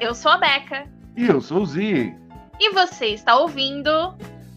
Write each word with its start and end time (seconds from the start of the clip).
eu 0.00 0.14
sou 0.14 0.30
a 0.32 0.38
Beca. 0.38 0.88
E 1.16 1.26
eu 1.26 1.40
sou 1.40 1.62
o 1.62 1.66
Zi. 1.66 2.14
E 2.58 2.70
você 2.70 3.08
está 3.08 3.38
ouvindo 3.38 3.90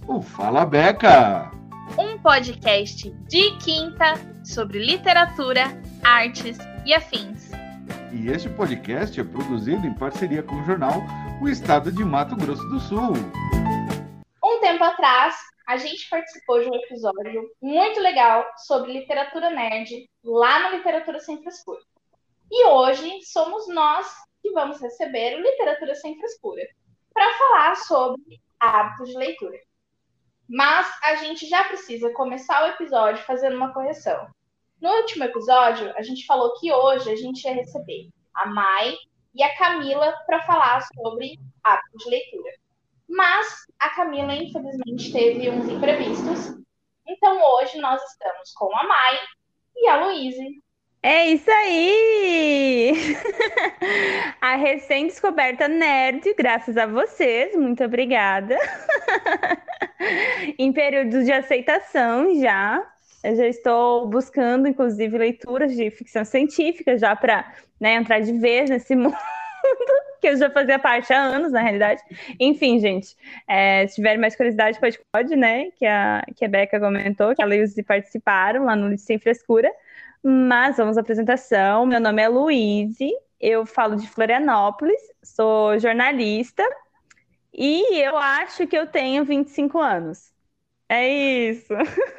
o 0.08 0.22
Fala 0.22 0.66
Beca, 0.66 1.50
um 1.98 2.18
podcast 2.20 3.10
de 3.28 3.58
quinta 3.58 4.14
sobre 4.44 4.80
literatura, 4.80 5.64
artes 6.04 6.58
e 6.86 6.94
afins. 6.94 7.52
E 8.12 8.30
este 8.30 8.50
podcast 8.50 9.20
é 9.20 9.24
produzido 9.24 9.88
em 9.88 9.94
parceria 9.94 10.44
com 10.44 10.56
o 10.56 10.66
jornal 10.66 11.02
O 11.42 11.48
Estado 11.48 11.92
de 11.92 12.04
Mato 12.04 12.36
Grosso 12.36 12.64
do 12.70 12.80
Sul. 12.80 13.14
Um 14.44 14.60
tempo 14.60 14.84
atrás, 14.84 15.36
a 15.68 15.78
gente 15.78 16.10
participou 16.10 16.60
de 16.60 16.70
um 16.70 16.76
episódio 16.76 17.50
muito 17.62 18.00
legal 18.02 18.46
sobre 18.68 18.92
literatura 18.92 19.50
nerd 19.50 20.08
lá 20.24 20.70
no 20.70 20.78
Literatura 20.78 21.20
Sem 21.20 21.42
Frescura. 21.42 21.80
E 22.52 22.68
hoje 22.68 23.10
somos 23.24 23.68
nós 23.70 24.06
que 24.44 24.52
vamos 24.52 24.82
receber 24.82 25.36
o 25.36 25.42
Literatura 25.42 25.96
Sem 25.96 26.18
Frescura 26.20 26.62
para 27.14 27.34
falar 27.38 27.76
sobre 27.78 28.42
hábitos 28.60 29.10
de 29.10 29.18
leitura. 29.18 29.58
Mas 30.50 30.88
a 31.02 31.16
gente 31.16 31.48
já 31.48 31.64
precisa 31.64 32.12
começar 32.12 32.64
o 32.64 32.74
episódio 32.74 33.24
fazendo 33.24 33.56
uma 33.56 33.74
correção. 33.74 34.28
No 34.82 34.90
último 34.98 35.24
episódio, 35.24 35.96
a 35.96 36.02
gente 36.02 36.26
falou 36.26 36.54
que 36.60 36.72
hoje 36.72 37.10
a 37.10 37.16
gente 37.16 37.46
ia 37.46 37.54
receber 37.54 38.10
a 38.36 38.46
Mai 38.48 38.94
e 39.34 39.42
a 39.42 39.58
Camila 39.58 40.14
para 40.26 40.46
falar 40.46 40.82
sobre 40.94 41.40
hábitos 41.64 42.04
de 42.04 42.10
leitura. 42.10 42.52
Mas 43.08 43.48
a 43.80 43.90
Camila, 43.92 44.36
infelizmente, 44.36 45.14
teve 45.14 45.50
uns 45.50 45.70
imprevistos. 45.70 46.62
Então 47.08 47.42
hoje 47.56 47.78
nós 47.80 48.02
estamos 48.12 48.52
com 48.56 48.76
a 48.78 48.84
Mai 48.84 49.20
e 49.78 49.88
a 49.88 50.06
Luíse. 50.06 50.62
É 51.06 51.26
isso 51.28 51.52
aí! 51.52 52.94
A 54.40 54.56
recém-descoberta 54.56 55.68
nerd, 55.68 56.34
graças 56.34 56.78
a 56.78 56.86
vocês, 56.86 57.54
muito 57.58 57.84
obrigada. 57.84 58.58
em 60.58 60.72
período 60.72 61.26
de 61.26 61.32
aceitação 61.34 62.34
já. 62.40 62.82
Eu 63.22 63.36
já 63.36 63.48
estou 63.48 64.08
buscando, 64.08 64.66
inclusive, 64.66 65.18
leituras 65.18 65.76
de 65.76 65.92
ficção 65.92 66.24
científica 66.24 66.98
já 66.98 67.14
para 67.14 67.54
né, 67.82 67.96
entrar 67.96 68.22
de 68.22 68.32
vez 68.40 68.70
nesse 68.70 68.96
mundo 68.96 69.18
que 70.22 70.30
eu 70.30 70.38
já 70.38 70.50
fazia 70.50 70.80
parte 70.80 71.12
há 71.12 71.20
anos, 71.20 71.52
na 71.52 71.62
realidade. 71.62 72.02
Enfim, 72.40 72.80
gente, 72.80 73.14
é, 73.46 73.86
se 73.88 73.96
tiver 73.96 74.18
mais 74.18 74.38
curiosidade, 74.38 74.80
pode, 74.80 74.98
pode, 75.12 75.36
né? 75.36 75.70
Que 75.78 75.86
a, 75.86 76.24
que 76.34 76.46
a 76.46 76.48
Beca 76.48 76.80
comentou, 76.80 77.36
que 77.36 77.42
a 77.42 77.46
Leilze 77.46 77.84
participaram 77.84 78.64
lá 78.64 78.74
no 78.74 78.98
Sem 78.98 79.20
Frescura. 79.20 79.70
Mas 80.24 80.78
vamos 80.78 80.98
à 80.98 81.02
apresentação. 81.02 81.86
Meu 81.86 82.00
nome 82.00 82.22
é 82.22 82.30
Luíse, 82.30 83.12
eu 83.40 83.66
falo 83.66 83.96
de 83.96 84.08
Florianópolis, 84.10 85.02
sou 85.22 85.78
jornalista 85.78 86.64
e 87.54 88.00
eu 88.02 88.18
acho 88.18 88.66
que 88.68 88.78
eu 88.78 88.88
tenho 88.88 89.26
25 89.26 89.80
anos. 89.80 90.32
É 90.90 91.08
isso. 91.08 91.74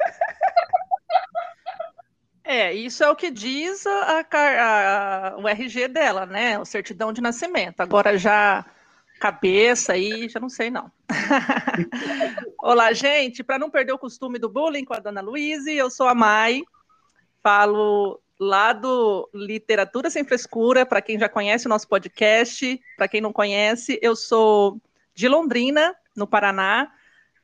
É, 2.47 2.71
isso 2.71 3.03
é 3.03 3.09
o 3.09 3.15
que 3.15 3.31
diz 3.31 3.87
a, 3.87 4.19
a, 4.31 5.29
a, 5.33 5.37
o 5.37 5.47
RG 5.47 5.87
dela, 5.87 6.27
né? 6.27 6.59
O 6.59 6.65
certidão 6.65 7.11
de 7.11 7.19
nascimento. 7.19 7.81
Agora 7.81 8.19
já 8.19 8.63
cabeça 9.19 9.93
aí, 9.93 10.29
já 10.29 10.39
não 10.39 10.49
sei 10.49 10.69
não. 10.69 10.91
Olá, 12.61 12.93
gente. 12.93 13.43
Para 13.43 13.57
não 13.57 13.71
perder 13.71 13.93
o 13.93 13.97
costume 13.97 14.37
do 14.37 14.47
bullying 14.47 14.85
com 14.85 14.93
a 14.93 14.99
dona 14.99 15.21
Luíse, 15.21 15.73
eu 15.73 15.89
sou 15.89 16.07
a 16.07 16.13
Mai, 16.13 16.61
falo 17.45 18.19
lá 18.39 18.73
do 18.73 19.29
Literatura 19.31 20.09
Sem 20.09 20.25
Frescura, 20.25 20.83
para 20.83 20.99
quem 20.99 21.19
já 21.19 21.29
conhece 21.29 21.67
o 21.67 21.69
nosso 21.69 21.87
podcast, 21.87 22.81
para 22.97 23.07
quem 23.07 23.21
não 23.21 23.31
conhece, 23.31 23.99
eu 24.01 24.15
sou 24.15 24.81
de 25.13 25.27
Londrina, 25.27 25.95
no 26.15 26.25
Paraná, 26.25 26.91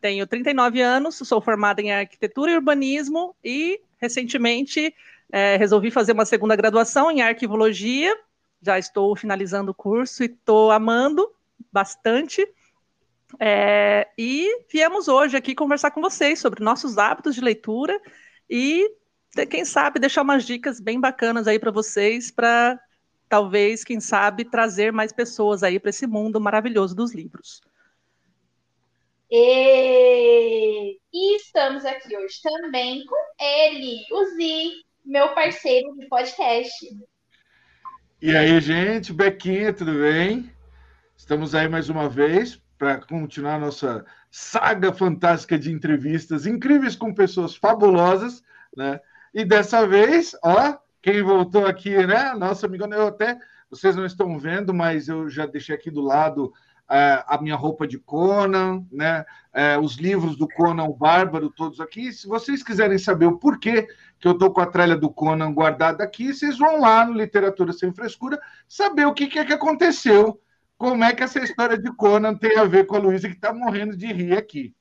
tenho 0.01 0.25
39 0.25 0.81
anos, 0.81 1.17
sou 1.17 1.39
formada 1.39 1.83
em 1.83 1.91
arquitetura 1.91 2.49
e 2.49 2.55
urbanismo 2.55 3.35
e 3.43 3.79
recentemente 3.99 4.91
é, 5.31 5.55
resolvi 5.55 5.91
fazer 5.91 6.13
uma 6.13 6.25
segunda 6.25 6.55
graduação 6.55 7.11
em 7.11 7.21
arquivologia. 7.21 8.17
Já 8.59 8.79
estou 8.79 9.15
finalizando 9.15 9.69
o 9.69 9.75
curso 9.75 10.23
e 10.23 10.25
estou 10.25 10.71
amando 10.71 11.31
bastante. 11.71 12.43
É, 13.39 14.07
e 14.17 14.63
viemos 14.67 15.07
hoje 15.07 15.37
aqui 15.37 15.53
conversar 15.53 15.91
com 15.91 16.01
vocês 16.01 16.39
sobre 16.39 16.63
nossos 16.63 16.97
hábitos 16.97 17.35
de 17.35 17.41
leitura 17.41 18.01
e, 18.49 18.91
quem 19.49 19.63
sabe, 19.65 19.99
deixar 19.99 20.21
umas 20.21 20.45
dicas 20.45 20.79
bem 20.79 20.99
bacanas 20.99 21.47
aí 21.47 21.57
para 21.57 21.71
vocês, 21.71 22.29
para 22.29 22.79
talvez, 23.29 23.83
quem 23.83 23.99
sabe, 23.99 24.43
trazer 24.43 24.91
mais 24.91 25.13
pessoas 25.13 25.63
aí 25.63 25.79
para 25.79 25.89
esse 25.89 26.05
mundo 26.05 26.39
maravilhoso 26.39 26.93
dos 26.93 27.13
livros. 27.13 27.61
E... 29.29 30.97
e 31.13 31.35
estamos 31.37 31.85
aqui 31.85 32.17
hoje 32.17 32.41
também 32.43 33.05
com 33.05 33.15
ele, 33.39 34.05
o 34.11 34.25
Zi, 34.35 34.83
meu 35.05 35.29
parceiro 35.33 35.97
de 35.97 36.07
podcast. 36.07 36.85
E 38.21 38.35
aí, 38.35 38.59
gente, 38.59 39.13
Bequinha, 39.13 39.71
tudo 39.71 39.93
bem? 39.93 40.51
Estamos 41.15 41.55
aí 41.55 41.69
mais 41.69 41.87
uma 41.87 42.09
vez 42.09 42.61
para 42.77 42.99
continuar 42.99 43.59
nossa 43.59 44.05
saga 44.29 44.91
fantástica 44.91 45.57
de 45.57 45.71
entrevistas 45.71 46.45
incríveis 46.45 46.95
com 46.97 47.13
pessoas 47.13 47.55
fabulosas, 47.55 48.43
né? 48.75 48.99
E 49.33 49.45
dessa 49.45 49.87
vez, 49.87 50.35
ó, 50.43 50.77
quem 51.01 51.21
voltou 51.21 51.65
aqui, 51.65 52.05
né? 52.05 52.33
Nossa 52.33 52.65
amiga, 52.65 52.85
eu 52.87 53.07
até 53.07 53.37
vocês 53.69 53.95
não 53.95 54.05
estão 54.05 54.37
vendo, 54.37 54.73
mas 54.73 55.07
eu 55.07 55.29
já 55.29 55.45
deixei 55.45 55.73
aqui 55.73 55.89
do 55.89 56.01
lado 56.01 56.51
é, 56.89 57.23
a 57.25 57.41
minha 57.41 57.55
roupa 57.55 57.87
de 57.87 57.97
Conan, 57.97 58.85
né? 58.91 59.25
É, 59.53 59.79
os 59.79 59.95
livros 59.95 60.35
do 60.35 60.45
Conan 60.45 60.83
o 60.83 60.93
Bárbaro, 60.93 61.49
todos 61.49 61.79
aqui. 61.79 62.11
Se 62.11 62.27
vocês 62.27 62.61
quiserem 62.61 62.97
saber 62.97 63.27
o 63.27 63.37
porquê 63.37 63.87
que 64.19 64.27
eu 64.27 64.33
estou 64.33 64.51
com 64.51 64.59
a 64.59 64.65
tralha 64.65 64.97
do 64.97 65.09
Conan 65.09 65.53
guardada 65.53 66.03
aqui, 66.03 66.33
vocês 66.33 66.57
vão 66.57 66.81
lá 66.81 67.05
no 67.05 67.13
Literatura 67.13 67.71
Sem 67.71 67.93
Frescura 67.93 68.37
saber 68.67 69.05
o 69.05 69.13
que, 69.13 69.27
que 69.27 69.39
é 69.39 69.45
que 69.45 69.53
aconteceu, 69.53 70.41
como 70.77 71.03
é 71.05 71.13
que 71.13 71.23
essa 71.23 71.39
história 71.39 71.77
de 71.77 71.95
Conan 71.95 72.35
tem 72.35 72.57
a 72.57 72.65
ver 72.65 72.85
com 72.85 72.97
a 72.97 72.99
Luísa 72.99 73.29
que 73.29 73.35
está 73.35 73.53
morrendo 73.53 73.95
de 73.95 74.11
rir 74.11 74.37
aqui. 74.37 74.75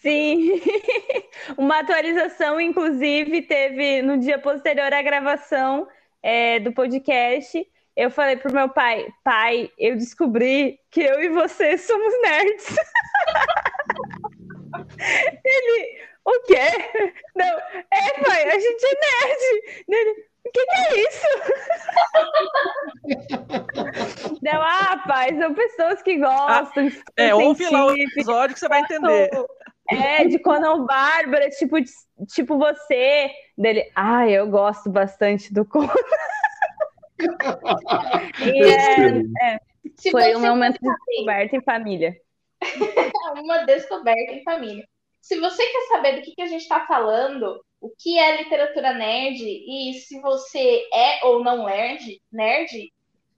Sim, 0.00 0.60
uma 1.56 1.80
atualização, 1.80 2.60
inclusive, 2.60 3.42
teve 3.42 4.02
no 4.02 4.18
dia 4.18 4.38
posterior 4.38 4.92
à 4.92 5.02
gravação 5.02 5.88
é, 6.22 6.60
do 6.60 6.72
podcast 6.72 7.66
eu 7.96 8.10
falei 8.10 8.36
pro 8.36 8.52
meu 8.52 8.68
pai, 8.68 9.08
pai, 9.24 9.72
eu 9.78 9.96
descobri 9.96 10.78
que 10.90 11.00
eu 11.00 11.22
e 11.22 11.30
você 11.30 11.78
somos 11.78 12.12
nerds. 12.20 12.76
Ele, 15.42 15.98
o 16.22 16.42
quê? 16.42 17.14
Não, 17.34 17.46
é, 17.46 18.22
pai, 18.22 18.50
a 18.50 18.58
gente 18.58 18.84
é 18.84 18.94
nerd. 19.00 19.84
Ele, 19.88 20.24
o 20.46 20.50
que, 20.52 20.66
que 20.66 20.76
é 20.76 21.00
isso? 21.02 21.26
Não, 24.42 24.62
ah, 24.62 25.02
pai, 25.06 25.36
são 25.36 25.54
pessoas 25.54 26.02
que 26.02 26.18
gostam. 26.18 26.88
Ah, 26.88 26.90
é, 27.16 27.34
ouve 27.34 27.68
lá 27.68 27.86
o 27.86 27.96
episódio 27.96 28.54
que 28.54 28.60
você 28.60 28.68
vai 28.68 28.80
entender. 28.80 29.30
É, 29.88 30.24
de 30.24 30.38
Conan 30.38 30.84
Bárbara, 30.84 31.48
tipo, 31.50 31.76
tipo 32.32 32.58
você. 32.58 33.30
Dele, 33.56 33.90
ah, 33.94 34.28
eu 34.28 34.48
gosto 34.48 34.90
bastante 34.90 35.52
do 35.52 35.64
Conan. 35.64 35.88
e 38.44 38.64
é, 38.64 39.22
é, 39.42 39.58
foi 40.10 40.36
um 40.36 40.40
momento 40.40 40.78
de 40.80 40.88
descoberta 40.88 41.56
em 41.56 41.62
família. 41.62 42.16
uma 43.42 43.64
descoberta 43.64 44.32
em 44.32 44.42
família. 44.42 44.86
Se 45.20 45.40
você 45.40 45.64
quer 45.64 45.86
saber 45.88 46.16
do 46.16 46.22
que, 46.22 46.34
que 46.34 46.42
a 46.42 46.46
gente 46.46 46.62
está 46.62 46.86
falando, 46.86 47.60
o 47.80 47.90
que 47.90 48.18
é 48.18 48.42
literatura 48.42 48.94
nerd 48.94 49.42
e 49.42 49.94
se 49.94 50.20
você 50.20 50.88
é 50.92 51.24
ou 51.24 51.42
não 51.42 51.66
nerd, 51.66 52.20
nerd, 52.32 52.92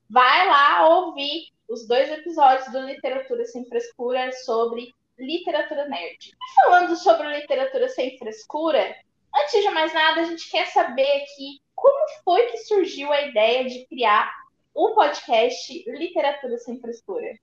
vai 0.08 0.46
lá 0.46 0.88
ouvir 0.88 1.48
os 1.68 1.86
dois 1.86 2.10
episódios 2.10 2.70
do 2.72 2.80
Literatura 2.80 3.44
Sem 3.44 3.64
Frescura 3.66 4.32
sobre 4.32 4.92
literatura 5.18 5.88
nerd. 5.88 6.32
Falando 6.54 6.96
sobre 6.96 7.40
literatura 7.40 7.88
sem 7.88 8.16
frescura, 8.18 8.94
antes 9.34 9.62
de 9.62 9.70
mais 9.70 9.92
nada, 9.92 10.20
a 10.20 10.24
gente 10.24 10.48
quer 10.50 10.66
saber 10.66 11.22
aqui 11.22 11.60
como 11.74 12.08
foi 12.24 12.46
que 12.46 12.58
surgiu 12.58 13.12
a 13.12 13.22
ideia 13.22 13.64
de 13.64 13.86
criar 13.86 14.32
o 14.74 14.94
podcast 14.94 15.84
Literatura 15.86 16.56
Sem 16.58 16.80
Frescura? 16.80 17.34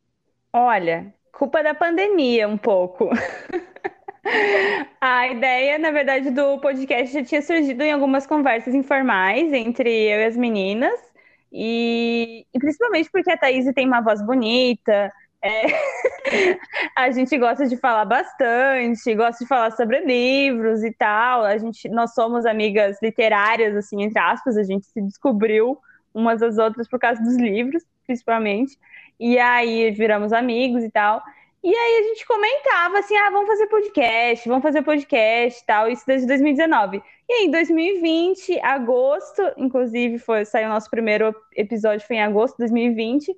Olha, 0.54 1.14
culpa 1.31 1.62
da 1.62 1.74
pandemia 1.74 2.48
um 2.48 2.58
pouco. 2.58 3.10
A 5.00 5.27
ideia, 5.30 5.77
na 5.77 5.92
verdade, 5.92 6.31
do 6.31 6.60
podcast 6.60 7.13
já 7.13 7.24
tinha 7.24 7.42
surgido 7.42 7.83
em 7.83 7.92
algumas 7.92 8.25
conversas 8.25 8.74
informais 8.74 9.54
entre 9.54 9.89
eu 9.89 10.19
e 10.19 10.25
as 10.25 10.36
meninas, 10.36 11.00
e, 11.51 12.45
e 12.54 12.60
principalmente 12.60 13.10
porque 13.12 13.31
a 13.31 13.38
Thaís 13.38 13.72
tem 13.74 13.88
uma 13.88 14.01
voz 14.01 14.22
bonita, 14.25 15.12
é... 15.45 15.62
a 16.98 17.12
gente 17.12 17.38
gosta 17.38 17.68
de 17.68 17.77
falar 17.77 18.06
bastante, 18.06 19.13
gosta 19.13 19.44
de 19.44 19.48
falar 19.48 19.72
sobre 19.72 20.00
livros 20.00 20.83
e 20.83 20.92
tal. 20.92 21.44
A 21.44 21.57
gente, 21.57 21.88
nós 21.89 22.13
somos 22.13 22.45
amigas 22.45 22.98
literárias, 23.01 23.75
assim, 23.75 24.01
entre 24.01 24.19
aspas, 24.19 24.57
a 24.57 24.63
gente 24.63 24.88
se 24.88 25.01
descobriu 25.01 25.77
umas 26.13 26.42
às 26.42 26.57
outras 26.57 26.88
por 26.88 27.00
causa 27.00 27.22
dos 27.22 27.38
livros. 27.38 27.83
principalmente. 28.06 28.77
E 29.19 29.38
aí 29.38 29.92
viramos 29.92 30.33
amigos 30.33 30.83
e 30.83 30.89
tal. 30.89 31.22
E 31.66 31.76
aí 31.76 31.98
a 31.98 32.04
gente 32.10 32.28
comentava 32.28 33.00
assim: 33.00 33.18
ah, 33.18 33.32
vamos 33.32 33.48
fazer 33.48 33.66
podcast, 33.66 34.48
vamos 34.48 34.62
fazer 34.62 34.84
podcast 34.84 35.64
e 35.64 35.66
tal, 35.66 35.90
isso 35.90 36.06
desde 36.06 36.28
2019. 36.28 37.02
E 37.28 37.34
aí, 37.34 37.46
em 37.46 37.50
2020, 37.50 38.60
agosto, 38.60 39.42
inclusive, 39.58 40.20
foi, 40.20 40.46
saiu 40.46 40.68
o 40.68 40.70
nosso 40.70 40.88
primeiro 40.92 41.36
episódio, 41.56 42.06
foi 42.06 42.18
em 42.18 42.22
agosto 42.22 42.54
de 42.54 42.66
2020. 42.66 43.36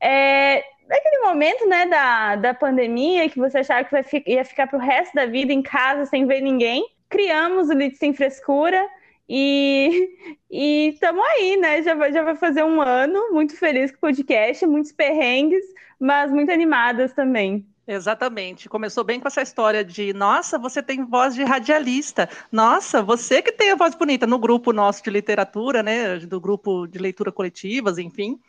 É, 0.00 0.64
naquele 0.88 1.18
momento, 1.26 1.68
né, 1.68 1.84
da, 1.84 2.36
da 2.36 2.54
pandemia, 2.54 3.28
que 3.28 3.38
você 3.38 3.58
achava 3.58 3.84
que 3.84 3.90
vai, 3.90 4.02
ia 4.26 4.42
ficar 4.42 4.68
pro 4.68 4.78
resto 4.78 5.14
da 5.14 5.26
vida 5.26 5.52
em 5.52 5.60
casa 5.60 6.06
sem 6.06 6.26
ver 6.26 6.40
ninguém, 6.40 6.82
criamos 7.10 7.68
o 7.68 7.74
Lit 7.74 7.98
Sem 7.98 8.14
Frescura 8.14 8.88
e 9.28 10.10
estamos 10.50 11.24
aí, 11.32 11.56
né? 11.56 11.82
Já 11.82 11.94
vai, 11.94 12.12
já 12.12 12.22
vai 12.22 12.36
fazer 12.36 12.62
um 12.64 12.80
ano, 12.80 13.32
muito 13.32 13.56
feliz 13.56 13.90
com 13.90 13.98
o 13.98 14.00
podcast, 14.00 14.66
muitos 14.66 14.92
perrengues, 14.92 15.64
mas 15.98 16.30
muito 16.30 16.50
animadas 16.52 17.12
também. 17.12 17.66
Exatamente. 17.86 18.68
Começou 18.68 19.04
bem 19.04 19.20
com 19.20 19.28
essa 19.28 19.42
história 19.42 19.84
de, 19.84 20.12
nossa, 20.12 20.58
você 20.58 20.82
tem 20.82 21.04
voz 21.04 21.34
de 21.34 21.44
radialista. 21.44 22.28
Nossa, 22.50 23.00
você 23.00 23.40
que 23.40 23.52
tem 23.52 23.70
a 23.70 23.76
voz 23.76 23.94
bonita 23.94 24.26
no 24.26 24.38
grupo 24.38 24.72
nosso 24.72 25.02
de 25.04 25.10
literatura, 25.10 25.84
né, 25.84 26.18
do 26.18 26.40
grupo 26.40 26.86
de 26.88 26.98
leitura 26.98 27.30
coletivas, 27.30 27.96
enfim. 27.98 28.40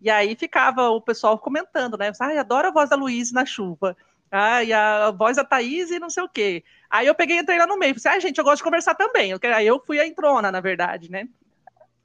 E 0.00 0.10
aí 0.10 0.34
ficava 0.34 0.90
o 0.90 1.00
pessoal 1.00 1.38
comentando, 1.38 1.96
né? 1.96 2.10
Ai, 2.20 2.38
adoro 2.38 2.66
a 2.66 2.72
voz 2.72 2.90
da 2.90 2.96
Luiz 2.96 3.30
na 3.30 3.46
chuva. 3.46 3.96
Ai, 4.34 4.72
a 4.72 5.10
voz 5.10 5.36
da 5.36 5.44
Thaís 5.44 5.90
e 5.90 5.98
não 5.98 6.08
sei 6.08 6.22
o 6.22 6.28
quê. 6.28 6.64
Aí 6.88 7.06
eu 7.06 7.14
peguei 7.14 7.36
e 7.36 7.40
entrei 7.40 7.58
lá 7.58 7.66
no 7.66 7.78
meio. 7.78 7.94
Falei, 8.00 8.16
ah, 8.16 8.20
gente, 8.20 8.38
eu 8.38 8.44
gosto 8.44 8.56
de 8.56 8.64
conversar 8.64 8.94
também. 8.94 9.34
Aí 9.54 9.66
eu 9.66 9.78
fui 9.84 10.00
a 10.00 10.06
entrona, 10.06 10.50
na 10.50 10.58
verdade, 10.58 11.10
né? 11.10 11.28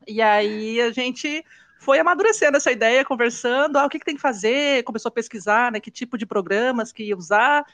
E 0.06 0.22
aí 0.22 0.82
a 0.82 0.92
gente 0.92 1.46
foi 1.80 2.00
amadurecendo 2.00 2.58
essa 2.58 2.70
ideia, 2.70 3.06
conversando, 3.06 3.78
ah, 3.78 3.86
o 3.86 3.90
que, 3.90 3.98
que 3.98 4.06
tem 4.06 4.16
que 4.16 4.22
fazer, 4.22 4.84
começou 4.84 5.08
a 5.08 5.12
pesquisar, 5.12 5.72
né, 5.72 5.80
que 5.80 5.92
tipo 5.92 6.18
de 6.18 6.26
programas 6.26 6.92
que 6.92 7.04
ia 7.04 7.16
usar, 7.16 7.66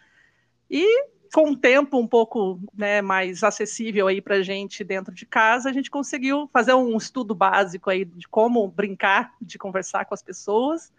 e 0.70 1.06
com 1.34 1.50
um 1.50 1.56
tempo 1.56 1.98
um 1.98 2.08
pouco 2.08 2.60
né, 2.76 3.02
mais 3.02 3.44
acessível 3.44 4.08
aí 4.08 4.22
para 4.22 4.36
a 4.36 4.42
gente 4.44 4.84
dentro 4.84 5.16
de 5.16 5.26
casa, 5.26 5.70
a 5.70 5.74
gente 5.74 5.90
conseguiu 5.90 6.48
fazer 6.52 6.74
um 6.74 6.96
estudo 6.98 7.34
básico 7.34 7.90
aí 7.90 8.06
de 8.06 8.28
como 8.28 8.68
brincar, 8.68 9.34
de 9.42 9.58
conversar 9.58 10.06
com 10.06 10.14
as 10.14 10.22
pessoas, 10.22 10.92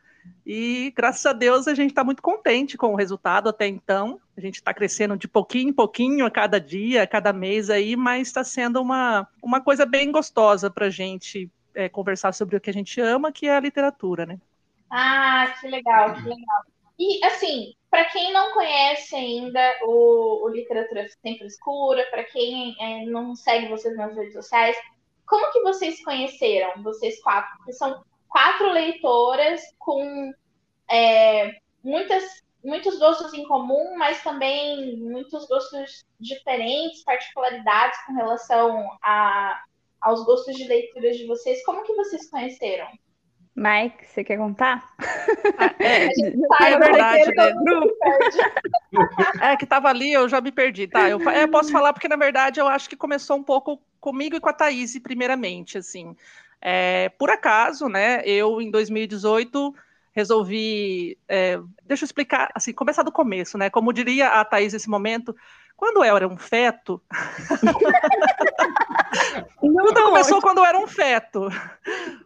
e 0.47 0.93
graças 0.95 1.25
a 1.25 1.33
Deus 1.33 1.67
a 1.67 1.75
gente 1.75 1.91
está 1.91 2.05
muito 2.05 2.23
contente 2.23 2.77
com 2.77 2.93
o 2.93 2.97
resultado 2.97 3.49
até 3.49 3.67
então. 3.67 4.21
A 4.37 4.41
gente 4.41 4.57
está 4.57 4.75
crescendo 4.75 5.17
de 5.17 5.27
pouquinho 5.27 5.71
em 5.71 5.73
pouquinho 5.73 6.27
a 6.27 6.31
cada 6.31 6.61
dia, 6.61 7.03
a 7.03 7.07
cada 7.07 7.33
mês 7.33 7.71
aí, 7.71 7.97
mas 7.97 8.29
está 8.29 8.45
sendo 8.45 8.81
uma, 8.81 9.27
uma 9.43 9.61
coisa 9.61 9.87
bem 9.87 10.13
gostosa 10.13 10.71
para 10.71 10.87
a 10.87 10.91
gente 10.91 11.51
é, 11.75 11.89
conversar 11.89 12.35
sobre 12.35 12.57
o 12.57 12.61
que 12.61 12.69
a 12.69 12.73
gente 12.73 13.01
ama, 13.01 13.33
que 13.33 13.47
é 13.47 13.57
a 13.57 13.61
literatura, 13.61 14.27
né? 14.27 14.39
Ah, 14.91 15.55
que 15.59 15.67
legal, 15.67 16.15
que 16.15 16.23
legal. 16.23 16.63
E 16.99 17.25
assim, 17.25 17.75
para 17.91 18.05
quem 18.07 18.33
não 18.33 18.53
conhece 18.53 19.17
ainda 19.17 19.61
o, 19.83 20.45
o 20.45 20.49
Literatura 20.49 21.07
Sempre 21.23 21.47
Escura, 21.47 22.07
para 22.11 22.23
quem 22.25 22.77
é, 22.81 23.07
não 23.07 23.35
segue 23.35 23.69
vocês 23.69 23.97
nas 23.97 24.15
redes 24.15 24.35
sociais, 24.35 24.77
como 25.27 25.51
que 25.53 25.63
vocês 25.63 26.05
conheceram, 26.05 26.83
vocês 26.83 27.21
quatro? 27.23 27.51
Porque 27.57 27.73
são 27.73 28.05
quatro 28.35 28.73
leitoras 28.73 29.63
com 29.79 30.33
é, 30.91 31.53
muitas, 31.85 32.43
muitos 32.65 32.99
gostos 32.99 33.33
em 33.33 33.47
comum, 33.47 33.97
mas 33.97 34.25
também 34.25 34.97
muitos 34.97 35.47
gostos 35.47 36.05
diferentes, 36.19 37.05
particularidades 37.05 37.97
com 38.05 38.15
relação 38.15 38.91
a, 39.01 39.63
aos 40.01 40.25
gostos 40.25 40.57
de 40.57 40.67
leituras 40.67 41.17
de 41.17 41.29
vocês. 41.29 41.65
Como 41.65 41.85
que 41.85 41.95
vocês 41.95 42.29
conheceram? 42.29 42.89
Mike, 43.55 44.05
você 44.05 44.25
quer 44.25 44.37
contar? 44.37 44.85
Ah, 45.57 45.73
é, 45.79 46.07
é 46.75 46.77
verdade, 46.77 47.31
né? 47.37 47.55
É 49.43 49.57
que 49.57 49.65
tava 49.65 49.89
ali, 49.89 50.13
eu 50.13 50.29
já 50.29 50.41
me 50.41 50.51
perdi, 50.51 50.89
tá? 50.89 51.09
Eu, 51.09 51.21
eu, 51.21 51.49
posso 51.49 51.71
falar 51.71 51.93
porque, 51.93 52.09
na 52.09 52.17
verdade, 52.17 52.59
eu 52.59 52.67
acho 52.67 52.91
que 52.91 52.97
começou 52.97 53.37
um 53.37 53.45
pouco 53.45 53.81
comigo 54.01 54.35
e 54.35 54.41
com 54.41 54.49
a 54.49 54.53
Thaís, 54.53 54.99
primeiramente, 54.99 55.79
assim. 55.79 56.17
É, 56.67 57.11
por 57.19 57.29
acaso, 57.29 57.89
né, 57.89 58.23
eu, 58.25 58.63
em 58.63 58.71
2018, 58.71 59.75
resolvi... 60.13 61.19
É, 61.29 61.61
deixa 61.85 62.05
eu 62.05 62.07
explicar, 62.07 62.51
assim, 62.55 62.73
começar 62.73 63.03
do 63.03 63.13
começo, 63.13 63.59
né? 63.59 63.69
Como 63.69 63.93
diria 63.93 64.29
a 64.29 64.45
Thaís 64.47 64.73
nesse 64.73 64.89
momento, 64.89 65.37
quando 65.77 66.03
eu 66.03 66.17
era 66.17 66.27
um 66.27 66.39
feto. 66.39 67.03
Tudo 69.61 70.03
começou 70.05 70.41
quando 70.41 70.59
eu 70.59 70.65
era 70.65 70.79
um 70.79 70.87
feto. 70.87 71.49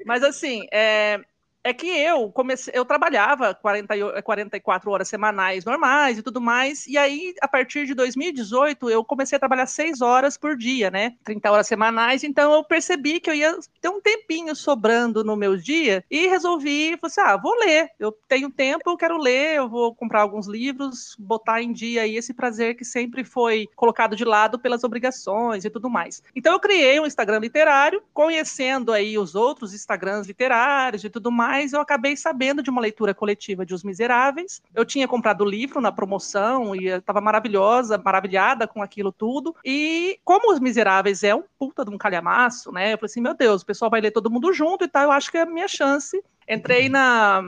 Mas 0.07 0.23
assim, 0.23 0.69
é, 0.73 1.21
é 1.69 1.75
que 1.75 1.87
eu 1.87 2.31
comecei, 2.33 2.73
eu 2.75 2.85
trabalhava 2.85 3.55
40, 3.55 4.23
44 4.23 4.91
horas 4.91 5.09
semanais 5.09 5.65
normais 5.65 6.19
e 6.19 6.23
tudo 6.23 6.41
mais, 6.41 6.87
e 6.87 6.97
aí, 6.97 7.35
a 7.41 7.49
partir 7.49 7.87
de 7.87 7.95
2018, 7.95 8.89
eu 8.91 9.05
comecei 9.05 9.37
a 9.37 9.39
trabalhar 9.39 9.67
6 9.67 10.01
horas 10.01 10.37
por 10.37 10.57
dia, 10.57 10.91
né? 10.91 11.15
30 11.25 11.51
horas 11.51 11.67
semanais, 11.67 12.25
então 12.25 12.53
eu 12.53 12.65
percebi 12.65 13.21
que 13.21 13.31
eu 13.31 13.35
ia 13.35 13.57
ter 13.81 13.89
um 13.89 14.01
tempinho 14.01 14.55
sobrando 14.55 15.23
no 15.23 15.37
meu 15.37 15.57
dia 15.57 16.05
e 16.11 16.27
resolvi, 16.27 16.99
assim, 17.03 17.21
ah, 17.21 17.37
vou 17.37 17.55
ler, 17.59 17.91
eu 17.99 18.13
tenho 18.27 18.51
tempo, 18.51 18.91
eu 18.91 18.97
quero 18.97 19.19
ler, 19.19 19.57
eu 19.57 19.69
vou 19.69 19.95
comprar 19.95 20.23
alguns 20.23 20.47
livros, 20.47 21.15
botar 21.19 21.63
em 21.63 21.73
dia 21.73 22.03
aí 22.03 22.17
esse 22.17 22.33
prazer 22.33 22.75
que 22.75 22.85
sempre 22.85 23.25
foi 23.25 23.67
colocado 23.77 24.17
de 24.17 24.25
lado 24.25 24.59
pelas 24.59 24.85
obrigações 24.85 25.65
e 25.65 25.71
tudo 25.71 25.91
mais. 25.91 26.23
Então 26.35 26.53
eu 26.53 26.61
criei 26.61 26.99
um 26.99 27.07
Instagram 27.07 27.39
literário, 27.39 28.03
conhecendo 28.15 28.93
aí 28.93 29.19
os 29.19 29.35
outros 29.35 29.75
Instagrams 29.75 30.27
literários 30.27 31.05
e 31.05 31.11
tudo 31.11 31.31
mais, 31.31 31.58
mas 31.59 31.73
eu 31.73 31.81
acabei 31.81 32.17
sabendo 32.17 32.63
de 32.63 32.71
uma 32.71 32.81
leitura 32.81 33.13
coletiva 33.13 33.67
de 33.67 33.75
Os 33.75 33.83
Miseráveis. 33.83 34.63
Eu 34.73 34.85
tinha 34.85 35.09
comprado 35.09 35.41
o 35.41 35.49
livro 35.49 35.81
na 35.81 35.91
promoção 35.91 36.73
e 36.77 36.87
estava 36.87 37.21
maravilhosa, 37.21 37.99
maravilhada 37.99 38.69
com 38.69 38.81
aquilo 38.81 39.11
tudo. 39.11 39.57
E 39.65 40.21
como 40.25 40.53
Os 40.53 40.61
Miseráveis 40.61 41.25
é 41.25 41.35
um 41.35 41.43
puta 41.59 41.85
de 41.85 41.91
um 41.91 41.99
calhamaço, 41.99 42.71
né? 42.71 42.93
Eu 42.93 42.99
falei 42.99 43.11
assim, 43.11 43.21
meu 43.21 43.35
Deus, 43.35 43.63
o 43.63 43.67
pessoal 43.67 43.91
vai 43.91 44.01
ler 44.01 44.13
todo 44.13 44.31
mundo 44.31 44.53
junto 44.53 44.85
e 44.85 44.89
tal, 44.89 45.03
eu 45.03 45.11
acho 45.11 45.33
que 45.33 45.37
é 45.37 45.43
a 45.43 45.47
minha 45.47 45.67
chance. 45.67 46.23
Entrei 46.49 46.89
na 46.89 47.43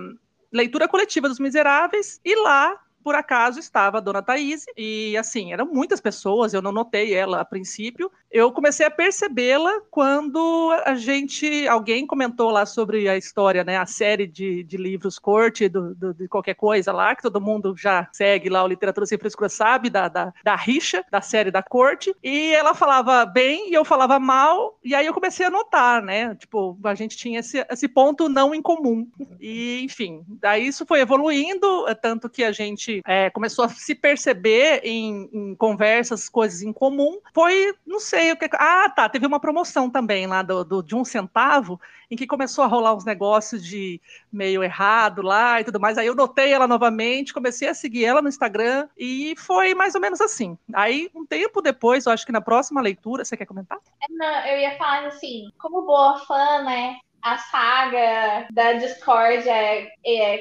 leitura 0.53 0.89
coletiva 0.89 1.29
dos 1.29 1.39
Miseráveis 1.39 2.21
e 2.25 2.35
lá 2.35 2.81
por 3.03 3.15
acaso 3.15 3.59
estava 3.59 3.99
a 3.99 4.01
dona 4.01 4.23
Thaís, 4.23 4.67
e 4.77 5.17
assim, 5.17 5.53
eram 5.53 5.67
muitas 5.67 6.01
pessoas, 6.01 6.53
eu 6.53 6.61
não 6.61 6.71
notei 6.71 7.15
ela 7.15 7.41
a 7.41 7.45
princípio. 7.45 8.11
Eu 8.31 8.53
comecei 8.53 8.87
a 8.87 8.91
percebê-la 8.91 9.81
quando 9.91 10.73
a 10.85 10.95
gente, 10.95 11.67
alguém 11.69 12.07
comentou 12.07 12.51
lá 12.51 12.65
sobre 12.65 13.09
a 13.09 13.17
história, 13.17 13.65
né, 13.65 13.77
a 13.77 13.87
série 13.87 14.27
de, 14.27 14.63
de 14.63 14.77
livros 14.77 15.19
corte 15.19 15.69
do, 15.69 15.95
do, 15.95 16.15
de 16.15 16.29
qualquer 16.29 16.55
coisa 16.55 16.93
lá, 16.93 17.15
que 17.15 17.23
todo 17.23 17.41
mundo 17.41 17.75
já 17.77 18.09
segue 18.13 18.49
lá, 18.49 18.63
o 18.65 18.69
Literatura 18.69 19.07
Sem 19.07 19.19
Frescura 19.19 19.49
sabe, 19.49 19.91
da, 19.91 20.09
da, 20.09 20.33
da 20.45 20.55
rixa, 20.55 21.05
da 21.11 21.21
série 21.21 21.51
da 21.51 21.63
corte, 21.63 22.15
e 22.23 22.53
ela 22.53 22.75
falava 22.75 23.25
bem 23.27 23.71
e 23.71 23.75
eu 23.75 23.85
falava 23.85 24.19
mal, 24.19 24.79
e 24.85 24.95
aí 24.95 25.07
eu 25.07 25.15
comecei 25.15 25.47
a 25.47 25.51
notar, 25.51 26.03
né, 26.03 26.35
tipo, 26.37 26.79
a 26.85 26.95
gente 26.95 27.17
tinha 27.17 27.41
esse, 27.41 27.65
esse 27.71 27.89
ponto 27.89 28.29
não 28.29 28.55
em 28.55 28.63
comum. 28.63 29.09
E, 29.41 29.83
enfim, 29.83 30.25
daí 30.29 30.67
isso 30.67 30.87
foi 30.87 31.01
evoluindo, 31.01 31.85
tanto 32.01 32.29
que 32.29 32.45
a 32.45 32.53
gente 32.53 32.71
gente 32.71 33.03
é, 33.07 33.31
começou 33.31 33.65
a 33.65 33.69
se 33.69 33.95
perceber 33.95 34.81
em, 34.85 35.29
em, 35.33 35.55
conversas, 35.55 36.29
coisas 36.29 36.63
em 36.63 36.73
comum, 36.73 37.19
foi, 37.35 37.75
não 37.87 38.01
sei 38.01 38.20
o 38.33 38.37
que. 38.37 38.49
Ah, 38.55 38.91
tá, 38.91 39.09
teve 39.09 39.27
uma 39.27 39.39
promoção 39.39 39.89
também 39.89 40.27
lá 40.27 40.43
do, 40.43 40.65
do, 40.65 40.83
de 40.83 40.95
um 40.95 41.05
centavo, 41.05 41.81
em 42.11 42.17
que 42.17 42.27
começou 42.27 42.65
a 42.65 42.67
rolar 42.67 42.95
uns 42.95 43.05
negócios 43.05 43.65
de 43.65 44.01
meio 44.33 44.65
errado 44.65 45.23
lá 45.23 45.61
e 45.61 45.65
tudo 45.65 45.79
mais. 45.79 45.97
Aí 45.97 46.07
eu 46.07 46.15
notei 46.15 46.53
ela 46.53 46.67
novamente, 46.67 47.33
comecei 47.33 47.69
a 47.69 47.75
seguir 47.75 48.05
ela 48.05 48.21
no 48.21 48.29
Instagram 48.29 48.89
e 48.99 49.35
foi 49.39 49.75
mais 49.75 49.95
ou 49.95 50.01
menos 50.01 50.21
assim. 50.21 50.59
Aí, 50.75 51.09
um 51.15 51.25
tempo 51.25 51.63
depois, 51.63 52.07
eu 52.07 52.13
acho 52.13 52.27
que 52.27 52.33
na 52.33 52.41
próxima 52.41 52.81
leitura, 52.81 53.25
você 53.25 53.37
quer 53.37 53.47
comentar? 53.47 53.79
É, 54.03 54.13
não, 54.13 54.47
eu 54.47 54.59
ia 54.59 54.77
falar 54.77 55.07
assim, 55.07 55.49
como 55.59 55.87
boa 55.87 56.19
fã, 56.27 56.63
né? 56.65 56.99
A 57.23 57.39
saga 57.39 58.49
da 58.51 58.73
Discord 58.73 59.49
é, 59.49 59.89
é 60.05 60.41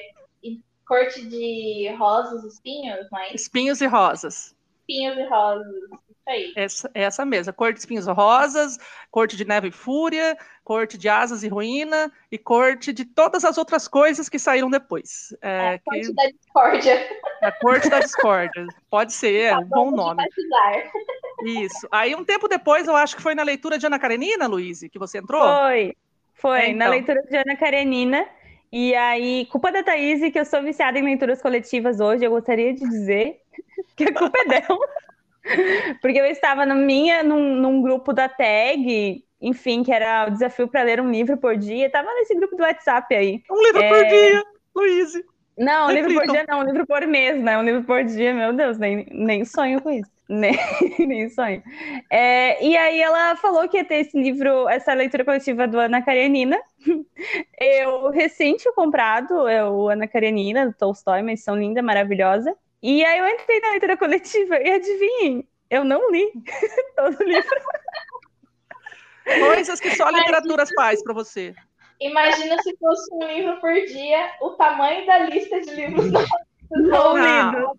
corte 0.89 1.24
de 1.27 1.95
rosas, 2.00 2.43
espinhos, 2.43 3.07
mas. 3.12 3.36
Espinhos 3.36 3.79
e 3.79 3.86
rosas. 3.86 4.55
Espinhos 4.79 5.17
e 5.17 5.29
rosas. 5.29 6.09
Aí. 6.29 6.53
Essa, 6.55 6.91
essa 6.93 7.25
mesma. 7.25 7.51
Corte 7.51 7.75
de 7.75 7.79
espinhos 7.79 8.05
rosas, 8.05 8.77
corte 9.09 9.36
de 9.36 9.45
neve 9.45 9.69
e 9.69 9.71
fúria, 9.71 10.38
corte 10.63 10.95
de 10.98 11.09
asas 11.09 11.41
e 11.41 11.48
ruína, 11.48 12.12
e 12.31 12.38
corte 12.38 12.93
de 12.93 13.03
todas 13.03 13.43
as 13.43 13.57
outras 13.57 13.88
coisas 13.88 14.29
que 14.29 14.38
saíram 14.38 14.69
depois. 14.69 15.36
É, 15.41 15.50
é 15.50 15.74
a 15.74 15.79
corte 15.79 16.07
que... 16.07 16.13
da 16.13 16.25
discórdia. 16.27 17.19
A 17.41 17.51
corte 17.51 17.89
da 17.89 18.00
discórdia. 18.00 18.67
Pode 18.89 19.12
ser, 19.13 19.45
é 19.45 19.57
um 19.57 19.65
bom 19.65 19.89
nome. 19.89 20.24
Isso. 21.45 21.88
Aí, 21.91 22.13
um 22.15 22.24
tempo 22.24 22.48
depois, 22.48 22.88
eu 22.88 22.95
acho 22.95 23.15
que 23.15 23.24
foi 23.24 23.33
na 23.33 23.43
leitura 23.43 23.79
de 23.79 23.88
Ana 23.88 23.98
Karenina, 23.98 24.45
Luiz, 24.45 24.81
que 24.81 25.00
você 25.00 25.17
entrou? 25.17 25.41
Foi. 25.41 25.95
Foi, 26.36 26.59
é, 26.59 26.65
então. 26.67 26.77
na 26.77 26.89
leitura 26.89 27.21
de 27.24 27.36
Ana 27.36 27.55
Karenina. 27.55 28.27
E 28.71 28.93
aí, 28.93 29.48
culpa 29.48 29.71
da 29.71 29.81
Thaís, 29.81 30.31
que 30.31 30.39
eu 30.39 30.45
sou 30.45 30.62
viciada 30.62 31.00
em 31.00 31.03
leituras 31.03 31.41
coletivas 31.41 32.00
hoje, 32.00 32.24
eu 32.24 32.29
gostaria 32.29 32.71
de 32.71 32.88
dizer 32.88 33.41
que 33.98 34.03
a 34.03 34.13
culpa 34.13 34.38
é 34.38 34.45
dela. 34.45 34.88
Porque 36.01 36.20
eu 36.20 36.25
estava 36.25 36.65
na 36.65 36.75
minha, 36.75 37.24
num, 37.24 37.56
num 37.56 37.82
grupo 37.82 38.13
da 38.13 38.29
tag, 38.29 39.24
enfim, 39.41 39.84
que 39.84 39.91
era 39.91 40.27
o 40.27 40.32
desafio 40.32 40.68
para 40.68 40.84
ler 40.84 41.01
um 41.01 41.12
livro 41.12 41.38
por 41.38 41.58
dia. 41.58 41.89
Tava 41.89 42.13
nesse 42.15 42.36
grupo 42.36 42.56
do 42.56 42.63
WhatsApp 42.63 43.13
aí. 43.15 43.41
Um 43.50 43.62
livro 43.63 43.82
é... 43.82 43.89
por 43.89 44.06
dia, 44.06 44.44
Luiz. 44.75 45.13
Não, 45.58 45.88
um 45.88 45.91
livro 45.91 46.13
por 46.13 46.27
dia 46.27 46.46
não, 46.48 46.60
um 46.60 46.63
livro 46.63 46.88
por 46.88 47.06
mês, 47.06 47.44
né? 47.44 47.58
Um 47.58 47.63
livro 47.63 47.84
por 47.84 48.01
dia, 48.06 48.34
meu 48.34 48.53
Deus, 48.53 48.77
nem, 48.77 49.06
nem 49.12 49.44
sonho 49.44 49.82
com 49.82 49.89
isso. 49.89 50.10
Nem, 50.29 50.56
nem 51.00 51.27
sonho. 51.27 51.63
É, 52.08 52.63
e 52.63 52.77
aí 52.77 53.01
ela 53.01 53.36
falou 53.38 53.68
que 53.68 53.77
ia 53.77 53.84
ter 53.84 53.96
esse 53.96 54.15
livro, 54.15 54.70
essa 54.70 54.94
leitura 54.94 55.25
coletiva 55.25 55.68
do 55.68 55.79
Ana 55.79 56.03
Karenina. 56.03 56.56
Eu 57.60 58.12
recente 58.12 58.62
tinha 58.62 58.74
comprado, 58.75 59.48
é 59.48 59.68
o 59.68 59.89
Ana 59.89 60.08
Karenina, 60.08 60.68
do 60.68 60.74
Tolstói, 60.74 61.24
uma 61.24 61.32
edição 61.32 61.58
linda, 61.58 61.82
maravilhosa. 61.82 62.56
E 62.81 63.03
aí 63.03 63.19
eu 63.19 63.27
entrei 63.27 63.59
na 63.59 63.71
leitura 63.71 63.98
coletiva 63.98 64.57
e 64.57 64.71
adivinhem, 64.71 65.48
eu 65.69 65.83
não 65.83 66.09
li 66.12 66.31
todo 66.95 67.19
o 67.19 67.24
livro. 67.24 67.62
Coisas 69.25 69.79
que 69.79 69.95
só 69.95 70.05
a 70.05 70.12
literatura 70.12 70.65
faz 70.75 71.03
para 71.03 71.13
você. 71.13 71.53
Imagina 72.00 72.57
se 72.62 72.75
fosse 72.77 73.13
um 73.13 73.27
livro 73.27 73.59
por 73.59 73.74
dia, 73.74 74.31
o 74.41 74.51
tamanho 74.51 75.05
da 75.05 75.19
lista 75.19 75.59
de 75.59 75.71
livros 75.75 76.05
não, 76.71 77.17
não 77.17 77.74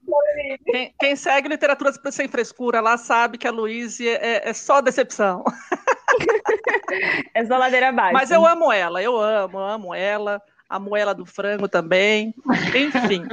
Quem, 0.67 0.95
quem, 1.01 1.17
segue 1.17 1.49
literatura 1.49 1.93
sem 2.13 2.29
frescura 2.29 2.81
lá 2.81 2.99
sabe 2.99 3.39
que 3.39 3.49
a 3.49 3.51
Luísa 3.51 4.05
é, 4.05 4.49
é, 4.49 4.53
só 4.53 4.81
decepção. 4.81 5.43
É 7.35 7.45
só 7.45 7.57
ladeira 7.57 7.91
abaixo. 7.91 8.13
Mas 8.13 8.33
eu 8.33 8.45
amo 8.45 8.73
ela, 8.73 9.01
eu 9.01 9.17
amo, 9.17 9.59
amo 9.59 9.95
ela 9.95 10.43
a 10.71 10.79
moela 10.79 11.13
do 11.13 11.27
frango 11.27 11.69
também, 11.69 12.33
enfim. 12.73 13.27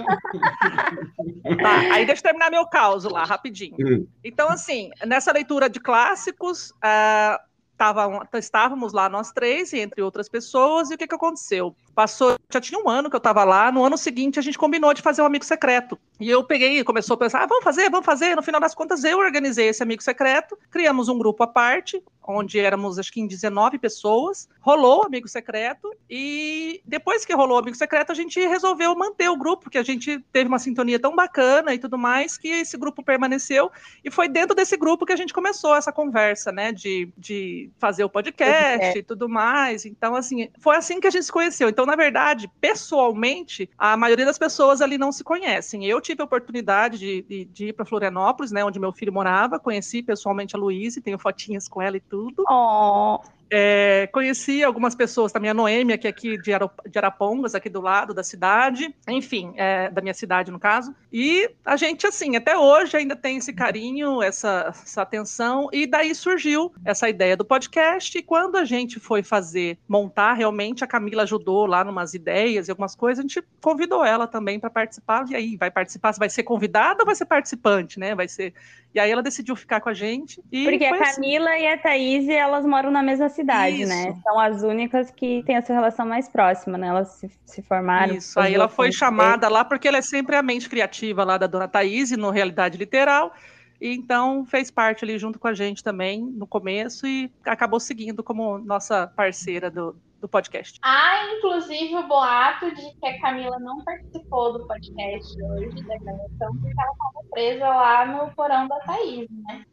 tá, 1.61 1.79
aí 1.93 2.03
deixa 2.03 2.19
eu 2.19 2.23
terminar 2.23 2.49
meu 2.49 2.65
caos 2.65 3.03
lá, 3.03 3.23
rapidinho. 3.23 3.77
Hum. 3.79 4.07
Então, 4.23 4.49
assim, 4.49 4.89
nessa 5.05 5.31
leitura 5.31 5.69
de 5.69 5.79
clássicos, 5.79 6.71
uh, 6.71 7.39
tava, 7.77 8.27
estávamos 8.33 8.91
lá 8.91 9.07
nós 9.07 9.31
três, 9.31 9.71
entre 9.73 10.01
outras 10.01 10.27
pessoas, 10.27 10.89
e 10.89 10.95
o 10.95 10.97
que, 10.97 11.07
que 11.07 11.15
aconteceu? 11.15 11.75
Passou, 11.93 12.37
já 12.49 12.59
tinha 12.59 12.79
um 12.79 12.89
ano 12.89 13.09
que 13.09 13.15
eu 13.15 13.19
estava 13.19 13.43
lá, 13.43 13.71
no 13.71 13.83
ano 13.83 13.97
seguinte 13.97 14.39
a 14.39 14.41
gente 14.41 14.57
combinou 14.57 14.93
de 14.93 15.01
fazer 15.01 15.21
um 15.21 15.25
amigo 15.25 15.45
secreto. 15.45 15.97
E 16.19 16.29
eu 16.29 16.43
peguei, 16.43 16.83
começou 16.83 17.13
a 17.13 17.17
pensar, 17.17 17.43
ah, 17.43 17.45
vamos 17.45 17.63
fazer, 17.63 17.89
vamos 17.89 18.05
fazer. 18.05 18.35
No 18.35 18.41
final 18.41 18.59
das 18.59 18.73
contas, 18.73 19.03
eu 19.03 19.19
organizei 19.19 19.67
esse 19.67 19.83
amigo 19.83 20.01
secreto, 20.01 20.57
criamos 20.71 21.09
um 21.09 21.17
grupo 21.17 21.43
à 21.43 21.47
parte, 21.47 22.03
onde 22.27 22.59
éramos 22.59 22.99
acho 22.99 23.11
que 23.11 23.21
em 23.21 23.27
19 23.27 23.79
pessoas. 23.79 24.49
Rolou 24.59 25.01
o 25.01 25.05
Amigo 25.05 25.27
Secreto 25.27 25.89
e 26.09 26.81
depois 26.85 27.25
que 27.25 27.33
rolou 27.33 27.55
o 27.55 27.59
Amigo 27.59 27.77
Secreto, 27.77 28.11
a 28.11 28.15
gente 28.15 28.39
resolveu 28.39 28.93
manter 28.95 29.29
o 29.29 29.37
grupo, 29.37 29.63
porque 29.63 29.77
a 29.77 29.83
gente 29.83 30.19
teve 30.31 30.47
uma 30.47 30.59
sintonia 30.59 30.99
tão 30.99 31.15
bacana 31.15 31.73
e 31.73 31.79
tudo 31.79 31.97
mais, 31.97 32.37
que 32.37 32.49
esse 32.49 32.77
grupo 32.77 33.01
permaneceu 33.03 33.71
e 34.03 34.11
foi 34.11 34.27
dentro 34.27 34.55
desse 34.55 34.75
grupo 34.75 35.05
que 35.05 35.13
a 35.13 35.17
gente 35.17 35.33
começou 35.33 35.75
essa 35.75 35.91
conversa, 35.91 36.51
né, 36.51 36.71
de, 36.71 37.09
de 37.17 37.66
fazer 37.79 38.03
o 38.03 38.09
podcast 38.09 38.85
é. 38.85 38.97
e 38.97 39.03
tudo 39.03 39.29
mais. 39.29 39.85
Então, 39.85 40.15
assim, 40.15 40.49
foi 40.59 40.75
assim 40.75 40.99
que 40.99 41.07
a 41.07 41.09
gente 41.09 41.25
se 41.25 41.31
conheceu. 41.31 41.69
Então, 41.69 41.85
na 41.85 41.95
verdade, 41.95 42.49
pessoalmente, 42.59 43.69
a 43.77 43.95
maioria 43.95 44.25
das 44.25 44.37
pessoas 44.37 44.81
ali 44.81 44.97
não 44.97 45.11
se 45.11 45.23
conhecem. 45.23 45.85
Eu 45.85 46.01
tive 46.01 46.21
a 46.21 46.25
oportunidade 46.25 46.97
de, 46.97 47.21
de, 47.21 47.45
de 47.45 47.67
ir 47.67 47.73
para 47.73 47.85
Florianópolis, 47.85 48.51
né, 48.51 48.63
onde 48.63 48.79
meu 48.79 48.91
filho 48.91 49.13
morava, 49.13 49.59
conheci 49.59 50.03
pessoalmente 50.03 50.55
a 50.55 50.59
Luísa, 50.59 51.01
tenho 51.01 51.17
fotinhas 51.17 51.67
com 51.67 51.81
ela 51.81 51.97
e 51.97 52.01
tudo 52.01 52.17
tudo. 52.17 52.43
Oh. 52.49 53.19
É, 53.49 54.07
conheci 54.11 54.63
algumas 54.63 54.95
pessoas 54.95 55.31
também, 55.31 55.49
a 55.49 55.53
Noêmia, 55.53 55.97
que 55.97 56.07
é 56.07 56.09
aqui 56.09 56.37
de, 56.37 56.51
Arapongas, 56.95 57.55
aqui 57.55 57.69
do 57.69 57.81
lado 57.81 58.13
da 58.13 58.23
cidade, 58.23 58.93
enfim, 59.07 59.53
é, 59.55 59.89
da 59.89 60.01
minha 60.01 60.13
cidade, 60.13 60.51
no 60.51 60.59
caso. 60.59 60.93
E 61.11 61.49
a 61.63 61.77
gente, 61.77 62.05
assim, 62.05 62.35
até 62.35 62.57
hoje 62.57 62.97
ainda 62.97 63.15
tem 63.15 63.37
esse 63.37 63.53
carinho, 63.53 64.21
essa, 64.21 64.73
essa 64.83 65.01
atenção, 65.01 65.69
e 65.71 65.87
daí 65.87 66.13
surgiu 66.13 66.73
essa 66.83 67.09
ideia 67.09 67.37
do 67.37 67.45
podcast. 67.45 68.17
E 68.17 68.21
quando 68.21 68.57
a 68.57 68.65
gente 68.65 68.99
foi 68.99 69.23
fazer, 69.23 69.77
montar 69.87 70.33
realmente, 70.33 70.83
a 70.83 70.87
Camila 70.87 71.23
ajudou 71.23 71.65
lá 71.65 71.83
numas 71.83 72.13
ideias 72.13 72.67
e 72.67 72.71
algumas 72.71 72.95
coisas, 72.95 73.19
a 73.19 73.27
gente 73.27 73.43
convidou 73.61 74.03
ela 74.03 74.27
também 74.27 74.59
para 74.59 74.69
participar. 74.69 75.25
E 75.29 75.35
aí, 75.35 75.55
vai 75.55 75.71
participar? 75.71 76.13
Vai 76.17 76.29
ser 76.29 76.43
convidada 76.43 77.01
ou 77.01 77.05
vai 77.05 77.15
ser 77.15 77.25
participante, 77.25 77.99
né? 77.99 78.13
Vai 78.13 78.27
ser. 78.27 78.53
E 78.93 78.99
aí 78.99 79.11
ela 79.11 79.21
decidiu 79.21 79.55
ficar 79.55 79.79
com 79.79 79.89
a 79.89 79.93
gente. 79.93 80.41
Porque 80.41 80.85
a 80.85 80.95
assim. 80.95 81.15
Camila 81.15 81.51
assim. 81.51 81.63
e 81.63 81.67
a 81.67 81.77
Thaís, 81.77 82.29
elas 82.29 82.65
moram 82.65 82.89
na 82.89 83.03
mesma 83.03 83.29
cidade, 83.29 83.85
né? 83.85 84.01
Isso. 84.01 84.09
né? 84.09 84.21
São 84.23 84.39
as 84.39 84.63
únicas 84.63 85.11
que 85.11 85.43
têm 85.45 85.55
essa 85.55 85.73
relação 85.73 86.05
mais 86.05 86.27
próxima, 86.27 86.77
né? 86.77 86.87
Elas 86.87 87.09
se, 87.09 87.29
se 87.45 87.61
formaram. 87.61 88.15
Isso, 88.15 88.39
aí 88.39 88.55
ela 88.55 88.67
foi 88.67 88.91
chamada 88.91 89.47
lá 89.49 89.63
porque 89.63 89.87
ela 89.87 89.97
é 89.97 90.01
sempre 90.01 90.35
a 90.35 90.41
mente 90.41 90.69
criativa 90.69 91.23
lá 91.23 91.37
da 91.37 91.47
dona 91.47 91.67
Thaís, 91.67 92.11
no 92.11 92.31
Realidade 92.31 92.77
Literal. 92.77 93.33
E 93.79 93.93
então 93.93 94.43
fez 94.45 94.71
parte 94.71 95.05
ali 95.05 95.19
junto 95.19 95.37
com 95.37 95.47
a 95.47 95.53
gente 95.53 95.83
também 95.83 96.21
no 96.21 96.47
começo 96.47 97.05
e 97.05 97.31
acabou 97.45 97.79
seguindo 97.79 98.23
como 98.23 98.57
nossa 98.57 99.05
parceira 99.05 99.69
do, 99.69 99.95
do 100.19 100.27
podcast. 100.27 100.79
Há, 100.83 101.33
inclusive, 101.35 101.95
o 101.95 102.07
boato 102.07 102.73
de 102.73 102.91
que 102.99 103.07
a 103.07 103.21
Camila 103.21 103.59
não 103.59 103.83
participou 103.83 104.53
do 104.53 104.67
podcast 104.67 105.43
hoje 105.43 105.83
da 105.83 105.97
gravação, 105.97 106.53
porque 106.61 106.73
ela 106.79 106.91
estava 106.91 107.29
presa 107.31 107.67
lá 107.67 108.05
no 108.05 108.35
porão 108.35 108.67
da 108.67 108.79
Thaís, 108.79 109.27
né? 109.29 109.65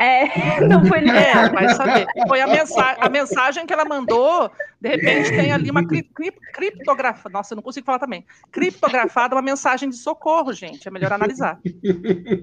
É, 0.00 0.24
não 0.66 0.82
foi 0.86 1.02
nem. 1.02 1.14
É, 1.14 1.48
vai 1.50 1.68
saber. 1.74 2.06
Foi 2.26 2.40
a, 2.40 2.46
mensa 2.46 2.96
a 2.98 3.08
mensagem 3.10 3.66
que 3.66 3.72
ela 3.72 3.84
mandou, 3.84 4.50
de 4.80 4.88
repente 4.88 5.28
tem 5.28 5.52
ali 5.52 5.70
uma 5.70 5.86
cri 5.86 6.02
cri 6.02 6.32
criptografada. 6.54 7.30
Nossa, 7.30 7.52
eu 7.52 7.56
não 7.56 7.62
consigo 7.62 7.84
falar 7.84 7.98
também. 7.98 8.24
Criptografada, 8.50 9.34
uma 9.34 9.42
mensagem 9.42 9.90
de 9.90 9.96
socorro, 9.96 10.54
gente. 10.54 10.88
É 10.88 10.90
melhor 10.90 11.12
analisar. 11.12 11.60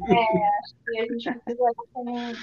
É, 0.08 0.20
acho 0.60 0.76
que 0.86 1.00
a 1.00 1.04
gente 1.04 1.40
precisa 1.44 1.64
com 1.94 2.34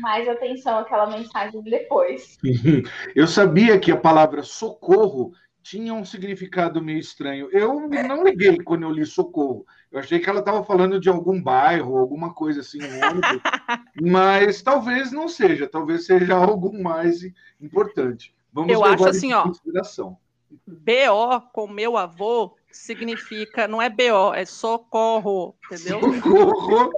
mais 0.00 0.28
atenção 0.28 0.78
àquela 0.78 1.06
mensagem 1.06 1.62
depois. 1.62 2.38
Eu 3.14 3.26
sabia 3.26 3.78
que 3.78 3.90
a 3.90 3.96
palavra 3.96 4.42
socorro 4.42 5.32
tinha 5.68 5.92
um 5.92 6.04
significado 6.04 6.80
meio 6.80 7.00
estranho. 7.00 7.48
Eu 7.50 7.88
não 7.88 8.22
liguei 8.22 8.56
quando 8.62 8.84
eu 8.84 8.90
li 8.90 9.04
socorro. 9.04 9.66
Eu 9.90 9.98
achei 9.98 10.20
que 10.20 10.30
ela 10.30 10.38
estava 10.38 10.62
falando 10.62 11.00
de 11.00 11.08
algum 11.08 11.42
bairro, 11.42 11.96
alguma 11.96 12.32
coisa 12.32 12.60
assim, 12.60 12.78
ônibus, 12.78 13.42
mas 14.00 14.62
talvez 14.62 15.10
não 15.10 15.28
seja, 15.28 15.66
talvez 15.66 16.06
seja 16.06 16.36
algo 16.36 16.72
mais 16.80 17.20
importante. 17.60 18.32
Vamos 18.52 18.72
eu 18.72 18.84
acho 18.84 19.08
assim, 19.08 19.32
ó. 19.32 19.50
BO 20.66 21.40
com 21.52 21.66
meu 21.66 21.96
avô 21.96 22.54
significa, 22.70 23.66
não 23.66 23.82
é 23.82 23.90
BO, 23.90 24.32
é 24.34 24.44
socorro, 24.44 25.56
entendeu? 25.64 26.00
Socorro. 26.00 26.92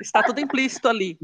Está 0.00 0.24
tudo 0.24 0.40
implícito 0.40 0.88
ali. 0.88 1.16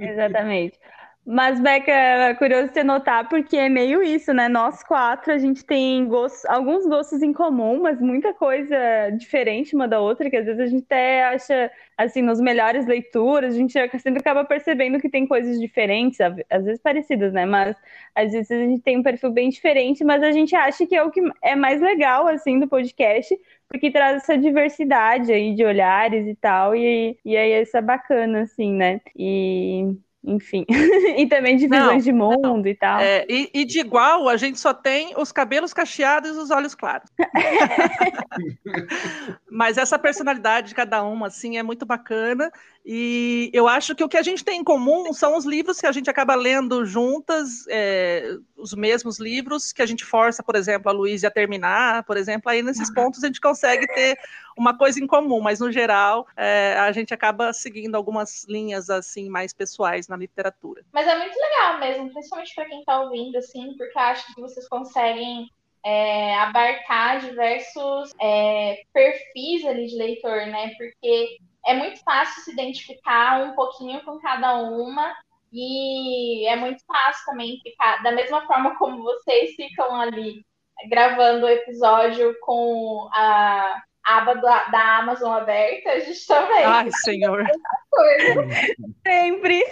Exatamente. 0.00 0.78
Mas, 1.26 1.58
Beca, 1.58 1.90
é 1.90 2.34
curioso 2.34 2.70
você 2.70 2.84
notar, 2.84 3.26
porque 3.30 3.56
é 3.56 3.66
meio 3.70 4.02
isso, 4.02 4.34
né? 4.34 4.46
Nós 4.46 4.82
quatro, 4.84 5.32
a 5.32 5.38
gente 5.38 5.64
tem 5.64 6.06
gostos, 6.06 6.44
alguns 6.44 6.86
gostos 6.86 7.22
em 7.22 7.32
comum, 7.32 7.80
mas 7.80 7.98
muita 7.98 8.34
coisa 8.34 8.76
diferente 9.16 9.74
uma 9.74 9.88
da 9.88 9.98
outra, 10.00 10.28
que 10.28 10.36
às 10.36 10.44
vezes 10.44 10.60
a 10.60 10.66
gente 10.66 10.84
até 10.84 11.24
acha, 11.24 11.70
assim, 11.96 12.20
nos 12.20 12.38
melhores 12.40 12.84
leituras, 12.86 13.54
a 13.54 13.56
gente 13.58 13.72
sempre 14.00 14.20
acaba 14.20 14.44
percebendo 14.44 15.00
que 15.00 15.08
tem 15.08 15.26
coisas 15.26 15.58
diferentes, 15.58 16.20
às 16.20 16.64
vezes 16.64 16.82
parecidas, 16.82 17.32
né? 17.32 17.46
Mas 17.46 17.74
às 18.14 18.30
vezes 18.30 18.50
a 18.50 18.56
gente 18.58 18.82
tem 18.82 18.98
um 18.98 19.02
perfil 19.02 19.30
bem 19.30 19.48
diferente, 19.48 20.04
mas 20.04 20.22
a 20.22 20.30
gente 20.30 20.54
acha 20.54 20.86
que 20.86 20.94
é 20.94 21.02
o 21.02 21.10
que 21.10 21.22
é 21.42 21.56
mais 21.56 21.80
legal, 21.80 22.28
assim, 22.28 22.60
do 22.60 22.68
podcast, 22.68 23.34
porque 23.66 23.90
traz 23.90 24.16
essa 24.18 24.36
diversidade 24.36 25.32
aí 25.32 25.54
de 25.54 25.64
olhares 25.64 26.26
e 26.26 26.34
tal, 26.34 26.76
e, 26.76 27.18
e 27.24 27.34
aí 27.34 27.62
isso 27.62 27.76
é 27.78 27.82
bacana, 27.82 28.42
assim, 28.42 28.74
né? 28.74 29.00
E 29.16 29.96
enfim. 30.26 30.64
e 31.16 31.26
também 31.26 31.56
de 31.56 31.68
visões 31.68 31.88
não, 31.88 31.98
de 31.98 32.12
mundo 32.12 32.42
não. 32.42 32.66
e 32.66 32.74
tal. 32.74 33.00
É, 33.00 33.26
e, 33.28 33.50
e, 33.52 33.64
de 33.64 33.80
igual, 33.80 34.28
a 34.28 34.36
gente 34.36 34.58
só 34.58 34.72
tem 34.72 35.12
os 35.16 35.30
cabelos 35.30 35.74
cacheados 35.74 36.36
e 36.36 36.38
os 36.38 36.50
olhos 36.50 36.74
claros. 36.74 37.10
Mas 39.50 39.76
essa 39.76 39.98
personalidade 39.98 40.68
de 40.68 40.74
cada 40.74 41.02
uma, 41.02 41.26
assim, 41.26 41.58
é 41.58 41.62
muito 41.62 41.84
bacana. 41.84 42.50
E 42.84 43.50
eu 43.54 43.66
acho 43.66 43.94
que 43.94 44.04
o 44.04 44.08
que 44.08 44.16
a 44.18 44.22
gente 44.22 44.44
tem 44.44 44.60
em 44.60 44.64
comum 44.64 45.10
são 45.14 45.38
os 45.38 45.46
livros 45.46 45.80
que 45.80 45.86
a 45.86 45.92
gente 45.92 46.10
acaba 46.10 46.34
lendo 46.34 46.84
juntas, 46.84 47.66
é, 47.70 48.36
os 48.58 48.74
mesmos 48.74 49.18
livros 49.18 49.72
que 49.72 49.80
a 49.80 49.86
gente 49.86 50.04
força, 50.04 50.42
por 50.42 50.54
exemplo, 50.54 50.90
a 50.90 50.92
Luísa 50.92 51.28
a 51.28 51.30
terminar, 51.30 52.04
por 52.04 52.18
exemplo, 52.18 52.50
aí 52.50 52.62
nesses 52.62 52.92
pontos 52.92 53.24
a 53.24 53.26
gente 53.28 53.40
consegue 53.40 53.86
ter 53.86 54.18
uma 54.54 54.76
coisa 54.76 55.00
em 55.02 55.06
comum, 55.06 55.40
mas 55.40 55.60
no 55.60 55.72
geral 55.72 56.26
é, 56.36 56.74
a 56.78 56.92
gente 56.92 57.14
acaba 57.14 57.54
seguindo 57.54 57.94
algumas 57.94 58.44
linhas 58.44 58.90
assim 58.90 59.30
mais 59.30 59.54
pessoais 59.54 60.06
na 60.06 60.16
literatura. 60.16 60.84
Mas 60.92 61.08
é 61.08 61.16
muito 61.16 61.36
legal 61.38 61.80
mesmo, 61.80 62.12
principalmente 62.12 62.54
para 62.54 62.66
quem 62.66 62.80
está 62.80 63.00
ouvindo, 63.00 63.38
assim, 63.38 63.74
porque 63.78 63.98
acho 63.98 64.34
que 64.34 64.40
vocês 64.42 64.68
conseguem 64.68 65.48
é, 65.82 66.36
abarcar 66.36 67.20
diversos 67.20 68.12
é, 68.20 68.82
perfis 68.92 69.64
ali 69.64 69.86
de 69.86 69.96
leitor, 69.96 70.46
né? 70.46 70.70
Porque 70.76 71.38
é 71.66 71.74
muito 71.74 72.02
fácil 72.02 72.42
se 72.42 72.52
identificar 72.52 73.42
um 73.42 73.54
pouquinho 73.54 74.02
com 74.04 74.18
cada 74.20 74.54
uma 74.56 75.14
e 75.52 76.46
é 76.48 76.56
muito 76.56 76.84
fácil 76.84 77.24
também 77.26 77.60
ficar 77.62 78.02
da 78.02 78.12
mesma 78.12 78.46
forma 78.46 78.76
como 78.76 79.02
vocês 79.02 79.54
ficam 79.54 79.94
ali 79.94 80.44
gravando 80.88 81.46
o 81.46 81.48
episódio 81.48 82.34
com 82.40 83.08
a 83.12 83.82
aba 84.04 84.34
da, 84.34 84.64
da 84.64 84.98
Amazon 84.98 85.32
aberta, 85.32 85.90
a 85.90 86.00
gente 86.00 86.26
também. 86.26 86.64
Ai, 86.64 86.90
senhor. 86.92 87.44
Sempre. 89.06 89.64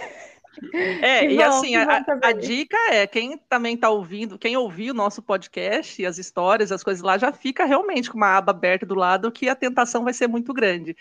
É, 1.01 1.21
que 1.21 1.33
e 1.33 1.37
bom, 1.37 1.43
assim, 1.43 1.75
a, 1.75 2.05
a, 2.23 2.31
dica 2.31 2.77
é, 2.91 3.07
quem 3.07 3.37
também 3.49 3.73
está 3.75 3.89
ouvindo, 3.89 4.37
quem 4.37 4.55
ouviu 4.55 4.93
o 4.93 4.95
nosso 4.95 5.21
podcast 5.21 6.01
e 6.01 6.05
as 6.05 6.17
histórias, 6.17 6.71
as 6.71 6.83
coisas 6.83 7.03
lá, 7.03 7.17
já 7.17 7.31
fica 7.31 7.65
realmente 7.65 8.09
com 8.09 8.17
uma 8.17 8.37
aba 8.37 8.51
aberta 8.51 8.85
do 8.85 8.95
lado 8.95 9.31
que 9.31 9.49
a 9.49 9.55
tentação 9.55 10.03
vai 10.03 10.13
ser 10.13 10.27
muito 10.27 10.53
grande. 10.53 10.95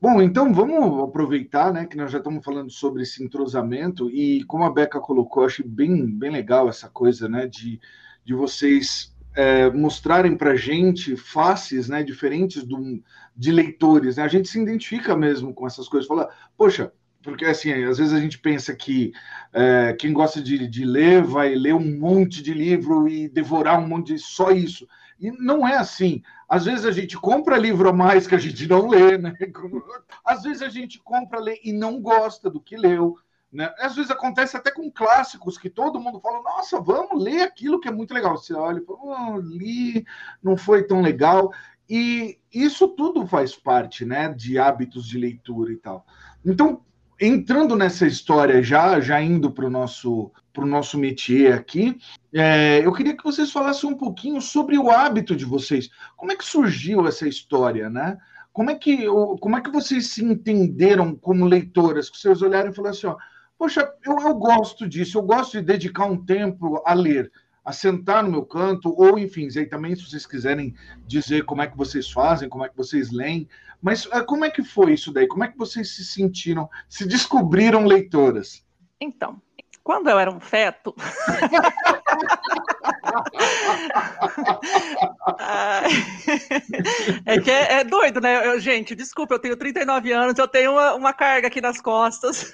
Bom, 0.00 0.22
então 0.22 0.54
vamos 0.54 1.02
aproveitar, 1.02 1.72
né, 1.72 1.84
que 1.84 1.96
nós 1.96 2.12
já 2.12 2.18
estamos 2.18 2.44
falando 2.44 2.70
sobre 2.70 3.02
esse 3.02 3.22
entrosamento 3.22 4.08
e 4.08 4.44
como 4.44 4.62
a 4.62 4.70
Beca 4.70 5.00
colocou, 5.00 5.44
achei 5.44 5.66
bem, 5.66 6.06
bem 6.06 6.30
legal 6.30 6.68
essa 6.68 6.88
coisa, 6.88 7.28
né, 7.28 7.48
de, 7.48 7.80
de 8.24 8.32
vocês 8.32 9.12
é, 9.34 9.68
mostrarem 9.70 10.36
para 10.36 10.54
gente 10.54 11.16
faces, 11.16 11.88
né, 11.88 12.04
diferentes 12.04 12.62
do, 12.62 13.02
de 13.36 13.50
leitores, 13.50 14.16
né? 14.16 14.22
A 14.22 14.28
gente 14.28 14.48
se 14.48 14.60
identifica 14.60 15.16
mesmo 15.16 15.52
com 15.52 15.66
essas 15.66 15.88
coisas, 15.88 16.08
fala, 16.08 16.28
poxa, 16.56 16.92
porque 17.22 17.44
assim, 17.44 17.72
às 17.84 17.98
vezes 17.98 18.12
a 18.12 18.20
gente 18.20 18.38
pensa 18.38 18.74
que 18.74 19.12
é, 19.52 19.96
quem 19.98 20.12
gosta 20.12 20.40
de, 20.40 20.66
de, 20.68 20.84
ler 20.84 21.22
vai 21.22 21.54
ler 21.54 21.74
um 21.74 21.98
monte 21.98 22.40
de 22.42 22.54
livro 22.54 23.08
e 23.08 23.28
devorar 23.28 23.80
um 23.80 23.86
monte 23.86 24.14
de 24.14 24.20
só 24.20 24.50
isso. 24.52 24.88
E 25.18 25.30
não 25.32 25.66
é 25.66 25.76
assim. 25.76 26.22
Às 26.48 26.64
vezes 26.64 26.84
a 26.84 26.92
gente 26.92 27.16
compra 27.16 27.58
livro 27.58 27.88
a 27.88 27.92
mais 27.92 28.26
que 28.26 28.34
a 28.34 28.38
gente 28.38 28.66
não 28.66 28.88
lê, 28.88 29.18
né? 29.18 29.34
Às 30.24 30.42
vezes 30.42 30.62
a 30.62 30.68
gente 30.68 31.00
compra, 31.00 31.40
lê 31.40 31.60
e 31.64 31.72
não 31.72 32.00
gosta 32.00 32.48
do 32.48 32.60
que 32.60 32.76
leu. 32.76 33.16
Né? 33.50 33.72
Às 33.78 33.96
vezes 33.96 34.10
acontece 34.10 34.56
até 34.56 34.70
com 34.70 34.90
clássicos 34.90 35.56
que 35.56 35.70
todo 35.70 36.00
mundo 36.00 36.20
fala, 36.20 36.42
nossa, 36.42 36.80
vamos 36.80 37.22
ler 37.22 37.42
aquilo 37.42 37.80
que 37.80 37.88
é 37.88 37.92
muito 37.92 38.12
legal. 38.12 38.36
Você 38.36 38.54
olha 38.54 38.78
e 38.78 38.84
fala, 38.84 38.98
oh, 39.02 39.38
li, 39.38 40.06
não 40.42 40.56
foi 40.56 40.84
tão 40.84 41.00
legal. 41.00 41.52
E 41.88 42.38
isso 42.52 42.88
tudo 42.88 43.26
faz 43.26 43.56
parte 43.56 44.04
né, 44.04 44.28
de 44.28 44.58
hábitos 44.58 45.06
de 45.06 45.18
leitura 45.18 45.72
e 45.72 45.76
tal. 45.76 46.06
Então, 46.44 46.82
entrando 47.20 47.74
nessa 47.74 48.06
história 48.06 48.62
já, 48.62 49.00
já 49.00 49.20
indo 49.20 49.50
para 49.50 49.66
o 49.66 49.70
nosso, 49.70 50.30
pro 50.52 50.66
nosso 50.66 50.98
métier 50.98 51.52
aqui, 51.54 51.98
é, 52.32 52.84
eu 52.84 52.92
queria 52.92 53.16
que 53.16 53.24
vocês 53.24 53.50
falassem 53.50 53.90
um 53.90 53.96
pouquinho 53.96 54.40
sobre 54.40 54.78
o 54.78 54.90
hábito 54.90 55.34
de 55.34 55.44
vocês. 55.44 55.90
Como 56.16 56.32
é 56.32 56.36
que 56.36 56.44
surgiu 56.44 57.06
essa 57.06 57.26
história, 57.26 57.90
né? 57.90 58.18
Como 58.52 58.70
é 58.70 58.74
que, 58.74 59.06
como 59.40 59.56
é 59.56 59.60
que 59.60 59.70
vocês 59.70 60.08
se 60.08 60.24
entenderam 60.24 61.14
como 61.14 61.46
leitoras? 61.46 62.10
Que 62.10 62.18
vocês 62.18 62.42
olharam 62.42 62.70
e 62.70 62.74
falaram 62.74 62.96
assim, 62.96 63.06
ó, 63.06 63.16
poxa, 63.58 63.88
eu, 64.04 64.18
eu 64.18 64.34
gosto 64.34 64.88
disso, 64.88 65.18
eu 65.18 65.22
gosto 65.22 65.58
de 65.58 65.64
dedicar 65.64 66.06
um 66.06 66.24
tempo 66.24 66.82
a 66.84 66.94
ler 66.94 67.30
a 67.68 67.72
sentar 67.72 68.24
no 68.24 68.30
meu 68.30 68.46
canto, 68.46 68.94
ou 68.96 69.18
enfim, 69.18 69.46
aí 69.54 69.66
também 69.66 69.94
se 69.94 70.08
vocês 70.08 70.24
quiserem 70.24 70.74
dizer 71.06 71.44
como 71.44 71.60
é 71.60 71.66
que 71.66 71.76
vocês 71.76 72.10
fazem, 72.10 72.48
como 72.48 72.64
é 72.64 72.68
que 72.70 72.74
vocês 72.74 73.10
leem, 73.10 73.46
mas 73.82 74.08
eh, 74.10 74.22
como 74.22 74.46
é 74.46 74.50
que 74.50 74.64
foi 74.64 74.94
isso 74.94 75.12
daí? 75.12 75.28
Como 75.28 75.44
é 75.44 75.48
que 75.48 75.58
vocês 75.58 75.94
se 75.94 76.02
sentiram, 76.02 76.66
se 76.88 77.06
descobriram 77.06 77.84
leitoras? 77.84 78.64
Então, 78.98 79.38
quando 79.84 80.08
eu 80.08 80.18
era 80.18 80.30
um 80.30 80.40
feto. 80.40 80.94
é 87.26 87.38
que 87.38 87.50
é, 87.50 87.80
é, 87.80 87.84
doido, 87.84 88.18
né? 88.18 88.46
Eu, 88.46 88.58
gente, 88.60 88.94
desculpa, 88.94 89.34
eu 89.34 89.38
tenho 89.38 89.58
39 89.58 90.10
anos, 90.10 90.38
eu 90.38 90.48
tenho 90.48 90.72
uma, 90.72 90.94
uma 90.94 91.12
carga 91.12 91.48
aqui 91.48 91.60
nas 91.60 91.82
costas, 91.82 92.50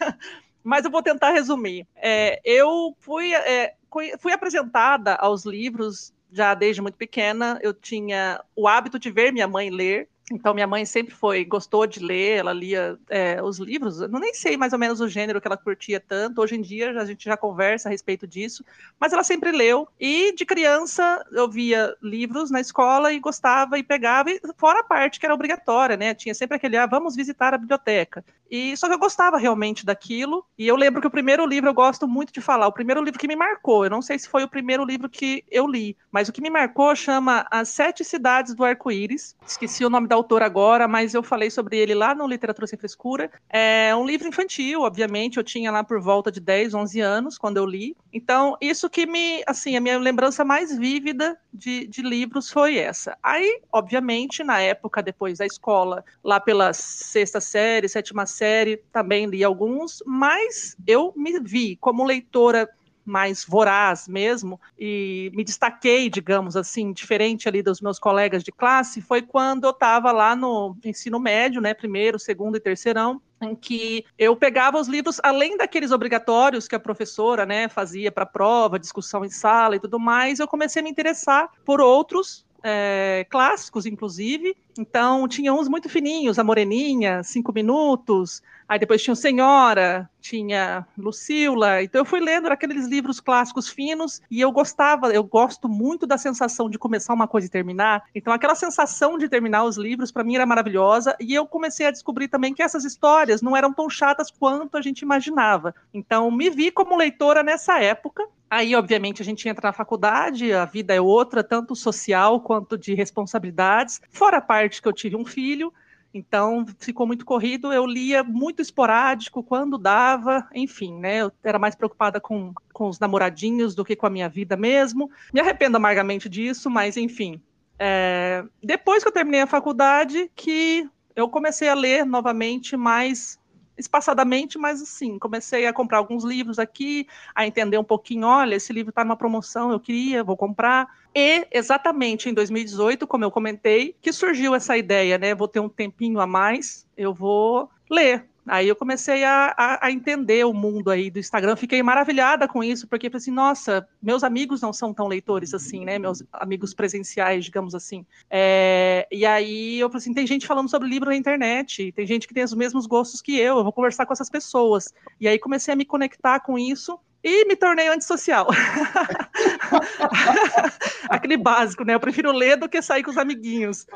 mas 0.65 0.85
eu 0.85 0.91
vou 0.91 1.03
tentar 1.03 1.31
resumir. 1.31 1.87
É, 1.95 2.41
eu 2.43 2.97
fui, 2.99 3.35
é, 3.35 3.75
fui 4.19 4.33
apresentada 4.33 5.15
aos 5.15 5.45
livros 5.45 6.13
já 6.33 6.55
desde 6.55 6.81
muito 6.81 6.97
pequena. 6.97 7.59
Eu 7.63 7.75
tinha 7.75 8.43
o 8.57 8.67
hábito 8.67 8.99
de 8.99 9.11
ver 9.11 9.33
minha 9.33 9.47
mãe 9.47 9.69
ler, 9.69 10.09
então, 10.33 10.55
minha 10.55 10.67
mãe 10.67 10.87
sempre 10.87 11.15
foi, 11.15 11.45
gostou 11.45 11.87
de 11.87 12.01
ler, 12.01 12.39
ela 12.39 12.53
lia 12.53 12.99
é, 13.11 13.43
os 13.43 13.59
livros, 13.59 14.01
eu 14.01 14.09
nem 14.09 14.33
sei 14.33 14.57
mais 14.57 14.73
ou 14.73 14.79
menos 14.79 15.01
o 15.01 15.09
gênero 15.09 15.39
que 15.39 15.47
ela 15.47 15.57
curtia 15.57 16.01
tanto, 16.01 16.41
hoje 16.41 16.55
em 16.55 16.63
dia 16.63 16.99
a 16.99 17.05
gente 17.05 17.27
já 17.27 17.37
conversa 17.37 17.89
a 17.89 17.93
respeito 17.93 18.27
disso, 18.27 18.65
mas 18.99 19.13
ela 19.13 19.23
sempre 19.23 19.53
leu, 19.53 19.87
e 20.01 20.33
de 20.35 20.47
criança 20.47 21.23
eu 21.31 21.49
via 21.51 21.95
livros 22.03 22.51
na 22.51 22.59
escola 22.59 23.13
e 23.13 23.21
gostava 23.21 23.79
e 23.79 23.83
pegava, 23.83 24.31
e 24.31 24.41
fora 24.57 24.81
a 24.81 24.85
parte 24.85 25.21
que 25.21 25.27
era 25.27 25.35
obrigatória, 25.35 25.97
né, 25.97 26.15
tinha 26.15 26.35
sempre 26.35 26.57
aquele, 26.57 26.79
ah, 26.79 26.87
vamos 26.87 27.15
visitar 27.15 27.53
a 27.53 27.59
biblioteca, 27.59 28.25
e 28.51 28.75
só 28.79 28.89
que 28.89 28.95
eu 28.95 28.99
gostava 28.99 29.37
realmente 29.37 29.85
daquilo, 29.85 30.43
e 30.57 30.67
eu 30.67 30.77
lembro 30.77 31.03
que 31.03 31.07
o 31.07 31.11
primeiro 31.11 31.45
livro 31.47 31.69
eu 31.69 31.75
gosto 31.75 32.09
muito 32.09 32.33
de 32.33 32.41
falar, 32.41 32.67
o 32.67 32.73
primeiro 32.73 33.03
livro 33.03 33.21
que 33.21 33.29
me 33.29 33.37
marcou, 33.37 33.85
eu 33.85 33.91
não 33.91 34.01
sei 34.01 34.19
se 34.19 34.29
foi 34.29 34.43
o 34.43 34.49
primeiro 34.49 34.87
livro 34.87 35.07
que 35.07 35.45
eu 35.51 35.67
li, 35.67 35.95
mas 36.11 36.31
o 36.31 36.33
que 36.33 36.41
me 36.41 36.49
marcou 36.49 36.97
chama 36.97 37.47
As 37.51 37.69
Sete 37.69 38.03
Cidades 38.05 38.55
do 38.55 38.65
Arco-Íris, 38.65 39.37
esqueci 39.47 39.85
o 39.85 39.91
nome 39.91 40.09
da 40.09 40.14
autor 40.15 40.43
agora, 40.43 40.89
mas 40.89 41.15
eu 41.15 41.23
falei 41.23 41.51
sobre 41.51 41.77
ele 41.77 41.95
lá 41.95 42.15
no 42.15 42.27
Literatura 42.27 42.67
Sem 42.67 42.79
Frescura. 42.79 43.31
É 43.49 43.95
um 43.95 44.07
livro 44.07 44.29
infantil, 44.29 44.83
obviamente, 44.83 45.37
eu 45.37 45.45
tinha 45.45 45.71
lá 45.71 45.85
por 45.85 46.01
volta 46.01 46.31
de 46.31 46.41
10, 46.41 46.75
11 46.75 47.01
anos 47.01 47.39
quando 47.39 47.57
eu 47.57 47.67
li. 47.67 47.97
Então, 48.13 48.57
isso 48.61 48.89
que 48.89 49.07
me, 49.07 49.43
assim, 49.47 49.77
a 49.77 49.81
minha 49.81 49.99
lembrança 49.99 50.45
mais 50.45 50.77
vívida 50.77 51.37
de, 51.53 51.87
de 51.87 52.03
livros 52.03 52.51
foi 52.51 52.79
essa. 52.79 53.17
Aí, 53.23 53.61
obviamente, 53.73 54.43
na 54.43 54.61
época 54.61 55.03
depois 55.03 55.39
da 55.39 55.47
escola, 55.47 56.05
lá 56.23 56.41
pela 56.41 56.73
sexta 56.73 57.41
série, 57.41 57.89
sétima 57.89 58.27
série, 58.27 58.79
também 58.93 59.27
li 59.27 59.45
alguns, 59.45 60.03
mas 60.07 60.77
eu 60.87 61.13
me 61.17 61.39
vi 61.41 61.77
como 61.77 62.05
leitora 62.05 62.69
mais 63.05 63.45
voraz 63.45 64.09
mesmo, 64.09 64.61
e 64.79 65.31
me 65.35 65.45
destaquei, 65.45 66.09
digamos 66.09 66.57
assim, 66.57 66.93
diferente 66.93 67.49
ali 67.49 67.63
dos 67.63 67.81
meus 67.81 67.99
colegas 67.99 68.43
de 68.43 68.51
classe, 68.51 69.03
foi 69.03 69.23
quando 69.23 69.65
eu 69.65 69.71
estava 69.71 70.11
lá 70.13 70.35
no 70.35 70.77
ensino 70.85 71.21
médio, 71.21 71.61
né, 71.61 71.75
primeiro, 71.75 72.19
segundo 72.19 72.57
e 72.57 72.61
terceirão, 72.61 73.21
em 73.41 73.55
que 73.55 74.05
eu 74.19 74.35
pegava 74.37 74.81
os 74.81 74.89
livros, 74.89 75.21
além 75.23 75.57
daqueles 75.57 75.91
obrigatórios 75.91 76.67
que 76.67 76.75
a 76.75 76.81
professora 76.81 77.45
né, 77.45 77.69
fazia 77.69 78.11
para 78.11 78.25
prova, 78.25 78.79
discussão 78.79 79.25
em 79.25 79.29
sala 79.29 79.77
e 79.77 79.81
tudo 79.81 79.99
mais, 79.99 80.39
eu 80.39 80.49
comecei 80.49 80.81
a 80.81 80.83
me 80.83 80.91
interessar 80.91 81.51
por 81.65 81.81
outros 81.81 82.47
é, 82.63 83.27
clássicos, 83.29 83.85
inclusive. 83.85 84.57
Então, 84.79 85.29
tinha 85.29 85.53
uns 85.53 85.69
muito 85.69 85.89
fininhos, 85.89 86.39
a 86.39 86.45
Moreninha, 86.45 87.23
Cinco 87.23 87.53
Minutos, 87.53 88.43
aí 88.69 88.79
depois 88.79 89.03
tinha 89.03 89.13
o 89.13 89.17
Senhora, 89.17 90.09
tinha 90.21 90.87
Lucila. 90.99 91.83
Então, 91.83 92.01
eu 92.01 92.05
fui 92.05 92.21
lendo 92.21 92.49
aqueles 92.49 92.87
livros 92.87 93.21
clássicos 93.21 93.69
finos 93.69 94.21
e 94.31 94.41
eu 94.41 94.51
gostava, 94.51 95.13
eu 95.13 95.23
gosto 95.23 95.69
muito 95.69 96.07
da 96.07 96.19
sensação 96.19 96.69
de 96.69 96.79
começar 96.79 97.15
uma 97.15 97.29
coisa 97.29 97.47
e 97.47 97.51
terminar. 97.51 98.05
Então, 98.15 98.33
aquela 98.33 98.55
sensação 98.55 99.17
de 99.17 99.29
terminar 99.29 99.65
os 99.65 99.77
livros, 99.77 100.11
para 100.11 100.25
mim, 100.25 100.35
era 100.35 100.47
maravilhosa. 100.47 101.17
E 101.21 101.35
eu 101.35 101.47
comecei 101.47 101.87
a 101.87 101.91
descobrir 101.91 102.29
também 102.29 102.53
que 102.53 102.63
essas 102.63 102.85
histórias 102.85 103.43
não 103.43 103.57
eram 103.57 103.73
tão 103.73 103.89
chatas 103.89 104.31
quanto 104.31 104.77
a 104.77 104.83
gente 104.83 105.03
imaginava. 105.03 105.75
Então, 105.93 106.31
me 106.31 106.51
vi 106.51 106.71
como 106.71 106.97
leitora 106.97 107.43
nessa 107.43 107.81
época 107.81 108.27
Aí, 108.55 108.77
obviamente, 108.77 109.21
a 109.21 109.25
gente 109.25 109.49
entra 109.49 109.67
na 109.67 109.73
faculdade, 109.73 110.53
a 110.53 110.65
vida 110.65 110.95
é 110.95 111.01
outra, 111.01 111.43
tanto 111.43 111.75
social 111.75 112.41
quanto 112.41 112.79
de 112.79 112.95
responsabilidades. 112.95 114.01
Fora 114.13 114.37
a 114.37 114.41
parte 114.41 114.64
que 114.69 114.89
eu 114.89 114.93
tive 114.93 115.17
um 115.17 115.25
filho, 115.25 115.73
então 116.15 116.65
ficou 116.79 117.07
muito 117.07 117.25
corrido. 117.25 117.73
Eu 117.73 117.85
lia 117.85 118.23
muito 118.23 118.63
esporádico, 118.63 119.43
quando 119.43 119.77
dava, 119.77 120.49
enfim, 120.55 120.95
né? 120.99 121.23
Eu 121.23 121.33
era 121.43 121.59
mais 121.59 121.75
preocupada 121.75 122.21
com, 122.21 122.55
com 122.73 122.89
os 122.89 123.01
namoradinhos 123.01 123.75
do 123.75 123.85
que 123.85 123.97
com 123.97 124.07
a 124.07 124.11
minha 124.11 124.29
vida 124.29 124.57
mesmo. 124.57 125.11
Me 125.33 125.41
arrependo 125.41 125.77
amargamente 125.77 126.29
disso, 126.29 126.71
mas 126.71 126.97
enfim. 126.97 127.43
É... 127.79 128.45
Depois 128.63 129.03
que 129.03 129.09
eu 129.09 129.13
terminei 129.13 129.41
a 129.41 129.47
faculdade, 129.47 130.31
que 130.37 130.89
eu 131.17 131.29
comecei 131.29 131.69
a 131.69 131.75
ler 131.75 132.07
novamente 132.07 132.77
mais 132.77 133.39
espaçadamente, 133.77 134.59
mas 134.59 134.81
assim, 134.81 135.19
comecei 135.19 135.67
a 135.67 135.73
comprar 135.73 135.99
alguns 135.99 136.25
livros 136.25 136.59
aqui, 136.59 137.07
a 137.35 137.47
entender 137.47 137.79
um 137.79 137.85
pouquinho, 137.85 138.27
olha, 138.27 138.55
esse 138.55 138.73
livro 138.73 138.91
está 138.91 139.05
numa 139.05 139.17
promoção, 139.17 139.73
eu 139.73 139.81
queria, 139.81 140.25
vou 140.25 140.37
comprar. 140.37 140.89
E 141.15 141.47
exatamente 141.51 142.29
em 142.29 142.35
2018, 142.35 143.07
como 143.07 143.25
eu 143.25 143.31
comentei, 143.31 143.95
que 144.01 144.13
surgiu 144.13 144.55
essa 144.55 144.77
ideia, 144.77 145.19
né? 145.19 145.35
Vou 145.35 145.49
ter 145.49 145.61
um 145.61 145.69
tempinho 145.69 146.21
a 146.21 146.27
mais, 146.27 146.87
eu 146.97 147.13
vou 147.13 147.71
ler 147.91 148.27
Aí 148.47 148.69
eu 148.69 148.77
comecei 148.77 149.25
a, 149.25 149.55
a, 149.57 149.87
a, 149.87 149.91
entender 149.91 150.45
o 150.45 150.53
mundo 150.53 150.91
aí 150.91 151.11
do 151.11 151.19
Instagram, 151.19 151.57
fiquei 151.57 151.83
maravilhada 151.83 152.47
com 152.47 152.63
isso, 152.63 152.87
porque 152.87 153.09
falei 153.09 153.19
assim, 153.19 153.31
nossa, 153.31 153.89
meus 154.03 154.23
amigos 154.23 154.61
não 154.61 154.73
são 154.73 154.93
tão 154.93 155.07
leitores 155.07 155.55
assim, 155.55 155.85
né? 155.85 155.99
Meus 155.99 156.23
amigos 156.33 156.75
presenciais, 156.75 157.45
digamos 157.45 157.75
assim. 157.75 158.05
É, 158.31 159.07
e 159.11 159.25
aí 159.25 159.79
eu 159.79 159.89
falei 159.89 160.03
assim, 160.03 160.15
tem 160.15 160.27
gente 160.27 160.47
falando 160.47 160.69
sobre 160.69 160.89
livro 160.89 161.09
na 161.09 161.17
internet, 161.17 161.91
tem 161.93 162.07
gente 162.07 162.29
que 162.29 162.35
tem 162.35 162.45
os 162.45 162.55
mesmos 162.55 162.87
gostos 162.87 163.23
que 163.23 163.39
eu, 163.39 163.59
eu 163.59 163.65
vou 163.65 163.73
conversar 163.73 164.05
com 164.05 164.13
essas 164.13 164.29
pessoas. 164.29 164.93
E 165.21 165.27
aí 165.27 165.39
comecei 165.39 165.73
a 165.73 165.77
me 165.77 165.85
conectar 165.85 166.41
com 166.41 166.59
isso 166.59 166.99
e 167.25 167.47
me 167.47 167.57
tornei 167.57 167.89
antissocial. 167.89 168.47
Aquele 171.09 171.39
básico, 171.39 171.83
né? 171.83 171.95
Eu 171.95 172.01
prefiro 172.01 172.31
ler 172.31 172.59
do 172.59 172.69
que 172.69 172.83
sair 172.83 173.03
com 173.03 173.11
os 173.11 173.17
amiguinhos. 173.17 173.87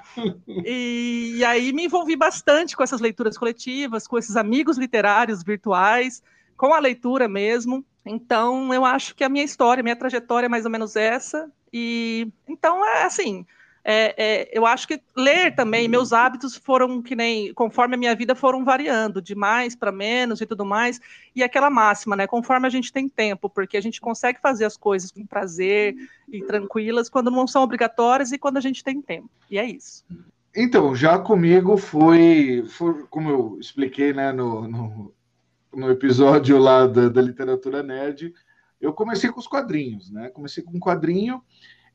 E, 0.65 1.35
e, 1.37 1.45
aí 1.45 1.71
me 1.75 1.85
envolvi 1.85 2.17
bastante 2.17 2.75
com 2.75 2.83
essas 2.83 3.03
leituras 3.03 3.37
coletivas, 3.37 4.07
com 4.07 4.17
esses 4.17 4.35
amigos 4.35 4.79
literários 4.79 5.43
virtuais, 5.43 6.23
com 6.57 6.73
a 6.73 6.79
leitura 6.79 7.29
mesmo. 7.29 7.85
Então, 8.05 8.73
eu 8.73 8.83
acho 8.83 9.15
que 9.15 9.23
a 9.23 9.29
minha 9.29 9.45
história, 9.45 9.83
minha 9.83 9.97
trajetória 9.97 10.47
é 10.47 10.49
mais 10.49 10.65
ou 10.65 10.71
menos 10.71 10.97
essa. 10.97 11.53
E 11.71 12.29
então 12.49 12.83
é 12.83 13.05
assim. 13.05 13.45
É, 13.91 14.15
é, 14.19 14.51
eu 14.53 14.67
acho 14.67 14.87
que 14.87 15.01
ler 15.17 15.55
também, 15.55 15.89
meus 15.89 16.13
hábitos 16.13 16.55
foram 16.55 17.01
que 17.01 17.17
nem, 17.17 17.55
conforme 17.55 17.95
a 17.95 17.99
minha 17.99 18.15
vida 18.15 18.35
foram 18.35 18.63
variando, 18.63 19.23
de 19.23 19.35
mais 19.35 19.75
para 19.75 19.91
menos 19.91 20.43
e 20.43 20.47
tudo 20.47 20.63
mais, 20.63 21.01
e 21.35 21.43
aquela 21.43 21.71
máxima, 21.71 22.15
né? 22.15 22.27
Conforme 22.27 22.67
a 22.67 22.71
gente 22.71 22.93
tem 22.93 23.09
tempo, 23.09 23.49
porque 23.49 23.79
a 23.79 23.81
gente 23.81 23.99
consegue 23.99 24.43
fazer 24.43 24.67
as 24.67 24.77
coisas 24.77 25.11
com 25.11 25.25
prazer 25.25 25.97
e 26.29 26.43
tranquilas 26.43 27.09
quando 27.09 27.31
não 27.31 27.47
são 27.47 27.63
obrigatórias 27.63 28.31
e 28.31 28.37
quando 28.37 28.59
a 28.59 28.61
gente 28.61 28.85
tem 28.85 29.01
tempo. 29.01 29.31
E 29.51 29.59
é 29.59 29.65
isso. 29.65 30.05
Então, 30.55 30.95
já 30.95 31.19
comigo 31.19 31.79
foi, 31.79 32.67
foi 32.69 33.05
como 33.09 33.31
eu 33.31 33.57
expliquei 33.59 34.13
né, 34.13 34.33
no, 34.33 34.69
no, 34.69 35.15
no 35.75 35.91
episódio 35.91 36.59
lá 36.59 36.87
da, 36.87 37.09
da 37.09 37.23
literatura 37.23 37.83
nerd, 37.83 38.35
eu 38.79 38.93
comecei 38.93 39.31
com 39.31 39.41
os 39.41 39.49
quadrinhos, 39.49 40.11
né? 40.11 40.29
Comecei 40.29 40.63
com 40.63 40.77
um 40.77 40.81
quadrinho 40.81 41.43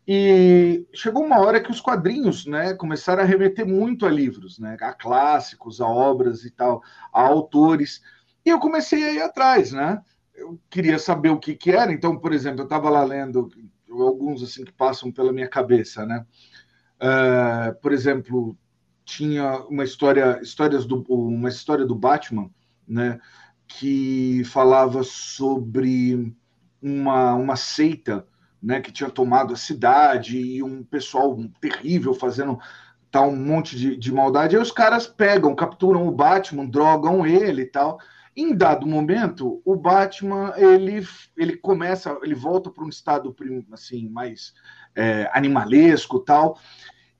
e 0.07 0.85
chegou 0.93 1.23
uma 1.23 1.39
hora 1.39 1.61
que 1.61 1.71
os 1.71 1.79
quadrinhos, 1.79 2.45
né, 2.45 2.73
começaram 2.73 3.23
a 3.23 3.25
remeter 3.25 3.65
muito 3.65 4.05
a 4.05 4.09
livros, 4.09 4.59
né, 4.59 4.75
a 4.81 4.93
clássicos, 4.93 5.79
a 5.79 5.87
obras 5.87 6.43
e 6.43 6.51
tal, 6.51 6.83
a 7.11 7.21
autores. 7.21 8.01
E 8.45 8.49
eu 8.49 8.59
comecei 8.59 9.03
a 9.03 9.13
ir 9.13 9.21
atrás, 9.21 9.71
né? 9.71 10.01
Eu 10.35 10.59
queria 10.69 10.99
saber 10.99 11.29
o 11.29 11.39
que 11.39 11.55
que 11.55 11.71
era. 11.71 11.93
Então, 11.93 12.17
por 12.17 12.33
exemplo, 12.33 12.61
eu 12.61 12.65
estava 12.65 12.89
lá 12.89 13.03
lendo 13.03 13.49
alguns 13.89 14.43
assim 14.43 14.65
que 14.65 14.73
passam 14.73 15.11
pela 15.11 15.31
minha 15.31 15.47
cabeça, 15.47 16.05
né? 16.05 16.25
Uh, 16.95 17.79
por 17.81 17.93
exemplo, 17.93 18.57
tinha 19.05 19.59
uma 19.67 19.83
história, 19.85 20.39
histórias 20.41 20.85
do, 20.85 21.01
uma 21.07 21.49
história 21.49 21.85
do 21.85 21.95
Batman, 21.95 22.49
né? 22.85 23.19
Que 23.67 24.43
falava 24.45 25.03
sobre 25.03 26.35
uma, 26.81 27.33
uma 27.35 27.55
seita 27.55 28.27
né, 28.63 28.79
que 28.79 28.91
tinha 28.91 29.09
tomado 29.09 29.53
a 29.53 29.57
cidade 29.57 30.39
e 30.39 30.63
um 30.63 30.83
pessoal 30.83 31.37
terrível 31.59 32.13
fazendo 32.13 32.57
tal 33.11 33.29
um 33.29 33.35
monte 33.35 33.77
de, 33.77 33.97
de 33.97 34.11
maldade. 34.11 34.55
Aí 34.55 34.61
os 34.61 34.71
caras 34.71 35.05
pegam, 35.05 35.53
capturam 35.53 36.07
o 36.07 36.11
Batman, 36.11 36.65
drogam 36.65 37.27
ele 37.27 37.63
e 37.63 37.65
tal. 37.65 37.99
Em 38.35 38.55
dado 38.55 38.87
momento, 38.87 39.61
o 39.63 39.75
Batman 39.75 40.53
ele, 40.55 41.05
ele 41.37 41.57
começa, 41.57 42.17
ele 42.23 42.33
volta 42.33 42.71
para 42.71 42.83
um 42.83 42.89
estado 42.89 43.35
assim 43.71 44.09
mais 44.09 44.53
é, 44.95 45.29
animalesco 45.33 46.19
tal. 46.19 46.57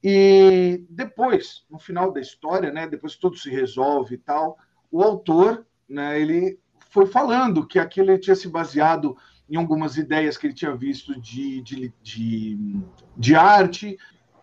E 0.01 0.85
depois, 0.89 1.63
no 1.69 1.77
final 1.77 2.11
da 2.11 2.19
história, 2.19 2.71
né, 2.71 2.87
depois 2.87 3.15
tudo 3.15 3.37
se 3.37 3.49
resolve 3.49 4.15
e 4.15 4.17
tal, 4.17 4.57
o 4.91 5.03
autor, 5.03 5.65
né, 5.87 6.19
ele 6.19 6.59
foi 6.89 7.05
falando 7.05 7.67
que 7.67 7.79
aquilo 7.79 8.17
tinha 8.17 8.35
se 8.35 8.47
baseado 8.47 9.15
em 9.49 9.55
algumas 9.55 9.97
ideias 9.97 10.37
que 10.37 10.47
ele 10.47 10.53
tinha 10.53 10.75
visto 10.75 11.19
de, 11.19 11.61
de, 11.61 11.93
de, 12.01 12.77
de 13.15 13.35
arte. 13.35 13.97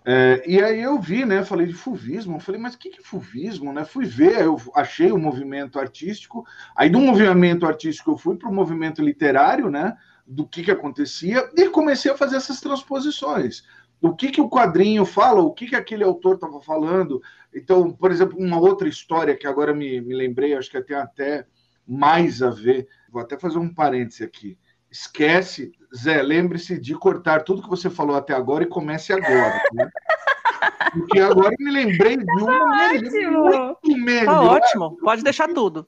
É, 0.04 0.42
e 0.46 0.62
aí 0.62 0.80
eu 0.80 0.98
vi, 0.98 1.24
né? 1.24 1.44
Falei 1.44 1.66
de 1.66 1.74
fuvismo, 1.74 2.40
falei, 2.40 2.60
mas 2.60 2.74
o 2.74 2.78
que, 2.78 2.90
que 2.90 3.00
é 3.00 3.04
fuvismo? 3.04 3.72
Né? 3.72 3.84
Fui 3.84 4.06
ver, 4.06 4.40
eu 4.42 4.56
achei 4.74 5.12
o 5.12 5.18
movimento 5.18 5.78
artístico, 5.78 6.44
aí 6.74 6.88
do 6.88 7.00
movimento 7.00 7.66
artístico 7.66 8.12
eu 8.12 8.18
fui 8.18 8.36
para 8.36 8.48
o 8.48 8.54
movimento 8.54 9.02
literário, 9.02 9.70
né? 9.70 9.96
Do 10.26 10.46
que, 10.46 10.62
que 10.62 10.70
acontecia, 10.70 11.50
e 11.56 11.68
comecei 11.68 12.10
a 12.10 12.16
fazer 12.16 12.36
essas 12.36 12.60
transposições. 12.60 13.64
Do 14.00 14.16
que, 14.16 14.30
que 14.30 14.40
o 14.40 14.48
quadrinho 14.48 15.04
fala, 15.04 15.42
o 15.42 15.52
que, 15.52 15.66
que 15.66 15.76
aquele 15.76 16.04
autor 16.04 16.36
estava 16.36 16.60
falando. 16.62 17.20
Então, 17.54 17.92
por 17.92 18.10
exemplo, 18.10 18.38
uma 18.38 18.58
outra 18.58 18.88
história 18.88 19.36
que 19.36 19.46
agora 19.46 19.74
me, 19.74 20.00
me 20.00 20.14
lembrei, 20.14 20.54
acho 20.54 20.70
que 20.70 20.80
tem 20.80 20.96
até 20.96 21.46
mais 21.86 22.40
a 22.42 22.48
ver, 22.48 22.88
vou 23.10 23.20
até 23.20 23.36
fazer 23.36 23.58
um 23.58 23.74
parêntese 23.74 24.22
aqui 24.24 24.56
esquece, 24.90 25.72
Zé, 25.94 26.22
lembre-se 26.22 26.78
de 26.78 26.94
cortar 26.94 27.42
tudo 27.42 27.62
que 27.62 27.68
você 27.68 27.88
falou 27.88 28.16
até 28.16 28.34
agora 28.34 28.64
e 28.64 28.68
comece 28.68 29.12
agora. 29.12 29.60
Né? 29.72 29.88
Porque 30.92 31.20
agora 31.20 31.54
eu 31.58 31.64
me 31.64 31.70
lembrei 31.70 32.16
de 32.16 32.42
uma 32.42 32.92
muito 32.92 33.96
melhor. 33.98 34.24
Tá 34.26 34.42
ótimo, 34.42 34.96
pode 35.00 35.22
deixar 35.22 35.48
tudo. 35.48 35.86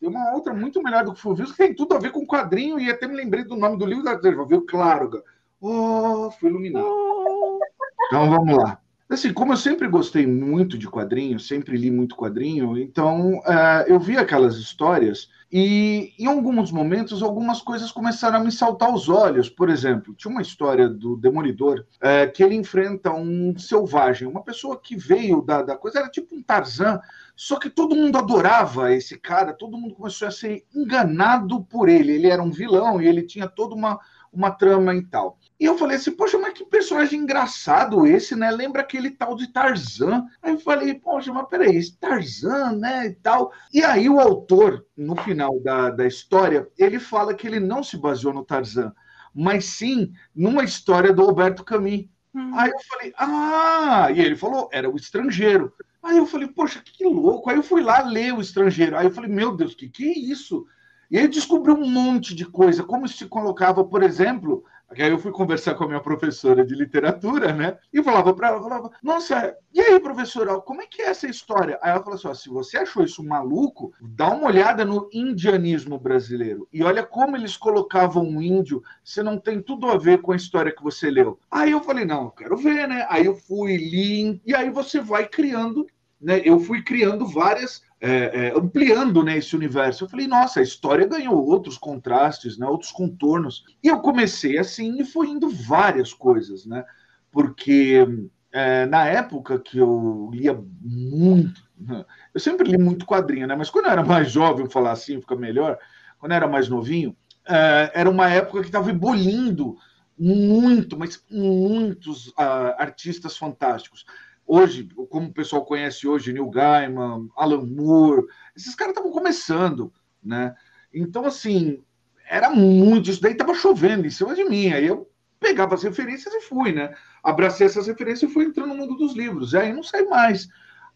Tem 0.00 0.08
uma 0.08 0.32
outra 0.32 0.54
muito 0.54 0.82
melhor 0.82 1.04
do 1.04 1.12
que 1.12 1.20
Fulvio, 1.20 1.46
que 1.46 1.56
tem 1.56 1.74
tudo 1.74 1.94
a 1.94 1.98
ver 1.98 2.10
com 2.10 2.26
quadrinho, 2.26 2.78
e 2.78 2.90
até 2.90 3.06
me 3.06 3.16
lembrei 3.16 3.44
do 3.44 3.56
nome 3.56 3.76
do 3.76 3.84
livro 3.84 4.04
da 4.04 4.16
viu? 4.16 4.64
Claro. 4.66 5.22
Oh, 5.60 6.30
fui 6.38 6.48
iluminado. 6.48 6.86
Oh. 6.86 7.58
Então 8.06 8.30
vamos 8.30 8.56
lá. 8.56 8.80
Assim, 9.08 9.32
como 9.32 9.52
eu 9.52 9.56
sempre 9.56 9.86
gostei 9.88 10.26
muito 10.26 10.78
de 10.78 10.88
quadrinhos, 10.88 11.46
sempre 11.46 11.76
li 11.76 11.90
muito 11.90 12.16
quadrinho, 12.16 12.78
então 12.78 13.38
uh, 13.38 13.84
eu 13.86 14.00
vi 14.00 14.16
aquelas 14.16 14.56
histórias 14.56 15.28
e 15.56 16.12
em 16.18 16.26
alguns 16.26 16.72
momentos 16.72 17.22
algumas 17.22 17.62
coisas 17.62 17.92
começaram 17.92 18.38
a 18.38 18.42
me 18.42 18.50
saltar 18.50 18.88
aos 18.88 19.08
olhos. 19.08 19.48
Por 19.48 19.70
exemplo, 19.70 20.12
tinha 20.12 20.28
uma 20.28 20.42
história 20.42 20.88
do 20.88 21.16
Demolidor 21.16 21.86
uh, 21.98 22.32
que 22.32 22.42
ele 22.42 22.56
enfrenta 22.56 23.12
um 23.12 23.56
selvagem, 23.56 24.26
uma 24.26 24.42
pessoa 24.42 24.76
que 24.76 24.96
veio 24.96 25.40
da, 25.42 25.62
da 25.62 25.76
coisa, 25.76 26.00
era 26.00 26.08
tipo 26.08 26.34
um 26.34 26.42
Tarzan, 26.42 27.00
só 27.36 27.56
que 27.56 27.70
todo 27.70 27.94
mundo 27.94 28.18
adorava 28.18 28.92
esse 28.92 29.16
cara, 29.16 29.52
todo 29.52 29.78
mundo 29.78 29.94
começou 29.94 30.26
a 30.26 30.32
ser 30.32 30.64
enganado 30.74 31.62
por 31.62 31.88
ele. 31.88 32.10
Ele 32.10 32.26
era 32.26 32.42
um 32.42 32.50
vilão 32.50 33.00
e 33.00 33.06
ele 33.06 33.22
tinha 33.22 33.46
toda 33.46 33.76
uma, 33.76 34.00
uma 34.32 34.50
trama 34.50 34.92
e 34.92 35.02
tal. 35.04 35.38
E 35.58 35.66
eu 35.66 35.78
falei 35.78 35.96
assim, 35.96 36.10
poxa, 36.10 36.36
mas 36.36 36.52
que 36.52 36.64
personagem 36.64 37.20
engraçado 37.20 38.06
esse, 38.06 38.34
né? 38.34 38.50
Lembra 38.50 38.82
aquele 38.82 39.10
tal 39.10 39.36
de 39.36 39.46
Tarzan. 39.52 40.26
Aí 40.42 40.52
eu 40.52 40.58
falei, 40.58 40.94
poxa, 40.94 41.32
mas 41.32 41.48
peraí, 41.48 41.76
esse 41.76 41.96
Tarzan, 41.96 42.72
né? 42.72 43.06
E 43.06 43.14
tal. 43.14 43.52
E 43.72 43.82
aí 43.82 44.08
o 44.08 44.18
autor, 44.18 44.84
no 44.96 45.14
final 45.16 45.60
da, 45.60 45.90
da 45.90 46.06
história, 46.06 46.68
ele 46.76 46.98
fala 46.98 47.34
que 47.34 47.46
ele 47.46 47.60
não 47.60 47.84
se 47.84 47.96
baseou 47.96 48.34
no 48.34 48.44
Tarzan, 48.44 48.92
mas 49.32 49.64
sim 49.64 50.12
numa 50.34 50.64
história 50.64 51.12
do 51.12 51.22
Alberto 51.22 51.62
Camus. 51.64 52.06
Hum. 52.34 52.50
Aí 52.54 52.70
eu 52.70 52.78
falei, 52.90 53.14
ah! 53.16 54.08
E 54.12 54.20
ele 54.20 54.34
falou, 54.34 54.68
era 54.72 54.90
o 54.90 54.96
estrangeiro. 54.96 55.72
Aí 56.02 56.18
eu 56.18 56.26
falei, 56.26 56.48
poxa, 56.48 56.82
que 56.84 57.04
louco. 57.04 57.48
Aí 57.48 57.56
eu 57.56 57.62
fui 57.62 57.80
lá 57.80 58.02
ler 58.02 58.34
o 58.34 58.40
estrangeiro. 58.40 58.96
Aí 58.96 59.06
eu 59.06 59.12
falei, 59.12 59.30
meu 59.30 59.56
Deus, 59.56 59.74
que 59.74 59.88
que 59.88 60.04
é 60.04 60.18
isso? 60.18 60.66
E 61.10 61.18
aí 61.18 61.28
descobri 61.28 61.70
um 61.70 61.88
monte 61.88 62.34
de 62.34 62.44
coisa, 62.44 62.82
como 62.82 63.06
se 63.06 63.26
colocava, 63.26 63.84
por 63.84 64.02
exemplo, 64.02 64.64
Aí 64.90 65.10
eu 65.10 65.18
fui 65.18 65.32
conversar 65.32 65.74
com 65.74 65.84
a 65.84 65.88
minha 65.88 66.00
professora 66.00 66.64
de 66.64 66.74
literatura, 66.74 67.52
né? 67.52 67.78
E 67.92 68.02
falava 68.02 68.34
para 68.34 68.48
ela, 68.48 68.62
falava, 68.62 68.90
nossa, 69.02 69.56
e 69.72 69.80
aí, 69.80 69.98
professora, 69.98 70.60
como 70.60 70.82
é 70.82 70.86
que 70.86 71.02
é 71.02 71.06
essa 71.06 71.26
história? 71.26 71.78
Aí 71.82 71.90
ela 71.90 72.02
falou 72.02 72.14
assim: 72.14 72.28
ó, 72.28 72.34
se 72.34 72.48
você 72.48 72.78
achou 72.78 73.02
isso 73.02 73.24
maluco, 73.24 73.92
dá 74.00 74.28
uma 74.28 74.46
olhada 74.46 74.84
no 74.84 75.08
indianismo 75.12 75.98
brasileiro. 75.98 76.68
E 76.72 76.82
olha 76.84 77.02
como 77.02 77.36
eles 77.36 77.56
colocavam 77.56 78.24
um 78.24 78.40
índio, 78.40 78.82
você 79.02 79.22
não 79.22 79.38
tem 79.38 79.60
tudo 79.60 79.90
a 79.90 79.98
ver 79.98 80.20
com 80.20 80.32
a 80.32 80.36
história 80.36 80.74
que 80.74 80.82
você 80.82 81.10
leu. 81.10 81.38
Aí 81.50 81.72
eu 81.72 81.82
falei, 81.82 82.04
não, 82.04 82.24
eu 82.24 82.30
quero 82.30 82.56
ver, 82.56 82.86
né? 82.86 83.06
Aí 83.08 83.26
eu 83.26 83.34
fui, 83.34 83.76
li, 83.76 84.40
e 84.46 84.54
aí 84.54 84.70
você 84.70 85.00
vai 85.00 85.26
criando 85.26 85.86
né, 86.24 86.40
eu 86.42 86.58
fui 86.58 86.82
criando 86.82 87.26
várias, 87.26 87.82
é, 88.06 88.48
é, 88.48 88.52
ampliando 88.54 89.22
né, 89.22 89.38
esse 89.38 89.56
universo. 89.56 90.04
Eu 90.04 90.08
falei, 90.10 90.26
nossa, 90.26 90.60
a 90.60 90.62
história 90.62 91.06
ganhou 91.06 91.42
outros 91.42 91.78
contrastes, 91.78 92.58
né, 92.58 92.66
outros 92.66 92.92
contornos. 92.92 93.64
E 93.82 93.88
eu 93.88 93.98
comecei 94.00 94.58
assim 94.58 95.00
e 95.00 95.06
fui 95.06 95.28
indo 95.28 95.48
várias 95.48 96.12
coisas, 96.12 96.66
né? 96.66 96.84
Porque 97.32 98.06
é, 98.52 98.84
na 98.84 99.06
época 99.06 99.58
que 99.58 99.78
eu 99.78 100.28
lia 100.34 100.52
muito, 100.82 101.62
né, 101.78 102.04
eu 102.34 102.40
sempre 102.40 102.70
li 102.70 102.76
muito 102.76 103.06
quadrinho, 103.06 103.46
né? 103.46 103.56
Mas 103.56 103.70
quando 103.70 103.86
eu 103.86 103.92
era 103.92 104.04
mais 104.04 104.30
jovem, 104.30 104.68
falar 104.68 104.92
assim 104.92 105.18
fica 105.18 105.34
melhor, 105.34 105.78
quando 106.18 106.32
eu 106.32 106.36
era 106.36 106.46
mais 106.46 106.68
novinho, 106.68 107.16
é, 107.48 107.90
era 107.94 108.10
uma 108.10 108.28
época 108.28 108.60
que 108.60 108.66
estava 108.66 108.90
ebolindo 108.90 109.78
muito, 110.18 110.98
mas 110.98 111.24
muitos 111.30 112.28
uh, 112.28 112.76
artistas 112.78 113.36
fantásticos 113.36 114.04
hoje, 114.46 114.88
como 115.10 115.28
o 115.28 115.32
pessoal 115.32 115.64
conhece 115.64 116.06
hoje, 116.06 116.32
Neil 116.32 116.48
Gaiman, 116.50 117.28
Alan 117.36 117.64
Moore, 117.64 118.26
esses 118.56 118.74
caras 118.74 118.92
estavam 118.92 119.12
começando, 119.12 119.92
né? 120.22 120.54
Então, 120.92 121.24
assim, 121.24 121.82
era 122.28 122.50
muito, 122.50 123.10
isso 123.10 123.20
daí 123.20 123.32
estava 123.32 123.54
chovendo 123.54 124.06
em 124.06 124.10
cima 124.10 124.34
de 124.34 124.44
mim, 124.44 124.72
aí 124.72 124.86
eu 124.86 125.10
pegava 125.40 125.74
as 125.74 125.82
referências 125.82 126.32
e 126.32 126.40
fui, 126.40 126.72
né? 126.72 126.94
Abracei 127.22 127.66
essas 127.66 127.86
referências 127.86 128.30
e 128.30 128.32
fui 128.32 128.44
entrando 128.44 128.68
no 128.68 128.76
mundo 128.76 128.96
dos 128.96 129.14
livros, 129.14 129.52
e 129.52 129.58
aí 129.58 129.72
não 129.72 129.82
sai 129.82 130.04
mais. 130.04 130.48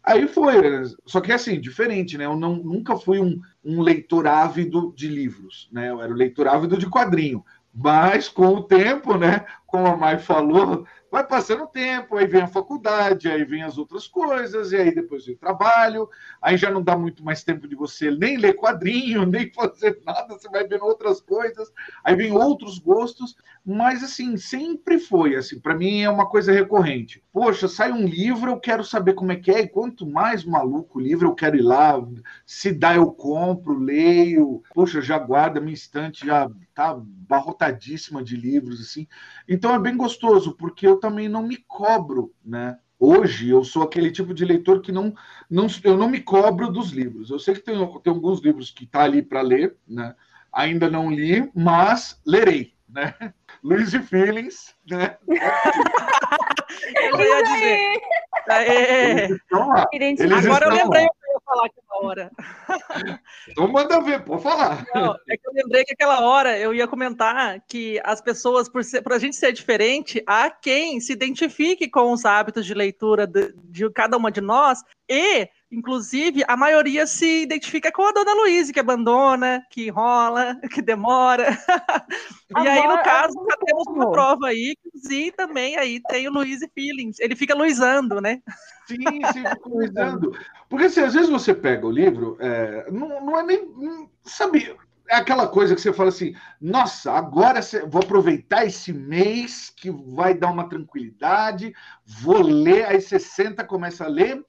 Aí 0.03 0.27
foi, 0.27 0.55
só 1.05 1.19
que 1.21 1.31
assim, 1.31 1.59
diferente, 1.59 2.17
né? 2.17 2.25
Eu 2.25 2.35
não, 2.35 2.55
nunca 2.55 2.97
fui 2.97 3.19
um, 3.19 3.39
um 3.63 3.81
leitor 3.81 4.27
ávido 4.27 4.93
de 4.95 5.07
livros, 5.07 5.69
né? 5.71 5.89
Eu 5.89 6.01
era 6.01 6.11
o 6.11 6.15
leitor 6.15 6.47
ávido 6.47 6.77
de 6.77 6.89
quadrinho. 6.89 7.43
Mas 7.73 8.27
com 8.27 8.47
o 8.47 8.63
tempo, 8.63 9.17
né? 9.17 9.45
Como 9.67 9.85
a 9.85 9.95
Mai 9.95 10.17
falou, 10.17 10.85
vai 11.11 11.25
passando 11.25 11.63
o 11.63 11.67
tempo, 11.67 12.17
aí 12.17 12.27
vem 12.27 12.41
a 12.41 12.47
faculdade, 12.47 13.29
aí 13.29 13.43
vem 13.43 13.63
as 13.63 13.77
outras 13.77 14.07
coisas, 14.07 14.71
e 14.71 14.75
aí 14.77 14.93
depois 14.93 15.25
vem 15.25 15.35
o 15.35 15.39
trabalho, 15.39 16.09
aí 16.41 16.55
já 16.55 16.69
não 16.69 16.81
dá 16.81 16.97
muito 16.97 17.23
mais 17.23 17.43
tempo 17.43 17.67
de 17.67 17.75
você 17.75 18.11
nem 18.11 18.37
ler 18.37 18.53
quadrinho, 18.55 19.25
nem 19.27 19.51
fazer 19.51 19.99
nada, 20.05 20.37
você 20.37 20.47
vai 20.49 20.67
vendo 20.67 20.85
outras 20.85 21.19
coisas, 21.19 21.71
aí 22.03 22.15
vem 22.15 22.31
outros 22.31 22.79
gostos, 22.79 23.35
mas 23.65 24.03
assim, 24.03 24.37
sempre 24.37 24.99
foi 24.99 25.35
assim, 25.35 25.59
para 25.59 25.75
mim 25.75 26.01
é 26.01 26.09
uma 26.09 26.27
coisa 26.27 26.51
recorrente. 26.51 27.23
Poxa, 27.31 27.67
sai 27.67 27.91
um 27.91 28.05
livro, 28.05 28.51
eu 28.51 28.59
quero 28.59 28.83
saber 28.83 29.13
como 29.13 29.31
é 29.31 29.35
que 29.35 29.51
é, 29.51 29.61
e 29.61 29.67
quanto 29.67 30.05
mais 30.05 30.43
maluco 30.43 30.99
o 30.99 31.01
livro, 31.01 31.27
eu 31.27 31.35
quero 31.35 31.55
ir 31.55 31.61
lá, 31.61 31.99
se 32.45 32.71
dá 32.71 32.95
eu 32.95 33.11
compro, 33.11 33.77
leio, 33.77 34.61
poxa, 34.73 35.01
já 35.01 35.17
guarda 35.17 35.59
minha 35.59 35.73
estante, 35.73 36.25
já 36.25 36.49
tá 36.79 36.97
barrotadíssima 37.03 38.23
de 38.23 38.37
livros 38.37 38.79
assim. 38.79 39.05
Então 39.47 39.73
é 39.75 39.79
bem 39.79 39.97
gostoso, 39.97 40.55
porque 40.55 40.87
eu 40.87 40.97
também 40.97 41.27
não 41.27 41.43
me 41.43 41.57
cobro, 41.57 42.33
né? 42.43 42.77
hoje 42.99 43.49
eu 43.49 43.63
sou 43.63 43.83
aquele 43.83 44.11
tipo 44.11 44.33
de 44.33 44.43
leitor 44.43 44.81
que 44.81 44.91
não, 44.91 45.13
não 45.49 45.67
eu 45.83 45.97
não 45.97 46.09
me 46.09 46.19
cobro 46.19 46.69
dos 46.69 46.91
livros. 46.91 47.29
Eu 47.29 47.39
sei 47.39 47.55
que 47.55 47.61
tem, 47.61 47.75
tem 48.01 48.13
alguns 48.13 48.41
livros 48.41 48.71
que 48.71 48.85
tá 48.85 49.03
ali 49.03 49.21
para 49.21 49.41
ler, 49.41 49.75
né? 49.87 50.13
Ainda 50.51 50.89
não 50.89 51.09
li, 51.09 51.49
mas 51.55 52.19
lerei, 52.25 52.73
né? 52.87 53.13
Luiz 53.63 53.93
e 53.93 53.99
Feelings, 54.01 54.75
né? 54.89 55.17
eu 56.95 57.19
ia 57.19 57.43
dizer. 57.43 58.01
Aê. 58.49 59.27
Agora 59.51 60.65
eu 60.65 60.71
lembrei 60.71 61.05
o 61.05 61.09
que 61.09 61.17
eu 61.17 61.18
ia 61.18 61.18
falar 61.49 61.65
aquela 61.65 62.07
hora. 62.07 62.31
Então 63.49 63.67
manda 63.67 63.99
ver, 64.01 64.23
pode 64.23 64.43
falar. 64.43 64.85
Não, 64.93 65.15
é 65.27 65.37
que 65.37 65.47
eu 65.47 65.53
lembrei 65.53 65.83
que 65.83 65.93
aquela 65.93 66.21
hora 66.21 66.57
eu 66.57 66.73
ia 66.73 66.87
comentar 66.87 67.59
que 67.67 67.99
as 68.03 68.21
pessoas, 68.21 68.69
por, 68.69 68.83
ser, 68.83 69.01
por 69.01 69.13
a 69.13 69.19
gente 69.19 69.35
ser 69.35 69.51
diferente, 69.51 70.23
há 70.27 70.49
quem 70.49 70.99
se 70.99 71.11
identifique 71.11 71.89
com 71.89 72.11
os 72.11 72.25
hábitos 72.25 72.65
de 72.65 72.73
leitura 72.73 73.25
de, 73.25 73.53
de 73.65 73.89
cada 73.91 74.17
uma 74.17 74.31
de 74.31 74.41
nós 74.41 74.83
e 75.09 75.49
Inclusive, 75.71 76.43
a 76.47 76.57
maioria 76.57 77.05
se 77.05 77.43
identifica 77.43 77.91
com 77.91 78.01
a 78.01 78.11
dona 78.11 78.33
Luísa, 78.33 78.73
que 78.73 78.79
abandona, 78.79 79.63
que 79.69 79.85
enrola, 79.87 80.59
que 80.73 80.81
demora. 80.81 81.45
e 82.49 82.67
aí, 82.67 82.87
no 82.87 83.03
caso, 83.03 83.33
já 83.47 83.57
temos 83.63 83.87
uma 83.87 84.09
prova 84.11 84.47
aí, 84.47 84.75
que 84.81 84.89
o 84.89 84.97
Zi 84.97 85.31
também 85.31 85.77
aí 85.77 86.01
tem 86.09 86.27
o 86.27 86.31
Luiz 86.31 86.61
Feelings. 86.73 87.19
Ele 87.19 87.35
fica 87.35 87.53
luizando, 87.53 88.19
né? 88.19 88.41
Sim, 88.89 89.25
sim, 89.33 89.43
fica 89.45 89.69
luizando. 89.69 90.31
Porque 90.69 90.85
assim, 90.85 91.01
às 91.01 91.13
vezes 91.13 91.29
você 91.29 91.53
pega 91.53 91.85
o 91.85 91.91
livro, 91.91 92.37
é, 92.39 92.89
não, 92.91 93.23
não 93.23 93.39
é 93.39 93.43
nem. 93.43 94.09
Sabe, 94.23 94.75
é 95.07 95.15
aquela 95.15 95.47
coisa 95.47 95.75
que 95.75 95.81
você 95.81 95.93
fala 95.93 96.09
assim: 96.09 96.35
nossa, 96.59 97.11
agora 97.11 97.59
vou 97.87 98.01
aproveitar 98.01 98.65
esse 98.65 98.91
mês 98.91 99.69
que 99.69 99.91
vai 99.91 100.33
dar 100.33 100.51
uma 100.51 100.67
tranquilidade, 100.67 101.73
vou 102.05 102.41
ler, 102.41 102.85
aí 102.85 102.99
você 102.99 103.19
senta, 103.19 103.63
começa 103.63 104.05
a 104.05 104.07
ler 104.07 104.43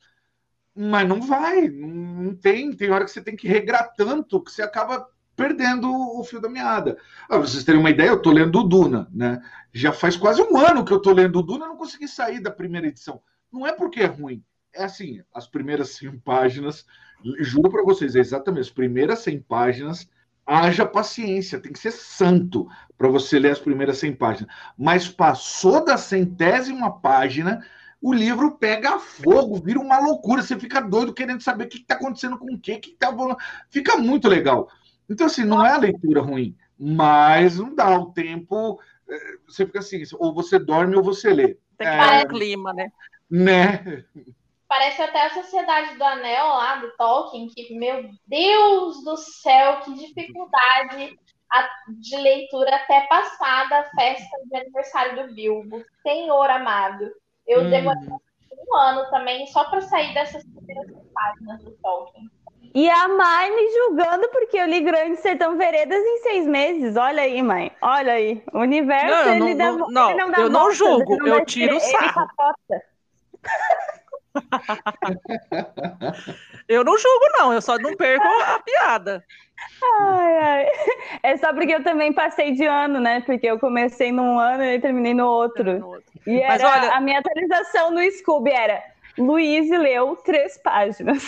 mas 0.75 1.09
não 1.09 1.21
vai, 1.21 1.69
não 1.69 2.35
tem. 2.35 2.73
Tem 2.73 2.91
hora 2.91 3.05
que 3.05 3.11
você 3.11 3.21
tem 3.21 3.37
que 3.37 3.49
regrar 3.49 3.93
tanto 3.97 4.43
que 4.43 4.51
você 4.51 4.63
acaba 4.63 5.07
perdendo 5.37 5.91
o 5.91 6.23
fio 6.25 6.41
da 6.41 6.49
meada. 6.49 6.99
Ah, 7.29 7.39
vocês 7.39 7.65
terem 7.65 7.81
uma 7.81 7.91
ideia, 7.91 8.09
eu 8.09 8.17
estou 8.17 8.33
lendo 8.33 8.61
o 8.61 8.63
Duna, 8.63 9.09
né? 9.13 9.41
Já 9.73 9.93
faz 9.93 10.17
quase 10.17 10.43
um 10.43 10.57
ano 10.59 10.85
que 10.85 10.93
eu 10.93 10.99
estou 10.99 11.13
lendo 11.13 11.39
o 11.39 11.43
Duna, 11.43 11.65
eu 11.65 11.69
não 11.71 11.77
consegui 11.77 12.07
sair 12.07 12.41
da 12.41 12.51
primeira 12.51 12.87
edição. 12.87 13.23
Não 13.53 13.67
é 13.67 13.73
porque 13.73 14.01
é 14.01 14.07
ruim, 14.07 14.43
é 14.75 14.85
assim, 14.85 15.23
as 15.35 15.47
primeiras 15.47 15.91
100 15.97 16.19
páginas, 16.19 16.87
juro 17.41 17.71
para 17.71 17.85
vocês, 17.85 18.17
é 18.17 18.21
exatamente, 18.21 18.63
as 18.63 18.71
primeiras 18.71 19.21
100 19.21 19.41
páginas, 19.43 20.09
haja 20.47 20.85
paciência, 20.85 21.61
tem 21.61 21.73
que 21.73 21.79
ser 21.79 21.93
santo 21.93 22.67
para 22.99 23.09
você 23.09 23.39
ler 23.39 23.53
as 23.53 23.59
primeiras 23.59 23.99
100 23.99 24.15
páginas. 24.17 24.53
Mas 24.77 25.09
passou 25.09 25.85
da 25.85 25.97
centésima 25.97 26.91
página, 27.01 27.65
o 28.03 28.13
livro 28.13 28.57
pega 28.57 28.99
fogo, 28.99 29.57
vira 29.57 29.79
uma 29.79 29.99
loucura, 29.99 30.43
você 30.43 30.59
fica 30.59 30.81
doido 30.81 31.13
querendo 31.13 31.43
saber 31.43 31.65
o 31.65 31.69
que 31.69 31.79
está 31.79 31.95
acontecendo 31.95 32.39
com 32.39 32.55
o 32.55 32.59
quê, 32.59 32.79
que 32.79 32.93
tá 32.93 33.15
Fica 33.69 33.97
muito 33.97 34.27
legal. 34.27 34.69
Então, 35.09 35.27
assim, 35.27 35.45
não 35.45 35.65
é 35.65 35.73
a 35.73 35.79
leitura 35.79 36.23
ruim, 36.23 36.57
mas 36.79 37.59
não 37.59 37.75
dá 37.75 37.99
o 37.99 38.13
tempo. 38.13 38.81
É, 39.09 39.19
você 39.47 39.67
fica 39.67 39.81
assim, 39.81 40.03
ou 40.15 40.33
você 40.33 40.59
dorme 40.59 40.97
ou 40.97 41.03
você 41.03 41.33
lê. 41.33 41.59
Tem 41.77 41.87
que 41.87 41.87
é, 41.87 42.23
o 42.23 42.29
clima, 42.29 42.73
né? 42.73 42.91
Né? 43.31 44.05
Parece 44.69 45.03
até 45.03 45.27
a 45.27 45.35
Sociedade 45.35 45.97
do 45.97 46.05
Anel 46.05 46.47
lá, 46.47 46.77
do 46.77 46.91
Tolkien, 46.97 47.49
que, 47.49 47.75
meu 47.75 48.09
Deus 48.27 49.05
do 49.05 49.17
céu, 49.17 49.81
que 49.81 49.95
dificuldade 49.95 51.19
de 51.89 52.17
leitura 52.17 52.77
até 52.77 53.01
passada 53.09 53.81
a 53.81 53.91
festa 53.91 54.37
de 54.49 54.57
aniversário 54.57 55.27
do 55.27 55.35
Bilbo. 55.35 55.83
Senhor 56.03 56.49
amado. 56.51 57.11
Eu 57.47 57.63
hum. 57.63 57.71
demorei 57.71 58.09
um 58.09 58.77
ano 58.77 59.11
também 59.11 59.47
só 59.49 59.65
para 59.65 59.81
sair 59.81 60.15
dessas 60.15 60.45
primeiras 60.45 60.87
páginas 61.13 61.65
do 61.65 61.73
Tolkien. 61.83 62.31
E 62.73 62.89
a 62.89 63.09
mãe 63.09 63.57
me 63.57 63.69
julgando 63.73 64.29
porque 64.29 64.57
eu 64.57 64.67
li 64.67 64.81
Grande 64.81 65.17
Sertão 65.17 65.57
Veredas 65.57 66.01
em 66.01 66.19
seis 66.19 66.47
meses. 66.47 66.97
Olha 66.97 67.23
aí, 67.23 67.43
mãe. 67.43 67.73
Olha 67.83 68.13
aí. 68.13 68.41
O 68.53 68.61
universo, 68.61 69.09
não, 69.09 69.35
ele, 69.35 69.55
não, 69.55 69.77
dá, 69.77 69.87
não, 69.89 70.11
ele 70.11 70.19
não 70.21 70.31
dá 70.31 70.39
Eu 70.39 70.51
não 70.51 70.73
julgo, 70.73 71.17
não 71.17 71.27
eu 71.27 71.45
tiro 71.45 71.77
o 71.77 71.81
sarro. 71.81 72.29
eu 76.69 76.85
não 76.85 76.99
julgo, 76.99 77.27
não. 77.39 77.53
Eu 77.53 77.61
só 77.61 77.77
não 77.79 77.97
perco 77.97 78.27
a 78.27 78.61
piada. 78.61 79.25
Ai, 79.83 80.39
ai. 80.39 80.67
É 81.23 81.37
só 81.37 81.53
porque 81.53 81.75
eu 81.75 81.83
também 81.83 82.13
passei 82.13 82.53
de 82.53 82.65
ano, 82.67 83.01
né? 83.01 83.21
Porque 83.23 83.47
eu 83.47 83.59
comecei 83.59 84.13
num 84.13 84.39
ano 84.39 84.65
e 84.65 84.81
terminei 84.81 85.15
no 85.15 85.27
outro. 85.27 85.79
No 85.79 85.89
outro. 85.89 86.05
E 86.27 86.41
Mas 86.47 86.63
era, 86.63 86.71
olha... 86.71 86.93
a 86.93 87.01
minha 87.01 87.19
atualização 87.19 87.91
no 87.91 88.03
Scooby 88.11 88.51
era 88.51 88.83
Luiz 89.19 89.69
leu 89.71 90.17
três 90.17 90.59
páginas. 90.59 91.27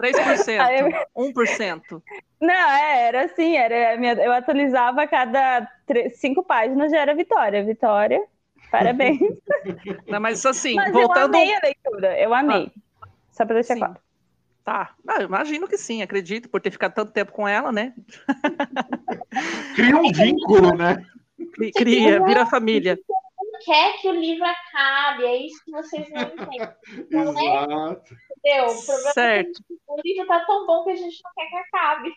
3%, 0.00 0.60
Aí, 0.60 0.80
1%. 1.16 2.02
Não, 2.40 2.54
é, 2.54 3.08
era 3.08 3.24
assim, 3.24 3.56
era 3.56 3.98
minha, 3.98 4.12
eu 4.14 4.32
atualizava 4.32 5.02
a 5.02 5.08
cada 5.08 5.68
três, 5.86 6.18
cinco 6.18 6.44
páginas 6.44 6.92
já 6.92 7.00
era 7.00 7.14
vitória. 7.14 7.64
Vitória, 7.64 8.22
parabéns. 8.70 9.20
Não, 10.06 10.20
mas 10.20 10.44
assim, 10.44 10.74
mas 10.74 10.92
voltando... 10.92 11.34
eu 11.34 11.40
amei 11.40 11.54
a 11.54 11.60
leitura, 11.62 12.20
eu 12.20 12.34
amei. 12.34 12.72
Ah, 13.02 13.08
Só 13.30 13.44
para 13.44 13.54
deixar 13.54 13.74
sim. 13.74 13.80
claro. 13.80 13.96
Tá, 14.64 14.94
ah, 15.06 15.22
imagino 15.22 15.66
que 15.66 15.78
sim, 15.78 16.02
acredito, 16.02 16.48
por 16.50 16.60
ter 16.60 16.70
ficado 16.70 16.92
tanto 16.92 17.10
tempo 17.10 17.32
com 17.32 17.48
ela, 17.48 17.72
né? 17.72 17.94
Cria 19.74 19.96
um 19.96 20.12
vínculo, 20.12 20.76
né? 20.76 21.06
Cria, 21.74 22.22
vira 22.22 22.44
família 22.44 22.98
quer 23.64 23.98
que 24.00 24.08
o 24.08 24.12
livro 24.12 24.44
acabe, 24.44 25.24
é 25.24 25.36
isso 25.46 25.64
que 25.64 25.70
vocês 25.70 26.08
não 26.10 26.22
entendem. 26.22 26.68
Não 27.10 27.38
é? 27.38 27.64
Exato. 27.64 28.16
Entendeu? 28.38 28.66
O 28.66 28.84
problema 28.84 29.12
certo. 29.12 29.50
é 29.50 29.52
que 29.52 29.80
o 29.86 30.00
livro 30.04 30.26
tá 30.26 30.44
tão 30.44 30.66
bom 30.66 30.84
que 30.84 30.90
a 30.90 30.96
gente 30.96 31.20
não 31.22 31.32
quer 31.34 31.48
que 31.48 31.56
acabe. 31.56 32.14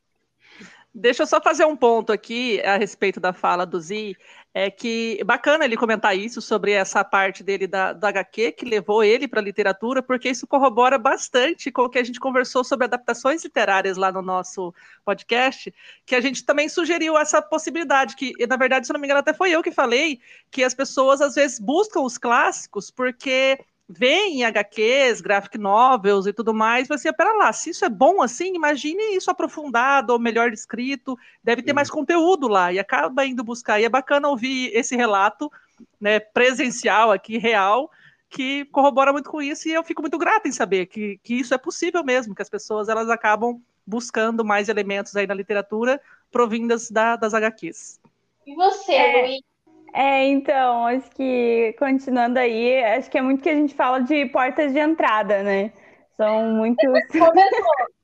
Deixa 0.93 1.23
eu 1.23 1.27
só 1.27 1.41
fazer 1.41 1.65
um 1.65 1.75
ponto 1.75 2.11
aqui 2.11 2.61
a 2.61 2.77
respeito 2.77 3.19
da 3.19 3.31
fala 3.31 3.65
do 3.65 3.79
Zi 3.79 4.15
é 4.53 4.69
que 4.69 5.23
bacana 5.23 5.63
ele 5.63 5.77
comentar 5.77 6.17
isso 6.17 6.41
sobre 6.41 6.73
essa 6.73 7.03
parte 7.05 7.41
dele 7.41 7.67
da, 7.67 7.93
da 7.93 8.09
HQ 8.09 8.51
que 8.51 8.65
levou 8.65 9.01
ele 9.03 9.27
para 9.27 9.39
a 9.39 9.43
literatura, 9.43 10.03
porque 10.03 10.29
isso 10.29 10.45
corrobora 10.45 10.97
bastante 10.97 11.71
com 11.71 11.83
o 11.83 11.89
que 11.89 11.97
a 11.97 12.03
gente 12.03 12.19
conversou 12.19 12.63
sobre 12.63 12.85
adaptações 12.85 13.43
literárias 13.43 13.95
lá 13.95 14.11
no 14.11 14.21
nosso 14.21 14.73
podcast, 15.05 15.73
que 16.05 16.15
a 16.15 16.21
gente 16.21 16.45
também 16.45 16.67
sugeriu 16.67 17.17
essa 17.17 17.41
possibilidade, 17.41 18.15
que 18.15 18.33
na 18.45 18.57
verdade, 18.57 18.87
se 18.87 18.93
não 18.93 18.99
me 18.99 19.07
engano, 19.07 19.21
até 19.21 19.33
foi 19.33 19.51
eu 19.51 19.63
que 19.63 19.71
falei, 19.71 20.19
que 20.49 20.63
as 20.63 20.73
pessoas 20.73 21.21
às 21.21 21.35
vezes 21.35 21.57
buscam 21.57 22.01
os 22.01 22.17
clássicos 22.17 22.91
porque 22.91 23.57
vem 23.95 24.39
em 24.39 24.43
HQs, 24.45 25.21
graphic 25.21 25.57
novels 25.57 26.25
e 26.25 26.33
tudo 26.33 26.53
mais, 26.53 26.87
vai 26.87 26.97
ser, 26.97 27.13
pera 27.13 27.33
lá, 27.33 27.51
se 27.51 27.71
isso 27.71 27.83
é 27.83 27.89
bom 27.89 28.21
assim, 28.21 28.55
imagine 28.55 29.15
isso 29.15 29.29
aprofundado 29.29 30.13
ou 30.13 30.19
melhor 30.19 30.49
descrito, 30.49 31.17
deve 31.43 31.61
ter 31.61 31.73
mais 31.73 31.89
conteúdo 31.89 32.47
lá, 32.47 32.71
e 32.71 32.79
acaba 32.79 33.25
indo 33.25 33.43
buscar, 33.43 33.79
e 33.79 33.85
é 33.85 33.89
bacana 33.89 34.29
ouvir 34.29 34.71
esse 34.73 34.95
relato, 34.95 35.51
né, 35.99 36.19
presencial 36.19 37.11
aqui, 37.11 37.37
real, 37.37 37.91
que 38.29 38.65
corrobora 38.65 39.11
muito 39.11 39.29
com 39.29 39.41
isso, 39.41 39.67
e 39.67 39.73
eu 39.73 39.83
fico 39.83 40.01
muito 40.01 40.17
grata 40.17 40.47
em 40.47 40.51
saber 40.51 40.85
que, 40.85 41.19
que 41.23 41.35
isso 41.35 41.53
é 41.53 41.57
possível 41.57 42.03
mesmo, 42.03 42.33
que 42.33 42.41
as 42.41 42.49
pessoas, 42.49 42.87
elas 42.87 43.09
acabam 43.09 43.61
buscando 43.85 44.45
mais 44.45 44.69
elementos 44.69 45.15
aí 45.15 45.27
na 45.27 45.33
literatura 45.33 45.99
provindas 46.31 46.89
da, 46.89 47.15
das 47.15 47.33
HQs. 47.33 47.99
E 48.47 48.55
você, 48.55 48.93
é. 48.93 49.27
Luiz? 49.27 49.50
É, 49.93 50.25
então, 50.27 50.87
acho 50.87 51.09
que 51.11 51.75
continuando 51.77 52.39
aí, 52.39 52.83
acho 52.83 53.09
que 53.09 53.17
é 53.17 53.21
muito 53.21 53.43
que 53.43 53.49
a 53.49 53.55
gente 53.55 53.75
fala 53.75 53.99
de 53.99 54.25
portas 54.27 54.71
de 54.71 54.79
entrada, 54.79 55.43
né? 55.43 55.73
São 56.15 56.53
muitos. 56.53 56.85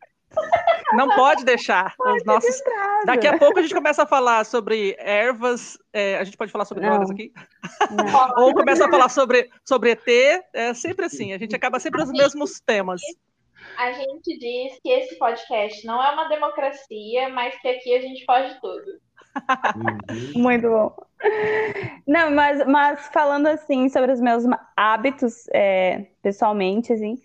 Não 0.93 1.09
pode 1.15 1.43
deixar. 1.45 1.95
Os 1.99 2.23
nossos... 2.25 2.61
Daqui 3.05 3.27
a 3.27 3.37
pouco 3.37 3.59
a 3.59 3.61
gente 3.61 3.73
começa 3.73 4.03
a 4.03 4.07
falar 4.07 4.45
sobre 4.45 4.95
ervas. 4.99 5.77
É, 5.91 6.17
a 6.17 6.23
gente 6.23 6.37
pode 6.37 6.51
falar 6.51 6.65
sobre 6.65 6.83
Não. 6.83 6.91
drogas 6.91 7.09
aqui? 7.09 7.31
Não. 7.91 8.43
Ou 8.43 8.53
começa 8.53 8.85
a 8.85 8.89
falar 8.89 9.09
sobre, 9.09 9.49
sobre 9.65 9.91
ET. 9.91 10.07
É 10.53 10.73
sempre 10.73 11.05
assim, 11.05 11.33
a 11.33 11.37
gente 11.37 11.55
acaba 11.55 11.79
sempre 11.79 12.01
nos 12.01 12.11
mesmos 12.11 12.59
temas. 12.59 13.01
A 13.77 13.91
gente 13.91 14.37
diz 14.37 14.79
que 14.81 14.89
esse 14.89 15.17
podcast 15.17 15.85
não 15.85 16.03
é 16.03 16.11
uma 16.11 16.27
democracia, 16.29 17.29
mas 17.29 17.59
que 17.59 17.67
aqui 17.67 17.95
a 17.95 18.01
gente 18.01 18.25
pode 18.25 18.59
tudo. 18.61 18.99
Muito 20.35 20.69
bom. 20.69 21.06
Não, 22.07 22.31
mas, 22.31 22.65
mas 22.65 23.07
falando 23.07 23.47
assim 23.47 23.89
sobre 23.89 24.11
os 24.11 24.21
meus 24.21 24.43
hábitos 24.75 25.47
é, 25.53 26.05
pessoalmente, 26.21 26.93
assim, 26.93 27.19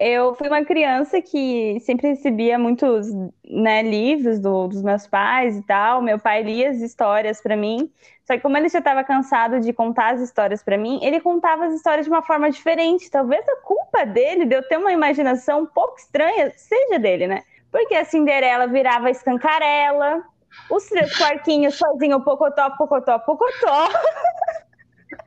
eu 0.00 0.34
fui 0.34 0.48
uma 0.48 0.64
criança 0.64 1.20
que 1.20 1.78
sempre 1.80 2.08
recebia 2.08 2.58
muitos 2.58 3.06
né, 3.44 3.82
livros 3.82 4.40
do, 4.40 4.66
dos 4.66 4.82
meus 4.82 5.06
pais 5.06 5.58
e 5.58 5.62
tal. 5.62 6.00
Meu 6.00 6.18
pai 6.18 6.42
lia 6.42 6.70
as 6.70 6.78
histórias 6.80 7.42
para 7.42 7.54
mim. 7.54 7.92
Só 8.24 8.34
que 8.34 8.40
como 8.40 8.56
ele 8.56 8.70
já 8.70 8.78
estava 8.78 9.04
cansado 9.04 9.60
de 9.60 9.74
contar 9.74 10.14
as 10.14 10.22
histórias 10.22 10.62
para 10.62 10.78
mim, 10.78 11.00
ele 11.02 11.20
contava 11.20 11.66
as 11.66 11.74
histórias 11.74 12.06
de 12.06 12.10
uma 12.10 12.22
forma 12.22 12.50
diferente. 12.50 13.10
Talvez 13.10 13.46
a 13.46 13.56
culpa 13.56 14.06
dele 14.06 14.46
de 14.46 14.54
eu 14.54 14.66
ter 14.66 14.78
uma 14.78 14.90
imaginação 14.90 15.62
um 15.62 15.66
pouco 15.66 15.98
estranha 15.98 16.50
seja 16.56 16.98
dele, 16.98 17.26
né? 17.26 17.42
Porque 17.70 17.94
a 17.94 18.04
Cinderela 18.04 18.66
virava 18.66 19.10
escancarela, 19.10 20.24
os 20.70 20.84
três 20.86 21.16
quarquinhos 21.16 21.76
sozinho, 21.76 22.20
pocotó, 22.20 22.70
pocotó, 22.70 23.18
pocotó. 23.18 23.88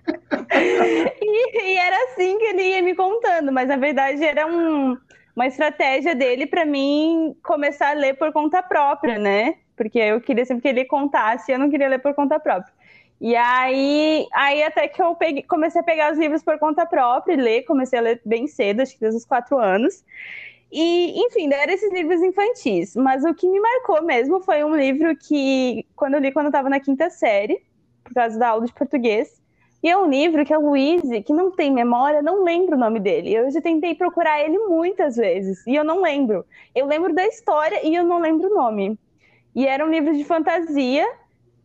e, 1.22 1.64
e, 1.64 1.78
era 1.78 1.96
assim 2.06 2.38
que 2.38 2.46
ele 2.46 2.64
ia 2.64 2.82
me 2.82 2.96
contando 2.96 3.52
mas 3.52 3.68
na 3.68 3.76
verdade 3.76 4.24
era 4.24 4.48
um, 4.48 4.98
uma 5.36 5.48
estratégia 5.48 6.16
dele 6.16 6.46
para 6.46 6.66
mim 6.66 7.36
começar 7.44 7.90
a 7.90 7.94
ler 7.94 8.16
por 8.16 8.32
conta 8.32 8.62
própria, 8.64 9.18
né? 9.18 9.56
Porque 9.76 10.00
eu 10.00 10.22
queria 10.22 10.46
sempre 10.46 10.62
que 10.62 10.68
ele 10.68 10.86
contasse, 10.86 11.52
eu 11.52 11.60
não 11.60 11.70
queria 11.70 11.90
ler 11.90 12.00
por 12.00 12.14
conta 12.14 12.40
própria. 12.40 12.74
E 13.20 13.36
aí, 13.36 14.28
aí 14.34 14.64
até 14.64 14.88
que 14.88 15.02
eu 15.02 15.16
peguei, 15.16 15.44
comecei 15.44 15.80
a 15.82 15.84
pegar 15.84 16.12
os 16.12 16.20
livros 16.20 16.44
por 16.44 16.60
conta 16.60 16.86
própria 16.86 17.34
e 17.34 17.38
ler, 17.38 17.64
comecei 17.64 17.98
a 17.98 18.02
ler 18.02 18.22
bem 18.26 18.48
cedo, 18.48 18.82
acho 18.82 18.94
que 18.94 19.00
desde 19.00 19.18
os 19.18 19.26
quatro 19.26 19.58
anos. 19.58 20.04
E, 20.76 21.24
enfim, 21.26 21.54
eram 21.54 21.72
esses 21.72 21.94
livros 21.94 22.20
infantis. 22.22 22.96
Mas 22.96 23.24
o 23.24 23.34
que 23.36 23.48
me 23.48 23.60
marcou 23.60 24.02
mesmo 24.02 24.42
foi 24.42 24.64
um 24.64 24.76
livro 24.76 25.16
que, 25.16 25.86
quando 25.96 26.16
eu 26.16 26.20
li 26.20 26.32
quando 26.32 26.48
eu 26.48 26.50
estava 26.50 26.68
na 26.68 26.80
quinta 26.80 27.12
série, 27.12 27.62
por 28.04 28.12
causa 28.14 28.40
da 28.40 28.50
aula 28.50 28.66
de 28.66 28.74
português, 28.74 29.40
e 29.84 29.90
é 29.90 29.96
um 29.96 30.10
livro 30.10 30.44
que 30.44 30.54
a 30.54 30.58
Louise, 30.58 31.22
que 31.22 31.32
não 31.32 31.52
tem 31.52 31.72
memória, 31.72 32.24
não 32.24 32.44
lembro 32.44 32.76
o 32.76 32.80
nome 32.80 33.00
dele. 33.00 33.36
Eu 33.36 33.52
já 33.52 33.62
tentei 33.62 33.94
procurar 33.94 34.42
ele 34.42 34.58
muitas 34.58 35.16
vezes 35.18 35.66
e 35.68 35.76
eu 35.76 35.84
não 35.84 36.02
lembro. 36.02 36.44
Eu 36.74 36.88
lembro 36.88 37.14
da 37.14 37.28
história 37.28 37.86
e 37.86 37.94
eu 37.94 38.04
não 38.04 38.20
lembro 38.20 38.50
o 38.50 38.56
nome. 38.56 38.98
E 39.54 39.68
era 39.68 39.86
um 39.86 39.90
livro 39.90 40.16
de 40.16 40.24
fantasia. 40.24 41.06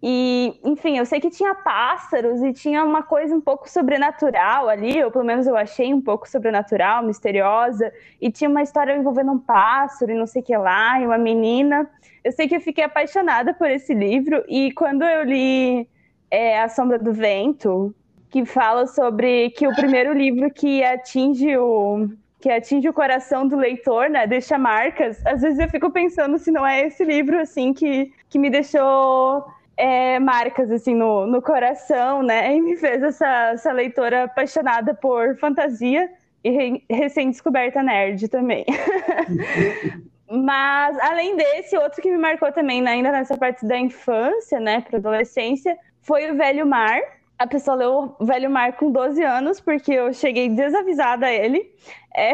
E, 0.00 0.60
enfim, 0.64 0.96
eu 0.96 1.04
sei 1.04 1.20
que 1.20 1.28
tinha 1.28 1.54
pássaros 1.56 2.40
e 2.42 2.52
tinha 2.52 2.84
uma 2.84 3.02
coisa 3.02 3.34
um 3.34 3.40
pouco 3.40 3.68
sobrenatural 3.68 4.68
ali, 4.68 5.02
ou 5.02 5.10
pelo 5.10 5.24
menos 5.24 5.46
eu 5.46 5.56
achei 5.56 5.92
um 5.92 6.00
pouco 6.00 6.28
sobrenatural, 6.28 7.02
misteriosa, 7.02 7.92
e 8.20 8.30
tinha 8.30 8.48
uma 8.48 8.62
história 8.62 8.96
envolvendo 8.96 9.32
um 9.32 9.38
pássaro 9.38 10.12
e 10.12 10.14
não 10.14 10.26
sei 10.26 10.40
o 10.40 10.44
que 10.44 10.56
lá, 10.56 11.00
e 11.00 11.06
uma 11.06 11.18
menina. 11.18 11.90
Eu 12.22 12.30
sei 12.30 12.46
que 12.46 12.54
eu 12.54 12.60
fiquei 12.60 12.84
apaixonada 12.84 13.52
por 13.52 13.68
esse 13.68 13.92
livro, 13.92 14.44
e 14.48 14.70
quando 14.72 15.02
eu 15.02 15.24
li 15.24 15.88
é, 16.30 16.60
A 16.60 16.68
Sombra 16.68 16.98
do 16.98 17.12
Vento, 17.12 17.92
que 18.30 18.44
fala 18.44 18.86
sobre 18.86 19.50
que 19.50 19.66
o 19.66 19.74
primeiro 19.74 20.12
livro 20.12 20.50
que 20.50 20.84
atinge 20.84 21.56
o 21.56 22.08
que 22.40 22.48
atinge 22.48 22.88
o 22.88 22.92
coração 22.92 23.48
do 23.48 23.56
leitor, 23.56 24.08
né, 24.08 24.24
deixa 24.24 24.56
marcas. 24.56 25.20
Às 25.26 25.40
vezes 25.42 25.58
eu 25.58 25.68
fico 25.68 25.90
pensando 25.90 26.38
se 26.38 26.52
não 26.52 26.64
é 26.64 26.86
esse 26.86 27.04
livro 27.04 27.36
assim 27.40 27.72
que, 27.74 28.12
que 28.28 28.38
me 28.38 28.48
deixou 28.48 29.44
é, 29.78 30.18
marcas 30.18 30.70
assim 30.70 30.94
no, 30.94 31.24
no 31.26 31.40
coração, 31.40 32.22
né, 32.22 32.54
e 32.54 32.60
me 32.60 32.76
fez 32.76 33.00
essa, 33.02 33.50
essa 33.52 33.72
leitora 33.72 34.24
apaixonada 34.24 34.92
por 34.92 35.36
fantasia 35.36 36.10
e 36.42 36.50
re, 36.50 36.84
recém-descoberta 36.90 37.82
nerd 37.82 38.28
também. 38.28 38.66
Mas 40.30 40.98
além 40.98 41.36
desse, 41.36 41.78
outro 41.78 42.02
que 42.02 42.10
me 42.10 42.18
marcou 42.18 42.52
também, 42.52 42.82
né, 42.82 42.90
ainda 42.90 43.12
nessa 43.12 43.36
parte 43.36 43.64
da 43.64 43.78
infância, 43.78 44.58
né, 44.58 44.80
para 44.80 44.98
adolescência, 44.98 45.78
foi 46.02 46.30
o 46.30 46.36
Velho 46.36 46.66
Mar 46.66 47.00
a 47.38 47.46
pessoa 47.46 47.76
leu 47.76 48.16
o 48.18 48.24
Velho 48.24 48.50
Mar 48.50 48.72
com 48.72 48.90
12 48.90 49.22
anos, 49.22 49.60
porque 49.60 49.92
eu 49.92 50.12
cheguei 50.12 50.48
desavisada 50.48 51.26
a 51.26 51.32
ele. 51.32 51.72
É... 52.14 52.32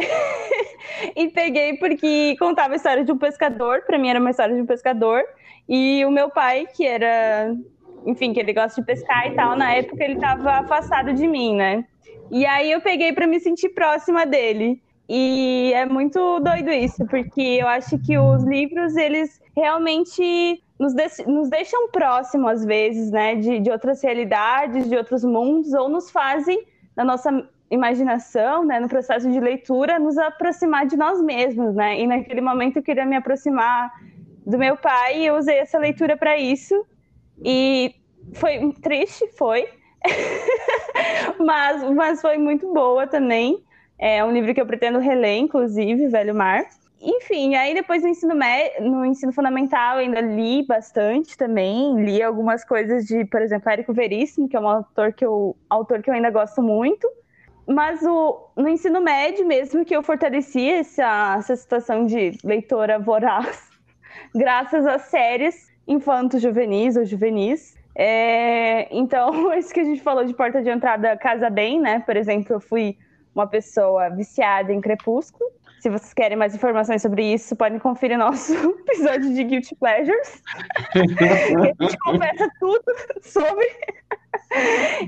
e 1.15 1.29
peguei 1.29 1.77
porque 1.77 2.35
contava 2.39 2.73
a 2.73 2.77
história 2.77 3.05
de 3.05 3.13
um 3.13 3.19
pescador, 3.19 3.83
para 3.83 3.99
mim 3.99 4.09
era 4.09 4.19
uma 4.19 4.31
história 4.31 4.55
de 4.55 4.63
um 4.63 4.67
pescador. 4.67 5.23
E 5.69 6.05
o 6.05 6.11
meu 6.11 6.31
pai, 6.31 6.67
que 6.75 6.87
era, 6.87 7.55
enfim, 8.07 8.33
que 8.33 8.41
ele 8.41 8.53
gosta 8.53 8.81
de 8.81 8.87
pescar 8.87 9.27
e 9.27 9.35
tal, 9.35 9.57
na 9.57 9.75
época 9.75 10.03
ele 10.03 10.15
estava 10.15 10.53
afastado 10.53 11.13
de 11.13 11.27
mim, 11.27 11.57
né? 11.57 11.85
E 12.31 12.45
aí 12.47 12.71
eu 12.71 12.81
peguei 12.81 13.13
para 13.13 13.27
me 13.27 13.41
sentir 13.41 13.71
próxima 13.71 14.27
dele. 14.27 14.81
E 15.09 15.73
é 15.75 15.85
muito 15.85 16.41
doido 16.41 16.71
isso, 16.71 17.07
porque 17.07 17.43
eu 17.61 17.69
acho 17.69 17.99
que 17.99 18.17
os 18.17 18.43
livros, 18.45 18.97
eles 18.97 19.41
realmente 19.55 20.63
nos, 20.79 20.95
de, 20.95 21.07
nos 21.27 21.49
deixam 21.51 21.89
próximos, 21.91 22.51
às 22.51 22.65
vezes, 22.65 23.11
né, 23.11 23.37
de, 23.37 23.61
de 23.61 23.71
outras 23.71 24.03
realidades, 24.03 24.89
de 24.89 24.97
outros 24.97 25.23
mundos, 25.23 25.75
ou 25.75 25.89
nos 25.89 26.11
fazem, 26.11 26.65
na 26.97 27.05
nossa 27.05 27.47
imaginação, 27.71 28.65
né, 28.65 28.81
no 28.81 28.89
processo 28.89 29.31
de 29.31 29.39
leitura, 29.41 29.99
nos 29.99 30.17
aproximar 30.17 30.87
de 30.87 30.97
nós 30.97 31.21
mesmos, 31.21 31.75
né? 31.75 32.01
E 32.01 32.07
naquele 32.07 32.41
momento 32.41 32.79
eu 32.79 32.83
queria 32.83 33.05
me 33.05 33.17
aproximar 33.17 33.93
do 34.47 34.59
meu 34.59 34.77
pai 34.77 35.21
e 35.21 35.27
eu 35.27 35.37
usei 35.37 35.59
essa 35.59 35.79
leitura 35.79 36.17
para 36.17 36.37
isso. 36.39 36.87
E 37.43 37.95
foi 38.35 38.73
triste, 38.83 39.27
foi, 39.37 39.69
mas, 41.39 41.83
mas 41.95 42.21
foi 42.21 42.39
muito 42.39 42.73
boa 42.73 43.07
também. 43.07 43.63
É 43.99 44.25
um 44.25 44.33
livro 44.33 44.53
que 44.55 44.61
eu 44.61 44.67
pretendo 44.67 44.99
reler, 44.99 45.39
inclusive, 45.39 46.09
Velho 46.09 46.35
Mar. 46.35 46.65
Enfim, 47.01 47.55
aí 47.55 47.75
depois 47.75 48.03
no 48.03 48.09
ensino, 48.09 48.35
no 48.81 49.05
ensino 49.05 49.31
fundamental 49.31 49.99
ainda 49.99 50.23
li 50.23 50.65
bastante 50.67 51.37
também, 51.37 52.03
li 52.03 52.23
algumas 52.23 52.65
coisas 52.65 53.05
de, 53.05 53.27
por 53.27 53.43
exemplo, 53.43 53.71
Érico 53.71 53.93
Veríssimo, 53.93 54.49
que 54.49 54.57
é 54.57 54.61
um 54.61 54.67
autor 54.67 55.13
que 55.13 55.25
eu, 55.25 55.55
autor 55.69 56.03
que 56.03 56.09
eu 56.09 56.15
ainda 56.15 56.31
gosto 56.31 56.63
muito. 56.63 57.07
Mas 57.67 58.03
o, 58.03 58.51
no 58.57 58.69
ensino 58.69 59.01
médio 59.01 59.47
mesmo 59.47 59.85
que 59.85 59.95
eu 59.95 60.03
fortaleci 60.03 60.69
essa, 60.69 61.37
essa 61.39 61.57
situação 61.57 62.07
de 62.07 62.39
leitora 62.43 62.99
voraz, 63.01 63.71
graças 64.35 64.87
às 64.87 65.03
séries 65.03 65.73
infanto-juvenis 65.87 66.97
ou 66.97 67.05
juvenis. 67.05 67.77
É, 67.95 68.89
então, 68.95 69.53
isso 69.55 69.73
que 69.73 69.81
a 69.81 69.85
gente 69.85 70.03
falou 70.03 70.25
de 70.25 70.35
porta 70.35 70.63
de 70.63 70.71
entrada 70.71 71.17
casa 71.17 71.49
bem, 71.51 71.81
né? 71.81 72.01
Por 72.01 72.17
exemplo, 72.17 72.55
eu 72.55 72.61
fui 72.61 72.97
uma 73.35 73.47
pessoa 73.47 74.11
viciada 74.11 74.73
em 74.73 74.81
Crepúsculo, 74.81 75.51
se 75.85 75.91
vocês 75.91 76.15
querem 76.15 76.35
mais 76.35 76.55
informações 76.55 77.03
sobre 77.03 77.35
isso, 77.35 77.55
podem 77.55 77.79
conferir 77.79 78.17
nosso 78.17 78.55
episódio 78.89 79.35
de 79.35 79.45
Guilty 79.45 79.75
Pleasures. 79.75 80.43
a 80.97 81.85
gente 81.85 81.99
conversa 81.99 82.51
tudo 82.59 82.85
sobre. 83.21 83.67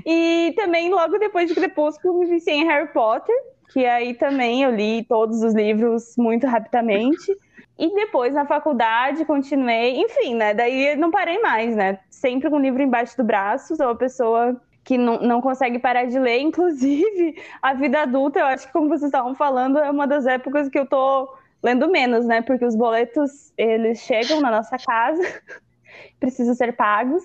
e 0.05 0.53
também, 0.55 0.91
logo 0.91 1.17
depois 1.17 1.49
de 1.49 1.55
Crepúsculo, 1.55 2.19
me 2.19 2.27
viciei 2.27 2.57
em 2.57 2.67
Harry 2.67 2.89
Potter, 2.89 3.35
que 3.73 3.87
aí 3.87 4.13
também 4.13 4.61
eu 4.61 4.69
li 4.69 5.03
todos 5.05 5.41
os 5.41 5.55
livros 5.55 6.15
muito 6.15 6.45
rapidamente. 6.45 7.35
E 7.77 7.93
depois, 7.93 8.33
na 8.33 8.45
faculdade, 8.45 9.23
continuei. 9.25 10.01
Enfim, 10.01 10.35
né? 10.35 10.53
Daí 10.53 10.95
não 10.95 11.11
parei 11.11 11.39
mais, 11.39 11.75
né? 11.75 11.99
Sempre 12.09 12.49
com 12.49 12.55
o 12.55 12.61
livro 12.61 12.81
embaixo 12.81 13.15
do 13.15 13.23
braço. 13.23 13.75
Sou 13.75 13.85
uma 13.85 13.95
pessoa 13.95 14.59
que 14.83 14.97
não, 14.97 15.19
não 15.19 15.41
consegue 15.41 15.77
parar 15.77 16.05
de 16.05 16.17
ler. 16.17 16.39
Inclusive, 16.41 17.35
a 17.61 17.73
vida 17.73 18.01
adulta, 18.01 18.39
eu 18.39 18.45
acho 18.45 18.67
que, 18.67 18.73
como 18.73 18.87
vocês 18.87 19.03
estavam 19.03 19.35
falando, 19.35 19.77
é 19.77 19.91
uma 19.91 20.07
das 20.07 20.25
épocas 20.25 20.69
que 20.69 20.79
eu 20.79 20.87
tô 20.87 21.31
lendo 21.61 21.89
menos, 21.89 22.25
né? 22.25 22.41
Porque 22.41 22.65
os 22.65 22.75
boletos, 22.75 23.53
eles 23.57 23.99
chegam 23.99 24.41
na 24.41 24.49
nossa 24.49 24.77
casa, 24.77 25.21
precisam 26.19 26.55
ser 26.55 26.75
pagos, 26.75 27.23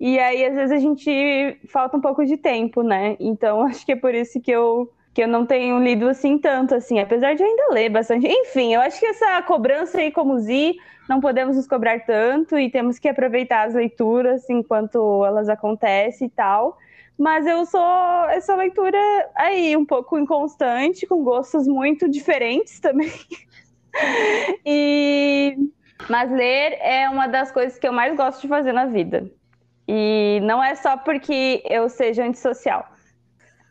e 0.00 0.18
aí, 0.18 0.44
às 0.44 0.54
vezes, 0.54 0.72
a 0.72 0.78
gente 0.78 1.58
falta 1.68 1.96
um 1.96 2.00
pouco 2.00 2.26
de 2.26 2.36
tempo, 2.36 2.82
né? 2.82 3.16
Então, 3.20 3.62
acho 3.66 3.86
que 3.86 3.92
é 3.92 3.96
por 3.96 4.14
isso 4.14 4.40
que 4.40 4.50
eu 4.50 4.90
que 5.14 5.22
eu 5.22 5.28
não 5.28 5.46
tenho 5.46 5.78
lido 5.78 6.08
assim 6.08 6.36
tanto, 6.36 6.74
assim, 6.74 6.98
apesar 6.98 7.34
de 7.34 7.42
ainda 7.42 7.68
ler 7.70 7.88
bastante. 7.88 8.26
Enfim, 8.26 8.74
eu 8.74 8.80
acho 8.80 8.98
que 8.98 9.06
essa 9.06 9.40
cobrança 9.42 9.98
aí 9.98 10.10
como 10.10 10.38
Zi, 10.40 10.74
não 11.08 11.20
podemos 11.20 11.56
nos 11.56 11.68
cobrar 11.68 12.00
tanto 12.00 12.58
e 12.58 12.68
temos 12.68 12.98
que 12.98 13.08
aproveitar 13.08 13.68
as 13.68 13.74
leituras 13.74 14.50
enquanto 14.50 15.24
elas 15.24 15.48
acontecem 15.48 16.26
e 16.26 16.30
tal. 16.30 16.76
Mas 17.16 17.46
eu 17.46 17.64
sou 17.64 18.28
essa 18.30 18.56
leitura 18.56 18.98
aí, 19.36 19.76
um 19.76 19.86
pouco 19.86 20.18
inconstante, 20.18 21.06
com 21.06 21.22
gostos 21.22 21.68
muito 21.68 22.08
diferentes 22.08 22.80
também. 22.80 23.12
e... 24.66 25.56
Mas 26.10 26.28
ler 26.30 26.76
é 26.80 27.08
uma 27.08 27.28
das 27.28 27.52
coisas 27.52 27.78
que 27.78 27.86
eu 27.86 27.92
mais 27.92 28.16
gosto 28.16 28.42
de 28.42 28.48
fazer 28.48 28.72
na 28.72 28.86
vida. 28.86 29.30
E 29.86 30.40
não 30.42 30.62
é 30.62 30.74
só 30.74 30.96
porque 30.96 31.62
eu 31.70 31.88
seja 31.88 32.24
antissocial. 32.24 32.93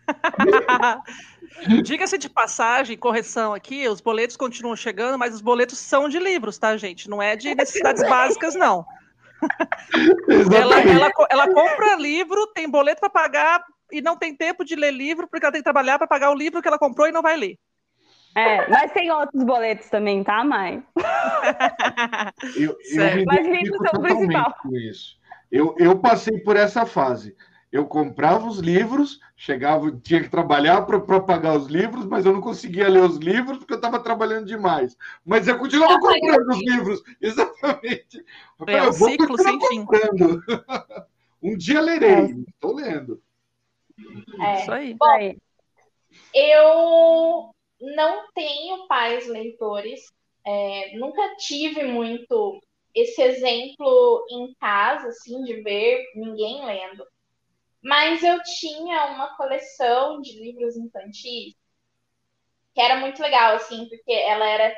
Diga-se 1.84 2.18
de 2.18 2.30
passagem, 2.30 2.98
correção 2.98 3.54
aqui, 3.54 3.88
os 3.88 4.02
boletos 4.02 4.36
continuam 4.36 4.76
chegando, 4.76 5.18
mas 5.18 5.36
os 5.36 5.42
boletos 5.42 5.78
são 5.78 6.10
de 6.10 6.20
livros, 6.20 6.58
tá, 6.58 6.76
gente? 6.78 7.10
Não 7.10 7.22
é 7.22 7.36
de 7.36 7.54
necessidades 7.54 8.02
básicas, 8.04 8.56
não 8.56 8.86
ela, 10.56 10.82
ela, 10.82 11.12
ela 11.30 11.54
compra 11.54 11.96
livro, 11.96 12.48
tem 12.48 12.70
boleto 12.70 13.00
para 13.00 13.10
pagar 13.10 13.64
e 13.92 14.02
não 14.02 14.18
tem 14.18 14.36
tempo 14.36 14.64
de 14.64 14.76
ler 14.76 14.92
livro 14.92 15.28
porque 15.28 15.46
ela 15.46 15.52
tem 15.52 15.62
que 15.62 15.66
trabalhar 15.66 15.98
para 15.98 16.08
pagar 16.08 16.32
o 16.32 16.36
livro 16.36 16.62
que 16.62 16.68
ela 16.68 16.80
comprou 16.80 17.08
e 17.08 17.12
não 17.12 17.22
vai 17.22 17.38
ler. 17.38 17.58
É, 18.36 18.68
mas 18.68 18.92
tem 18.94 19.12
outros 19.12 19.44
boletos 19.44 19.90
também, 19.90 20.24
tá, 20.24 20.44
mãe? 20.44 20.84
eu, 22.58 22.76
eu 22.92 23.26
mas 23.26 23.46
livros 23.48 23.78
são 23.78 24.00
o 24.00 24.02
principal. 24.02 24.56
Isso. 24.72 25.18
Eu, 25.52 25.76
eu 25.78 26.00
passei 26.00 26.40
por 26.40 26.56
essa 26.56 26.84
fase 26.84 27.36
eu 27.74 27.88
comprava 27.88 28.48
os 28.48 28.60
livros, 28.60 29.20
chegava, 29.36 29.92
tinha 30.04 30.22
que 30.22 30.30
trabalhar 30.30 30.84
para 30.84 31.20
pagar 31.20 31.58
os 31.58 31.66
livros, 31.66 32.06
mas 32.06 32.24
eu 32.24 32.32
não 32.32 32.40
conseguia 32.40 32.88
ler 32.88 33.02
os 33.02 33.18
livros 33.18 33.58
porque 33.58 33.74
eu 33.74 33.78
estava 33.78 34.00
trabalhando 34.00 34.46
demais. 34.46 34.96
Mas 35.26 35.48
eu 35.48 35.58
continuava 35.58 36.00
comprando 36.00 36.50
os 36.50 36.60
livros, 36.60 37.02
exatamente. 37.20 38.24
É 38.68 38.78
eu 38.78 38.90
um 38.90 38.94
ciclo 38.94 39.38
sem 39.40 39.60
fim. 39.70 39.88
um 41.42 41.58
dia 41.58 41.82
lerei, 41.82 42.46
estou 42.48 42.80
é. 42.80 42.84
lendo. 42.84 43.20
É. 44.40 44.62
Isso 44.62 44.72
aí. 44.72 44.94
Bom, 44.94 45.36
eu 46.32 47.50
não 47.82 48.28
tenho 48.36 48.88
pais 48.88 49.28
leitores, 49.28 50.14
é, 50.46 50.96
nunca 50.96 51.24
tive 51.38 51.82
muito 51.86 52.62
esse 52.94 53.20
exemplo 53.20 54.24
em 54.30 54.54
casa, 54.60 55.08
assim, 55.08 55.44
de 55.44 55.56
ver 55.64 56.06
ninguém 56.14 56.64
lendo. 56.64 57.04
Mas 57.84 58.24
eu 58.24 58.42
tinha 58.44 59.08
uma 59.08 59.36
coleção 59.36 60.22
de 60.22 60.40
livros 60.40 60.78
infantis 60.78 61.56
que 62.74 62.82
era 62.82 63.00
muito 63.00 63.22
legal, 63.22 63.56
assim, 63.56 63.88
porque 63.88 64.12
ela 64.12 64.48
era 64.48 64.76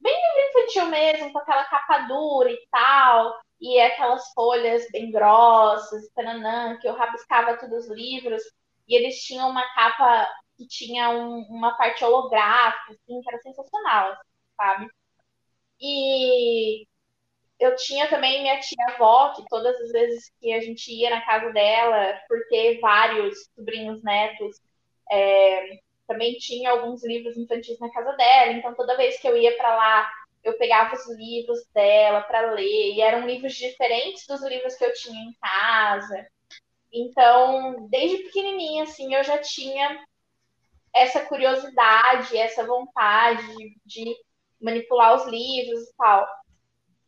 bem 0.00 0.14
livro 0.14 0.50
infantil 0.50 0.86
mesmo, 0.86 1.32
com 1.32 1.38
aquela 1.38 1.64
capa 1.64 2.00
dura 2.00 2.50
e 2.50 2.68
tal, 2.70 3.34
e 3.60 3.80
aquelas 3.80 4.32
folhas 4.32 4.86
bem 4.90 5.10
grossas, 5.10 6.08
tananã, 6.14 6.78
que 6.78 6.86
eu 6.88 6.94
rabiscava 6.94 7.56
todos 7.58 7.86
os 7.86 7.96
livros, 7.96 8.42
e 8.86 8.96
eles 8.96 9.22
tinham 9.22 9.48
uma 9.50 9.62
capa 9.74 10.28
que 10.56 10.66
tinha 10.66 11.10
um, 11.10 11.42
uma 11.48 11.76
parte 11.76 12.04
holográfica, 12.04 12.92
assim, 12.92 13.20
que 13.20 13.28
era 13.28 13.42
sensacional, 13.42 14.16
sabe? 14.56 14.88
E 15.80 16.86
eu 17.58 17.74
tinha 17.76 18.08
também 18.08 18.42
minha 18.42 18.60
tia-avó, 18.60 19.32
que 19.34 19.44
todas 19.48 19.74
as 19.80 19.90
vezes 19.90 20.32
que 20.40 20.52
a 20.52 20.60
gente 20.60 20.92
ia 20.92 21.10
na 21.10 21.24
casa 21.24 21.50
dela, 21.52 22.18
por 22.28 22.38
ter 22.48 22.78
vários 22.80 23.36
sobrinhos 23.54 24.02
netos, 24.02 24.60
é, 25.10 25.78
também 26.06 26.34
tinha 26.34 26.70
alguns 26.70 27.04
livros 27.04 27.36
infantis 27.36 27.78
na 27.80 27.90
casa 27.90 28.12
dela, 28.12 28.52
então 28.52 28.74
toda 28.74 28.96
vez 28.96 29.20
que 29.20 29.28
eu 29.28 29.36
ia 29.36 29.56
para 29.56 29.74
lá, 29.74 30.10
eu 30.44 30.56
pegava 30.56 30.94
os 30.94 31.16
livros 31.16 31.58
dela 31.74 32.22
para 32.22 32.52
ler, 32.52 32.94
e 32.94 33.00
eram 33.00 33.26
livros 33.26 33.54
diferentes 33.54 34.24
dos 34.26 34.42
livros 34.44 34.76
que 34.76 34.84
eu 34.84 34.92
tinha 34.94 35.20
em 35.20 35.32
casa. 35.40 36.26
Então, 36.92 37.88
desde 37.90 38.24
pequenininha, 38.24 38.84
assim, 38.84 39.14
eu 39.14 39.22
já 39.22 39.38
tinha 39.38 40.02
essa 40.94 41.24
curiosidade, 41.26 42.36
essa 42.36 42.64
vontade 42.66 43.44
de 43.84 44.16
manipular 44.60 45.14
os 45.14 45.26
livros 45.26 45.82
e 45.82 45.96
tal. 45.96 46.26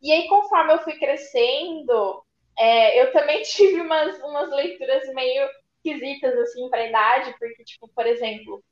E 0.01 0.11
aí, 0.11 0.27
conforme 0.27 0.73
eu 0.73 0.79
fui 0.79 0.93
crescendo, 0.97 2.23
é, 2.57 3.01
eu 3.01 3.11
também 3.11 3.41
tive 3.43 3.81
umas, 3.81 4.17
umas 4.23 4.49
leituras 4.51 5.03
meio 5.13 5.47
esquisitas, 5.83 6.37
assim, 6.37 6.69
para 6.69 6.81
a 6.81 6.87
idade, 6.87 7.35
porque, 7.39 7.63
tipo, 7.63 7.87
por 7.89 8.05
exemplo, 8.05 8.63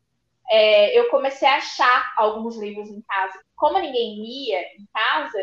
é, 0.49 0.97
eu 0.97 1.09
comecei 1.09 1.47
a 1.47 1.57
achar 1.57 2.13
alguns 2.17 2.57
livros 2.57 2.89
em 2.89 3.01
casa. 3.01 3.39
Como 3.55 3.79
ninguém 3.79 4.21
lia 4.23 4.61
em 4.79 4.87
casa, 4.93 5.39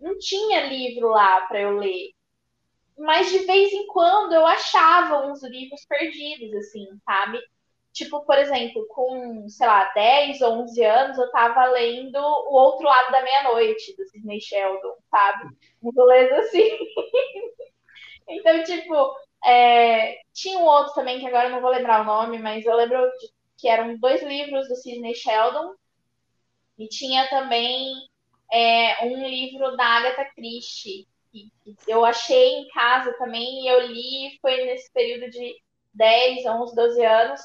não 0.00 0.18
tinha 0.18 0.66
livro 0.66 1.08
lá 1.08 1.42
para 1.46 1.60
eu 1.60 1.76
ler. 1.78 2.10
Mas 2.98 3.30
de 3.30 3.40
vez 3.40 3.72
em 3.72 3.86
quando 3.88 4.32
eu 4.34 4.46
achava 4.46 5.26
uns 5.26 5.42
livros 5.42 5.84
perdidos, 5.86 6.54
assim, 6.54 6.86
sabe? 7.04 7.38
Tipo, 7.92 8.24
por 8.24 8.38
exemplo, 8.38 8.86
com, 8.88 9.46
sei 9.48 9.66
lá, 9.66 9.92
10 9.92 10.40
ou 10.40 10.62
11 10.62 10.84
anos, 10.84 11.18
eu 11.18 11.30
tava 11.30 11.66
lendo 11.66 12.16
O 12.16 12.54
Outro 12.54 12.86
Lado 12.86 13.12
da 13.12 13.22
Meia-Noite, 13.22 13.94
do 13.96 14.04
Sidney 14.06 14.40
Sheldon, 14.40 14.94
sabe? 15.10 15.54
Um 15.82 15.90
rolê 15.90 16.30
assim. 16.32 16.70
então, 18.28 18.62
tipo, 18.64 19.14
é... 19.44 20.20
tinha 20.32 20.58
um 20.58 20.64
outro 20.64 20.94
também, 20.94 21.20
que 21.20 21.26
agora 21.26 21.48
eu 21.48 21.52
não 21.52 21.60
vou 21.60 21.70
lembrar 21.70 22.00
o 22.00 22.04
nome, 22.04 22.38
mas 22.38 22.64
eu 22.64 22.74
lembro 22.76 22.98
que 23.58 23.68
eram 23.68 23.98
dois 23.98 24.22
livros 24.22 24.68
do 24.68 24.76
Sidney 24.76 25.14
Sheldon, 25.14 25.74
e 26.78 26.88
tinha 26.88 27.28
também 27.28 27.94
é, 28.50 29.04
um 29.06 29.26
livro 29.26 29.76
da 29.76 29.84
Agatha 29.84 30.24
Christie, 30.34 31.06
que 31.30 31.50
eu 31.86 32.04
achei 32.04 32.54
em 32.54 32.68
casa 32.68 33.12
também, 33.18 33.64
e 33.64 33.68
eu 33.68 33.86
li, 33.86 34.38
foi 34.40 34.64
nesse 34.64 34.92
período 34.92 35.30
de 35.30 35.54
10, 35.94 36.46
11, 36.46 36.74
12 36.74 37.04
anos, 37.04 37.40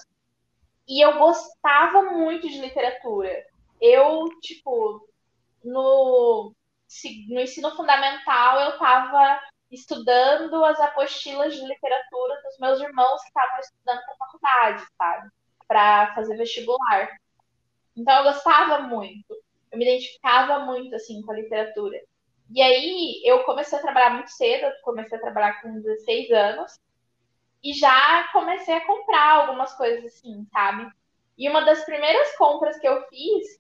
e 0.88 1.04
eu 1.04 1.18
gostava 1.18 2.04
muito 2.04 2.48
de 2.48 2.60
literatura. 2.60 3.46
Eu, 3.82 4.26
tipo, 4.42 5.08
no, 5.64 6.54
no 7.30 7.40
ensino 7.40 7.76
fundamental, 7.76 8.60
eu 8.62 8.70
estava 8.72 9.42
estudando 9.70 10.64
as 10.64 10.80
apostilas 10.80 11.54
de 11.54 11.66
literatura 11.66 12.42
dos 12.44 12.58
meus 12.60 12.80
irmãos 12.80 13.22
que 13.22 13.28
estavam 13.28 13.60
estudando 13.60 14.02
para 14.06 14.16
faculdade, 14.16 14.86
sabe? 14.98 15.30
para 15.68 16.14
fazer 16.16 16.38
vestibular. 16.38 17.10
Então 17.96 18.18
eu 18.20 18.24
gostava 18.24 18.80
muito, 18.84 19.36
eu 19.72 19.78
me 19.78 19.86
identificava 19.86 20.60
muito 20.66 20.96
assim 20.96 21.22
com 21.22 21.32
a 21.32 21.36
literatura. 21.36 22.00
E 22.50 22.62
aí 22.62 23.22
eu 23.26 23.44
comecei 23.44 23.78
a 23.78 23.82
trabalhar 23.82 24.12
muito 24.12 24.32
cedo, 24.32 24.72
comecei 24.84 25.18
a 25.18 25.22
trabalhar 25.22 25.62
com 25.62 25.82
16 25.82 26.32
anos 26.32 26.80
e 27.68 27.74
já 27.74 28.30
comecei 28.32 28.74
a 28.74 28.86
comprar 28.86 29.42
algumas 29.42 29.74
coisas 29.74 30.06
assim, 30.06 30.48
sabe? 30.54 30.90
E 31.38 31.50
uma 31.50 31.66
das 31.66 31.84
primeiras 31.84 32.34
compras 32.38 32.80
que 32.80 32.88
eu 32.88 33.06
fiz 33.10 33.60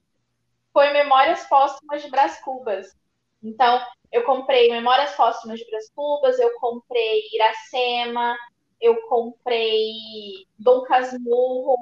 foi 0.71 0.93
Memórias 0.93 1.43
Póstumas 1.47 2.01
de 2.01 2.09
Brás 2.09 2.39
Cubas. 2.39 2.95
Então, 3.43 3.85
eu 4.09 4.23
comprei 4.23 4.71
Memórias 4.71 5.13
Póstumas 5.13 5.59
de 5.59 5.69
Brás 5.69 5.91
Cubas, 5.93 6.39
eu 6.39 6.57
comprei 6.57 7.21
Iracema, 7.33 8.33
eu 8.79 8.95
comprei 9.07 9.91
Dom 10.57 10.83
Casmurro. 10.83 11.75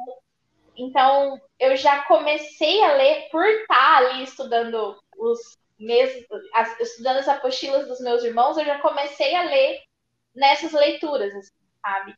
Então, 0.75 1.39
eu 1.59 1.77
já 1.77 2.05
comecei 2.05 2.83
a 2.83 2.95
ler 2.95 3.29
por 3.29 3.45
estar 3.45 3.97
ali 3.97 4.23
estudando 4.23 4.97
os 5.15 5.59
mesmos, 5.77 6.25
as, 6.55 6.79
estudando 6.79 7.17
as 7.17 7.27
apostilas 7.27 7.87
dos 7.87 7.99
meus 7.99 8.23
irmãos, 8.23 8.57
eu 8.57 8.65
já 8.65 8.79
comecei 8.79 9.35
a 9.35 9.43
ler 9.43 9.79
nessas 10.33 10.71
leituras, 10.71 11.31
assim, 11.35 11.53
sabe? 11.85 12.15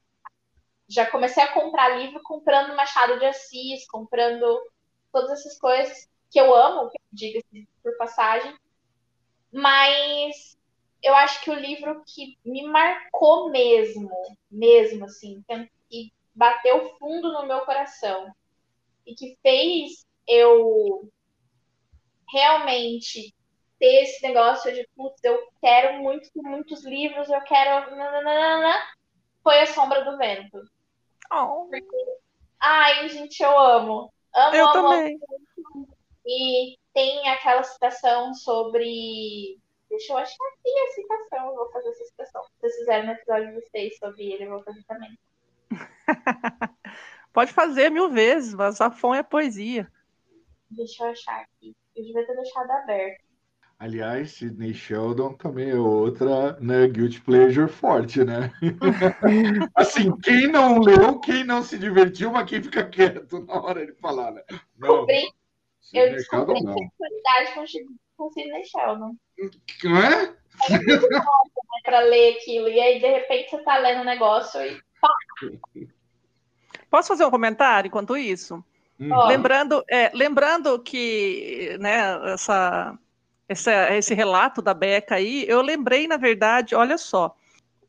Já 0.88 1.06
comecei 1.06 1.44
a 1.44 1.52
comprar 1.52 1.98
livro 1.98 2.22
comprando 2.24 2.76
Machado 2.76 3.20
de 3.20 3.26
Assis, 3.26 3.86
comprando 3.88 4.46
todas 5.12 5.32
essas 5.32 5.60
coisas 5.60 6.08
que 6.32 6.40
eu 6.40 6.56
amo, 6.56 6.90
diga-se 7.12 7.68
por 7.84 7.98
passagem. 7.98 8.56
Mas 9.52 10.58
eu 11.04 11.14
acho 11.16 11.42
que 11.42 11.52
o 11.52 11.60
livro 11.60 12.02
que 12.06 12.38
me 12.46 12.64
marcou 12.64 13.50
mesmo, 13.50 14.10
mesmo 14.50 15.06
assim, 15.06 15.44
que 15.90 16.14
bateu 16.34 16.98
fundo 16.98 17.34
no 17.34 17.46
meu 17.46 17.62
coração 17.62 18.34
e 19.06 19.14
que 19.14 19.38
fez 19.42 20.06
eu 20.26 21.10
realmente 22.30 23.34
ter 23.80 24.04
esse 24.04 24.22
negócio 24.26 24.74
de, 24.74 24.88
putz, 24.96 25.22
eu 25.24 25.38
quero 25.62 26.02
muito, 26.02 26.30
muitos 26.36 26.84
livros, 26.86 27.30
eu 27.30 27.42
quero. 27.42 27.96
Nananana, 27.96 28.76
foi 29.48 29.62
A 29.62 29.66
Sombra 29.66 30.04
do 30.04 30.18
Vento. 30.18 30.62
Oh. 31.32 31.70
Ai, 32.60 33.08
gente, 33.08 33.42
eu 33.42 33.58
amo. 33.58 34.12
Amo, 34.36 34.56
eu 34.58 34.66
amo, 34.66 34.74
também. 34.74 35.18
Amo. 35.74 35.88
E 36.26 36.78
tem 36.94 37.30
aquela 37.30 37.64
citação 37.64 38.34
sobre 38.34 39.58
Deixa 39.90 40.12
eu 40.12 40.18
achar 40.18 40.36
aqui 40.52 40.70
a 40.70 40.92
citação. 40.92 41.48
Eu 41.48 41.56
vou 41.56 41.72
fazer 41.72 41.88
essa 41.88 42.04
citação. 42.04 42.44
Se 42.44 42.50
vocês 42.60 42.76
fizeram 42.76 43.06
no 43.06 43.14
episódio 43.14 43.48
de 43.48 43.62
vocês 43.62 43.98
sobre 43.98 44.34
ele, 44.34 44.44
eu 44.44 44.50
vou 44.50 44.64
fazer 44.64 44.84
também. 44.84 45.18
Pode 47.32 47.54
fazer 47.54 47.90
mil 47.90 48.10
vezes, 48.10 48.54
mas 48.54 48.82
a 48.82 48.92
fome 48.92 49.20
é 49.20 49.24
poesia. 49.24 49.90
Deixa 50.70 51.06
eu 51.06 51.12
achar 51.12 51.40
aqui. 51.40 51.74
Eu 51.96 52.04
devia 52.04 52.28
ter 52.28 52.36
deixado 52.36 52.70
aberto. 52.70 53.24
Aliás, 53.80 54.32
Sidney 54.32 54.74
Sheldon 54.74 55.34
também 55.34 55.70
é 55.70 55.76
outra 55.76 56.58
né, 56.60 56.88
guilty 56.88 57.22
pleasure 57.22 57.70
forte, 57.70 58.24
né? 58.24 58.52
assim, 59.76 60.12
quem 60.18 60.48
não 60.48 60.80
leu, 60.80 61.20
quem 61.20 61.44
não 61.44 61.62
se 61.62 61.78
divertiu, 61.78 62.32
mas 62.32 62.50
quem 62.50 62.62
fica 62.62 62.84
quieto 62.84 63.40
na 63.46 63.54
hora 63.54 63.86
de 63.86 63.94
falar, 63.94 64.32
né? 64.32 64.42
Não. 64.80 65.06
Descobri, 65.06 65.34
eu 65.94 66.12
descobri 66.12 66.60
sexualidade 66.60 67.54
com 67.54 67.66
com 68.18 68.32
Sidney 68.32 68.66
Sheldon. 68.66 69.16
Não 69.84 69.98
é? 69.98 70.36
É 70.70 70.80
muito 70.80 71.10
né, 71.10 71.22
para 71.84 72.00
ler 72.00 72.36
aquilo. 72.36 72.68
E 72.68 72.80
aí, 72.80 73.00
de 73.00 73.08
repente, 73.08 73.52
você 73.52 73.60
tá 73.60 73.78
lendo 73.78 74.02
um 74.02 74.06
negócio 74.06 74.60
e! 74.62 75.88
Posso 76.90 77.10
fazer 77.10 77.26
um 77.26 77.32
comentário 77.32 77.88
enquanto 77.88 78.18
isso? 78.18 78.64
Hum. 79.00 79.28
Lembrando, 79.28 79.84
é, 79.88 80.10
lembrando 80.16 80.80
que 80.80 81.78
né, 81.80 82.34
essa, 82.34 82.98
essa, 83.48 83.96
esse 83.96 84.14
relato 84.14 84.62
da 84.62 84.74
Beca 84.74 85.16
aí, 85.16 85.46
eu 85.48 85.62
lembrei, 85.62 86.08
na 86.08 86.18
verdade, 86.18 86.76
olha 86.76 86.98
só, 86.98 87.36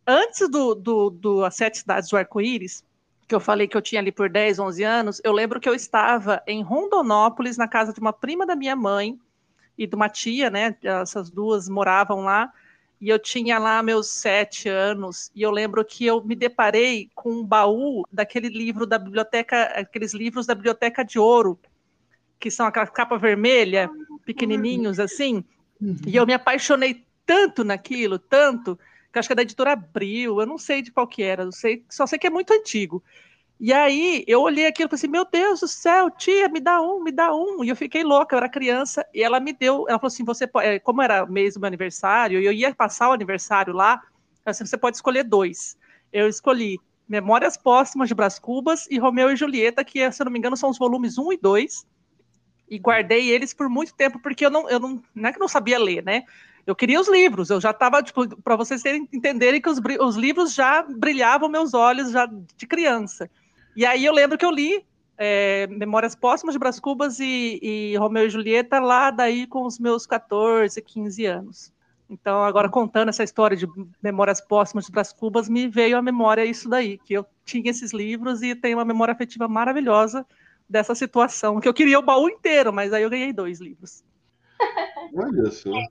antes 0.06 0.48
do, 0.48 0.74
do, 0.74 1.10
do 1.10 1.44
As 1.44 1.56
Sete 1.56 1.78
Cidades 1.78 2.08
do 2.08 2.16
Arco-Íris, 2.16 2.84
que 3.26 3.34
eu 3.34 3.40
falei 3.40 3.68
que 3.68 3.76
eu 3.76 3.82
tinha 3.82 4.00
ali 4.00 4.10
por 4.10 4.30
10, 4.30 4.58
11 4.58 4.82
anos, 4.82 5.20
eu 5.22 5.32
lembro 5.32 5.60
que 5.60 5.68
eu 5.68 5.74
estava 5.74 6.42
em 6.46 6.62
Rondonópolis, 6.62 7.56
na 7.56 7.68
casa 7.68 7.92
de 7.92 8.00
uma 8.00 8.12
prima 8.12 8.46
da 8.46 8.56
minha 8.56 8.74
mãe, 8.74 9.18
e 9.78 9.86
de 9.86 9.94
uma 9.94 10.08
tia, 10.08 10.50
né? 10.50 10.76
Essas 10.82 11.30
duas 11.30 11.68
moravam 11.68 12.22
lá. 12.22 12.52
E 13.00 13.08
eu 13.08 13.18
tinha 13.18 13.60
lá 13.60 13.80
meus 13.80 14.08
sete 14.08 14.68
anos, 14.68 15.30
e 15.32 15.40
eu 15.40 15.52
lembro 15.52 15.84
que 15.84 16.04
eu 16.04 16.20
me 16.24 16.34
deparei 16.34 17.08
com 17.14 17.30
um 17.30 17.44
baú 17.44 18.02
daquele 18.10 18.48
livro 18.48 18.84
da 18.84 18.98
biblioteca, 18.98 19.66
aqueles 19.66 20.12
livros 20.12 20.46
da 20.46 20.54
biblioteca 20.54 21.04
de 21.04 21.16
ouro, 21.16 21.56
que 22.40 22.50
são 22.50 22.66
aquela 22.66 22.88
capa 22.88 23.16
vermelha, 23.16 23.88
pequenininhos 24.28 25.00
assim, 25.00 25.42
uhum. 25.80 25.96
e 26.06 26.14
eu 26.14 26.26
me 26.26 26.34
apaixonei 26.34 27.02
tanto 27.24 27.64
naquilo, 27.64 28.18
tanto, 28.18 28.78
que 29.10 29.18
acho 29.18 29.26
que 29.26 29.32
é 29.32 29.36
da 29.36 29.42
editora 29.42 29.72
Abril, 29.72 30.38
eu 30.38 30.46
não 30.46 30.58
sei 30.58 30.82
de 30.82 30.92
qual 30.92 31.06
que 31.06 31.22
era, 31.22 31.44
eu 31.44 31.52
sei, 31.52 31.82
só 31.88 32.06
sei 32.06 32.18
que 32.18 32.26
é 32.26 32.30
muito 32.30 32.52
antigo. 32.52 33.02
E 33.58 33.72
aí 33.72 34.22
eu 34.28 34.42
olhei 34.42 34.66
aquilo 34.66 34.86
e 34.86 34.90
falei 34.90 35.00
assim: 35.00 35.08
Meu 35.08 35.24
Deus 35.24 35.60
do 35.60 35.66
céu, 35.66 36.10
tia, 36.10 36.48
me 36.48 36.60
dá 36.60 36.80
um, 36.80 37.02
me 37.02 37.10
dá 37.10 37.34
um. 37.34 37.64
E 37.64 37.70
eu 37.70 37.74
fiquei 37.74 38.04
louca, 38.04 38.36
eu 38.36 38.38
era 38.38 38.48
criança, 38.48 39.04
e 39.12 39.20
ela 39.20 39.40
me 39.40 39.52
deu, 39.52 39.86
ela 39.88 39.98
falou 39.98 40.08
assim: 40.08 40.24
Você 40.24 40.46
pode, 40.46 40.66
é, 40.66 40.78
como 40.78 41.02
era 41.02 41.26
mês 41.26 41.54
do 41.54 41.60
meu 41.60 41.66
aniversário, 41.66 42.40
e 42.40 42.44
eu 42.44 42.52
ia 42.52 42.72
passar 42.72 43.08
o 43.08 43.12
aniversário 43.12 43.72
lá, 43.72 44.00
assim, 44.44 44.64
você 44.64 44.76
pode 44.76 44.96
escolher 44.96 45.24
dois. 45.24 45.76
Eu 46.12 46.28
escolhi 46.28 46.78
Memórias 47.08 47.56
Póstumas 47.56 48.08
de 48.08 48.14
Brás 48.14 48.38
Cubas 48.38 48.86
e 48.90 48.98
Romeu 48.98 49.30
e 49.32 49.36
Julieta, 49.36 49.82
que, 49.82 50.12
se 50.12 50.22
eu 50.22 50.26
não 50.26 50.32
me 50.32 50.38
engano, 50.38 50.56
são 50.56 50.70
os 50.70 50.78
volumes 50.78 51.16
1 51.18 51.32
e 51.32 51.36
2. 51.38 51.86
E 52.70 52.78
guardei 52.78 53.30
eles 53.30 53.54
por 53.54 53.68
muito 53.68 53.94
tempo, 53.94 54.18
porque 54.18 54.44
eu 54.44 54.50
não, 54.50 54.68
eu 54.68 54.78
não, 54.78 55.02
não 55.14 55.28
é 55.28 55.32
que 55.32 55.38
não 55.38 55.48
sabia 55.48 55.78
ler, 55.78 56.02
né? 56.02 56.24
Eu 56.66 56.76
queria 56.76 57.00
os 57.00 57.08
livros, 57.08 57.48
eu 57.48 57.60
já 57.60 57.70
estava, 57.70 58.02
tipo, 58.02 58.28
para 58.42 58.54
vocês 58.54 58.84
entenderem 58.84 59.60
que 59.60 59.70
os, 59.70 59.80
os, 60.00 60.16
livros 60.16 60.52
já 60.52 60.82
brilhavam 60.82 61.48
meus 61.48 61.72
olhos 61.72 62.10
já 62.10 62.26
de 62.26 62.66
criança. 62.66 63.30
E 63.74 63.86
aí 63.86 64.04
eu 64.04 64.12
lembro 64.12 64.36
que 64.36 64.44
eu 64.44 64.50
li 64.50 64.84
é, 65.16 65.66
Memórias 65.68 66.14
Póstumas 66.14 66.54
de 66.54 66.58
Brás 66.58 66.78
Cubas 66.78 67.18
e, 67.20 67.58
e 67.62 67.96
Romeu 67.96 68.26
e 68.26 68.30
Julieta 68.30 68.78
lá 68.78 69.10
daí 69.10 69.46
com 69.46 69.64
os 69.64 69.78
meus 69.78 70.06
14, 70.06 70.80
15 70.82 71.24
anos. 71.24 71.72
Então, 72.10 72.42
agora 72.44 72.68
contando 72.68 73.08
essa 73.08 73.24
história 73.24 73.56
de 73.56 73.66
Memórias 74.02 74.40
Póstumas 74.40 74.86
de 74.86 74.92
Brás 74.92 75.12
Cubas, 75.12 75.48
me 75.48 75.68
veio 75.68 75.96
à 75.96 76.02
memória 76.02 76.44
isso 76.44 76.68
daí, 76.68 76.98
que 76.98 77.14
eu 77.14 77.24
tinha 77.44 77.70
esses 77.70 77.92
livros 77.92 78.42
e 78.42 78.54
tenho 78.54 78.78
uma 78.78 78.84
memória 78.84 79.12
afetiva 79.12 79.48
maravilhosa 79.48 80.26
dessa 80.68 80.94
situação, 80.94 81.60
que 81.60 81.68
eu 81.68 81.74
queria 81.74 81.98
o 81.98 82.04
baú 82.04 82.28
inteiro, 82.28 82.72
mas 82.72 82.92
aí 82.92 83.02
eu 83.02 83.10
ganhei 83.10 83.32
dois 83.32 83.60
livros. 83.60 84.04
Olha 85.14 85.50
só. 85.50 85.74
É. 85.74 85.86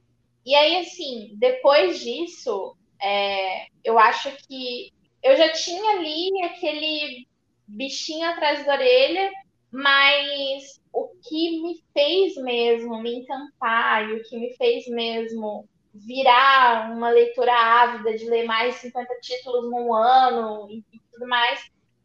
E 0.46 0.56
aí, 0.56 0.78
assim, 0.78 1.32
depois 1.36 2.00
disso, 2.00 2.78
é, 3.02 3.68
eu 3.84 3.98
acho 3.98 4.32
que 4.48 4.94
eu 5.24 5.36
já 5.36 5.52
tinha 5.52 5.98
ali 5.98 6.44
aquele 6.44 7.28
bichinho 7.68 8.30
atrás 8.30 8.66
da 8.66 8.74
orelha, 8.74 9.32
mas 9.72 10.80
o 10.94 11.10
que 11.28 11.62
me 11.62 11.84
fez 11.94 12.36
mesmo 12.38 13.02
me 13.02 13.16
encantar 13.16 14.10
e 14.10 14.14
o 14.14 14.24
que 14.24 14.38
me 14.38 14.56
fez 14.56 14.88
mesmo 14.88 15.68
virar 15.94 16.92
uma 16.96 17.10
leitura 17.10 17.54
ávida 17.54 18.16
de 18.18 18.30
ler 18.30 18.46
mais 18.46 18.76
de 18.76 18.82
50 18.82 19.14
títulos 19.22 19.70
num 19.70 19.94
ano 19.94 20.70
e, 20.70 20.84
e 20.94 21.00
tudo 21.12 21.28
mais 21.28 21.60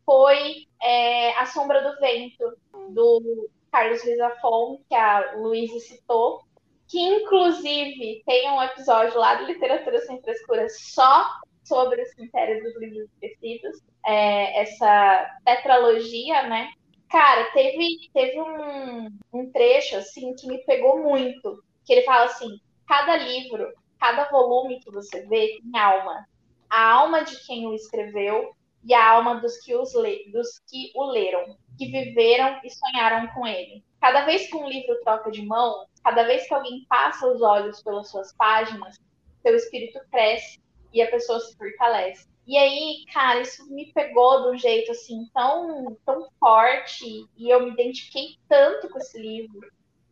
foi 0.04 0.66
é, 0.80 1.32
A 1.38 1.46
Sombra 1.46 1.82
do 1.82 1.98
Vento, 2.00 2.56
do 2.90 3.48
Carlos 3.70 4.02
Rizafon, 4.02 4.80
que 4.88 4.94
a 4.94 5.34
Luísa 5.36 5.78
citou, 5.80 6.42
que 6.88 7.00
inclusive 7.00 8.22
tem 8.26 8.50
um 8.50 8.62
episódio 8.62 9.18
lá 9.18 9.36
do 9.36 9.46
Literatura 9.46 9.98
Sem 10.00 10.20
Frescura 10.20 10.66
só 10.68 11.26
sobre 11.64 12.02
o 12.02 12.06
cemitério 12.06 12.62
dos 12.62 12.76
livros 12.78 13.08
esquecidos, 13.14 13.80
é, 14.04 14.60
essa 14.60 15.38
tetralogia, 15.44 16.42
né? 16.48 16.70
Cara, 17.08 17.44
teve, 17.52 18.10
teve 18.12 18.40
um, 18.40 19.08
um 19.32 19.50
trecho 19.52 19.96
assim 19.96 20.34
que 20.34 20.46
me 20.46 20.58
pegou 20.64 20.98
muito, 20.98 21.62
que 21.84 21.92
ele 21.92 22.02
fala 22.02 22.24
assim, 22.24 22.60
cada 22.86 23.16
livro, 23.16 23.72
cada 23.98 24.24
volume 24.30 24.80
que 24.80 24.90
você 24.90 25.26
vê 25.26 25.60
tem 25.62 25.80
alma. 25.80 26.26
A 26.68 26.90
alma 26.90 27.22
de 27.22 27.36
quem 27.46 27.66
o 27.66 27.74
escreveu 27.74 28.54
e 28.84 28.94
a 28.94 29.10
alma 29.10 29.40
dos 29.40 29.58
que, 29.58 29.74
os 29.74 29.94
le 29.94 30.30
dos 30.32 30.60
que 30.68 30.90
o 30.94 31.04
leram, 31.04 31.56
que 31.78 31.86
viveram 31.86 32.60
e 32.64 32.70
sonharam 32.70 33.28
com 33.28 33.46
ele. 33.46 33.84
Cada 34.00 34.24
vez 34.24 34.48
que 34.48 34.56
um 34.56 34.68
livro 34.68 35.00
troca 35.02 35.30
de 35.30 35.44
mão, 35.44 35.86
cada 36.02 36.24
vez 36.24 36.46
que 36.46 36.54
alguém 36.54 36.84
passa 36.88 37.26
os 37.26 37.40
olhos 37.40 37.82
pelas 37.82 38.10
suas 38.10 38.34
páginas, 38.34 38.98
seu 39.42 39.54
espírito 39.54 40.00
cresce 40.10 40.60
e 40.92 41.00
a 41.00 41.10
pessoa 41.10 41.38
se 41.40 41.56
fortalece. 41.56 42.26
E 42.46 42.58
aí, 42.58 43.04
cara, 43.12 43.40
isso 43.40 43.64
me 43.72 43.92
pegou 43.92 44.42
de 44.42 44.56
um 44.56 44.58
jeito 44.58 44.90
assim 44.90 45.28
tão, 45.32 45.96
tão 46.04 46.28
forte 46.40 47.24
e 47.36 47.48
eu 47.48 47.64
me 47.64 47.70
identifiquei 47.70 48.36
tanto 48.48 48.88
com 48.88 48.98
esse 48.98 49.18
livro, 49.18 49.60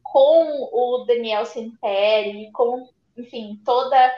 com 0.03 0.69
o 0.73 1.05
Daniel 1.07 1.45
Semperi, 1.45 2.51
com, 2.53 2.89
enfim, 3.17 3.61
toda 3.65 4.13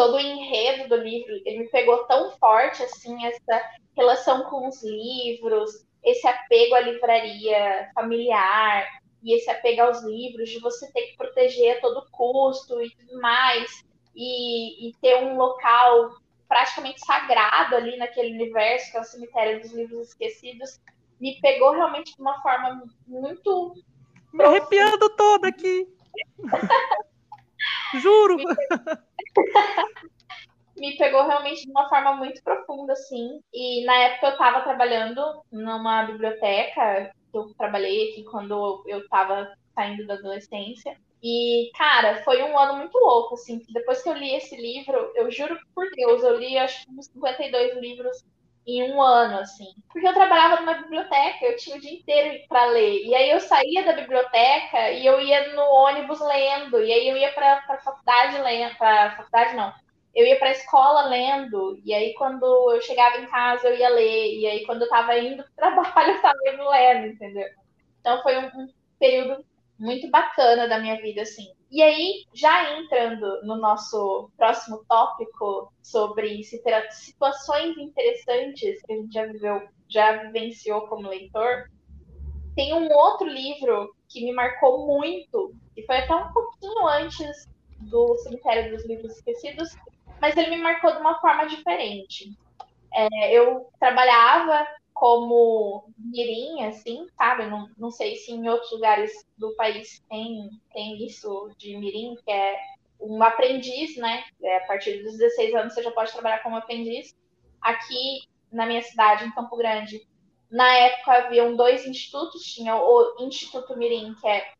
todo 0.00 0.14
o 0.14 0.18
enredo 0.20 0.88
do 0.88 0.96
livro. 0.96 1.42
Ele 1.44 1.58
me 1.58 1.68
pegou 1.68 2.06
tão 2.06 2.30
forte 2.38 2.82
assim 2.82 3.26
essa 3.26 3.70
relação 3.94 4.44
com 4.44 4.66
os 4.66 4.82
livros, 4.82 5.86
esse 6.02 6.26
apego 6.26 6.74
à 6.74 6.80
livraria 6.80 7.90
familiar 7.94 8.88
e 9.22 9.34
esse 9.34 9.50
apego 9.50 9.82
aos 9.82 10.02
livros, 10.02 10.48
de 10.48 10.58
você 10.58 10.90
ter 10.90 11.02
que 11.02 11.18
proteger 11.18 11.76
a 11.76 11.80
todo 11.82 12.10
custo 12.10 12.80
e 12.80 12.88
tudo 12.96 13.20
mais, 13.20 13.84
e, 14.16 14.88
e 14.88 14.94
ter 15.02 15.16
um 15.16 15.36
local 15.36 16.12
praticamente 16.48 17.04
sagrado 17.04 17.76
ali 17.76 17.98
naquele 17.98 18.32
universo, 18.32 18.90
que 18.90 18.96
é 18.96 19.00
o 19.00 19.04
cemitério 19.04 19.60
dos 19.60 19.70
livros 19.72 20.08
esquecidos, 20.08 20.80
me 21.20 21.38
pegou 21.42 21.72
realmente 21.72 22.16
de 22.16 22.22
uma 22.22 22.40
forma 22.40 22.82
muito. 23.06 23.74
Me 24.32 24.44
arrepiando 24.44 25.10
toda 25.10 25.48
aqui. 25.48 25.86
Juro! 27.94 28.36
me 30.80 30.96
pegou 30.96 31.26
realmente 31.26 31.64
de 31.64 31.70
uma 31.70 31.88
forma 31.88 32.16
muito 32.16 32.42
profunda, 32.42 32.94
assim. 32.94 33.40
E 33.52 33.84
na 33.84 33.94
época 33.96 34.28
eu 34.28 34.32
estava 34.32 34.62
trabalhando 34.62 35.42
numa 35.52 36.04
biblioteca, 36.04 37.12
eu 37.34 37.52
trabalhei 37.54 38.10
aqui 38.10 38.24
quando 38.24 38.82
eu 38.86 39.00
estava 39.00 39.52
saindo 39.74 40.06
da 40.06 40.14
adolescência. 40.14 40.96
E, 41.22 41.70
cara, 41.76 42.24
foi 42.24 42.42
um 42.42 42.58
ano 42.58 42.78
muito 42.78 42.98
louco, 42.98 43.34
assim. 43.34 43.62
Depois 43.74 44.02
que 44.02 44.08
eu 44.08 44.14
li 44.14 44.34
esse 44.34 44.56
livro, 44.56 45.12
eu 45.14 45.30
juro 45.30 45.58
por 45.74 45.86
Deus, 45.90 46.22
eu 46.22 46.38
li 46.38 46.56
acho 46.56 46.82
que 46.86 46.90
uns 46.92 47.06
52 47.06 47.76
livros 47.76 48.24
em 48.66 48.92
um 48.92 49.02
ano, 49.02 49.38
assim. 49.38 49.66
Porque 49.92 50.06
eu 50.06 50.14
trabalhava 50.14 50.60
numa 50.60 50.74
biblioteca, 50.74 51.44
eu 51.44 51.56
tinha 51.56 51.76
o 51.76 51.80
dia 51.80 51.94
inteiro 51.94 52.46
para 52.48 52.66
ler. 52.66 53.04
E 53.04 53.14
aí 53.14 53.30
eu 53.30 53.40
saía 53.40 53.84
da 53.84 53.92
biblioteca 53.92 54.90
e 54.90 55.06
eu 55.06 55.20
ia 55.20 55.54
no 55.54 55.62
ônibus 55.62 56.20
lendo. 56.20 56.82
E 56.82 56.92
aí 56.92 57.08
eu 57.08 57.16
ia 57.16 57.32
para 57.32 57.64
a 57.68 57.78
faculdade 57.78 58.38
lendo. 58.38 58.76
Para 58.76 59.16
faculdade, 59.16 59.56
não 59.56 59.72
eu 60.14 60.26
ia 60.26 60.38
para 60.38 60.48
a 60.48 60.52
escola 60.52 61.06
lendo, 61.06 61.80
e 61.84 61.94
aí 61.94 62.14
quando 62.14 62.44
eu 62.72 62.80
chegava 62.82 63.18
em 63.18 63.26
casa 63.26 63.68
eu 63.68 63.76
ia 63.76 63.88
ler, 63.88 64.38
e 64.38 64.46
aí 64.46 64.66
quando 64.66 64.82
eu 64.82 64.86
estava 64.86 65.16
indo 65.18 65.44
para 65.56 65.72
o 65.72 65.82
trabalho 65.82 66.10
eu 66.10 66.16
estava 66.16 66.38
lendo, 66.44 67.06
entendeu? 67.06 67.48
Então 68.00 68.22
foi 68.22 68.36
um, 68.36 68.46
um, 68.46 68.68
período 68.98 69.44
muito 69.78 70.10
bacana 70.10 70.68
da 70.68 70.78
minha 70.78 71.00
vida, 71.00 71.22
assim. 71.22 71.48
E 71.70 71.82
aí, 71.82 72.24
já 72.34 72.78
entrando 72.78 73.42
no 73.44 73.56
nosso 73.56 74.28
próximo 74.36 74.84
tópico 74.88 75.72
sobre 75.80 76.42
situações 76.42 77.78
interessantes 77.78 78.82
que 78.82 78.92
a 78.92 78.96
gente 78.96 79.12
já 79.12 79.26
viveu, 79.26 79.68
já 79.88 80.16
vivenciou 80.24 80.88
como 80.88 81.08
leitor, 81.08 81.70
tem 82.56 82.74
um 82.74 82.92
outro 82.92 83.28
livro 83.28 83.94
que 84.08 84.24
me 84.24 84.32
marcou 84.32 84.84
muito, 84.84 85.54
e 85.76 85.86
foi 85.86 85.98
até 85.98 86.12
um 86.12 86.32
pouquinho 86.32 86.86
antes 86.88 87.48
do 87.78 88.18
Cemitério 88.18 88.76
dos 88.76 88.84
Livros 88.86 89.16
Esquecidos, 89.16 89.68
mas 90.20 90.36
ele 90.36 90.50
me 90.50 90.62
marcou 90.62 90.92
de 90.92 90.98
uma 90.98 91.20
forma 91.20 91.46
diferente. 91.46 92.36
É, 92.92 93.32
eu 93.32 93.70
trabalhava 93.78 94.66
como 95.00 95.90
mirim, 95.96 96.62
assim, 96.64 97.06
sabe? 97.16 97.46
Não, 97.46 97.70
não 97.78 97.90
sei 97.90 98.16
se 98.16 98.32
em 98.32 98.46
outros 98.46 98.70
lugares 98.70 99.10
do 99.38 99.56
país 99.56 100.04
tem, 100.10 100.50
tem 100.74 101.06
isso 101.06 101.50
de 101.56 101.74
mirim, 101.78 102.14
que 102.22 102.30
é 102.30 102.54
um 103.00 103.22
aprendiz, 103.22 103.96
né? 103.96 104.22
É, 104.42 104.58
a 104.58 104.66
partir 104.66 105.02
dos 105.02 105.16
16 105.16 105.54
anos 105.54 105.72
você 105.72 105.82
já 105.82 105.90
pode 105.90 106.12
trabalhar 106.12 106.42
como 106.42 106.56
aprendiz. 106.56 107.16
Aqui 107.62 108.28
na 108.52 108.66
minha 108.66 108.82
cidade, 108.82 109.24
em 109.24 109.32
Campo 109.32 109.56
Grande, 109.56 110.06
na 110.50 110.70
época 110.70 111.12
haviam 111.12 111.56
dois 111.56 111.86
institutos, 111.86 112.44
tinha 112.44 112.76
o 112.76 113.16
Instituto 113.20 113.78
Mirim, 113.78 114.14
que 114.20 114.28
é 114.28 114.52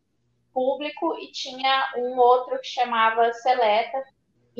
público, 0.55 1.19
e 1.19 1.31
tinha 1.33 1.93
um 1.99 2.19
outro 2.19 2.59
que 2.61 2.67
chamava 2.67 3.31
Seleta, 3.35 4.03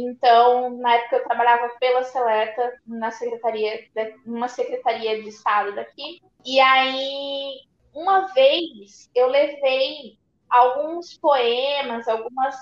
então, 0.03 0.77
na 0.79 0.95
época 0.95 1.17
eu 1.17 1.25
trabalhava 1.25 1.69
pela 1.81 2.03
Seleta, 2.05 2.81
na 2.87 3.11
secretaria, 3.11 3.89
numa 4.25 4.49
secretaria 4.49 5.23
de 5.23 5.29
Estado 5.29 5.75
daqui. 5.75 6.21
E 6.45 6.61
aí, 6.61 7.61
uma 7.95 8.27
vez, 8.33 9.11
eu 9.15 9.27
levei 9.29 10.19
alguns 10.49 11.17
poemas, 11.19 12.09
algumas, 12.09 12.57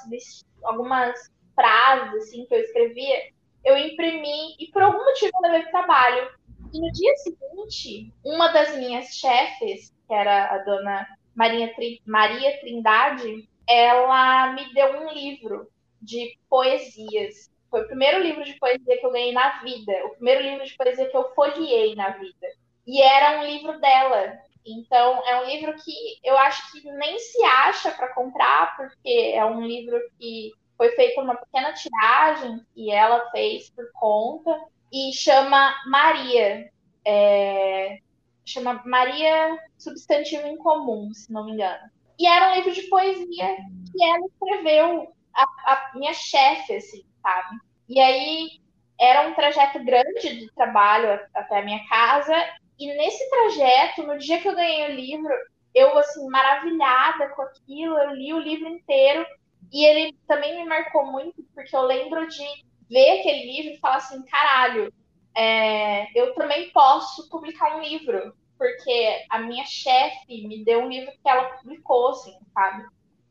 algumas 0.62 1.30
frases 1.54 2.14
assim, 2.22 2.46
que 2.46 2.54
eu 2.54 2.60
escrevia, 2.60 3.30
eu 3.64 3.76
imprimi 3.76 4.54
e 4.58 4.66
por 4.72 4.82
algum 4.82 5.04
motivo 5.04 5.32
eu 5.34 5.50
levei 5.50 5.62
para 5.62 5.70
trabalho. 5.70 6.30
E 6.72 6.80
no 6.80 6.92
dia 6.92 7.14
seguinte, 7.16 8.12
uma 8.24 8.48
das 8.48 8.76
minhas 8.76 9.06
chefes, 9.06 9.92
que 10.06 10.14
era 10.14 10.54
a 10.54 10.58
dona 10.58 11.06
Maria, 11.34 11.72
Maria 12.06 12.58
Trindade, 12.60 13.48
ela 13.66 14.52
me 14.52 14.72
deu 14.74 15.00
um 15.00 15.12
livro 15.12 15.68
de 16.00 16.38
poesias. 16.48 17.50
Foi 17.70 17.82
o 17.82 17.86
primeiro 17.86 18.22
livro 18.22 18.44
de 18.44 18.58
poesia 18.58 18.98
que 18.98 19.04
eu 19.04 19.12
ganhei 19.12 19.32
na 19.32 19.62
vida, 19.62 19.92
o 20.06 20.10
primeiro 20.10 20.42
livro 20.42 20.64
de 20.64 20.76
poesia 20.76 21.08
que 21.08 21.16
eu 21.16 21.34
folheei 21.34 21.94
na 21.94 22.10
vida. 22.10 22.46
E 22.86 23.02
era 23.02 23.40
um 23.40 23.44
livro 23.44 23.78
dela. 23.80 24.38
Então, 24.64 25.22
é 25.26 25.40
um 25.40 25.46
livro 25.46 25.74
que 25.82 26.18
eu 26.24 26.36
acho 26.38 26.72
que 26.72 26.90
nem 26.92 27.18
se 27.18 27.42
acha 27.44 27.90
para 27.90 28.14
comprar, 28.14 28.76
porque 28.76 29.32
é 29.34 29.44
um 29.44 29.66
livro 29.66 29.98
que 30.18 30.52
foi 30.76 30.90
feito 30.92 31.20
uma 31.20 31.36
pequena 31.36 31.72
tiragem 31.72 32.60
que 32.74 32.90
ela 32.90 33.30
fez 33.30 33.70
por 33.70 33.90
conta 33.92 34.58
e 34.92 35.12
chama 35.12 35.74
Maria. 35.86 36.70
É... 37.04 37.98
chama 38.44 38.82
Maria 38.84 39.58
Substantivo 39.78 40.46
Incomum, 40.46 41.12
se 41.12 41.32
não 41.32 41.44
me 41.44 41.52
engano. 41.52 41.90
E 42.18 42.26
era 42.26 42.50
um 42.50 42.54
livro 42.56 42.72
de 42.72 42.82
poesia 42.82 43.56
que 43.92 44.04
ela 44.04 44.26
escreveu 44.26 45.12
a, 45.38 45.72
a 45.72 45.92
minha 45.94 46.12
chefe, 46.12 46.74
assim, 46.74 47.04
sabe? 47.22 47.58
E 47.88 48.00
aí 48.00 48.60
era 49.00 49.28
um 49.28 49.34
trajeto 49.34 49.82
grande 49.84 50.40
de 50.40 50.52
trabalho 50.54 51.20
até 51.34 51.58
a 51.58 51.64
minha 51.64 51.86
casa. 51.88 52.34
E 52.78 52.86
nesse 52.94 53.28
trajeto, 53.30 54.02
no 54.02 54.18
dia 54.18 54.40
que 54.40 54.48
eu 54.48 54.54
ganhei 54.54 54.90
o 54.90 54.94
livro, 54.94 55.32
eu, 55.74 55.96
assim, 55.98 56.28
maravilhada 56.28 57.28
com 57.30 57.42
aquilo, 57.42 57.96
eu 57.98 58.10
li 58.14 58.32
o 58.32 58.40
livro 58.40 58.68
inteiro. 58.68 59.24
E 59.72 59.84
ele 59.84 60.16
também 60.26 60.56
me 60.56 60.68
marcou 60.68 61.06
muito, 61.06 61.42
porque 61.54 61.74
eu 61.76 61.82
lembro 61.82 62.26
de 62.28 62.44
ver 62.90 63.20
aquele 63.20 63.52
livro 63.52 63.72
e 63.74 63.78
falar 63.78 63.96
assim: 63.96 64.24
caralho, 64.24 64.92
é, 65.36 66.06
eu 66.18 66.34
também 66.34 66.70
posso 66.70 67.28
publicar 67.28 67.76
um 67.76 67.82
livro, 67.82 68.34
porque 68.56 69.24
a 69.30 69.38
minha 69.40 69.64
chefe 69.64 70.46
me 70.46 70.64
deu 70.64 70.80
um 70.80 70.88
livro 70.88 71.12
que 71.12 71.28
ela 71.28 71.50
publicou, 71.58 72.08
assim, 72.08 72.36
sabe? 72.52 72.84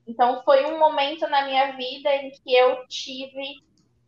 Então 0.07 0.41
foi 0.43 0.65
um 0.65 0.79
momento 0.79 1.27
na 1.27 1.45
minha 1.45 1.73
vida 1.75 2.13
em 2.15 2.31
que 2.31 2.55
eu 2.55 2.87
tive 2.87 3.59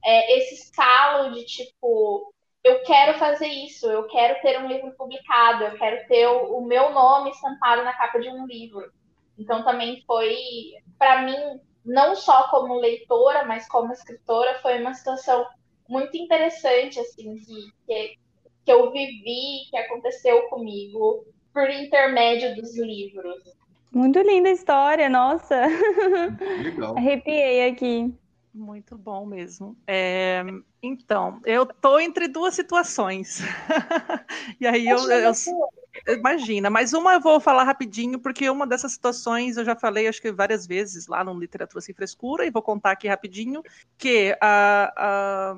é, 0.03 0.37
esse 0.37 0.55
estalo 0.55 1.33
de 1.33 1.45
tipo, 1.45 2.33
eu 2.63 2.81
quero 2.83 3.17
fazer 3.19 3.47
isso, 3.47 3.89
eu 3.89 4.07
quero 4.07 4.41
ter 4.41 4.59
um 4.59 4.67
livro 4.67 4.91
publicado, 4.95 5.65
eu 5.65 5.77
quero 5.77 6.07
ter 6.07 6.27
o, 6.27 6.57
o 6.57 6.65
meu 6.65 6.91
nome 6.91 7.31
estampado 7.31 7.83
na 7.83 7.93
capa 7.93 8.19
de 8.19 8.29
um 8.29 8.45
livro. 8.45 8.91
Então 9.37 9.63
também 9.63 10.01
foi, 10.05 10.37
para 10.97 11.21
mim, 11.23 11.59
não 11.85 12.15
só 12.15 12.49
como 12.49 12.79
leitora, 12.79 13.45
mas 13.45 13.67
como 13.67 13.91
escritora, 13.91 14.59
foi 14.61 14.81
uma 14.81 14.93
situação 14.93 15.45
muito 15.87 16.15
interessante, 16.17 16.99
assim, 16.99 17.35
que, 17.37 17.71
que, 17.87 18.15
que 18.65 18.71
eu 18.71 18.91
vivi, 18.91 19.69
que 19.69 19.77
aconteceu 19.77 20.47
comigo 20.49 21.25
por 21.53 21.69
intermédio 21.69 22.55
dos 22.55 22.77
livros. 22.77 23.58
Muito 23.91 24.19
linda 24.19 24.49
a 24.49 24.53
história, 24.53 25.09
nossa. 25.09 25.55
Legal. 26.61 26.95
Arrepiei 26.97 27.67
aqui. 27.67 28.13
Muito 28.53 28.97
bom 28.97 29.25
mesmo. 29.25 29.77
É, 29.87 30.43
então, 30.81 31.39
eu 31.45 31.65
tô 31.65 31.99
entre 31.99 32.27
duas 32.27 32.53
situações. 32.55 33.41
e 34.59 34.67
aí 34.67 34.87
eu, 34.87 34.97
eu, 35.09 35.31
eu, 36.05 36.17
imagina, 36.17 36.69
mas 36.69 36.93
uma 36.93 37.13
eu 37.13 37.21
vou 37.21 37.39
falar 37.39 37.63
rapidinho, 37.63 38.19
porque 38.19 38.49
uma 38.49 38.65
dessas 38.65 38.91
situações 38.91 39.57
eu 39.57 39.65
já 39.65 39.75
falei, 39.75 40.07
acho 40.07 40.21
que 40.21 40.31
várias 40.31 40.65
vezes 40.65 41.07
lá 41.07 41.23
no 41.23 41.39
Literatura 41.39 41.81
Sem 41.81 41.93
Frescura, 41.93 42.45
e 42.45 42.51
vou 42.51 42.61
contar 42.61 42.91
aqui 42.91 43.07
rapidinho, 43.07 43.63
que 43.97 44.35
a, 44.41 44.93
a, 44.97 45.57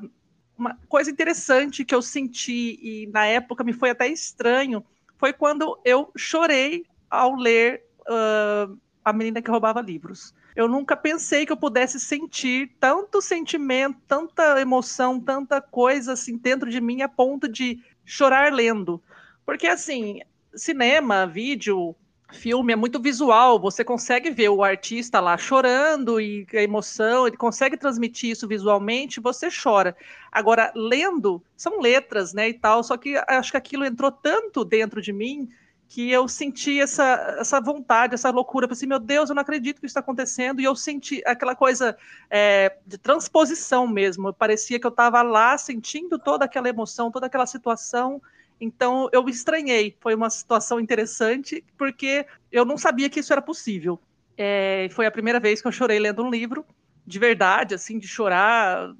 uma 0.57 0.77
coisa 0.87 1.09
interessante 1.09 1.85
que 1.85 1.95
eu 1.95 2.01
senti, 2.01 2.79
e 2.81 3.07
na 3.07 3.25
época 3.25 3.63
me 3.63 3.73
foi 3.73 3.89
até 3.89 4.07
estranho, 4.07 4.83
foi 5.17 5.33
quando 5.33 5.79
eu 5.85 6.11
chorei 6.15 6.85
ao 7.09 7.35
ler 7.35 7.85
uh, 8.07 8.77
A 9.03 9.13
Menina 9.13 9.41
que 9.41 9.51
Roubava 9.51 9.81
Livros. 9.81 10.33
Eu 10.55 10.67
nunca 10.67 10.97
pensei 10.97 11.45
que 11.45 11.51
eu 11.51 11.57
pudesse 11.57 11.99
sentir 11.99 12.75
tanto 12.79 13.21
sentimento, 13.21 13.97
tanta 14.07 14.59
emoção, 14.59 15.19
tanta 15.19 15.61
coisa 15.61 16.13
assim 16.13 16.37
dentro 16.37 16.69
de 16.69 16.81
mim 16.81 17.01
a 17.01 17.09
ponto 17.09 17.47
de 17.47 17.81
chorar 18.05 18.51
lendo. 18.51 19.01
Porque 19.45 19.67
assim, 19.67 20.19
cinema, 20.53 21.25
vídeo, 21.25 21.95
filme 22.33 22.73
é 22.73 22.75
muito 22.75 22.99
visual, 22.99 23.59
você 23.59 23.83
consegue 23.83 24.29
ver 24.29 24.49
o 24.49 24.63
artista 24.63 25.19
lá 25.19 25.37
chorando 25.37 26.19
e 26.19 26.45
a 26.53 26.61
emoção, 26.61 27.27
ele 27.27 27.37
consegue 27.37 27.77
transmitir 27.77 28.31
isso 28.31 28.47
visualmente, 28.47 29.19
você 29.19 29.49
chora. 29.51 29.95
Agora, 30.31 30.71
lendo, 30.75 31.41
são 31.55 31.79
letras, 31.79 32.33
né, 32.33 32.49
e 32.49 32.53
tal, 32.53 32.83
só 32.83 32.97
que 32.97 33.15
acho 33.27 33.51
que 33.51 33.57
aquilo 33.57 33.85
entrou 33.85 34.11
tanto 34.11 34.63
dentro 34.63 35.01
de 35.01 35.11
mim 35.11 35.49
que 35.91 36.09
eu 36.09 36.25
senti 36.25 36.79
essa, 36.79 37.35
essa 37.37 37.59
vontade, 37.59 38.13
essa 38.13 38.29
loucura, 38.29 38.65
pensei, 38.65 38.87
meu 38.87 38.97
Deus, 38.97 39.29
eu 39.29 39.35
não 39.35 39.41
acredito 39.41 39.81
que 39.81 39.85
isso 39.85 39.91
está 39.91 39.99
acontecendo, 39.99 40.61
e 40.61 40.63
eu 40.63 40.73
senti 40.73 41.21
aquela 41.25 41.53
coisa 41.53 41.97
é, 42.29 42.77
de 42.87 42.97
transposição 42.97 43.85
mesmo, 43.85 44.31
parecia 44.31 44.79
que 44.79 44.87
eu 44.87 44.91
estava 44.91 45.21
lá 45.21 45.57
sentindo 45.57 46.17
toda 46.17 46.45
aquela 46.45 46.69
emoção, 46.69 47.11
toda 47.11 47.25
aquela 47.25 47.45
situação, 47.45 48.21
então 48.57 49.09
eu 49.11 49.27
estranhei, 49.27 49.93
foi 49.99 50.15
uma 50.15 50.29
situação 50.29 50.79
interessante, 50.79 51.61
porque 51.77 52.25
eu 52.49 52.63
não 52.63 52.77
sabia 52.77 53.09
que 53.09 53.19
isso 53.19 53.33
era 53.33 53.41
possível. 53.41 53.99
É, 54.37 54.87
foi 54.91 55.05
a 55.05 55.11
primeira 55.11 55.41
vez 55.41 55.61
que 55.61 55.67
eu 55.67 55.73
chorei 55.73 55.99
lendo 55.99 56.23
um 56.23 56.29
livro, 56.29 56.65
de 57.05 57.19
verdade, 57.19 57.75
assim, 57.75 57.99
de 57.99 58.07
chorar, 58.07 58.93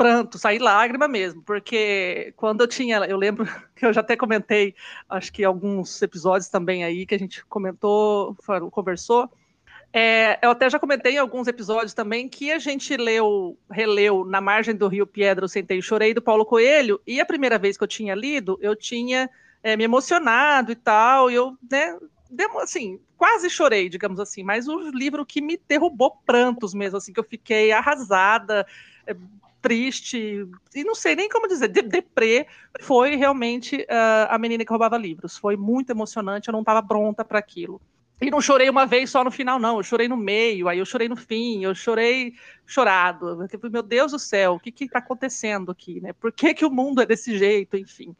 pranto, 0.00 0.38
sair 0.38 0.58
lágrima 0.58 1.06
mesmo, 1.06 1.42
porque 1.42 2.32
quando 2.34 2.62
eu 2.62 2.66
tinha, 2.66 2.96
eu 3.00 3.18
lembro 3.18 3.44
que 3.76 3.84
eu 3.84 3.92
já 3.92 4.00
até 4.00 4.16
comentei, 4.16 4.74
acho 5.06 5.30
que 5.30 5.44
alguns 5.44 6.00
episódios 6.00 6.48
também 6.48 6.82
aí 6.82 7.04
que 7.04 7.14
a 7.14 7.18
gente 7.18 7.44
comentou, 7.44 8.34
conversou, 8.70 9.30
é, 9.92 10.38
eu 10.40 10.52
até 10.52 10.70
já 10.70 10.78
comentei 10.78 11.16
em 11.16 11.18
alguns 11.18 11.46
episódios 11.48 11.92
também 11.92 12.30
que 12.30 12.50
a 12.50 12.58
gente 12.58 12.96
leu, 12.96 13.58
releu 13.70 14.24
Na 14.24 14.40
Margem 14.40 14.74
do 14.74 14.88
Rio 14.88 15.06
Piedra, 15.06 15.44
Eu 15.44 15.48
Sentei 15.50 15.80
e 15.80 15.82
Chorei, 15.82 16.14
do 16.14 16.22
Paulo 16.22 16.46
Coelho, 16.46 16.98
e 17.06 17.20
a 17.20 17.26
primeira 17.26 17.58
vez 17.58 17.76
que 17.76 17.84
eu 17.84 17.88
tinha 17.88 18.14
lido, 18.14 18.58
eu 18.62 18.74
tinha 18.74 19.28
é, 19.62 19.76
me 19.76 19.84
emocionado 19.84 20.72
e 20.72 20.76
tal, 20.76 21.30
e 21.30 21.34
eu, 21.34 21.58
né, 21.70 21.98
assim, 22.62 22.98
quase 23.18 23.50
chorei, 23.50 23.90
digamos 23.90 24.18
assim, 24.18 24.42
mas 24.42 24.66
o 24.66 24.78
livro 24.92 25.26
que 25.26 25.42
me 25.42 25.60
derrubou 25.68 26.16
prantos 26.24 26.72
mesmo, 26.72 26.96
assim, 26.96 27.12
que 27.12 27.20
eu 27.20 27.24
fiquei 27.24 27.70
arrasada, 27.70 28.66
é, 29.06 29.14
triste, 29.60 30.46
e 30.74 30.84
não 30.84 30.94
sei 30.94 31.14
nem 31.14 31.28
como 31.28 31.46
dizer, 31.46 31.68
de, 31.68 31.82
deprê, 31.82 32.46
foi 32.80 33.16
realmente 33.16 33.76
uh, 33.76 34.26
a 34.28 34.38
menina 34.38 34.64
que 34.64 34.70
roubava 34.70 34.96
livros. 34.96 35.36
Foi 35.36 35.56
muito 35.56 35.90
emocionante, 35.90 36.48
eu 36.48 36.52
não 36.52 36.60
estava 36.60 36.82
pronta 36.82 37.24
para 37.24 37.38
aquilo. 37.38 37.80
E 38.20 38.30
não 38.30 38.40
chorei 38.40 38.68
uma 38.68 38.84
vez 38.84 39.10
só 39.10 39.24
no 39.24 39.30
final, 39.30 39.58
não. 39.58 39.78
Eu 39.78 39.82
chorei 39.82 40.06
no 40.06 40.16
meio, 40.16 40.68
aí 40.68 40.78
eu 40.78 40.84
chorei 40.84 41.08
no 41.08 41.16
fim, 41.16 41.64
eu 41.64 41.74
chorei 41.74 42.34
chorado. 42.66 43.46
Tipo, 43.48 43.70
meu 43.70 43.82
Deus 43.82 44.12
do 44.12 44.18
céu, 44.18 44.54
o 44.54 44.60
que 44.60 44.84
está 44.84 44.98
acontecendo 44.98 45.72
aqui, 45.72 46.00
né? 46.00 46.12
Por 46.12 46.30
que, 46.30 46.52
que 46.52 46.64
o 46.64 46.70
mundo 46.70 47.00
é 47.00 47.06
desse 47.06 47.38
jeito, 47.38 47.78
enfim. 47.78 48.14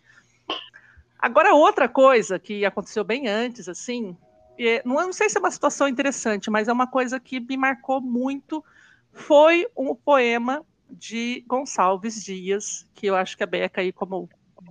Agora, 1.18 1.54
outra 1.54 1.86
coisa 1.86 2.38
que 2.38 2.64
aconteceu 2.64 3.04
bem 3.04 3.28
antes, 3.28 3.68
assim, 3.68 4.16
é, 4.58 4.82
não, 4.86 4.94
não 4.94 5.12
sei 5.12 5.28
se 5.28 5.36
é 5.36 5.40
uma 5.40 5.50
situação 5.50 5.86
interessante, 5.86 6.50
mas 6.50 6.66
é 6.66 6.72
uma 6.72 6.86
coisa 6.86 7.20
que 7.20 7.38
me 7.38 7.58
marcou 7.58 8.00
muito, 8.00 8.64
foi 9.12 9.66
um 9.76 9.94
poema 9.94 10.64
de 10.92 11.44
Gonçalves 11.46 12.22
Dias, 12.22 12.86
que 12.94 13.06
eu 13.06 13.16
acho 13.16 13.36
que 13.36 13.42
a 13.42 13.46
Beca 13.46 13.80
aí, 13.80 13.92
como 13.92 14.28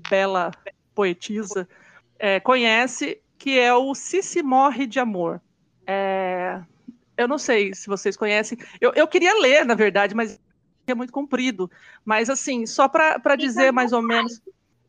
bela 0.09 0.51
poetisa, 0.93 1.67
é, 2.17 2.39
conhece, 2.39 3.21
que 3.37 3.57
é 3.57 3.73
o 3.73 3.95
Se 3.95 4.21
Se 4.21 4.43
Morre 4.43 4.85
de 4.85 4.99
Amor. 4.99 5.41
É, 5.87 6.61
eu 7.17 7.27
não 7.27 7.37
sei 7.37 7.73
se 7.73 7.87
vocês 7.87 8.15
conhecem. 8.15 8.57
Eu, 8.79 8.93
eu 8.93 9.07
queria 9.07 9.33
ler, 9.39 9.65
na 9.65 9.75
verdade, 9.75 10.13
mas 10.13 10.39
é 10.87 10.95
muito 10.95 11.13
comprido. 11.13 11.69
Mas, 12.03 12.29
assim, 12.29 12.65
só 12.65 12.87
para 12.87 13.35
dizer 13.35 13.71
mais 13.71 13.91
ou 13.91 14.01
menos. 14.01 14.41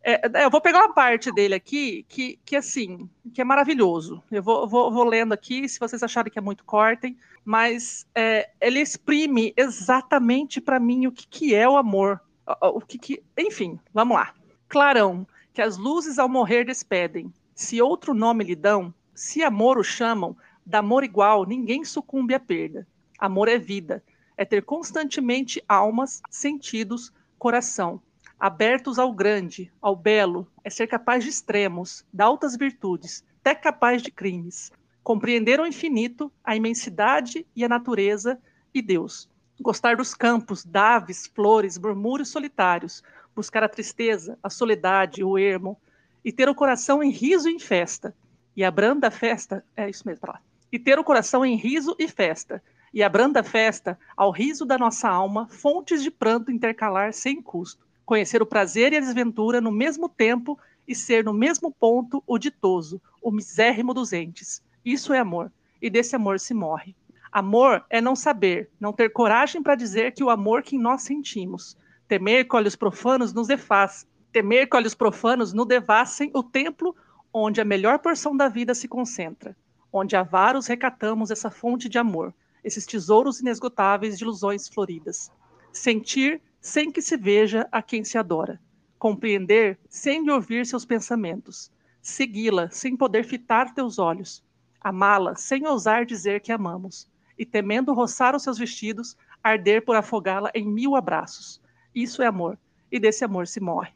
É, 0.02 0.26
é, 0.26 0.44
eu 0.44 0.50
vou 0.50 0.60
pegar 0.60 0.78
uma 0.78 0.94
parte 0.94 1.30
dele 1.32 1.54
aqui 1.54 2.04
que, 2.08 2.38
que 2.44 2.56
assim, 2.56 3.08
que 3.34 3.40
é 3.40 3.44
maravilhoso. 3.44 4.22
Eu 4.30 4.42
vou, 4.42 4.66
vou, 4.66 4.90
vou 4.90 5.04
lendo 5.04 5.32
aqui, 5.32 5.68
se 5.68 5.78
vocês 5.78 6.02
acharem 6.02 6.32
que 6.32 6.38
é 6.38 6.42
muito, 6.42 6.64
cortem. 6.64 7.16
Mas 7.44 8.06
é, 8.14 8.50
ele 8.60 8.80
exprime 8.80 9.52
exatamente 9.56 10.60
para 10.60 10.80
mim 10.80 11.06
o 11.06 11.12
que, 11.12 11.26
que 11.26 11.54
é 11.54 11.68
o 11.68 11.76
amor. 11.76 12.20
O 12.62 12.80
que, 12.80 12.98
que, 12.98 13.22
enfim, 13.38 13.78
vamos 13.92 14.16
lá. 14.16 14.34
Clarão, 14.68 15.26
que 15.52 15.62
as 15.62 15.76
luzes 15.76 16.18
ao 16.18 16.28
morrer 16.28 16.64
despedem. 16.64 17.32
Se 17.54 17.80
outro 17.80 18.14
nome 18.14 18.44
lhe 18.44 18.56
dão, 18.56 18.92
se 19.14 19.42
amor 19.42 19.78
o 19.78 19.84
chamam, 19.84 20.36
da 20.64 20.78
amor 20.78 21.04
igual 21.04 21.46
ninguém 21.46 21.84
sucumbe 21.84 22.34
à 22.34 22.40
perda. 22.40 22.86
Amor 23.18 23.48
é 23.48 23.58
vida, 23.58 24.02
é 24.36 24.44
ter 24.44 24.64
constantemente 24.64 25.62
almas, 25.68 26.22
sentidos, 26.30 27.12
coração 27.38 28.00
abertos 28.40 28.98
ao 28.98 29.12
grande, 29.12 29.70
ao 29.82 29.94
belo, 29.94 30.50
é 30.64 30.70
ser 30.70 30.86
capaz 30.86 31.22
de 31.22 31.28
extremos, 31.28 32.06
de 32.10 32.22
altas 32.22 32.56
virtudes, 32.56 33.22
até 33.40 33.54
capaz 33.54 34.00
de 34.00 34.10
crimes. 34.10 34.72
Compreender 35.02 35.60
o 35.60 35.66
infinito, 35.66 36.32
a 36.42 36.56
imensidade 36.56 37.46
e 37.54 37.62
a 37.62 37.68
natureza 37.68 38.40
e 38.72 38.80
Deus. 38.80 39.28
Gostar 39.60 39.96
dos 39.96 40.14
campos, 40.14 40.64
daves, 40.64 41.26
flores, 41.26 41.76
murmúrios 41.76 42.30
solitários, 42.30 43.02
buscar 43.36 43.62
a 43.62 43.68
tristeza, 43.68 44.38
a 44.42 44.48
soledade, 44.48 45.22
o 45.22 45.36
ermo, 45.36 45.78
e 46.24 46.32
ter 46.32 46.48
o 46.48 46.54
coração 46.54 47.02
em 47.02 47.10
riso 47.10 47.48
e 47.48 47.52
em 47.52 47.58
festa. 47.58 48.14
E 48.56 48.64
a 48.64 48.70
branda 48.70 49.10
festa, 49.10 49.62
é 49.76 49.88
isso 49.88 50.06
mesmo, 50.06 50.26
lá. 50.26 50.40
E 50.72 50.78
ter 50.78 50.98
o 50.98 51.04
coração 51.04 51.44
em 51.44 51.56
riso 51.56 51.94
e 51.98 52.08
festa. 52.08 52.62
E 52.92 53.02
a 53.02 53.08
branda 53.08 53.42
festa, 53.42 53.98
ao 54.16 54.30
riso 54.30 54.64
da 54.64 54.78
nossa 54.78 55.08
alma, 55.10 55.46
fontes 55.46 56.02
de 56.02 56.10
pranto 56.10 56.50
intercalar 56.50 57.12
sem 57.12 57.42
custo 57.42 57.89
conhecer 58.10 58.42
o 58.42 58.46
prazer 58.46 58.92
e 58.92 58.96
a 58.96 59.00
desventura 59.00 59.60
no 59.60 59.70
mesmo 59.70 60.08
tempo 60.08 60.58
e 60.88 60.96
ser 60.96 61.22
no 61.22 61.32
mesmo 61.32 61.70
ponto 61.70 62.20
o 62.26 62.38
ditoso, 62.38 63.00
o 63.22 63.30
misérrimo 63.30 63.94
dos 63.94 64.12
entes. 64.12 64.60
Isso 64.84 65.12
é 65.12 65.20
amor, 65.20 65.52
e 65.80 65.88
desse 65.88 66.16
amor 66.16 66.40
se 66.40 66.52
morre. 66.52 66.96
Amor 67.30 67.84
é 67.88 68.00
não 68.00 68.16
saber, 68.16 68.68
não 68.80 68.92
ter 68.92 69.10
coragem 69.10 69.62
para 69.62 69.76
dizer 69.76 70.10
que 70.10 70.24
o 70.24 70.28
amor 70.28 70.64
que 70.64 70.76
nós 70.76 71.02
sentimos. 71.02 71.76
Temer 72.08 72.48
que 72.48 72.56
olhos 72.56 72.74
profanos 72.74 73.32
nos 73.32 73.46
defaz, 73.46 74.04
temer 74.32 74.68
que 74.68 74.76
olhos 74.76 74.96
profanos 74.96 75.52
nos 75.52 75.68
devassem 75.68 76.32
o 76.34 76.42
templo 76.42 76.96
onde 77.32 77.60
a 77.60 77.64
melhor 77.64 78.00
porção 78.00 78.36
da 78.36 78.48
vida 78.48 78.74
se 78.74 78.88
concentra, 78.88 79.56
onde 79.92 80.16
a 80.16 80.24
varos 80.24 80.66
recatamos 80.66 81.30
essa 81.30 81.48
fonte 81.48 81.88
de 81.88 81.96
amor, 81.96 82.34
esses 82.64 82.84
tesouros 82.86 83.38
inesgotáveis 83.38 84.18
de 84.18 84.24
ilusões 84.24 84.68
floridas. 84.68 85.30
Sentir 85.72 86.42
sem 86.60 86.90
que 86.90 87.00
se 87.00 87.16
veja 87.16 87.66
a 87.72 87.82
quem 87.82 88.04
se 88.04 88.18
adora, 88.18 88.60
compreender 88.98 89.78
sem 89.88 90.28
ouvir 90.30 90.66
seus 90.66 90.84
pensamentos, 90.84 91.72
segui-la 92.02 92.68
sem 92.70 92.96
poder 92.96 93.24
fitar 93.24 93.74
teus 93.74 93.98
olhos, 93.98 94.44
amá-la 94.80 95.34
sem 95.34 95.66
ousar 95.66 96.04
dizer 96.04 96.40
que 96.40 96.52
amamos, 96.52 97.08
e 97.38 97.46
temendo 97.46 97.94
roçar 97.94 98.36
os 98.36 98.42
seus 98.42 98.58
vestidos, 98.58 99.16
arder 99.42 99.84
por 99.84 99.96
afogá-la 99.96 100.50
em 100.54 100.66
mil 100.66 100.94
abraços. 100.94 101.60
Isso 101.94 102.22
é 102.22 102.26
amor, 102.26 102.58
e 102.92 103.00
desse 103.00 103.24
amor 103.24 103.46
se 103.46 103.60
morre. 103.60 103.92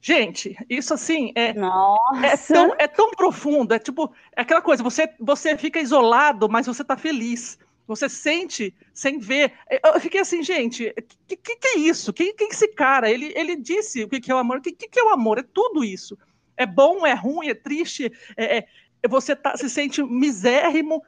Gente, 0.00 0.56
isso 0.70 0.94
assim 0.94 1.32
é, 1.34 1.52
é, 2.22 2.36
tão, 2.36 2.74
é 2.78 2.86
tão 2.86 3.10
profundo, 3.10 3.74
é 3.74 3.78
tipo, 3.78 4.12
é 4.36 4.42
aquela 4.42 4.62
coisa, 4.62 4.82
você, 4.82 5.12
você 5.18 5.56
fica 5.58 5.80
isolado, 5.80 6.48
mas 6.48 6.66
você 6.66 6.82
está 6.82 6.96
feliz. 6.96 7.58
Você 7.86 8.08
sente 8.08 8.74
sem 8.92 9.18
ver. 9.18 9.52
Eu 9.84 10.00
fiquei 10.00 10.20
assim, 10.20 10.42
gente, 10.42 10.88
o 10.88 11.02
que, 11.26 11.36
que, 11.36 11.56
que, 11.56 11.68
é 11.68 11.78
isso? 11.78 12.12
Quem, 12.12 12.34
quem 12.34 12.48
é 12.48 12.50
esse 12.50 12.68
cara? 12.68 13.10
Ele, 13.10 13.32
ele 13.36 13.56
disse 13.56 14.02
o 14.02 14.08
que, 14.08 14.20
que 14.20 14.30
é 14.30 14.34
o 14.34 14.38
amor. 14.38 14.58
O 14.58 14.60
que, 14.60 14.72
que, 14.72 14.98
é 14.98 15.04
o 15.04 15.10
amor? 15.10 15.38
É 15.38 15.42
tudo 15.42 15.84
isso. 15.84 16.18
É 16.56 16.66
bom, 16.66 17.06
é 17.06 17.14
ruim, 17.14 17.48
é 17.48 17.54
triste, 17.54 18.10
é, 18.36 18.58
é, 18.58 18.66
você 19.08 19.36
tá, 19.36 19.56
se 19.56 19.68
sente 19.68 20.02
misérrimo, 20.02 21.02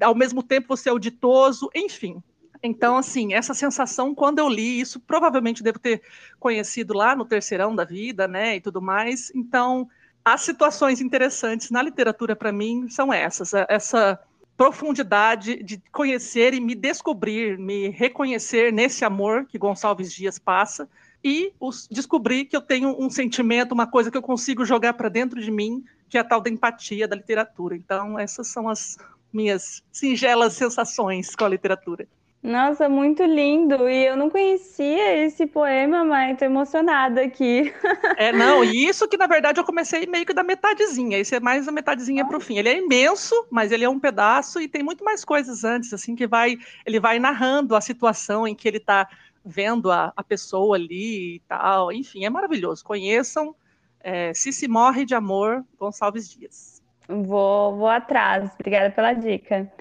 ao 0.00 0.14
mesmo 0.14 0.42
tempo 0.42 0.68
você 0.68 0.88
é 0.88 0.92
auditoso, 0.92 1.68
enfim. 1.74 2.22
Então, 2.62 2.96
assim, 2.96 3.34
essa 3.34 3.52
sensação, 3.52 4.14
quando 4.14 4.38
eu 4.38 4.48
li 4.48 4.80
isso, 4.80 4.98
provavelmente 4.98 5.62
devo 5.62 5.78
ter 5.78 6.00
conhecido 6.40 6.94
lá 6.94 7.14
no 7.14 7.26
terceirão 7.26 7.76
da 7.76 7.84
vida, 7.84 8.26
né, 8.26 8.56
e 8.56 8.60
tudo 8.60 8.80
mais. 8.80 9.30
Então, 9.34 9.86
as 10.24 10.40
situações 10.40 11.02
interessantes 11.02 11.70
na 11.70 11.82
literatura, 11.82 12.34
para 12.34 12.50
mim, 12.50 12.88
são 12.88 13.12
essas. 13.12 13.52
Essa 13.68 14.18
profundidade 14.56 15.62
de 15.62 15.82
conhecer 15.90 16.54
e 16.54 16.60
me 16.60 16.74
descobrir, 16.74 17.58
me 17.58 17.88
reconhecer 17.88 18.72
nesse 18.72 19.04
amor 19.04 19.46
que 19.46 19.58
Gonçalves 19.58 20.12
Dias 20.12 20.38
passa 20.38 20.88
e 21.22 21.52
os, 21.58 21.88
descobrir 21.90 22.44
que 22.44 22.56
eu 22.56 22.60
tenho 22.60 22.94
um 23.00 23.08
sentimento, 23.08 23.72
uma 23.72 23.86
coisa 23.86 24.10
que 24.10 24.16
eu 24.16 24.22
consigo 24.22 24.64
jogar 24.64 24.92
para 24.94 25.08
dentro 25.08 25.40
de 25.40 25.50
mim, 25.50 25.84
que 26.08 26.18
é 26.18 26.20
a 26.20 26.24
tal 26.24 26.40
da 26.40 26.50
empatia 26.50 27.08
da 27.08 27.16
literatura. 27.16 27.74
Então, 27.74 28.18
essas 28.18 28.46
são 28.48 28.68
as 28.68 28.98
minhas 29.32 29.82
singelas 29.90 30.52
sensações 30.52 31.34
com 31.34 31.44
a 31.44 31.48
literatura. 31.48 32.06
Nossa, 32.44 32.90
muito 32.90 33.24
lindo. 33.24 33.88
E 33.88 34.04
eu 34.04 34.18
não 34.18 34.28
conhecia 34.28 35.16
esse 35.24 35.46
poema, 35.46 36.04
mas 36.04 36.38
tô 36.38 36.44
emocionada 36.44 37.22
aqui. 37.22 37.72
É, 38.16 38.32
não, 38.32 38.62
e 38.62 38.86
isso 38.86 39.08
que 39.08 39.16
na 39.16 39.26
verdade 39.26 39.58
eu 39.58 39.64
comecei 39.64 40.06
meio 40.06 40.24
que 40.24 40.32
da 40.34 40.44
metadezinha. 40.44 41.18
Esse 41.18 41.34
é 41.34 41.40
mais 41.40 41.66
a 41.66 41.72
metadezinha 41.72 42.24
para 42.24 42.36
o 42.36 42.40
fim. 42.40 42.58
Ele 42.58 42.68
é 42.68 42.78
imenso, 42.78 43.34
mas 43.50 43.72
ele 43.72 43.84
é 43.84 43.88
um 43.88 43.98
pedaço 43.98 44.60
e 44.60 44.68
tem 44.68 44.82
muito 44.82 45.02
mais 45.02 45.24
coisas 45.24 45.64
antes, 45.64 45.92
assim, 45.92 46.14
que 46.14 46.26
vai, 46.26 46.56
ele 46.86 47.00
vai 47.00 47.18
narrando 47.18 47.74
a 47.74 47.80
situação 47.80 48.46
em 48.46 48.54
que 48.54 48.68
ele 48.68 48.76
está 48.76 49.08
vendo 49.44 49.90
a, 49.90 50.12
a 50.14 50.22
pessoa 50.22 50.76
ali 50.76 51.36
e 51.36 51.40
tal. 51.48 51.90
Enfim, 51.90 52.24
é 52.24 52.30
maravilhoso. 52.30 52.84
Conheçam 52.84 53.54
é, 54.00 54.32
Se 54.34 54.52
Se 54.52 54.68
Morre 54.68 55.04
de 55.04 55.14
Amor, 55.14 55.64
Gonçalves 55.78 56.28
Dias. 56.28 56.82
Vou, 57.08 57.76
vou 57.76 57.88
atrás. 57.88 58.50
Obrigada 58.54 58.90
pela 58.90 59.12
dica. 59.14 59.72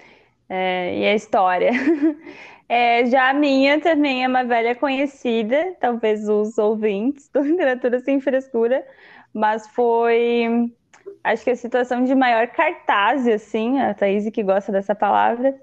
É, 0.56 1.00
e 1.00 1.06
a 1.08 1.16
história. 1.16 1.72
É, 2.70 3.06
já 3.06 3.30
a 3.30 3.34
minha 3.34 3.80
também 3.82 4.24
é 4.24 4.28
uma 4.28 4.44
velha 4.46 4.74
conhecida, 4.74 5.76
talvez 5.80 6.28
os 6.28 6.58
ouvintes 6.58 7.30
do 7.30 7.42
Literatura 7.42 8.00
Sem 8.00 8.20
Frescura, 8.22 8.84
mas 9.34 9.68
foi, 9.68 10.72
acho 11.24 11.44
que 11.44 11.52
a 11.52 11.56
situação 11.56 12.06
de 12.06 12.16
maior 12.16 12.48
cartaz, 12.48 13.28
assim, 13.28 13.80
a 13.80 13.94
Thaís 13.94 14.28
que 14.32 14.42
gosta 14.42 14.72
dessa 14.72 14.96
palavra, 14.96 15.54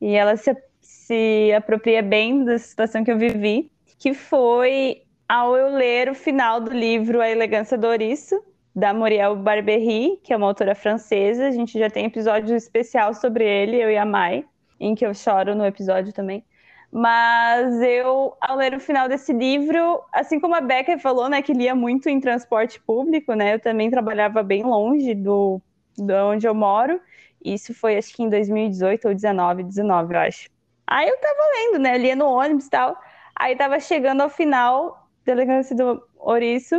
e 0.00 0.14
ela 0.14 0.36
se, 0.36 0.54
se 0.80 1.52
apropria 1.56 2.02
bem 2.02 2.44
da 2.44 2.58
situação 2.58 3.04
que 3.04 3.12
eu 3.12 3.16
vivi, 3.16 3.70
que 3.98 4.12
foi 4.12 5.02
ao 5.28 5.56
eu 5.56 5.70
ler 5.70 6.10
o 6.10 6.14
final 6.14 6.60
do 6.60 6.72
livro 6.72 7.22
A 7.22 7.30
Elegância 7.30 7.78
do 7.78 7.86
Ouriço, 7.86 8.34
da 8.78 8.94
Muriel 8.94 9.34
Barberry, 9.34 10.20
que 10.22 10.32
é 10.32 10.36
uma 10.36 10.46
autora 10.46 10.72
francesa. 10.72 11.48
A 11.48 11.50
gente 11.50 11.76
já 11.76 11.90
tem 11.90 12.04
episódio 12.04 12.54
especial 12.54 13.12
sobre 13.12 13.44
ele, 13.44 13.76
eu 13.76 13.90
e 13.90 13.96
a 13.96 14.04
Mai, 14.04 14.44
em 14.78 14.94
que 14.94 15.04
eu 15.04 15.12
choro 15.12 15.52
no 15.56 15.66
episódio 15.66 16.12
também. 16.12 16.44
Mas 16.92 17.82
eu, 17.82 18.34
ao 18.40 18.56
ler 18.56 18.74
o 18.74 18.80
final 18.80 19.08
desse 19.08 19.32
livro, 19.32 20.00
assim 20.12 20.38
como 20.38 20.54
a 20.54 20.60
Becca 20.60 20.96
falou, 20.96 21.28
né, 21.28 21.42
que 21.42 21.52
lia 21.52 21.74
muito 21.74 22.08
em 22.08 22.20
transporte 22.20 22.80
público, 22.80 23.34
né, 23.34 23.54
eu 23.54 23.60
também 23.60 23.90
trabalhava 23.90 24.44
bem 24.44 24.62
longe 24.62 25.12
do, 25.12 25.60
do 25.96 26.14
onde 26.14 26.46
eu 26.46 26.54
moro. 26.54 27.00
Isso 27.44 27.74
foi, 27.74 27.98
acho 27.98 28.14
que 28.14 28.22
em 28.22 28.30
2018 28.30 29.08
ou 29.08 29.14
19, 29.14 29.64
19, 29.64 30.14
eu 30.14 30.20
acho. 30.20 30.48
Aí 30.86 31.08
eu 31.08 31.18
tava 31.18 31.40
lendo, 31.56 31.82
né, 31.82 31.98
lia 31.98 32.14
no 32.14 32.26
ônibus 32.26 32.66
e 32.66 32.70
tal. 32.70 32.96
Aí 33.34 33.56
tava 33.56 33.80
chegando 33.80 34.20
ao 34.20 34.30
final 34.30 35.08
da 35.26 35.32
Elegância 35.32 35.74
do 35.74 36.00
Ouriço. 36.16 36.76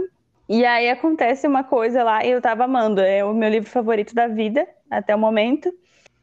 E 0.50 0.66
aí 0.66 0.89
acontece 0.89 1.47
uma 1.47 1.64
coisa 1.64 2.04
lá, 2.04 2.26
eu 2.26 2.41
tava 2.41 2.64
amando. 2.64 3.00
É 3.02 3.24
o 3.24 3.36
meu 3.36 3.50
livro 3.50 3.70
favorito 3.70 4.16
da 4.16 4.28
vida, 4.28 4.68
até 4.89 5.16
o 5.16 5.20
momento. 5.20 5.72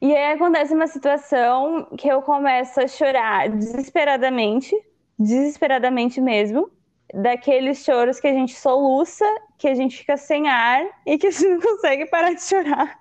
E 0.02 0.14
aí 0.14 0.32
acontece 0.32 0.74
uma 0.74 0.88
situação 0.88 1.86
que 1.96 2.08
eu 2.08 2.20
começo 2.20 2.80
a 2.80 2.88
chorar 2.88 3.48
desesperadamente, 3.48 4.74
desesperadamente 5.16 6.20
mesmo, 6.20 6.68
daqueles 7.14 7.84
choros 7.84 8.18
que 8.18 8.26
a 8.26 8.32
gente 8.32 8.54
soluça, 8.56 9.24
que 9.58 9.68
a 9.68 9.74
gente 9.74 9.96
fica 9.96 10.16
sem 10.16 10.48
ar 10.48 10.84
e 11.06 11.16
que 11.16 11.28
a 11.28 11.30
gente 11.30 11.48
não 11.48 11.60
consegue 11.60 12.06
parar 12.06 12.32
de 12.34 12.42
chorar. 12.42 12.98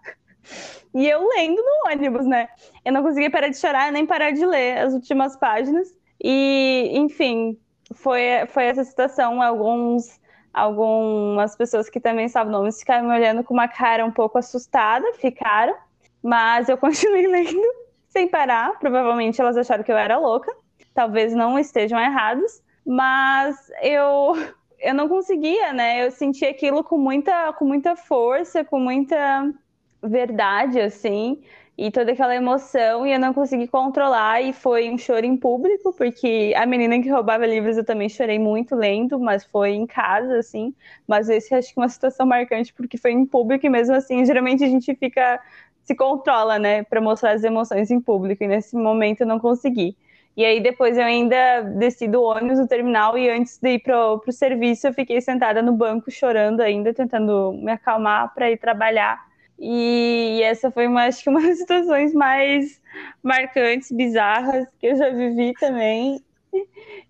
E 0.93 1.09
eu 1.09 1.27
lendo 1.27 1.61
no 1.61 1.91
ônibus, 1.91 2.25
né? 2.25 2.47
Eu 2.85 2.93
não 2.93 3.01
conseguia 3.01 3.31
parar 3.31 3.49
de 3.49 3.57
chorar 3.57 3.91
nem 3.91 4.05
parar 4.05 4.31
de 4.31 4.45
ler 4.45 4.77
as 4.77 4.93
últimas 4.93 5.35
páginas. 5.35 5.89
E, 6.23 6.91
enfim, 6.93 7.59
foi, 7.95 8.21
foi 8.47 8.65
essa 8.65 8.83
situação. 8.83 9.41
Alguns, 9.41 10.19
algumas 10.55 11.53
pessoas 11.55 11.89
que 11.89 11.99
também 11.99 12.25
estavam 12.25 12.49
no 12.49 12.59
ônibus 12.59 12.79
ficaram 12.79 13.05
me 13.07 13.13
olhando 13.13 13.43
com 13.43 13.53
uma 13.53 13.67
cara 13.67 14.05
um 14.05 14.11
pouco 14.11 14.37
assustada, 14.37 15.05
ficaram. 15.15 15.75
Mas 16.23 16.69
eu 16.69 16.77
continuei 16.79 17.27
lendo 17.27 17.61
sem 18.07 18.27
parar. 18.27 18.79
Provavelmente 18.79 19.41
elas 19.41 19.57
acharam 19.57 19.83
que 19.83 19.91
eu 19.91 19.97
era 19.97 20.17
louca. 20.17 20.49
Talvez 20.93 21.33
não 21.33 21.59
estejam 21.59 21.99
errados, 21.99 22.63
mas 22.85 23.69
eu 23.81 24.33
eu 24.79 24.93
não 24.93 25.09
conseguia, 25.09 25.73
né? 25.73 26.05
Eu 26.05 26.11
senti 26.11 26.45
aquilo 26.45 26.83
com 26.83 26.97
muita 26.97 27.51
com 27.53 27.65
muita 27.65 27.97
força, 27.97 28.63
com 28.63 28.79
muita 28.79 29.53
verdade 30.01 30.79
assim, 30.79 31.43
e 31.77 31.91
toda 31.91 32.11
aquela 32.13 32.35
emoção 32.35 33.05
e 33.05 33.11
eu 33.11 33.19
não 33.19 33.33
consegui 33.33 33.67
controlar 33.67 34.41
e 34.41 34.53
foi 34.53 34.89
um 34.89 34.97
choro 34.97 35.25
em 35.25 35.35
público, 35.35 35.93
porque 35.93 36.53
a 36.55 36.65
menina 36.65 37.01
que 37.01 37.09
roubava 37.09 37.45
livros 37.45 37.77
eu 37.77 37.83
também 37.83 38.07
chorei 38.09 38.39
muito 38.39 38.75
lendo, 38.75 39.19
mas 39.19 39.43
foi 39.45 39.71
em 39.71 39.85
casa 39.85 40.37
assim, 40.37 40.73
mas 41.07 41.29
esse 41.29 41.53
acho 41.53 41.73
que 41.73 41.79
é 41.79 41.83
uma 41.83 41.89
situação 41.89 42.25
marcante 42.25 42.73
porque 42.73 42.97
foi 42.97 43.11
em 43.11 43.25
público 43.25 43.65
e 43.65 43.69
mesmo 43.69 43.95
assim, 43.95 44.25
geralmente 44.25 44.63
a 44.63 44.67
gente 44.69 44.95
fica 44.95 45.41
se 45.85 45.95
controla, 45.95 46.57
né, 46.59 46.83
para 46.83 46.99
mostrar 46.99 47.31
as 47.33 47.43
emoções 47.43 47.91
em 47.91 48.01
público. 48.01 48.43
E 48.43 48.47
nesse 48.47 48.75
momento 48.75 49.21
eu 49.21 49.27
não 49.27 49.39
consegui. 49.39 49.95
E 50.35 50.43
aí 50.43 50.59
depois 50.59 50.97
eu 50.97 51.03
ainda 51.05 51.61
desci 51.61 52.07
do 52.07 52.21
ônibus 52.21 52.59
no 52.59 52.67
terminal 52.67 53.17
e 53.17 53.29
antes 53.29 53.57
de 53.57 53.75
ir 53.75 53.79
pro, 53.79 54.19
pro 54.19 54.31
serviço 54.33 54.87
eu 54.87 54.93
fiquei 54.93 55.21
sentada 55.21 55.61
no 55.61 55.71
banco 55.73 56.11
chorando 56.11 56.61
ainda, 56.61 56.93
tentando 56.93 57.53
me 57.53 57.71
acalmar 57.71 58.33
para 58.33 58.51
ir 58.51 58.57
trabalhar. 58.57 59.23
E, 59.59 60.41
essa 60.43 60.71
foi 60.71 60.87
uma, 60.87 61.05
acho 61.07 61.23
que 61.23 61.29
uma 61.29 61.41
das 61.41 61.57
situações 61.57 62.13
mais 62.13 62.81
marcantes, 63.23 63.91
bizarras 63.91 64.67
que 64.79 64.87
eu 64.87 64.95
já 64.95 65.09
vivi 65.09 65.53
também. 65.59 66.21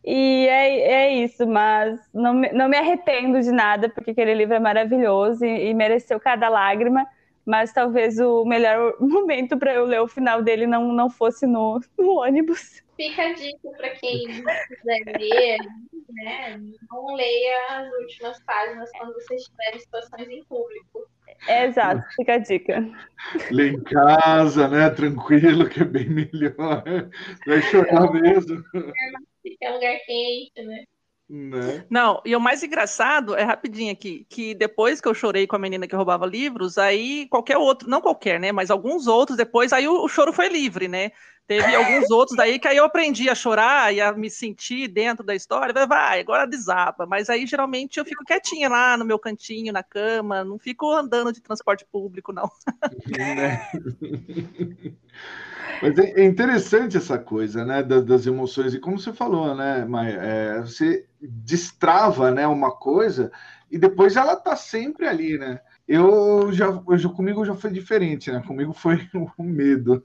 E 0.04 0.48
é, 0.48 0.80
é 0.80 1.14
isso, 1.24 1.48
mas 1.48 2.00
não, 2.14 2.34
não 2.34 2.68
me 2.68 2.78
arrependo 2.78 3.40
de 3.42 3.52
nada, 3.52 3.90
porque 3.90 4.12
aquele 4.12 4.34
livro 4.34 4.56
é 4.56 4.60
maravilhoso 4.60 5.46
e, 5.46 5.70
e 5.70 5.74
mereceu 5.74 6.20
cada 6.20 6.50
lágrima 6.50 7.06
mas 7.46 7.72
talvez 7.72 8.20
o 8.20 8.44
melhor 8.44 8.96
momento 9.00 9.58
para 9.58 9.74
eu 9.74 9.86
ler 9.86 10.02
o 10.02 10.08
final 10.08 10.42
dele 10.42 10.66
não, 10.66 10.92
não 10.92 11.10
fosse 11.10 11.46
no, 11.46 11.80
no 11.98 12.20
ônibus. 12.20 12.84
Fica 12.96 13.24
a 13.24 13.34
dica 13.34 13.70
para 13.78 13.90
quem 13.90 14.26
quiser 14.26 15.20
ler, 15.20 15.58
né? 16.10 16.58
Não 16.90 17.16
leia 17.16 17.58
as 17.70 17.92
últimas 18.02 18.44
páginas 18.46 18.90
quando 18.98 19.14
você 19.14 19.36
estiver 19.36 19.76
em 19.76 19.80
situações 19.80 20.30
em 20.30 20.44
público. 20.46 21.08
É, 21.48 21.66
exato, 21.66 22.02
fica 22.16 22.36
a 22.36 22.38
dica. 22.38 22.90
Lê 23.52 23.70
em 23.70 23.84
casa, 23.84 24.68
né? 24.68 24.90
Tranquilo, 24.90 25.70
que 25.70 25.82
é 25.82 25.86
bem 25.86 26.10
melhor. 26.10 26.84
Vai 27.46 27.62
chorar 27.64 28.12
mesmo. 28.12 28.64
É 29.62 29.72
lugar 29.72 29.98
quente, 30.06 30.64
né? 30.64 30.86
Né? 31.28 31.84
Não, 31.90 32.22
e 32.24 32.36
o 32.36 32.40
mais 32.40 32.62
engraçado 32.62 33.36
é 33.36 33.42
rapidinho 33.42 33.92
aqui, 33.92 34.28
que 34.30 34.54
depois 34.54 35.02
que 35.02 35.08
eu 35.08 35.14
chorei 35.14 35.48
com 35.48 35.56
a 35.56 35.60
menina 35.60 35.88
que 35.88 35.96
roubava 35.96 36.24
livros, 36.26 36.78
aí 36.78 37.28
qualquer 37.30 37.58
outro, 37.58 37.90
não 37.90 38.00
qualquer, 38.00 38.40
né? 38.40 38.52
Mas 38.52 38.70
alguns 38.70 39.08
outros 39.08 39.36
depois, 39.36 39.74
aí 39.74 39.88
o, 39.88 40.04
o 40.04 40.08
choro 40.08 40.32
foi 40.32 40.50
livre, 40.50 40.88
né? 40.88 41.12
Teve 41.48 41.76
alguns 41.76 42.10
outros 42.10 42.36
daí 42.36 42.58
que 42.58 42.68
aí 42.68 42.78
eu 42.78 42.86
aprendi 42.86 43.30
a 43.30 43.36
chorar 43.36 43.94
e 43.94 44.02
a 44.02 44.12
me 44.14 44.30
sentir 44.32 44.88
dentro 44.88 45.24
da 45.24 45.36
história. 45.36 45.74
Vai, 45.74 45.88
vai, 45.88 46.20
agora 46.20 46.48
desaba. 46.48 47.06
Mas 47.06 47.30
aí 47.30 47.46
geralmente 47.46 48.00
eu 48.00 48.06
fico 48.06 48.24
quietinha 48.26 48.68
lá 48.68 48.98
no 48.98 49.06
meu 49.06 49.20
cantinho, 49.20 49.72
na 49.72 49.84
cama, 49.84 50.44
não 50.44 50.58
fico 50.58 50.92
andando 50.92 51.32
de 51.32 51.42
transporte 51.42 51.86
público, 51.92 52.34
não. 52.34 52.50
É. 53.20 53.60
Mas 55.82 55.98
é, 55.98 56.22
é 56.22 56.24
interessante 56.24 56.98
essa 56.98 57.18
coisa, 57.18 57.64
né, 57.64 57.84
das, 57.84 58.26
emoções. 58.26 58.74
E 58.74 58.80
como 58.80 58.98
você 58.98 59.14
falou, 59.14 59.54
né, 59.56 59.86
Maia, 59.86 60.20
é, 60.22 60.62
você 60.62 61.06
destrava, 61.22 62.32
né, 62.32 62.48
uma 62.48 62.72
coisa 62.72 63.32
e 63.70 63.78
depois 63.78 64.16
ela 64.16 64.36
tá 64.36 64.56
sempre 64.56 65.08
ali, 65.08 65.38
né? 65.38 65.60
Eu 65.88 66.52
já, 66.52 66.66
eu 66.66 67.10
comigo 67.12 67.46
já 67.46 67.54
foi 67.54 67.72
diferente, 67.72 68.32
né? 68.32 68.42
Comigo 68.46 68.74
foi 68.74 69.08
o 69.38 69.44
medo. 69.44 70.04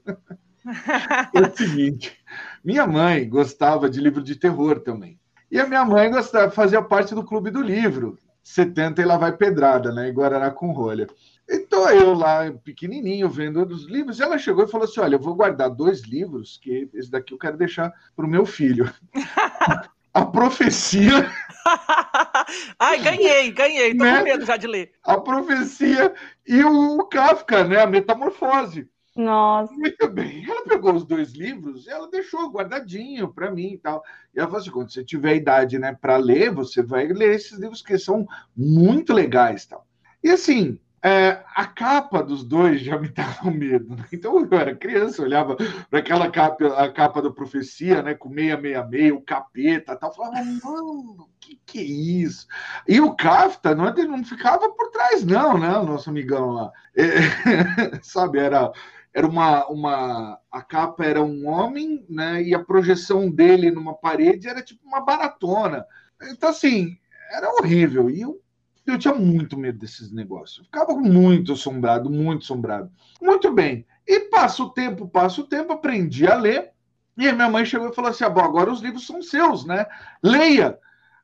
é 1.33 1.41
o 1.41 1.55
seguinte, 1.55 2.17
minha 2.63 2.85
mãe 2.85 3.27
gostava 3.27 3.89
de 3.89 3.99
livro 3.99 4.23
de 4.23 4.35
terror 4.35 4.79
também. 4.79 5.19
E 5.49 5.59
a 5.59 5.67
minha 5.67 5.83
mãe 5.83 6.09
gostava, 6.09 6.51
fazia 6.51 6.81
parte 6.81 7.13
do 7.13 7.23
clube 7.23 7.51
do 7.51 7.61
livro. 7.61 8.17
70 8.43 9.01
e 9.01 9.05
lá 9.05 9.17
vai 9.17 9.35
pedrada, 9.35 9.91
né? 9.91 10.09
Em 10.09 10.13
Guaraná 10.13 10.49
com 10.49 10.71
rolha. 10.71 11.07
Então 11.49 11.89
eu 11.89 12.13
lá, 12.13 12.51
pequenininho, 12.63 13.29
vendo 13.29 13.61
os 13.63 13.85
livros, 13.85 14.19
e 14.19 14.23
ela 14.23 14.37
chegou 14.37 14.63
e 14.63 14.67
falou 14.67 14.85
assim: 14.85 14.99
Olha, 14.99 15.15
eu 15.15 15.19
vou 15.19 15.35
guardar 15.35 15.69
dois 15.69 16.01
livros, 16.01 16.57
que 16.61 16.89
esse 16.93 17.11
daqui 17.11 17.33
eu 17.33 17.37
quero 17.37 17.57
deixar 17.57 17.91
para 18.15 18.25
o 18.25 18.29
meu 18.29 18.45
filho. 18.45 18.91
a 20.13 20.25
profecia. 20.25 21.29
Ai, 22.79 22.99
ganhei, 22.99 23.51
ganhei, 23.51 23.95
tô 23.95 24.03
né? 24.03 24.17
com 24.17 24.23
medo 24.23 24.45
já 24.45 24.57
de 24.57 24.67
ler. 24.67 24.91
A 25.03 25.19
profecia 25.19 26.13
e 26.47 26.63
o 26.63 27.03
Kafka, 27.05 27.63
né? 27.63 27.81
A 27.81 27.87
metamorfose. 27.87 28.89
Nossa. 29.15 29.73
Muito 29.73 30.07
bem. 30.09 30.45
Ela 30.49 30.63
pegou 30.63 30.93
os 30.93 31.05
dois 31.05 31.33
livros 31.33 31.85
e 31.85 31.89
ela 31.89 32.09
deixou 32.09 32.49
guardadinho 32.49 33.33
para 33.33 33.51
mim 33.51 33.73
e 33.73 33.77
tal. 33.77 34.01
E 34.33 34.39
ela 34.39 34.47
falou 34.47 34.61
assim: 34.61 34.71
quando 34.71 34.91
você 34.91 35.03
tiver 35.03 35.35
idade 35.35 35.77
né, 35.77 35.97
para 35.99 36.17
ler, 36.17 36.51
você 36.51 36.81
vai 36.81 37.07
ler 37.07 37.35
esses 37.35 37.57
livros 37.57 37.81
que 37.81 37.97
são 37.97 38.25
muito 38.55 39.13
legais 39.13 39.65
tal. 39.65 39.85
E 40.23 40.29
assim, 40.29 40.79
é, 41.03 41.43
a 41.55 41.65
capa 41.65 42.21
dos 42.21 42.43
dois 42.43 42.81
já 42.81 42.97
me 42.97 43.09
dava 43.11 43.49
medo. 43.49 43.95
Né? 43.95 44.05
Então 44.13 44.39
eu 44.39 44.57
era 44.57 44.75
criança, 44.75 45.21
eu 45.21 45.25
olhava 45.25 45.57
para 45.89 45.99
aquela 45.99 46.29
capa, 46.29 46.67
a 46.67 46.91
capa 46.91 47.21
da 47.21 47.31
profecia, 47.31 48.01
né, 48.03 48.13
com 48.13 48.29
666, 48.29 49.11
o 49.11 49.21
capeta, 49.21 49.95
tal, 49.95 50.13
falava, 50.13 50.35
mano, 50.63 51.27
que 51.39 51.59
que 51.65 51.79
é 51.79 51.83
isso? 51.83 52.47
E 52.87 53.01
o 53.01 53.15
Kafta 53.15 53.73
não, 53.73 53.87
ele 53.89 54.07
não 54.07 54.23
ficava 54.23 54.69
por 54.69 54.91
trás, 54.91 55.25
não, 55.25 55.57
né, 55.57 55.75
o 55.77 55.83
nosso 55.83 56.09
amigão 56.09 56.51
lá. 56.51 56.71
É, 56.95 57.03
sabe, 58.03 58.39
era 58.39 58.71
era 59.13 59.27
uma, 59.27 59.67
uma 59.67 60.39
a 60.51 60.61
capa 60.61 61.05
era 61.05 61.21
um 61.21 61.47
homem, 61.47 62.05
né, 62.09 62.41
e 62.41 62.55
a 62.55 62.63
projeção 62.63 63.29
dele 63.29 63.71
numa 63.71 63.93
parede 63.93 64.47
era 64.47 64.61
tipo 64.61 64.85
uma 64.85 65.01
baratona. 65.01 65.85
Então 66.31 66.49
assim, 66.49 66.97
era 67.31 67.49
horrível. 67.49 68.09
E 68.09 68.21
eu 68.21 68.41
eu 68.85 68.97
tinha 68.97 69.13
muito 69.13 69.57
medo 69.57 69.77
desses 69.79 70.11
negócios. 70.11 70.59
Eu 70.59 70.65
ficava 70.65 70.93
muito 70.95 71.53
assombrado, 71.53 72.09
muito 72.09 72.43
assombrado. 72.43 72.91
Muito 73.21 73.51
bem. 73.51 73.85
E 74.07 74.21
passa 74.21 74.63
o 74.63 74.69
tempo, 74.69 75.07
passa 75.07 75.41
o 75.41 75.47
tempo, 75.47 75.73
aprendi 75.73 76.27
a 76.27 76.35
ler. 76.35 76.71
E 77.17 77.27
aí 77.27 77.33
minha 77.33 77.49
mãe 77.49 77.65
chegou 77.65 77.89
e 77.89 77.95
falou 77.95 78.11
assim: 78.11 78.23
ah, 78.23 78.29
bom, 78.29 78.41
agora 78.41 78.71
os 78.71 78.81
livros 78.81 79.05
são 79.05 79.21
seus, 79.21 79.65
né? 79.65 79.85
Leia. 80.23 80.79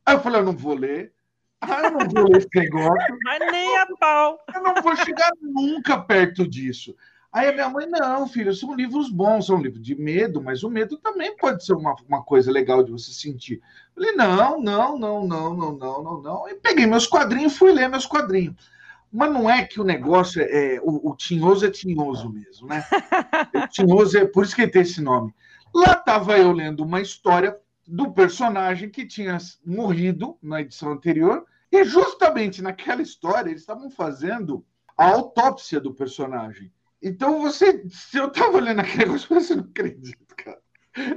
Aí 0.05 0.15
eu 0.15 0.19
falei: 0.19 0.41
eu 0.41 0.45
não 0.45 0.55
vou 0.55 0.75
ler. 0.75 1.13
Ah, 1.59 1.81
eu 1.83 1.91
não 1.91 2.07
vou 2.07 2.29
ler 2.29 2.38
esse 2.38 2.49
negócio. 2.53 3.17
Mas 3.23 3.51
nem 3.51 3.77
a 3.77 3.88
pau. 3.99 4.39
Eu 4.53 4.61
não 4.61 4.81
vou 4.81 4.95
chegar 4.95 5.31
nunca 5.41 5.97
perto 5.99 6.47
disso. 6.47 6.95
Aí 7.38 7.49
a 7.49 7.53
minha 7.53 7.69
mãe, 7.69 7.85
não, 7.85 8.27
filho, 8.27 8.51
são 8.51 8.73
livros 8.73 9.11
bons, 9.11 9.45
são 9.45 9.61
livros 9.61 9.83
de 9.83 9.93
medo, 9.93 10.41
mas 10.41 10.63
o 10.63 10.71
medo 10.71 10.97
também 10.97 11.38
pode 11.38 11.63
ser 11.63 11.73
uma, 11.73 11.95
uma 12.09 12.23
coisa 12.23 12.51
legal 12.51 12.83
de 12.83 12.91
você 12.91 13.11
sentir. 13.11 13.61
Eu 13.95 14.03
falei, 14.03 14.11
não, 14.13 14.59
não, 14.59 14.97
não, 14.97 15.27
não, 15.27 15.55
não, 15.55 15.77
não, 15.77 16.03
não, 16.03 16.21
não. 16.21 16.49
E 16.49 16.55
peguei 16.55 16.88
meus 16.88 17.05
quadrinhos 17.05 17.53
e 17.53 17.57
fui 17.59 17.71
ler 17.71 17.89
meus 17.89 18.07
quadrinhos. 18.07 18.55
Mas 19.13 19.31
não 19.31 19.47
é 19.47 19.63
que 19.63 19.79
o 19.79 19.83
negócio 19.83 20.41
é. 20.41 20.77
é 20.77 20.81
o, 20.81 21.11
o 21.11 21.15
tinhoso 21.15 21.63
é 21.63 21.69
tinhoso 21.69 22.27
mesmo, 22.27 22.67
né? 22.67 22.83
O 23.53 23.67
tinhoso 23.67 24.17
é 24.17 24.25
por 24.25 24.43
isso 24.43 24.55
que 24.55 24.63
ele 24.63 24.71
tem 24.71 24.81
esse 24.81 24.99
nome. 24.99 25.31
Lá 25.71 25.91
estava 25.91 26.39
eu 26.39 26.51
lendo 26.51 26.83
uma 26.83 27.01
história 27.01 27.55
do 27.88 28.11
personagem 28.13 28.89
que 28.89 29.05
tinha 29.05 29.38
morrido 29.63 30.35
na 30.41 30.61
edição 30.61 30.91
anterior, 30.91 31.45
e 31.71 31.83
justamente 31.83 32.63
naquela 32.63 33.03
história 33.03 33.51
eles 33.51 33.61
estavam 33.61 33.91
fazendo 33.91 34.65
a 34.97 35.05
autópsia 35.11 35.79
do 35.79 35.93
personagem. 35.93 36.71
Então 37.01 37.41
você, 37.41 37.83
se 37.89 38.17
eu 38.17 38.29
tava 38.31 38.59
lendo 38.59 38.79
aquele 38.79 39.05
negócio, 39.05 39.27
você 39.33 39.55
não 39.55 39.63
acredita, 39.63 40.35
cara. 40.35 40.61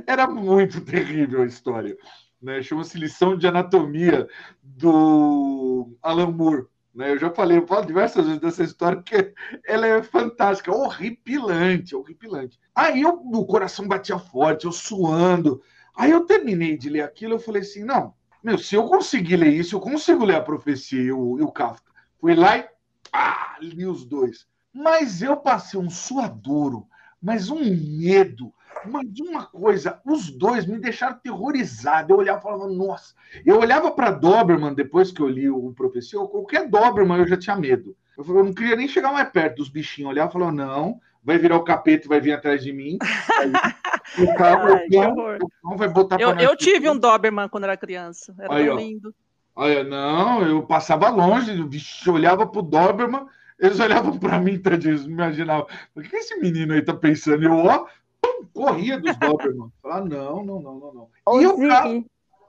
Era 0.06 0.26
muito 0.26 0.80
terrível 0.82 1.42
a 1.42 1.46
história. 1.46 1.96
Né? 2.40 2.62
Chama-se 2.62 2.98
Lição 2.98 3.36
de 3.36 3.46
Anatomia 3.46 4.28
do 4.62 5.96
Alan 6.02 6.30
Moore. 6.30 6.66
Né? 6.94 7.12
Eu 7.12 7.18
já 7.18 7.30
falei, 7.30 7.58
eu 7.58 7.66
falo 7.66 7.86
diversas 7.86 8.26
vezes 8.26 8.40
dessa 8.40 8.62
história, 8.62 8.98
porque 8.98 9.32
ela 9.64 9.86
é 9.86 10.02
fantástica, 10.02 10.74
horripilante, 10.74 11.94
horripilante. 11.94 12.58
Aí 12.74 13.02
eu, 13.02 13.14
o 13.14 13.46
coração 13.46 13.86
batia 13.86 14.18
forte, 14.18 14.66
eu 14.66 14.72
suando. 14.72 15.62
Aí 15.96 16.10
eu 16.10 16.26
terminei 16.26 16.76
de 16.76 16.88
ler 16.88 17.02
aquilo, 17.02 17.34
eu 17.34 17.40
falei 17.40 17.62
assim, 17.62 17.84
não, 17.84 18.14
meu, 18.42 18.56
se 18.56 18.74
eu 18.74 18.84
conseguir 18.84 19.36
ler 19.36 19.52
isso, 19.52 19.76
eu 19.76 19.80
consigo 19.80 20.24
ler 20.24 20.36
a 20.36 20.42
profecia 20.42 21.00
e 21.00 21.12
o, 21.12 21.38
e 21.38 21.42
o 21.42 21.52
Kafka. 21.52 21.92
Fui 22.18 22.34
lá 22.34 22.58
e 22.58 22.68
pá, 23.10 23.58
li 23.60 23.86
os 23.86 24.04
dois. 24.04 24.46
Mas 24.72 25.20
eu 25.22 25.36
passei 25.36 25.78
um 25.78 25.90
suadouro, 25.90 26.86
mas 27.20 27.50
um 27.50 27.58
medo, 27.58 28.52
mas 28.86 29.06
uma 29.20 29.46
coisa, 29.46 30.00
os 30.04 30.30
dois 30.30 30.64
me 30.66 30.78
deixaram 30.78 31.18
terrorizado. 31.18 32.12
Eu 32.12 32.18
olhava 32.18 32.38
e 32.38 32.42
falava, 32.42 32.66
nossa. 32.68 33.14
Eu 33.44 33.58
olhava 33.58 33.90
para 33.90 34.10
Doberman 34.10 34.74
depois 34.74 35.10
que 35.10 35.20
eu 35.20 35.28
li 35.28 35.50
o 35.50 35.72
Profecia, 35.72 36.18
qualquer 36.20 36.68
Doberman 36.68 37.18
eu 37.18 37.26
já 37.26 37.36
tinha 37.36 37.56
medo. 37.56 37.96
Eu, 38.16 38.24
falava, 38.24 38.40
eu 38.40 38.46
não 38.46 38.54
queria 38.54 38.76
nem 38.76 38.88
chegar 38.88 39.12
mais 39.12 39.28
perto 39.30 39.56
dos 39.56 39.68
bichinhos. 39.68 40.08
Eu 40.08 40.12
olhava 40.12 40.30
e 40.30 40.32
falava, 40.32 40.52
não, 40.52 41.00
vai 41.22 41.38
virar 41.38 41.56
o 41.56 41.64
capeta 41.64 42.06
e 42.06 42.08
vai 42.08 42.20
vir 42.20 42.32
atrás 42.32 42.62
de 42.62 42.72
mim. 42.72 42.98
Aí, 43.38 44.24
o 44.24 44.34
carro, 44.34 44.74
Ai, 44.74 45.38
o 45.64 45.76
vai 45.76 45.88
botar 45.88 46.20
Eu, 46.20 46.30
eu 46.38 46.56
tive 46.56 46.88
um 46.88 46.98
Doberman 46.98 47.48
quando 47.48 47.64
era 47.64 47.76
criança. 47.76 48.34
Era 48.38 48.54
Aí, 48.54 48.68
lindo. 48.74 49.14
Olha, 49.54 49.84
não, 49.84 50.42
eu 50.42 50.62
passava 50.62 51.08
longe, 51.10 51.60
o 51.60 51.66
bicho 51.66 52.12
olhava 52.12 52.46
pro 52.46 52.62
Doberman, 52.62 53.26
eles 53.60 53.78
olhavam 53.78 54.18
para 54.18 54.40
mim, 54.40 54.58
tadinhos, 54.58 55.04
imaginavam, 55.04 55.66
o 55.94 56.00
que 56.00 56.16
esse 56.16 56.36
menino 56.36 56.72
aí 56.72 56.82
tá 56.82 56.94
pensando? 56.94 57.44
Eu, 57.44 57.52
ó, 57.52 57.86
pum, 58.20 58.46
corria 58.54 58.98
dos 58.98 59.14
Doberman. 59.16 59.70
Ah, 59.84 60.00
não, 60.00 60.42
não, 60.44 60.60
não, 60.60 60.74
não, 60.78 60.94
não. 60.94 61.08
Ô, 61.26 61.40
e 61.40 61.44
eu, 61.44 61.58
cara... 61.68 61.88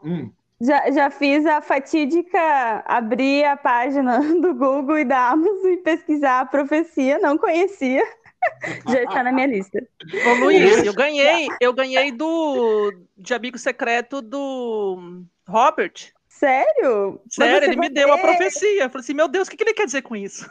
hum. 0.04 0.32
já, 0.62 0.90
já 0.90 1.10
fiz 1.12 1.46
a 1.46 1.62
fatídica 1.62 2.84
abrir 2.86 3.44
a 3.44 3.58
página 3.58 4.20
do 4.42 4.56
Google 4.56 5.00
e 5.00 5.06
da 5.06 5.32
Amazon 5.32 5.72
e 5.72 5.78
pesquisar 5.78 6.40
a 6.40 6.46
profecia, 6.46 7.20
não 7.20 7.38
conhecia. 7.38 8.04
Já 8.90 9.04
está 9.04 9.24
na 9.24 9.32
minha 9.32 9.46
lista. 9.46 9.88
Ô, 10.26 10.46
Luiz, 10.46 10.84
eu 10.84 10.96
ganhei, 10.96 11.48
eu 11.60 11.72
ganhei 11.72 12.12
do 12.12 12.92
de 13.16 13.36
amigo 13.36 13.56
secreto 13.56 14.20
do 14.20 15.22
Robert. 15.48 16.12
Sério? 16.42 17.22
Sério, 17.30 17.70
ele 17.70 17.80
me 17.80 17.88
deu 17.88 18.12
a 18.12 18.18
profecia. 18.18 18.86
Eu 18.86 18.90
falei 18.90 19.04
assim, 19.04 19.14
meu 19.14 19.28
Deus, 19.28 19.48
o 19.48 19.52
que, 19.52 19.58
que 19.58 19.64
ele 19.64 19.76
quer 19.76 19.86
dizer 19.86 20.02
com 20.02 20.16
isso? 20.16 20.50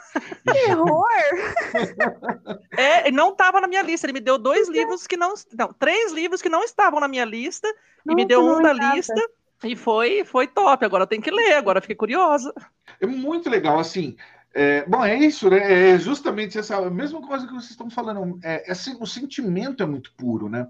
Que 0.48 0.72
horror! 0.72 1.08
é, 2.78 3.10
não 3.10 3.30
estava 3.30 3.60
na 3.60 3.66
minha 3.66 3.82
lista. 3.82 4.06
Ele 4.06 4.12
me 4.12 4.20
deu 4.20 4.38
dois 4.38 4.68
livros 4.68 5.08
que 5.08 5.16
não. 5.16 5.34
Não, 5.52 5.72
três 5.72 6.12
livros 6.12 6.40
que 6.40 6.48
não 6.48 6.62
estavam 6.62 7.00
na 7.00 7.08
minha 7.08 7.24
lista. 7.24 7.66
E 8.08 8.14
me 8.14 8.24
deu 8.24 8.40
um 8.40 8.62
da 8.62 8.72
lista. 8.72 9.20
E 9.64 9.74
foi, 9.74 10.24
foi 10.24 10.46
top. 10.46 10.84
Agora 10.84 11.02
eu 11.02 11.08
tenho 11.08 11.22
que 11.22 11.30
ler, 11.32 11.54
agora 11.54 11.80
fiquei 11.80 11.96
curiosa. 11.96 12.54
É 13.00 13.06
muito 13.06 13.50
legal, 13.50 13.80
assim. 13.80 14.16
É, 14.54 14.84
bom, 14.86 15.04
é 15.04 15.18
isso, 15.18 15.50
né? 15.50 15.94
É 15.94 15.98
justamente 15.98 16.56
essa 16.56 16.88
mesma 16.88 17.20
coisa 17.20 17.48
que 17.48 17.52
vocês 17.52 17.72
estão 17.72 17.90
falando. 17.90 18.38
É, 18.44 18.68
é, 18.68 18.70
assim, 18.70 18.96
o 19.00 19.06
sentimento 19.06 19.82
é 19.82 19.86
muito 19.86 20.12
puro, 20.12 20.48
né? 20.48 20.68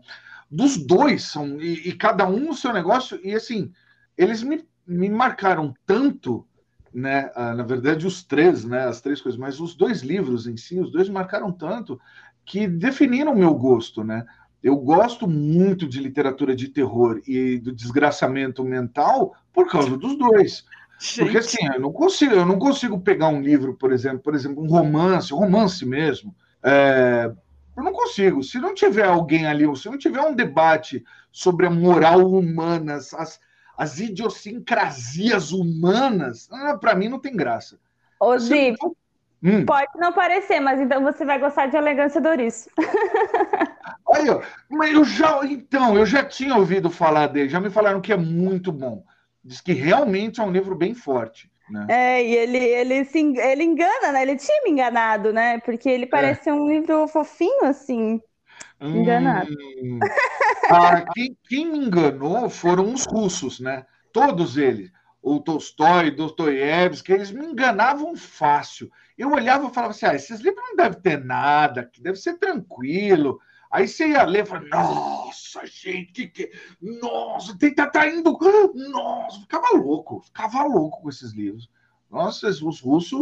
Dos 0.50 0.78
dois 0.78 1.24
são, 1.24 1.60
e, 1.60 1.90
e 1.90 1.92
cada 1.92 2.26
um 2.26 2.48
o 2.48 2.54
seu 2.54 2.72
negócio, 2.72 3.20
e 3.22 3.34
assim, 3.34 3.70
eles 4.16 4.42
me 4.42 4.66
me 4.90 5.08
marcaram 5.08 5.72
tanto, 5.86 6.44
né? 6.92 7.30
Ah, 7.34 7.54
na 7.54 7.62
verdade, 7.62 8.06
os 8.06 8.22
três, 8.24 8.64
né? 8.64 8.84
As 8.84 9.00
três 9.00 9.20
coisas, 9.20 9.38
mas 9.38 9.60
os 9.60 9.74
dois 9.74 10.02
livros 10.02 10.46
em 10.46 10.56
si, 10.56 10.80
os 10.80 10.90
dois 10.90 11.08
marcaram 11.08 11.52
tanto 11.52 12.00
que 12.44 12.66
definiram 12.66 13.32
o 13.32 13.38
meu 13.38 13.54
gosto, 13.54 14.02
né? 14.02 14.26
Eu 14.62 14.76
gosto 14.76 15.26
muito 15.26 15.86
de 15.86 16.00
literatura 16.00 16.54
de 16.54 16.68
terror 16.68 17.22
e 17.26 17.58
do 17.58 17.72
desgraçamento 17.72 18.64
mental 18.64 19.34
por 19.52 19.70
causa 19.70 19.96
dos 19.96 20.18
dois. 20.18 20.64
Gente. 20.98 21.20
Porque 21.20 21.38
assim, 21.38 21.66
eu 21.72 21.80
não 21.80 21.92
consigo, 21.92 22.34
eu 22.34 22.44
não 22.44 22.58
consigo 22.58 23.00
pegar 23.00 23.28
um 23.28 23.40
livro, 23.40 23.74
por 23.74 23.92
exemplo, 23.92 24.18
por 24.18 24.34
exemplo, 24.34 24.62
um 24.62 24.68
romance, 24.68 25.32
romance 25.32 25.86
mesmo. 25.86 26.34
É, 26.62 27.32
eu 27.74 27.82
não 27.82 27.92
consigo. 27.92 28.42
Se 28.42 28.58
não 28.58 28.74
tiver 28.74 29.06
alguém 29.06 29.46
ali, 29.46 29.64
se 29.76 29.88
não 29.88 29.96
tiver 29.96 30.20
um 30.20 30.34
debate 30.34 31.02
sobre 31.32 31.66
a 31.66 31.70
moral 31.70 32.30
humana, 32.30 32.96
as, 32.96 33.40
as 33.80 33.98
idiosincrasias 33.98 35.52
humanas, 35.52 36.50
ah, 36.52 36.76
para 36.76 36.94
mim 36.94 37.08
não 37.08 37.18
tem 37.18 37.34
graça. 37.34 37.80
Ô, 38.20 38.38
Zi, 38.38 38.74
hum. 39.42 39.64
pode 39.64 39.92
não 39.96 40.12
parecer, 40.12 40.60
mas 40.60 40.78
então 40.78 41.02
você 41.02 41.24
vai 41.24 41.38
gostar 41.38 41.64
de 41.68 41.78
Elegância 41.78 42.20
Doris. 42.20 42.68
Aí, 44.12 44.28
ó, 44.28 44.42
mas 44.68 44.92
eu 44.92 45.02
já, 45.02 45.40
então, 45.46 45.96
eu 45.96 46.04
já 46.04 46.22
tinha 46.22 46.56
ouvido 46.56 46.90
falar 46.90 47.28
dele, 47.28 47.48
já 47.48 47.58
me 47.58 47.70
falaram 47.70 48.02
que 48.02 48.12
é 48.12 48.18
muito 48.18 48.70
bom. 48.70 49.02
Diz 49.42 49.62
que 49.62 49.72
realmente 49.72 50.42
é 50.42 50.44
um 50.44 50.52
livro 50.52 50.74
bem 50.74 50.92
forte. 50.92 51.50
Né? 51.70 51.86
É, 51.88 52.22
e 52.22 52.36
ele, 52.36 52.58
ele, 52.58 53.04
se, 53.06 53.18
ele 53.38 53.64
engana, 53.64 54.12
né? 54.12 54.20
Ele 54.20 54.36
tinha 54.36 54.62
me 54.62 54.72
enganado, 54.72 55.32
né? 55.32 55.58
Porque 55.60 55.88
ele 55.88 56.04
é. 56.04 56.08
parece 56.08 56.50
é. 56.50 56.52
um 56.52 56.68
livro 56.68 57.08
fofinho, 57.08 57.64
assim. 57.64 58.20
Enganado. 58.80 59.52
Hum, 59.82 59.98
ah, 60.70 61.04
quem, 61.12 61.36
quem, 61.48 61.70
me 61.70 61.78
enganou 61.78 62.48
foram 62.48 62.92
os 62.92 63.04
russos, 63.04 63.60
né? 63.60 63.84
Todos 64.12 64.56
eles. 64.56 64.90
ou 65.22 65.40
Tolstói, 65.40 66.10
Dostoiévski, 66.10 67.12
eles 67.12 67.30
me 67.30 67.44
enganavam 67.44 68.16
fácil. 68.16 68.90
Eu 69.18 69.32
olhava 69.32 69.68
e 69.68 69.74
falava 69.74 69.92
assim: 69.92 70.06
ah, 70.06 70.14
esses 70.14 70.40
livros 70.40 70.64
não 70.68 70.76
devem 70.76 71.00
ter 71.00 71.22
nada, 71.22 71.84
que 71.84 72.02
deve 72.02 72.16
ser 72.16 72.38
tranquilo. 72.38 73.40
Aí 73.70 73.86
você 73.86 74.08
ia 74.08 74.24
ler 74.24 74.42
e 74.42 74.46
falava, 74.46 74.66
nossa, 74.66 75.64
gente, 75.64 76.12
que 76.12 76.26
que. 76.26 76.50
Nossa, 76.80 77.56
tem 77.56 77.72
tá, 77.72 77.86
tá 77.86 78.08
indo. 78.08 78.36
Nossa, 78.90 79.40
ficava 79.40 79.76
louco, 79.76 80.22
ficava 80.22 80.64
louco 80.64 81.02
com 81.02 81.08
esses 81.08 81.32
livros. 81.32 81.70
Nossa, 82.10 82.48
os 82.48 82.80
russos 82.80 83.20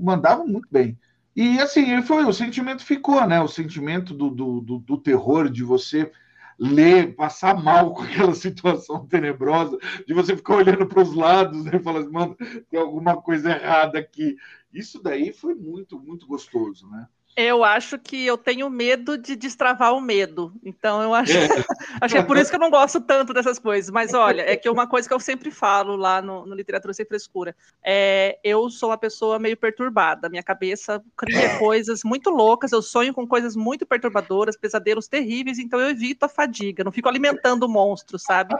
mandavam 0.00 0.46
muito 0.46 0.68
bem. 0.70 0.96
E 1.34 1.58
assim, 1.60 2.02
foi, 2.02 2.24
o 2.24 2.32
sentimento 2.32 2.84
ficou, 2.84 3.26
né? 3.26 3.40
O 3.40 3.48
sentimento 3.48 4.12
do, 4.12 4.30
do, 4.30 4.60
do, 4.60 4.78
do 4.78 4.98
terror, 4.98 5.48
de 5.50 5.64
você 5.64 6.10
ler, 6.58 7.16
passar 7.16 7.60
mal 7.60 7.92
com 7.94 8.02
aquela 8.02 8.34
situação 8.34 9.06
tenebrosa, 9.06 9.78
de 10.06 10.14
você 10.14 10.36
ficar 10.36 10.56
olhando 10.56 10.86
para 10.86 11.02
os 11.02 11.14
lados 11.14 11.64
né, 11.64 11.72
e 11.74 11.82
falar 11.82 12.00
assim, 12.00 12.10
mano, 12.10 12.36
tem 12.70 12.78
alguma 12.78 13.20
coisa 13.20 13.50
errada 13.50 13.98
aqui. 13.98 14.36
Isso 14.72 15.02
daí 15.02 15.32
foi 15.32 15.54
muito, 15.54 15.98
muito 15.98 16.26
gostoso, 16.26 16.88
né? 16.88 17.06
Eu 17.34 17.64
acho 17.64 17.98
que 17.98 18.26
eu 18.26 18.36
tenho 18.36 18.68
medo 18.68 19.16
de 19.16 19.34
destravar 19.34 19.94
o 19.94 20.00
medo. 20.00 20.52
Então, 20.62 21.02
eu 21.02 21.14
acho, 21.14 21.32
é. 21.32 21.48
acho 22.00 22.14
que 22.14 22.20
é 22.20 22.22
por 22.22 22.36
isso 22.36 22.50
que 22.50 22.56
eu 22.56 22.60
não 22.60 22.70
gosto 22.70 23.00
tanto 23.00 23.32
dessas 23.32 23.58
coisas. 23.58 23.90
Mas 23.90 24.12
olha, 24.14 24.42
é 24.42 24.54
que 24.54 24.68
uma 24.68 24.86
coisa 24.86 25.08
que 25.08 25.14
eu 25.14 25.20
sempre 25.20 25.50
falo 25.50 25.96
lá 25.96 26.20
no, 26.20 26.44
no 26.44 26.54
Literatura 26.54 26.92
Sem 26.92 27.06
Frescura 27.06 27.56
é 27.82 28.38
eu 28.44 28.68
sou 28.68 28.90
uma 28.90 28.98
pessoa 28.98 29.38
meio 29.38 29.56
perturbada. 29.56 30.28
Minha 30.28 30.42
cabeça 30.42 31.02
cria 31.16 31.56
coisas 31.58 32.04
muito 32.04 32.28
loucas, 32.28 32.70
eu 32.72 32.82
sonho 32.82 33.14
com 33.14 33.26
coisas 33.26 33.56
muito 33.56 33.86
perturbadoras, 33.86 34.56
pesadelos 34.56 35.08
terríveis, 35.08 35.58
então 35.58 35.80
eu 35.80 35.90
evito 35.90 36.26
a 36.26 36.28
fadiga, 36.28 36.84
não 36.84 36.92
fico 36.92 37.08
alimentando 37.08 37.64
o 37.64 37.68
monstro, 37.68 38.18
sabe? 38.18 38.54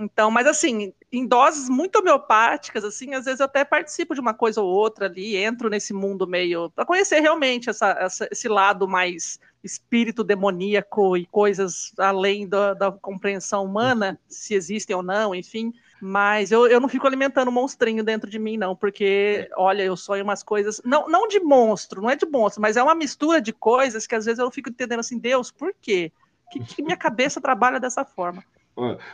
Então, 0.00 0.30
mas 0.30 0.46
assim, 0.46 0.94
em 1.12 1.26
doses 1.26 1.68
muito 1.68 1.98
homeopáticas, 1.98 2.84
assim, 2.84 3.14
às 3.14 3.26
vezes 3.26 3.40
eu 3.40 3.46
até 3.46 3.64
participo 3.64 4.14
de 4.14 4.20
uma 4.20 4.32
coisa 4.32 4.62
ou 4.62 4.68
outra 4.68 5.04
ali, 5.04 5.36
entro 5.36 5.68
nesse 5.68 5.92
mundo 5.92 6.26
meio 6.26 6.70
para 6.70 6.86
conhecer 6.86 7.20
realmente 7.20 7.68
essa, 7.68 7.90
essa, 8.00 8.28
esse 8.30 8.48
lado 8.48 8.88
mais 8.88 9.38
espírito 9.62 10.24
demoníaco 10.24 11.18
e 11.18 11.26
coisas 11.26 11.92
além 11.98 12.48
da, 12.48 12.72
da, 12.72 12.90
compreensão 12.90 13.62
humana, 13.62 14.18
se 14.26 14.54
existem 14.54 14.96
ou 14.96 15.02
não, 15.02 15.34
enfim. 15.34 15.70
Mas 16.00 16.50
eu, 16.50 16.66
eu 16.66 16.80
não 16.80 16.88
fico 16.88 17.06
alimentando 17.06 17.52
monstrinho 17.52 18.02
dentro 18.02 18.30
de 18.30 18.38
mim, 18.38 18.56
não, 18.56 18.74
porque, 18.74 19.50
olha, 19.54 19.82
eu 19.82 19.98
sonho 19.98 20.24
umas 20.24 20.42
coisas. 20.42 20.80
Não, 20.82 21.06
não 21.10 21.28
de 21.28 21.40
monstro, 21.40 22.00
não 22.00 22.08
é 22.08 22.16
de 22.16 22.24
monstro, 22.24 22.62
mas 22.62 22.78
é 22.78 22.82
uma 22.82 22.94
mistura 22.94 23.38
de 23.38 23.52
coisas 23.52 24.06
que 24.06 24.14
às 24.14 24.24
vezes 24.24 24.38
eu 24.38 24.50
fico 24.50 24.70
entendendo 24.70 25.00
assim, 25.00 25.18
Deus, 25.18 25.50
por 25.50 25.74
quê? 25.78 26.10
Que, 26.50 26.58
que 26.60 26.82
minha 26.82 26.96
cabeça 26.96 27.38
trabalha 27.38 27.78
dessa 27.78 28.02
forma? 28.02 28.42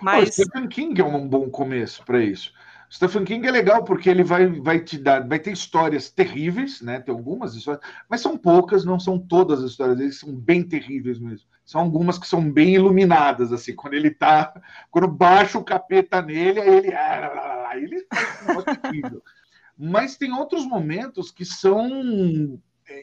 Mas... 0.00 0.28
O 0.28 0.32
Stephen 0.32 0.68
King 0.68 1.00
é 1.00 1.04
um 1.04 1.28
bom 1.28 1.48
começo 1.50 2.04
para 2.04 2.22
isso. 2.22 2.52
Stephen 2.90 3.24
King 3.24 3.46
é 3.46 3.50
legal 3.50 3.82
porque 3.84 4.08
ele 4.08 4.22
vai, 4.22 4.46
vai 4.46 4.80
te 4.80 4.96
dar, 4.96 5.26
vai 5.26 5.38
ter 5.38 5.52
histórias 5.52 6.08
terríveis, 6.08 6.80
né? 6.80 7.00
Tem 7.00 7.12
algumas 7.12 7.54
histórias, 7.54 7.84
mas 8.08 8.20
são 8.20 8.36
poucas, 8.38 8.84
não 8.84 8.98
são 8.98 9.18
todas 9.18 9.62
as 9.62 9.72
histórias 9.72 9.98
dele, 9.98 10.12
são 10.12 10.32
bem 10.32 10.62
terríveis 10.62 11.18
mesmo. 11.18 11.48
São 11.64 11.80
algumas 11.80 12.16
que 12.16 12.28
são 12.28 12.50
bem 12.50 12.74
iluminadas, 12.74 13.52
assim, 13.52 13.74
quando 13.74 13.94
ele 13.94 14.10
tá, 14.10 14.54
quando 14.90 15.08
baixa 15.08 15.58
o 15.58 15.64
capeta 15.64 16.22
nele, 16.22 16.60
aí 16.60 16.76
ele, 16.76 16.94
ah, 16.94 17.72
ele 17.74 18.06
faz 18.08 19.12
um. 19.12 19.20
Mas 19.78 20.16
tem 20.16 20.32
outros 20.32 20.64
momentos 20.64 21.30
que 21.30 21.44
são, 21.44 22.58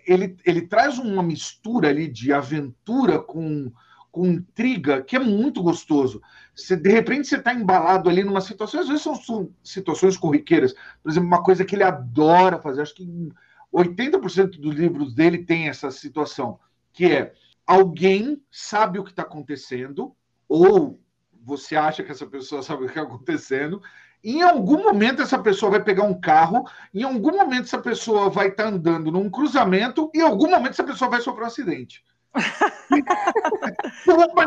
ele, 0.08 0.36
ele 0.44 0.62
traz 0.62 0.98
uma 0.98 1.22
mistura 1.22 1.90
ali 1.90 2.08
de 2.08 2.34
aventura 2.34 3.20
com 3.20 3.72
com 4.14 4.28
intriga, 4.28 5.02
que 5.02 5.16
é 5.16 5.20
muito 5.20 5.64
gostoso. 5.64 6.22
Você, 6.56 6.76
de 6.78 6.90
repente 6.92 7.28
você 7.28 7.38
está 7.38 7.52
embalado 7.52 8.08
ali 8.08 8.24
numa 8.24 8.42
situação, 8.42 8.80
às 8.80 8.88
vezes 8.88 9.02
são, 9.02 9.16
são, 9.16 9.50
situações 9.64 10.16
corriqueiras. 10.16 10.76
Por 11.02 11.10
exemplo, 11.10 11.28
uma 11.28 11.42
coisa 11.42 11.66
que 11.66 11.76
ele 11.76 11.84
adora 11.84 12.62
fazer, 12.62 12.84
acho 12.84 12.94
que 12.94 13.34
80% 13.74 14.60
dos 14.60 14.76
livros 14.76 15.16
dele 15.16 15.40
tem 15.40 15.68
essa 15.68 15.90
situação, 15.90 16.60
que 16.94 17.12
é 17.12 17.34
alguém 17.66 18.40
sabe 18.52 19.00
o 19.00 19.04
que 19.04 19.10
está 19.10 19.24
acontecendo, 19.24 20.16
ou 20.48 21.02
você 21.44 21.76
acha 21.76 22.04
que 22.04 22.12
essa 22.12 22.28
pessoa 22.28 22.62
sabe 22.62 22.84
o 22.84 22.86
que 22.86 22.92
está 22.92 23.02
acontecendo, 23.02 23.82
em 24.24 24.44
algum 24.44 24.84
momento 24.84 25.24
essa 25.24 25.40
pessoa 25.40 25.72
vai 25.72 25.84
pegar 25.84 26.04
um 26.04 26.22
carro, 26.22 26.70
em 26.94 27.02
algum 27.02 27.36
momento 27.36 27.64
essa 27.64 27.80
pessoa 27.80 28.30
vai 28.30 28.50
estar 28.50 28.66
tá 28.66 28.70
andando 28.70 29.12
num 29.12 29.28
cruzamento, 29.28 30.12
e 30.14 30.20
em 30.20 30.22
algum 30.22 30.52
momento 30.52 30.74
essa 30.74 30.84
pessoa 30.84 31.10
vai 31.10 31.20
sofrer 31.20 31.46
um 31.46 31.48
acidente 31.48 32.04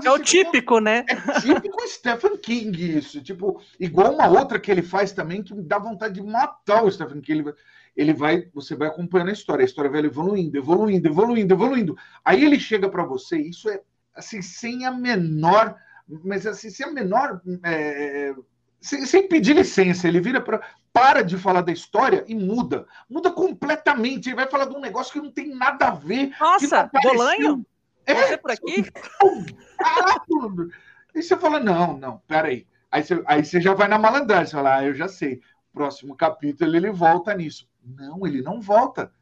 é 0.05 0.11
o 0.11 0.18
típico, 0.18 0.80
né? 0.80 1.05
É 1.09 1.41
típico 1.41 1.76
Stephen 1.89 2.37
King 2.39 2.99
isso. 2.99 3.22
Tipo, 3.22 3.61
igual 3.78 4.12
uma 4.12 4.26
outra 4.28 4.59
que 4.59 4.70
ele 4.70 4.82
faz 4.82 5.12
também 5.12 5.43
que 5.43 5.55
me 5.55 5.62
dá 5.62 5.78
vontade 5.78 6.14
de 6.14 6.22
matar 6.22 6.84
o 6.84 6.91
Stephen 6.91 7.20
King. 7.20 7.53
Ele 7.97 8.12
vai, 8.12 8.49
você 8.53 8.74
vai 8.74 8.89
acompanhando 8.89 9.30
a 9.30 9.32
história, 9.32 9.62
a 9.62 9.66
história 9.66 9.91
vai 9.91 10.05
evoluindo, 10.05 10.57
evoluindo, 10.57 11.09
evoluindo, 11.09 11.55
evoluindo. 11.55 11.97
Aí 12.24 12.45
ele 12.45 12.59
chega 12.61 12.89
para 12.89 13.05
você, 13.05 13.39
isso 13.39 13.70
é 13.70 13.80
assim, 14.14 14.43
sem 14.43 14.84
a 14.84 14.91
menor, 14.91 15.76
mas 16.24 16.47
assim, 16.47 16.70
sem 16.70 16.87
a 16.87 16.91
menor. 16.91 17.41
É, 17.64 18.34
sem, 18.80 19.07
sem, 19.07 19.26
pedir 19.26 19.55
licença, 19.55 20.07
ele 20.07 20.20
vira 20.20 20.41
para. 20.41 20.61
Para 20.93 21.20
de 21.20 21.37
falar 21.37 21.61
da 21.61 21.70
história 21.70 22.24
e 22.26 22.34
muda. 22.34 22.87
Muda 23.07 23.30
completamente. 23.30 24.30
Ele 24.30 24.37
vai 24.37 24.49
falar 24.49 24.64
de 24.64 24.74
um 24.74 24.80
negócio 24.80 25.12
que 25.12 25.20
não 25.20 25.30
tem 25.30 25.55
nada 25.55 25.89
a 25.89 25.91
ver. 25.91 26.34
Nossa, 26.41 26.91
Bolanho? 27.03 27.66
É, 28.07 28.28
você 28.28 28.38
por 28.38 28.50
aqui? 28.50 28.84
Caralho! 29.78 30.70
E 31.14 31.22
você 31.22 31.36
fala, 31.36 31.59
não, 31.59 31.96
não, 31.98 32.18
peraí. 32.26 32.66
Aí 32.90 33.02
você, 33.02 33.22
aí 33.26 33.44
você 33.44 33.61
já 33.61 33.74
vai 33.74 33.88
na 33.88 33.98
malandragem, 33.98 34.46
você 34.46 34.52
fala, 34.52 34.76
ah, 34.76 34.84
eu 34.84 34.94
já 34.94 35.09
sei. 35.09 35.40
Próximo 35.72 36.16
capítulo 36.16 36.74
ele 36.74 36.90
volta 36.90 37.34
nisso. 37.34 37.68
Não, 37.84 38.26
ele 38.26 38.42
não 38.42 38.61
volta. 38.61 39.12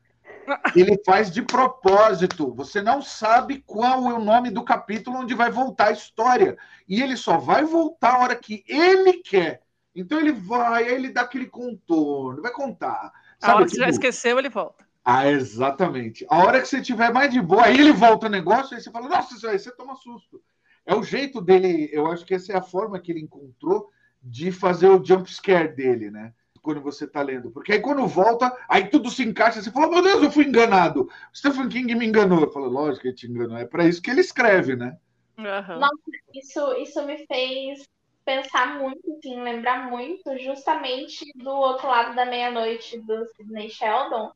Ele 0.76 1.00
faz 1.04 1.30
de 1.30 1.42
propósito. 1.42 2.54
Você 2.54 2.82
não 2.82 3.00
sabe 3.00 3.62
qual 3.66 4.10
é 4.10 4.14
o 4.14 4.22
nome 4.22 4.50
do 4.50 4.62
capítulo 4.62 5.18
onde 5.18 5.34
vai 5.34 5.50
voltar 5.50 5.88
a 5.88 5.92
história. 5.92 6.56
E 6.86 7.02
ele 7.02 7.16
só 7.16 7.38
vai 7.38 7.64
voltar 7.64 8.14
a 8.14 8.18
hora 8.18 8.36
que 8.36 8.62
ele 8.68 9.14
quer. 9.22 9.62
Então 9.94 10.18
ele 10.18 10.32
vai, 10.32 10.88
aí 10.88 10.94
ele 10.94 11.10
dá 11.10 11.22
aquele 11.22 11.46
contorno, 11.46 12.42
vai 12.42 12.52
contar. 12.52 13.12
Sabe, 13.38 13.52
a 13.52 13.56
hora 13.56 13.64
que 13.64 13.70
você 13.70 13.76
já 13.78 13.84
tipo, 13.84 13.94
esqueceu, 13.94 14.38
ele 14.38 14.48
volta. 14.48 14.83
Ah, 15.04 15.30
exatamente. 15.30 16.26
A 16.30 16.38
hora 16.38 16.60
que 16.60 16.66
você 16.66 16.80
tiver 16.80 17.12
mais 17.12 17.30
de 17.30 17.40
boa, 17.40 17.66
aí 17.66 17.78
ele 17.78 17.92
volta 17.92 18.26
o 18.26 18.30
negócio, 18.30 18.74
aí 18.74 18.82
você 18.82 18.90
fala, 18.90 19.08
nossa, 19.08 19.34
isso 19.34 19.46
aí 19.46 19.58
você 19.58 19.70
toma 19.70 19.94
susto. 19.96 20.42
É 20.86 20.94
o 20.94 21.02
jeito 21.02 21.40
dele, 21.42 21.90
eu 21.92 22.06
acho 22.06 22.24
que 22.24 22.34
essa 22.34 22.52
é 22.52 22.56
a 22.56 22.62
forma 22.62 22.98
que 22.98 23.12
ele 23.12 23.20
encontrou 23.20 23.90
de 24.22 24.50
fazer 24.50 24.88
o 24.88 25.04
jump 25.04 25.30
scare 25.30 25.68
dele, 25.68 26.10
né? 26.10 26.32
Quando 26.62 26.80
você 26.80 27.06
tá 27.06 27.20
lendo. 27.20 27.50
Porque 27.50 27.72
aí 27.72 27.80
quando 27.80 28.06
volta, 28.06 28.50
aí 28.66 28.88
tudo 28.88 29.10
se 29.10 29.22
encaixa, 29.22 29.62
você 29.62 29.70
fala, 29.70 29.90
meu 29.90 30.02
Deus, 30.02 30.22
eu 30.22 30.30
fui 30.30 30.46
enganado. 30.46 31.10
Stephen 31.34 31.68
King 31.68 31.94
me 31.94 32.06
enganou. 32.06 32.40
Eu 32.40 32.50
falo, 32.50 32.68
lógico 32.68 33.02
que 33.02 33.08
ele 33.08 33.16
te 33.16 33.26
enganou. 33.26 33.58
É 33.58 33.66
para 33.66 33.86
isso 33.86 34.00
que 34.00 34.10
ele 34.10 34.22
escreve, 34.22 34.74
né? 34.74 34.96
Uhum. 35.36 35.78
Nossa, 35.78 35.94
isso, 36.32 36.72
isso 36.78 37.04
me 37.04 37.26
fez 37.26 37.86
pensar 38.24 38.78
muito, 38.78 39.00
assim, 39.12 39.42
lembrar 39.42 39.90
muito 39.90 40.38
justamente 40.38 41.30
do 41.36 41.50
outro 41.50 41.86
lado 41.86 42.14
da 42.14 42.24
meia-noite 42.24 42.98
do 43.00 43.26
Sidney 43.26 43.68
Sheldon, 43.68 44.32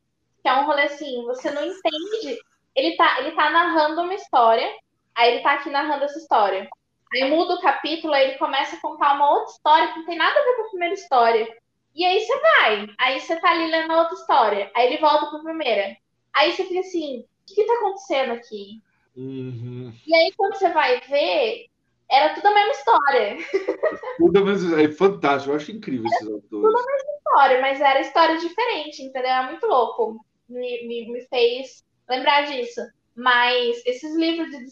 que 0.48 0.54
é 0.54 0.54
um 0.54 0.64
rolê 0.64 0.82
assim, 0.82 1.24
você 1.24 1.50
não 1.50 1.62
entende. 1.62 2.38
Ele 2.74 2.96
tá, 2.96 3.20
ele 3.20 3.32
tá 3.32 3.50
narrando 3.50 4.00
uma 4.00 4.14
história, 4.14 4.66
aí 5.14 5.34
ele 5.34 5.42
tá 5.42 5.52
aqui 5.52 5.68
narrando 5.68 6.04
essa 6.04 6.18
história. 6.18 6.68
Aí 7.12 7.30
muda 7.30 7.54
o 7.54 7.60
capítulo, 7.60 8.14
aí 8.14 8.30
ele 8.30 8.38
começa 8.38 8.76
a 8.76 8.80
contar 8.80 9.14
uma 9.14 9.30
outra 9.30 9.52
história 9.52 9.88
que 9.88 9.98
não 9.98 10.06
tem 10.06 10.16
nada 10.16 10.38
a 10.38 10.44
ver 10.44 10.56
com 10.56 10.62
a 10.62 10.70
primeira 10.70 10.94
história. 10.94 11.56
E 11.94 12.04
aí 12.04 12.20
você 12.20 12.40
vai, 12.40 12.86
aí 12.98 13.20
você 13.20 13.36
tá 13.40 13.50
ali 13.50 13.70
lendo 13.70 13.92
outra 13.92 14.14
história, 14.14 14.70
aí 14.74 14.86
ele 14.86 15.00
volta 15.00 15.26
pra 15.26 15.40
primeira. 15.40 15.96
Aí 16.34 16.52
você 16.52 16.64
fica 16.64 16.80
assim, 16.80 17.20
o 17.20 17.24
que, 17.46 17.54
que 17.54 17.66
tá 17.66 17.74
acontecendo 17.74 18.32
aqui? 18.32 18.80
Uhum. 19.16 19.92
E 20.06 20.14
aí 20.14 20.32
quando 20.36 20.54
você 20.54 20.70
vai 20.70 21.00
ver, 21.00 21.66
era 22.10 22.34
tudo 22.34 22.46
a 22.46 22.54
mesma 22.54 22.72
história. 22.72 23.36
Tudo 24.16 24.38
a 24.38 24.44
mesma 24.44 24.80
É 24.80 24.90
fantástico, 24.90 25.52
eu 25.52 25.56
acho 25.56 25.72
incrível 25.72 26.06
esses 26.06 26.26
autores. 26.26 26.48
Tudo 26.48 26.78
a 26.78 26.86
mesma 26.86 27.12
história, 27.16 27.60
mas 27.60 27.80
era 27.80 28.00
história 28.00 28.38
diferente, 28.38 29.02
entendeu? 29.02 29.30
É 29.30 29.46
muito 29.46 29.66
louco 29.66 30.24
me, 30.48 30.86
me, 30.86 31.12
me 31.12 31.20
fez 31.28 31.84
lembrar 32.08 32.42
disso. 32.42 32.80
Mas 33.14 33.84
esses 33.84 34.14
livros 34.16 34.48
de, 34.50 34.64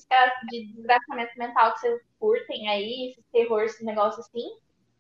de 0.51 0.73
desgraçamento 0.73 1.37
mental 1.37 1.75
que 1.75 1.81
vocês 1.81 2.01
curtem 2.19 2.69
aí, 2.69 3.11
esses 3.11 3.25
terror, 3.33 3.63
esses 3.63 3.85
negócios 3.85 4.25
assim, 4.25 4.49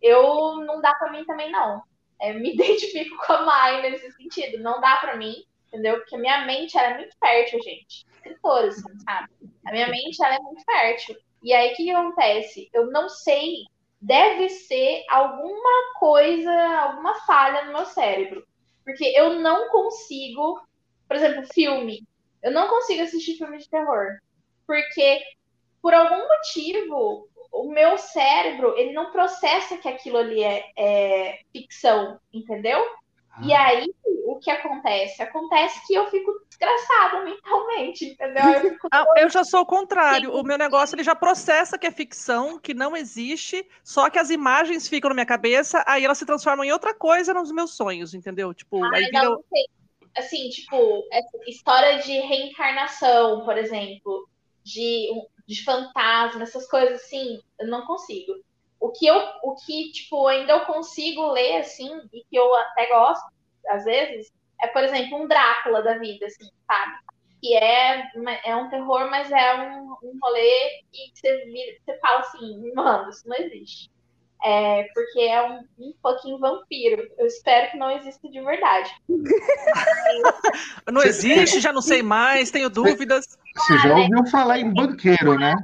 eu 0.02 0.56
não 0.64 0.80
dá 0.80 0.94
para 0.94 1.12
mim 1.12 1.24
também, 1.24 1.50
não. 1.50 1.82
É, 2.20 2.32
me 2.32 2.52
identifico 2.54 3.16
com 3.24 3.32
a 3.32 3.42
Mai 3.42 3.82
nesse 3.82 4.10
sentido. 4.12 4.62
Não 4.62 4.80
dá 4.80 4.96
para 4.96 5.16
mim, 5.16 5.44
entendeu? 5.68 5.98
Porque 5.98 6.16
a 6.16 6.18
minha 6.18 6.44
mente 6.46 6.76
ela 6.76 6.94
é 6.94 6.96
muito 6.96 7.16
fértil, 7.18 7.62
gente. 7.62 8.06
Escritora, 8.14 8.68
assim, 8.68 8.98
sabe? 9.04 9.28
A 9.64 9.72
minha 9.72 9.88
mente 9.88 10.22
ela 10.22 10.34
é 10.34 10.40
muito 10.40 10.64
fértil. 10.64 11.16
E 11.42 11.52
aí 11.52 11.72
o 11.72 11.76
que, 11.76 11.84
que 11.84 11.90
acontece? 11.90 12.68
Eu 12.72 12.90
não 12.90 13.08
sei, 13.08 13.64
deve 14.00 14.48
ser 14.48 15.04
alguma 15.08 15.94
coisa, 16.00 16.52
alguma 16.80 17.14
falha 17.26 17.64
no 17.66 17.74
meu 17.74 17.84
cérebro. 17.84 18.44
Porque 18.84 19.04
eu 19.04 19.40
não 19.40 19.68
consigo 19.68 20.60
por 21.07 21.16
exemplo, 21.16 21.46
filme. 21.52 22.07
Eu 22.42 22.52
não 22.52 22.68
consigo 22.68 23.02
assistir 23.02 23.36
filme 23.36 23.59
de 23.59 23.68
terror. 23.68 24.18
Porque 24.66 25.20
por 25.80 25.94
algum 25.94 26.26
motivo, 26.26 27.28
o 27.52 27.70
meu 27.70 27.96
cérebro, 27.96 28.76
ele 28.76 28.92
não 28.92 29.12
processa 29.12 29.78
que 29.78 29.88
aquilo 29.88 30.16
ali 30.16 30.42
é, 30.42 30.64
é 30.76 31.38
ficção, 31.52 32.18
entendeu? 32.32 32.84
E 33.42 33.52
ah. 33.52 33.66
aí, 33.66 33.94
o 34.26 34.36
que 34.40 34.50
acontece? 34.50 35.22
Acontece 35.22 35.86
que 35.86 35.94
eu 35.94 36.11
fico 36.11 36.32
desgraçada 36.48 37.22
mentalmente, 37.22 38.07
entendeu? 38.07 38.44
Eu, 38.44 38.61
fico... 38.61 38.88
ah, 38.90 39.04
eu 39.18 39.28
já 39.28 39.44
sou 39.44 39.61
o 39.61 39.66
contrário. 39.66 40.32
Sim. 40.32 40.40
O 40.40 40.42
meu 40.42 40.59
negócio 40.59 40.96
ele 40.96 41.04
já 41.04 41.14
processa 41.14 41.78
que 41.78 41.86
é 41.86 41.90
ficção, 41.90 42.59
que 42.59 42.74
não 42.74 42.96
existe, 42.96 43.64
só 43.84 44.11
que 44.11 44.18
as 44.18 44.30
imagens 44.30 44.88
ficam 44.88 45.11
na 45.11 45.14
minha 45.14 45.26
cabeça, 45.26 45.84
aí 45.86 46.04
elas 46.04 46.18
se 46.18 46.26
transformam 46.26 46.64
em 46.64 46.72
outra 46.72 46.94
coisa 46.94 47.32
nos 47.32 47.52
meus 47.52 47.76
sonhos, 47.76 48.14
entendeu? 48.14 48.52
Tipo, 48.52 48.82
ah, 48.82 48.90
aí 48.94 49.04
vira... 49.04 49.22
não, 49.22 49.44
sei. 49.48 49.64
Assim, 50.16 50.48
tipo, 50.48 51.04
história 51.46 51.98
de 51.98 52.12
reencarnação, 52.20 53.44
por 53.44 53.58
exemplo, 53.58 54.28
de, 54.64 55.08
de 55.46 55.62
fantasma, 55.62 56.42
essas 56.42 56.66
coisas 56.68 57.02
assim, 57.02 57.40
eu 57.58 57.68
não 57.68 57.86
consigo. 57.86 58.32
O 58.80 58.90
que 58.90 59.06
eu, 59.06 59.16
o 59.42 59.54
que, 59.54 59.92
tipo, 59.92 60.26
ainda 60.26 60.52
eu 60.52 60.66
consigo 60.66 61.30
ler, 61.32 61.58
assim, 61.58 61.90
e 62.12 62.24
que 62.24 62.36
eu 62.36 62.54
até 62.54 62.88
gosto, 62.88 63.24
às 63.68 63.84
vezes, 63.84 64.32
é, 64.62 64.66
por 64.68 64.82
exemplo, 64.82 65.18
um 65.18 65.28
Drácula 65.28 65.82
da 65.82 65.98
vida, 65.98 66.26
assim, 66.26 66.50
sabe? 66.66 66.92
Que 67.40 67.54
é, 67.54 68.10
é 68.44 68.56
um 68.56 68.70
terror, 68.70 69.10
mas 69.10 69.30
é 69.30 69.54
um, 69.54 69.96
um 70.02 70.18
rolê 70.22 70.82
que 70.92 71.10
você, 71.14 71.78
você 71.84 71.98
fala 71.98 72.20
assim, 72.20 72.72
mano, 72.74 73.10
isso 73.10 73.28
não 73.28 73.36
existe. 73.36 73.90
É, 74.45 74.87
porque 74.95 75.20
é 75.20 75.43
um, 75.43 75.64
um 75.78 75.95
fucking 76.03 76.39
vampiro. 76.39 77.03
Eu 77.18 77.26
espero 77.26 77.70
que 77.70 77.78
não 77.78 77.91
exista 77.91 78.28
de 78.28 78.41
verdade. 78.41 78.91
não 80.91 81.03
existe, 81.03 81.61
já 81.61 81.72
não 81.72 81.82
sei 81.82 82.03
mais, 82.03 82.51
tenho 82.51 82.70
dúvidas. 82.70 83.26
Você 83.57 83.78
já 83.78 83.97
ouviu 83.97 84.26
falar 84.26 84.59
em 84.59 84.72
banqueiro, 84.72 85.39
né? 85.39 85.55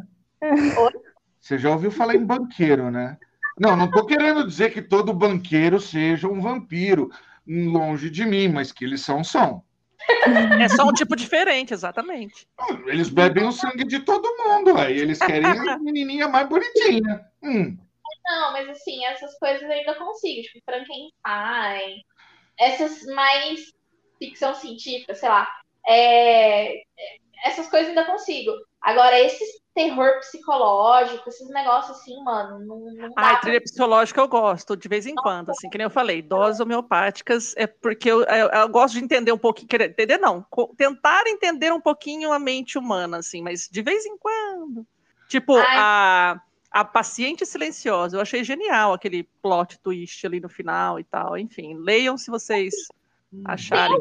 Oi? 0.42 0.92
Você 1.40 1.58
já 1.58 1.70
ouviu 1.70 1.90
falar 1.90 2.14
em 2.14 2.24
banqueiro, 2.24 2.90
né? 2.90 3.18
Não, 3.58 3.76
não 3.76 3.86
estou 3.86 4.06
querendo 4.06 4.46
dizer 4.46 4.72
que 4.72 4.80
todo 4.80 5.12
banqueiro 5.12 5.78
seja 5.80 6.26
um 6.26 6.40
vampiro, 6.40 7.10
longe 7.46 8.08
de 8.08 8.24
mim, 8.24 8.48
mas 8.48 8.72
que 8.72 8.84
eles 8.84 9.02
são, 9.02 9.22
são. 9.22 9.62
É 10.60 10.68
só 10.68 10.84
um 10.84 10.92
tipo 10.92 11.14
diferente, 11.14 11.72
exatamente. 11.74 12.46
Eles 12.86 13.08
bebem 13.08 13.44
o 13.44 13.52
sangue 13.52 13.84
de 13.84 14.00
todo 14.00 14.36
mundo, 14.44 14.76
aí 14.76 14.98
eles 14.98 15.18
querem 15.18 15.46
a 15.46 15.78
menininha 15.78 16.28
mais 16.28 16.48
bonitinha. 16.48 17.24
Hum. 17.42 17.76
Não, 18.24 18.52
mas 18.52 18.68
assim, 18.68 19.04
essas 19.04 19.38
coisas 19.38 19.62
eu 19.62 19.70
ainda 19.70 19.94
consigo, 19.94 20.42
tipo 20.42 20.64
Frankenstein, 20.64 22.04
essas 22.58 23.02
mais 23.06 23.72
ficção 24.18 24.54
científica, 24.54 25.14
sei 25.14 25.28
lá. 25.28 25.48
É, 25.86 26.82
essas 27.44 27.68
coisas 27.68 27.88
ainda 27.88 28.04
consigo. 28.04 28.52
Agora, 28.80 29.18
esses 29.20 29.62
terror 29.74 30.18
psicológico, 30.20 31.28
esses 31.28 31.48
negócios 31.48 31.98
assim, 31.98 32.22
mano, 32.22 32.58
não, 32.64 32.80
não 32.80 33.10
dá. 33.14 33.30
Ah, 33.30 33.36
trilha 33.36 33.60
psicológica 33.60 34.20
eu 34.20 34.28
gosto, 34.28 34.76
de 34.76 34.88
vez 34.88 35.06
em 35.06 35.14
não, 35.14 35.22
quando, 35.22 35.50
assim, 35.50 35.68
que 35.70 35.78
nem 35.78 35.84
eu 35.84 35.90
falei, 35.90 36.20
doses 36.20 36.60
homeopáticas, 36.60 37.54
é 37.56 37.66
porque 37.66 38.10
eu, 38.10 38.22
eu, 38.22 38.48
eu, 38.48 38.68
gosto 38.68 38.94
de 38.94 39.04
entender 39.04 39.32
um 39.32 39.38
pouquinho, 39.38 39.68
querer, 39.68 39.90
entender 39.90 40.18
não, 40.18 40.44
tentar 40.76 41.26
entender 41.26 41.72
um 41.72 41.80
pouquinho 41.80 42.32
a 42.32 42.38
mente 42.38 42.78
humana, 42.78 43.18
assim, 43.18 43.42
mas 43.42 43.68
de 43.70 43.82
vez 43.82 44.04
em 44.04 44.16
quando. 44.18 44.86
Tipo, 45.28 45.56
a, 45.56 46.38
a 46.72 46.84
Paciente 46.84 47.44
Silenciosa, 47.44 48.16
eu 48.16 48.20
achei 48.20 48.42
genial 48.42 48.92
aquele 48.92 49.24
plot 49.42 49.78
twist 49.80 50.26
ali 50.26 50.40
no 50.40 50.48
final 50.48 50.98
e 50.98 51.04
tal, 51.04 51.36
enfim, 51.36 51.76
leiam 51.78 52.16
se 52.16 52.30
vocês 52.30 52.74
acharem 53.44 53.98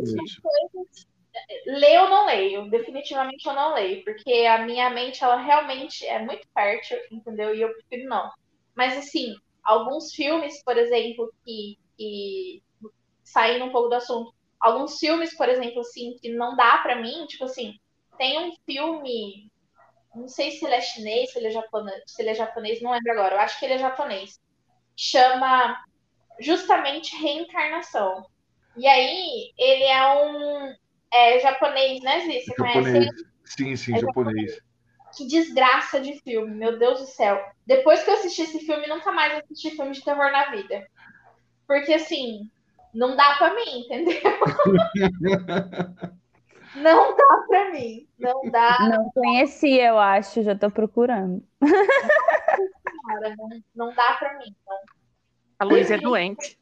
ler 1.65 1.95
eu 1.95 2.09
não 2.09 2.25
leio, 2.25 2.69
definitivamente 2.69 3.47
eu 3.47 3.53
não 3.53 3.73
leio, 3.73 4.03
porque 4.03 4.45
a 4.45 4.65
minha 4.65 4.89
mente, 4.89 5.23
ela 5.23 5.37
realmente 5.37 6.05
é 6.05 6.19
muito 6.19 6.47
fértil, 6.53 6.97
entendeu? 7.11 7.55
E 7.55 7.61
eu 7.61 7.73
prefiro 7.73 8.09
não. 8.09 8.29
Mas, 8.75 8.97
assim, 8.97 9.35
alguns 9.63 10.13
filmes, 10.13 10.63
por 10.63 10.77
exemplo, 10.77 11.31
que, 11.45 11.77
que 11.97 12.61
saindo 13.23 13.65
um 13.65 13.71
pouco 13.71 13.89
do 13.89 13.95
assunto, 13.95 14.33
alguns 14.59 14.97
filmes, 14.97 15.35
por 15.35 15.49
exemplo, 15.49 15.81
assim, 15.81 16.17
que 16.21 16.29
não 16.29 16.55
dá 16.55 16.77
para 16.79 17.01
mim, 17.01 17.25
tipo 17.27 17.45
assim, 17.45 17.77
tem 18.17 18.39
um 18.39 18.53
filme, 18.65 19.50
não 20.15 20.27
sei 20.27 20.51
se 20.51 20.65
ele 20.65 20.75
é 20.75 20.81
chinês, 20.81 21.31
se 21.31 21.39
ele 21.39 21.47
é 21.47 21.51
japonês, 21.51 22.01
se 22.05 22.21
ele 22.21 22.29
é 22.29 22.35
japonês, 22.35 22.81
não 22.81 22.91
lembro 22.91 23.11
agora, 23.11 23.35
eu 23.35 23.39
acho 23.39 23.59
que 23.59 23.65
ele 23.65 23.75
é 23.75 23.79
japonês, 23.79 24.39
chama 24.95 25.77
justamente 26.39 27.15
Reencarnação. 27.15 28.25
E 28.75 28.87
aí, 28.87 29.51
ele 29.57 29.83
é 29.83 30.23
um, 30.23 30.75
é 31.13 31.39
japonês, 31.39 32.01
né, 32.01 32.21
Zí? 32.21 32.41
Você 32.41 32.53
japonês. 32.57 32.91
conhece? 32.91 33.25
Sim, 33.45 33.75
sim, 33.75 33.95
é 33.95 33.99
japonês. 33.99 34.51
japonês. 34.51 34.71
Que 35.17 35.27
desgraça 35.27 35.99
de 35.99 36.19
filme, 36.21 36.55
meu 36.55 36.79
Deus 36.79 37.01
do 37.01 37.05
céu. 37.05 37.37
Depois 37.65 38.03
que 38.03 38.09
eu 38.09 38.13
assisti 38.13 38.43
esse 38.43 38.65
filme, 38.65 38.87
nunca 38.87 39.11
mais 39.11 39.43
assisti 39.43 39.71
filme 39.71 39.91
de 39.91 40.03
terror 40.03 40.31
na 40.31 40.51
vida. 40.51 40.87
Porque, 41.67 41.93
assim, 41.93 42.49
não 42.93 43.15
dá 43.15 43.35
pra 43.35 43.53
mim, 43.53 43.81
entendeu? 43.81 44.21
não 46.75 47.15
dá 47.15 47.43
pra 47.47 47.71
mim. 47.71 48.07
Não 48.17 48.49
dá. 48.51 48.77
Não 48.89 49.09
conhecia, 49.11 49.89
eu 49.89 49.99
acho, 49.99 50.43
já 50.43 50.55
tô 50.55 50.69
procurando. 50.69 51.43
Cara, 51.59 53.35
não, 53.35 53.49
não 53.75 53.93
dá 53.93 54.13
pra 54.13 54.37
mim. 54.37 54.55
Não. 54.67 54.77
A 55.59 55.65
Luísa 55.65 55.95
é 55.95 55.97
doente. 55.97 56.59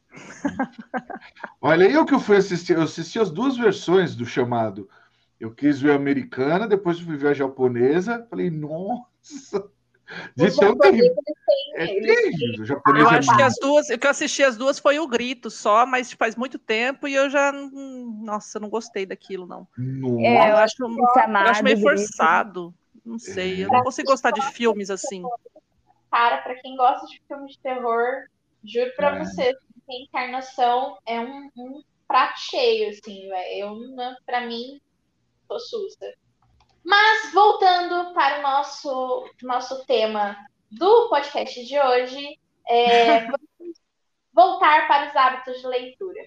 Olha, 1.60 1.90
eu 1.90 2.04
que 2.04 2.14
eu 2.14 2.20
fui 2.20 2.36
assistir, 2.36 2.76
eu 2.76 2.82
assisti 2.82 3.18
as 3.18 3.30
duas 3.30 3.56
versões 3.56 4.14
do 4.14 4.26
chamado. 4.26 4.88
Eu 5.38 5.54
quis 5.54 5.80
ver 5.80 5.92
a 5.92 5.96
americana, 5.96 6.66
depois 6.66 7.00
fui 7.00 7.16
ver 7.16 7.28
a 7.28 7.34
japonesa. 7.34 8.26
Falei, 8.28 8.50
nossa, 8.50 9.70
de 10.36 10.56
tão 10.56 10.76
terrível. 10.76 11.14
É 11.76 11.86
terrível. 11.86 12.80
Eu 12.96 13.08
é 13.08 13.18
acho 13.18 13.36
que 13.36 13.42
as 13.42 13.54
duas, 13.60 13.88
o 13.90 13.98
que 13.98 14.06
eu 14.06 14.10
assisti 14.10 14.42
as 14.42 14.56
duas 14.56 14.78
foi 14.78 14.98
o 14.98 15.06
grito 15.06 15.50
só, 15.50 15.86
mas 15.86 16.12
faz 16.12 16.36
muito 16.36 16.58
tempo 16.58 17.06
e 17.06 17.14
eu 17.14 17.30
já, 17.30 17.52
nossa, 17.52 18.58
não 18.58 18.68
gostei 18.68 19.06
daquilo 19.06 19.46
não. 19.46 19.66
É, 20.20 20.50
eu 20.50 20.56
acho, 20.56 20.74
eu 20.82 21.50
acho 21.50 21.64
meio 21.64 21.80
forçado. 21.80 22.74
Não 23.04 23.18
sei, 23.18 23.64
eu 23.64 23.68
não 23.68 23.82
consigo 23.82 24.10
gostar 24.10 24.30
de 24.30 24.42
filmes 24.52 24.90
assim. 24.90 25.22
Cara, 26.10 26.38
para 26.38 26.54
quem 26.56 26.76
gosta 26.76 27.06
de 27.06 27.20
filmes 27.26 27.52
de 27.52 27.58
terror, 27.60 28.24
juro 28.64 28.92
para 28.96 29.16
é. 29.16 29.24
você, 29.24 29.54
reencarnação 29.88 30.98
é 31.06 31.20
um, 31.20 31.50
um 31.56 31.82
prato 32.06 32.38
cheio, 32.40 32.90
assim, 32.90 33.28
eu, 33.56 33.76
para 34.26 34.46
mim, 34.46 34.80
tô 35.48 35.58
sussa. 35.58 36.12
Mas, 36.84 37.32
voltando 37.32 38.12
para 38.14 38.38
o 38.38 38.42
nosso, 38.42 39.30
nosso 39.42 39.84
tema 39.86 40.36
do 40.70 41.08
podcast 41.08 41.64
de 41.64 41.78
hoje, 41.78 42.38
é, 42.68 43.20
vamos 43.26 43.80
voltar 44.32 44.86
para 44.88 45.08
os 45.08 45.16
hábitos 45.16 45.60
de 45.60 45.66
leitura. 45.66 46.26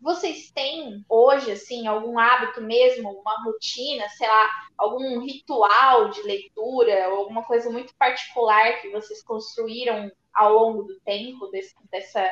Vocês 0.00 0.50
têm 0.50 1.04
hoje, 1.08 1.52
assim, 1.52 1.86
algum 1.86 2.18
hábito 2.18 2.60
mesmo, 2.60 3.10
uma 3.10 3.42
rotina, 3.44 4.06
sei 4.10 4.28
lá, 4.28 4.50
algum 4.76 5.20
ritual 5.20 6.10
de 6.10 6.22
leitura, 6.22 7.08
ou 7.10 7.20
alguma 7.20 7.42
coisa 7.44 7.70
muito 7.70 7.94
particular 7.96 8.80
que 8.80 8.90
vocês 8.90 9.22
construíram 9.22 10.10
ao 10.34 10.52
longo 10.52 10.82
do 10.82 11.00
tempo 11.00 11.46
desse, 11.46 11.74
dessa 11.90 12.22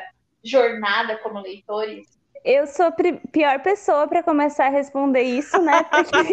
jornada 0.45 1.17
como 1.19 1.41
leitores? 1.41 2.21
Eu 2.45 2.67
sou 2.67 2.87
a 2.87 2.93
pior 2.93 3.63
pessoa 3.63 4.09
para 4.09 4.23
começar 4.23 4.67
a 4.67 4.71
responder 4.71 5.23
isso, 5.23 5.61
né? 5.63 5.85
Porque... 5.89 6.33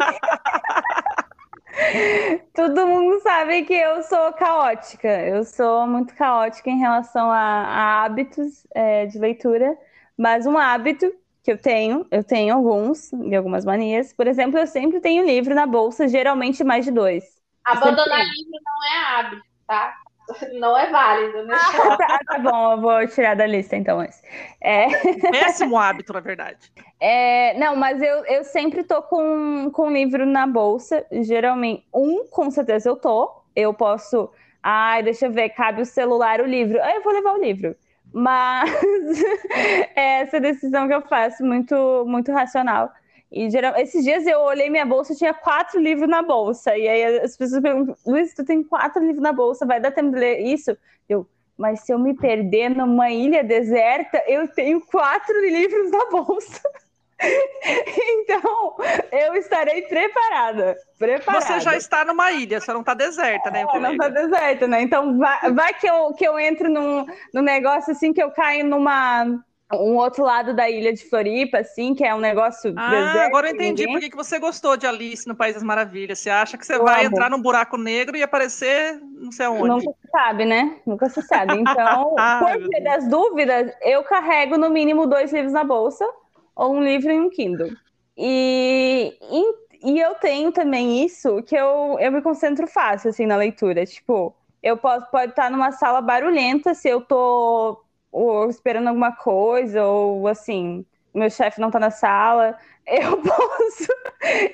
Todo 2.54 2.88
mundo 2.88 3.20
sabe 3.22 3.64
que 3.64 3.74
eu 3.74 4.02
sou 4.04 4.34
caótica. 4.34 5.08
Eu 5.08 5.44
sou 5.44 5.88
muito 5.88 6.14
caótica 6.16 6.70
em 6.70 6.78
relação 6.78 7.30
a, 7.32 7.38
a 7.38 8.04
hábitos 8.04 8.66
é, 8.74 9.06
de 9.06 9.18
leitura. 9.18 9.78
Mas 10.18 10.46
um 10.46 10.58
hábito 10.58 11.12
que 11.44 11.52
eu 11.52 11.58
tenho, 11.58 12.06
eu 12.12 12.24
tenho 12.24 12.54
alguns, 12.54 13.12
e 13.14 13.36
algumas 13.36 13.66
manias. 13.66 14.14
Por 14.14 14.28
exemplo, 14.28 14.60
eu 14.60 14.68
sempre 14.68 15.00
tenho 15.00 15.26
livro 15.26 15.56
na 15.56 15.66
bolsa, 15.66 16.08
geralmente 16.08 16.64
mais 16.64 16.86
de 16.86 16.92
dois. 16.92 17.24
Abandonar 17.64 18.20
livro 18.20 18.60
não 18.66 18.86
é 18.86 19.20
hábito, 19.20 19.44
tá? 19.66 19.96
não 20.60 20.78
é 20.78 20.90
válido, 20.90 21.44
né? 21.44 21.56
Ah, 21.56 21.98
tá, 21.98 22.20
tá, 22.26 22.38
bom, 22.40 22.74
eu 22.74 22.82
vou 22.82 23.08
tirar 23.08 23.36
da 23.36 23.46
lista 23.46 23.76
então 23.76 24.04
esse. 24.04 24.22
É... 24.62 24.88
Péssimo 25.32 25.78
hábito, 25.78 26.14
na 26.14 26.20
verdade. 26.20 26.72
É, 27.00 27.58
não, 27.58 27.76
mas 27.76 28.02
eu, 28.02 28.26
eu 28.26 28.44
sempre 28.44 28.84
tô 28.84 29.02
com, 29.02 29.70
com 29.72 29.92
livro 29.92 30.26
na 30.26 30.46
bolsa. 30.46 31.06
Geralmente, 31.12 31.86
um, 31.94 32.26
com 32.28 32.50
certeza 32.52 32.90
eu 32.90 32.96
tô. 32.96 33.32
Eu 33.56 33.74
posso. 33.74 34.30
Ai, 34.62 35.04
deixa 35.04 35.26
eu 35.26 35.32
ver, 35.32 35.50
cabe 35.50 35.82
o 35.82 35.86
celular, 35.86 36.42
o 36.42 36.46
livro. 36.46 36.80
Ah, 36.82 36.96
eu 36.96 37.04
vou 37.04 37.14
levar 37.14 37.34
o 37.34 37.42
livro. 37.42 37.76
Mas 38.12 38.70
é 39.96 40.22
essa 40.22 40.40
decisão 40.40 40.88
que 40.88 40.94
eu 40.94 41.02
faço, 41.02 41.44
muito, 41.46 42.04
muito 42.08 42.32
racional. 42.32 42.92
E 43.32 43.50
geral, 43.50 43.76
esses 43.76 44.04
dias 44.04 44.26
eu 44.26 44.40
olhei 44.40 44.70
minha 44.70 44.86
bolsa 44.86 45.14
e 45.14 45.16
tinha 45.16 45.34
quatro 45.34 45.80
livros 45.80 46.10
na 46.10 46.22
bolsa. 46.22 46.76
E 46.76 46.88
aí 46.88 47.20
as 47.20 47.38
pessoas 47.38 47.62
perguntam, 47.62 47.96
Luiz, 48.06 48.34
tu 48.34 48.44
tem 48.44 48.64
quatro 48.64 49.02
livros 49.02 49.22
na 49.22 49.32
bolsa, 49.32 49.66
vai 49.66 49.80
dar 49.80 49.92
tempo 49.92 50.12
de 50.12 50.20
ler 50.20 50.40
isso? 50.40 50.76
Eu, 51.08 51.28
mas 51.56 51.82
se 51.82 51.94
eu 51.94 52.00
me 52.00 52.16
perder 52.16 52.70
numa 52.70 53.12
ilha 53.12 53.44
deserta, 53.44 54.24
eu 54.28 54.48
tenho 54.48 54.82
quatro 54.82 55.40
livros 55.46 55.92
na 55.92 56.06
bolsa. 56.10 56.62
Então, 57.22 58.78
eu 59.12 59.36
estarei 59.36 59.82
preparada. 59.82 60.78
Preparada. 60.98 61.46
Você 61.46 61.60
já 61.60 61.76
está 61.76 62.06
numa 62.06 62.32
ilha, 62.32 62.62
você 62.62 62.72
não 62.72 62.80
está 62.80 62.94
deserta, 62.94 63.52
né? 63.52 63.66
É, 63.70 63.80
não 63.80 63.92
está 63.92 64.08
deserta, 64.08 64.68
né? 64.68 64.82
Então, 64.82 65.18
vai, 65.18 65.52
vai, 65.52 65.74
que, 65.74 65.86
eu, 65.86 66.14
que 66.14 66.26
eu 66.26 66.40
entro 66.40 66.70
num, 66.70 67.06
num 67.34 67.42
negócio 67.42 67.92
assim 67.92 68.14
que 68.14 68.24
eu 68.24 68.32
caio 68.32 68.64
numa 68.66 69.26
um 69.72 69.98
outro 69.98 70.24
lado 70.24 70.54
da 70.54 70.70
ilha 70.70 70.92
de 70.92 71.08
Floripa, 71.08 71.60
assim, 71.60 71.94
que 71.94 72.04
é 72.04 72.14
um 72.14 72.20
negócio. 72.20 72.74
Ah, 72.76 72.90
deserto, 72.90 73.28
agora 73.28 73.50
eu 73.50 73.54
entendi 73.54 73.84
ninguém... 73.84 73.94
por 73.94 74.02
que, 74.02 74.10
que 74.10 74.16
você 74.16 74.40
gostou 74.40 74.76
de 74.76 74.88
Alice 74.88 75.28
no 75.28 75.36
País 75.36 75.54
das 75.54 75.64
Maravilhas. 75.64 76.20
Você 76.20 76.30
acha 76.30 76.58
que 76.58 76.66
você 76.66 76.76
eu 76.76 76.84
vai 76.84 77.06
amo. 77.06 77.16
entrar 77.16 77.30
num 77.30 77.42
buraco 77.42 77.78
negro 77.78 78.18
e 78.18 78.24
aparecer 78.24 79.00
não 79.02 79.32
sei 79.32 79.48
onde? 79.48 79.86
Nunca 79.86 79.92
se 80.02 80.12
sabe, 80.12 80.46
né? 80.46 80.76
Nunca 80.86 81.10
se 81.10 81.22
sabe. 81.22 81.54
Então, 81.60 82.16
por 82.40 82.58
via 82.58 82.84
das 82.84 83.08
dúvidas, 83.08 83.72
eu 83.84 84.04
carrego 84.04 84.58
no 84.58 84.70
mínimo 84.70 85.06
dois 85.06 85.32
livros 85.32 85.54
na 85.54 85.64
bolsa, 85.64 86.08
ou 86.56 86.74
um 86.74 86.84
livro 86.84 87.12
e 87.12 87.20
um 87.20 87.30
Kindle. 87.30 87.70
E, 88.18 89.16
e, 89.22 89.92
e 89.92 90.00
eu 90.00 90.16
tenho 90.16 90.52
também 90.52 91.06
isso 91.06 91.44
que 91.44 91.56
eu, 91.56 91.98
eu 92.00 92.12
me 92.12 92.22
concentro 92.22 92.68
fácil, 92.68 93.12
assim, 93.12 93.28
na 93.28 93.38
leitura. 93.38 93.86
Tipo, 93.86 94.36
eu 94.64 94.78
posso 94.78 95.10
pode 95.12 95.32
estar 95.32 95.52
numa 95.52 95.72
sala 95.72 96.02
barulhenta 96.02 96.74
se 96.74 96.90
eu 96.90 97.02
tô 97.02 97.80
ou 98.12 98.50
esperando 98.50 98.88
alguma 98.88 99.12
coisa, 99.12 99.86
ou 99.86 100.28
assim, 100.28 100.86
meu 101.14 101.30
chefe 101.30 101.60
não 101.60 101.72
tá 101.72 101.80
na 101.80 101.92
sala, 101.92 102.58
eu 102.86 103.18
posso, 103.18 103.88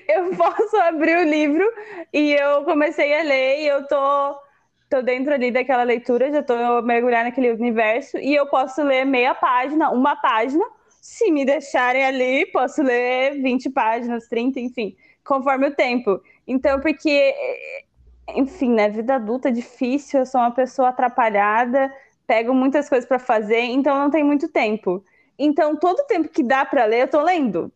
eu 0.08 0.36
posso 0.36 0.78
abrir 0.78 1.18
o 1.18 1.30
livro 1.30 1.66
e 2.14 2.34
eu 2.34 2.64
comecei 2.64 3.18
a 3.18 3.24
ler 3.24 3.62
e 3.62 3.68
eu 3.68 3.88
tô, 3.88 4.38
tô 4.90 5.02
dentro 5.02 5.34
ali 5.34 5.52
daquela 5.52 5.84
leitura, 5.84 6.32
já 6.32 6.44
tô 6.44 6.82
mergulhar 6.82 7.24
naquele 7.24 7.52
universo 7.52 8.18
e 8.18 8.36
eu 8.36 8.48
posso 8.48 8.84
ler 8.84 9.06
meia 9.06 9.34
página, 9.34 9.90
uma 9.90 10.16
página, 10.16 10.66
se 11.02 11.32
me 11.32 11.46
deixarem 11.46 12.04
ali, 12.04 12.46
posso 12.48 12.82
ler 12.82 13.42
20 13.42 13.70
páginas, 13.70 14.28
30, 14.28 14.60
enfim, 14.60 14.96
conforme 15.24 15.68
o 15.68 15.76
tempo. 15.76 16.20
Então, 16.48 16.80
porque, 16.80 17.34
enfim, 18.36 18.72
né, 18.72 18.90
vida 18.90 19.16
adulta 19.16 19.50
é 19.50 19.52
difícil, 19.52 20.20
eu 20.22 20.26
sou 20.26 20.42
uma 20.42 20.52
pessoa 20.52 20.90
atrapalhada, 20.90 21.94
pego 22.28 22.54
muitas 22.54 22.90
coisas 22.90 23.08
para 23.08 23.20
fazer, 23.20 23.62
então 23.62 23.98
não 23.98 24.10
tem 24.10 24.24
muito 24.24 24.48
tempo. 24.48 25.04
Então, 25.38 25.76
todo 25.76 26.00
o 26.00 26.06
tempo 26.06 26.30
que 26.30 26.44
dá 26.44 26.66
para 26.66 26.86
ler, 26.86 27.02
eu 27.04 27.08
tô 27.08 27.22
lendo. 27.22 27.72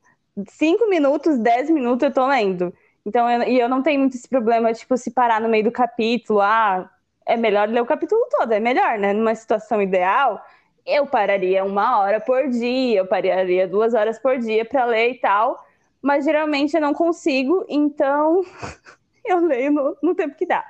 Cinco 0.47 0.89
minutos, 0.89 1.38
dez 1.39 1.69
minutos, 1.69 2.03
eu 2.03 2.13
tô 2.13 2.26
lendo. 2.27 2.73
Então, 3.05 3.30
eu, 3.30 3.43
e 3.43 3.59
eu 3.59 3.67
não 3.69 3.81
tenho 3.81 3.99
muito 3.99 4.15
esse 4.15 4.27
problema, 4.27 4.73
tipo, 4.73 4.95
se 4.97 5.11
parar 5.11 5.41
no 5.41 5.49
meio 5.49 5.63
do 5.65 5.71
capítulo, 5.71 6.41
ah, 6.41 6.89
é 7.26 7.38
melhor 7.38 7.69
ler 7.69 7.81
o 7.81 7.85
capítulo 7.85 8.21
todo, 8.30 8.51
é 8.51 8.59
melhor, 8.59 8.97
né? 8.97 9.13
Numa 9.13 9.35
situação 9.35 9.81
ideal, 9.81 10.41
eu 10.85 11.05
pararia 11.05 11.63
uma 11.63 11.99
hora 11.99 12.19
por 12.19 12.49
dia, 12.49 12.99
eu 12.99 13.05
pararia 13.07 13.67
duas 13.67 13.93
horas 13.93 14.19
por 14.19 14.38
dia 14.39 14.65
para 14.65 14.85
ler 14.85 15.11
e 15.11 15.19
tal, 15.19 15.63
mas 16.01 16.26
geralmente 16.26 16.73
eu 16.76 16.81
não 16.81 16.93
consigo, 16.93 17.65
então 17.69 18.43
eu 19.23 19.39
leio 19.45 19.71
no, 19.71 19.97
no, 20.01 20.15
tempo 20.15 20.35
que 20.35 20.45
dá. 20.45 20.65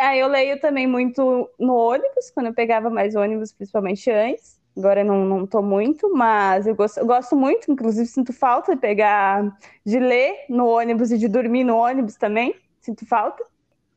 Aí 0.00 0.18
eu 0.18 0.28
leio 0.28 0.58
também 0.58 0.86
muito 0.86 1.50
no 1.58 1.74
ônibus, 1.74 2.30
quando 2.30 2.46
eu 2.46 2.54
pegava 2.54 2.88
mais 2.88 3.14
ônibus, 3.14 3.52
principalmente 3.52 4.10
antes. 4.10 4.58
Agora 4.76 5.00
eu 5.00 5.04
não, 5.04 5.24
não 5.26 5.46
tô 5.46 5.60
muito, 5.60 6.10
mas 6.14 6.66
eu 6.66 6.74
gosto, 6.74 6.98
eu 6.98 7.06
gosto 7.06 7.36
muito, 7.36 7.70
inclusive 7.70 8.06
sinto 8.06 8.32
falta 8.32 8.74
de 8.74 8.80
pegar, 8.80 9.44
de 9.84 9.98
ler 9.98 10.46
no 10.48 10.66
ônibus 10.66 11.10
e 11.10 11.18
de 11.18 11.28
dormir 11.28 11.64
no 11.64 11.76
ônibus 11.76 12.16
também, 12.16 12.54
sinto 12.80 13.04
falta. 13.06 13.44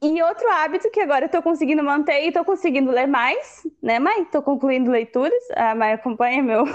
E 0.02 0.22
outro 0.22 0.46
hábito 0.52 0.92
que 0.92 1.00
agora 1.00 1.26
eu 1.26 1.30
tô 1.30 1.42
conseguindo 1.42 1.82
manter 1.82 2.26
e 2.26 2.32
tô 2.34 2.44
conseguindo 2.44 2.92
ler 2.92 3.08
mais, 3.08 3.66
né, 3.82 3.98
Mai? 4.00 4.26
Tô 4.26 4.42
concluindo 4.42 4.92
leituras, 4.92 5.42
a 5.56 5.74
Mai 5.74 5.94
acompanha 5.94 6.44
meu. 6.44 6.66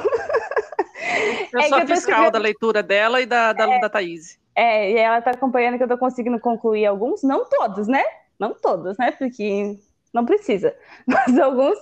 Eu 1.52 1.60
é 1.60 1.68
sou 1.68 1.78
a 1.78 1.86
fiscal 1.86 2.30
da 2.30 2.38
leitura 2.38 2.82
dela 2.82 3.20
e 3.20 3.26
da, 3.26 3.52
da, 3.52 3.64
é, 3.64 3.80
da 3.80 3.88
Thaís. 3.88 4.38
É, 4.54 4.90
e 4.90 4.96
ela 4.96 5.22
tá 5.22 5.30
acompanhando 5.30 5.76
que 5.78 5.84
eu 5.84 5.88
tô 5.88 5.96
conseguindo 5.96 6.38
concluir 6.40 6.84
alguns, 6.86 7.22
não 7.22 7.48
todos, 7.48 7.86
né? 7.86 8.02
Não 8.38 8.54
todos, 8.54 8.96
né? 8.98 9.10
Porque 9.12 9.78
não 10.12 10.24
precisa. 10.24 10.74
Mas 11.06 11.38
alguns. 11.38 11.78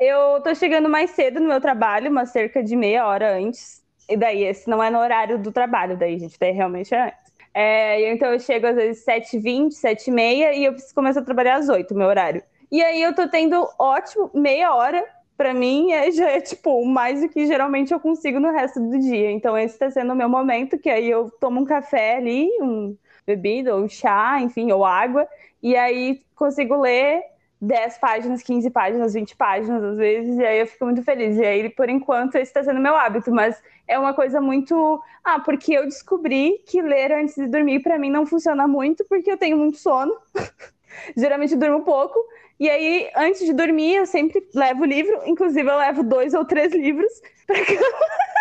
Eu 0.00 0.40
tô 0.42 0.54
chegando 0.54 0.88
mais 0.88 1.10
cedo 1.10 1.40
no 1.40 1.48
meu 1.48 1.60
trabalho, 1.60 2.10
uma 2.10 2.26
cerca 2.26 2.62
de 2.62 2.76
meia 2.76 3.06
hora 3.06 3.36
antes. 3.36 3.82
E 4.08 4.16
daí, 4.16 4.42
esse 4.44 4.68
não 4.68 4.82
é 4.82 4.90
no 4.90 4.98
horário 4.98 5.38
do 5.38 5.52
trabalho, 5.52 5.96
daí, 5.96 6.18
gente, 6.18 6.38
daí 6.38 6.52
realmente 6.52 6.94
é 6.94 7.04
antes. 7.06 7.32
É, 7.54 8.12
então 8.12 8.32
eu 8.32 8.40
chego 8.40 8.66
às 8.66 8.74
vezes 8.76 9.04
7h20, 9.04 9.74
7h30 9.74 10.52
e 10.54 10.64
eu 10.64 10.72
preciso 10.72 10.94
começar 10.94 11.20
a 11.20 11.24
trabalhar 11.24 11.56
às 11.56 11.68
8 11.68 11.94
meu 11.94 12.06
horário. 12.08 12.42
E 12.70 12.82
aí 12.82 13.02
eu 13.02 13.14
tô 13.14 13.28
tendo 13.28 13.68
ótimo 13.78 14.30
meia 14.34 14.74
hora 14.74 15.04
para 15.36 15.52
mim 15.52 15.92
é, 15.92 16.10
já 16.12 16.30
é 16.30 16.40
tipo 16.40 16.84
mais 16.84 17.20
do 17.20 17.28
que 17.28 17.46
geralmente 17.46 17.92
eu 17.92 18.00
consigo 18.00 18.40
no 18.40 18.50
resto 18.52 18.80
do 18.80 18.98
dia. 18.98 19.30
Então 19.30 19.56
esse 19.56 19.74
está 19.74 19.90
sendo 19.90 20.12
o 20.12 20.16
meu 20.16 20.28
momento, 20.28 20.78
que 20.78 20.88
aí 20.88 21.08
eu 21.10 21.30
tomo 21.40 21.60
um 21.60 21.64
café 21.64 22.16
ali, 22.16 22.48
um 22.60 22.96
bebida 23.26 23.74
ou 23.76 23.82
um 23.84 23.88
chá, 23.88 24.40
enfim, 24.40 24.72
ou 24.72 24.84
água, 24.84 25.28
e 25.62 25.76
aí 25.76 26.22
consigo 26.34 26.80
ler 26.80 27.22
10 27.60 27.98
páginas, 27.98 28.42
15 28.42 28.70
páginas, 28.70 29.14
20 29.14 29.36
páginas 29.36 29.84
às 29.84 29.96
vezes, 29.96 30.36
e 30.36 30.44
aí 30.44 30.58
eu 30.60 30.66
fico 30.66 30.84
muito 30.84 31.02
feliz. 31.02 31.36
E 31.36 31.44
aí, 31.44 31.68
por 31.70 31.88
enquanto, 31.88 32.34
esse 32.34 32.50
está 32.50 32.64
sendo 32.64 32.80
meu 32.80 32.96
hábito, 32.96 33.30
mas 33.30 33.62
é 33.86 33.98
uma 33.98 34.12
coisa 34.12 34.40
muito. 34.40 35.00
Ah, 35.22 35.38
porque 35.38 35.72
eu 35.72 35.84
descobri 35.84 36.62
que 36.66 36.82
ler 36.82 37.12
antes 37.12 37.36
de 37.36 37.46
dormir 37.46 37.80
para 37.80 37.98
mim 37.98 38.10
não 38.10 38.26
funciona 38.26 38.66
muito, 38.66 39.04
porque 39.04 39.30
eu 39.30 39.36
tenho 39.36 39.56
muito 39.56 39.78
sono. 39.78 40.12
Geralmente 41.16 41.56
durmo 41.56 41.84
pouco, 41.84 42.18
e 42.60 42.68
aí, 42.68 43.10
antes 43.16 43.46
de 43.46 43.52
dormir, 43.52 43.94
eu 43.94 44.06
sempre 44.06 44.46
levo 44.54 44.84
livro, 44.84 45.20
inclusive 45.24 45.68
eu 45.68 45.76
levo 45.76 46.02
dois 46.02 46.34
ou 46.34 46.44
três 46.44 46.72
livros 46.72 47.10
para 47.46 47.58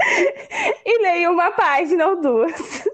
e 0.84 1.02
leio 1.02 1.32
uma 1.32 1.50
página 1.50 2.08
ou 2.08 2.20
duas. 2.20 2.84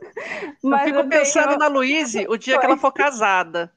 Mas 0.62 0.80
eu 0.80 0.86
fico 0.86 0.98
eu 0.98 1.08
pensando 1.08 1.48
tenho... 1.48 1.58
na 1.58 1.66
Luíse 1.66 2.26
o 2.28 2.36
dia 2.36 2.58
que 2.58 2.66
ela 2.66 2.76
for 2.76 2.92
casada. 2.92 3.72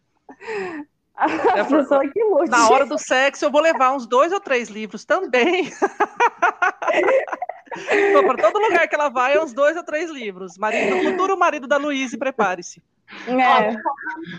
A 1.16 1.60
é 1.60 1.64
pessoa 1.66 2.08
que 2.10 2.24
lute. 2.24 2.50
Na 2.50 2.70
hora 2.70 2.86
do 2.86 2.98
sexo, 2.98 3.44
eu 3.46 3.52
vou 3.52 3.62
levar 3.62 3.94
uns 3.94 4.08
dois 4.08 4.32
ou 4.32 4.40
três 4.40 4.70
livros 4.70 5.04
também. 5.04 5.70
para 8.26 8.38
todo 8.38 8.60
lugar 8.60 8.88
que 8.88 8.96
ela 8.96 9.10
vai, 9.10 9.36
é 9.36 9.44
uns 9.44 9.52
dois 9.54 9.76
ou 9.76 9.84
três 9.84 10.10
livros. 10.10 10.58
Marido, 10.58 11.04
futuro 11.04 11.38
marido 11.38 11.68
da 11.68 11.76
Luíse, 11.76 12.18
prepare-se. 12.18 12.82
É. 13.28 13.76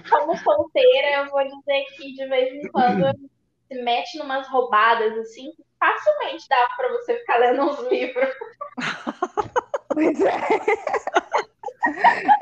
como, 0.09 0.37
solteira, 0.39 1.19
eu 1.19 1.27
vou 1.31 1.43
dizer 1.43 1.85
que 1.97 2.15
de 2.15 2.27
vez 2.29 2.55
em 2.55 2.69
quando 2.71 3.05
se 3.69 3.83
mete 3.83 4.17
numas 4.17 4.49
roubadas 4.49 5.19
assim, 5.19 5.53
facilmente 5.79 6.49
dá 6.49 6.67
para 6.77 6.89
você 6.93 7.19
ficar 7.19 7.37
lendo 7.39 7.63
uns 7.63 7.81
livros. 7.91 8.29
Pois 9.93 10.21
é. 10.21 10.39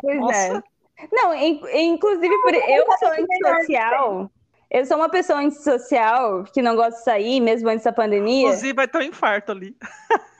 Pois 0.03 0.17
é. 0.17 0.19
Nossa. 0.19 0.65
é. 0.99 1.09
Não, 1.13 1.35
inclusive 1.35 2.37
por 2.43 2.55
eu 2.55 2.87
sou 2.99 3.09
antissocial. 3.09 4.31
Eu 4.71 4.85
sou 4.85 4.97
uma 4.99 5.09
pessoa 5.09 5.39
antissocial 5.39 6.45
que 6.45 6.61
não 6.61 6.77
gosta 6.77 6.99
de 6.99 7.05
sair, 7.05 7.41
mesmo 7.41 7.69
antes 7.71 7.85
da 7.85 7.93
pandemia. 7.93 8.49
Inclusive, 8.49 8.75
vai 8.75 8.87
ter 8.87 8.99
um 8.99 9.03
infarto 9.03 9.53
ali. 9.53 9.75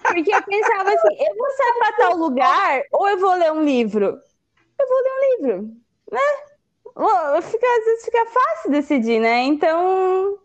Porque 0.03 0.35
eu 0.35 0.43
pensava 0.43 0.91
assim: 0.91 1.17
eu 1.19 1.37
vou 1.37 1.51
sair 1.51 1.79
para 1.79 1.97
tal 1.97 2.17
lugar 2.17 2.83
ou 2.93 3.09
eu 3.09 3.19
vou 3.19 3.35
ler 3.35 3.53
um 3.53 3.63
livro? 3.63 4.21
eu 4.79 4.89
vou 4.89 5.03
ler 5.03 5.11
um 5.11 5.37
livro, 5.37 5.77
né? 6.13 7.41
Fica, 7.43 7.67
às 7.67 7.85
vezes 7.85 8.05
fica 8.05 8.27
fácil 8.27 8.71
decidir, 8.71 9.21
né? 9.21 9.43
Então, 9.43 10.39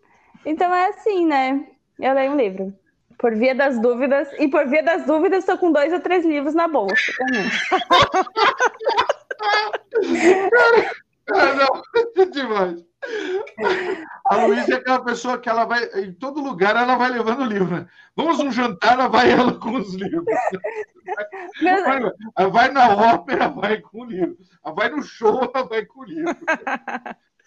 então 0.45 0.73
é 0.73 0.87
assim, 0.87 1.25
né? 1.25 1.67
Eu 1.99 2.13
leio 2.13 2.31
um 2.31 2.37
livro. 2.37 2.73
Por 3.23 3.33
via 3.35 3.55
das 3.55 3.79
dúvidas, 3.79 4.27
e 4.37 4.49
por 4.49 4.67
via 4.67 4.83
das 4.83 5.05
dúvidas, 5.05 5.39
estou 5.39 5.57
com 5.57 5.71
dois 5.71 5.93
ou 5.93 6.01
três 6.01 6.25
livros 6.25 6.53
na 6.53 6.67
bolsa 6.67 7.09
também. 7.17 7.49
ah, 11.31 11.53
não, 11.53 11.81
é 12.19 12.25
demais. 12.27 12.85
A 14.25 14.45
Luísa 14.45 14.73
é 14.73 14.75
aquela 14.75 15.01
pessoa 15.05 15.37
que 15.37 15.47
ela 15.47 15.63
vai, 15.63 15.85
em 16.01 16.11
todo 16.11 16.41
lugar, 16.41 16.75
ela 16.75 16.97
vai 16.97 17.11
levando 17.11 17.45
livro. 17.45 17.73
Né? 17.73 17.87
Vamos 18.13 18.41
um 18.41 18.51
jantar, 18.51 18.95
ela 18.95 19.07
vai 19.07 19.31
ela 19.31 19.53
com 19.57 19.77
os 19.77 19.93
livros. 19.93 20.25
Vai, 21.61 22.49
vai 22.49 22.71
na 22.73 22.89
ópera, 22.89 23.47
vai 23.47 23.79
com 23.79 24.01
o 24.01 24.05
livro. 24.05 24.37
Vai 24.75 24.89
no 24.89 25.01
show, 25.01 25.49
ela 25.55 25.65
vai 25.65 25.85
com 25.85 26.01
o 26.01 26.03
livro. 26.03 26.35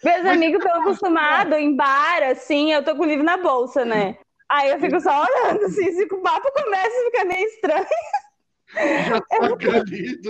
Meus 0.03 0.23
Mas, 0.23 0.25
amigos 0.25 0.57
estão 0.57 0.81
acostumados 0.81 1.55
em 1.55 1.75
bar, 1.75 2.23
assim, 2.23 2.73
eu 2.73 2.83
tô 2.83 2.95
com 2.95 3.03
o 3.03 3.07
livro 3.07 3.23
na 3.23 3.37
bolsa, 3.37 3.85
né? 3.85 4.17
Aí 4.49 4.69
eu 4.71 4.79
fico 4.79 4.99
só 5.01 5.23
olhando, 5.23 5.65
assim, 5.65 5.91
se 5.91 6.03
o 6.03 6.21
papo 6.21 6.51
começa 6.53 6.87
a 6.87 7.05
ficar 7.05 7.25
meio 7.25 7.45
estranho. 7.47 7.85
Já 8.73 9.21
tá 9.27 9.45
acredito. 9.45 10.29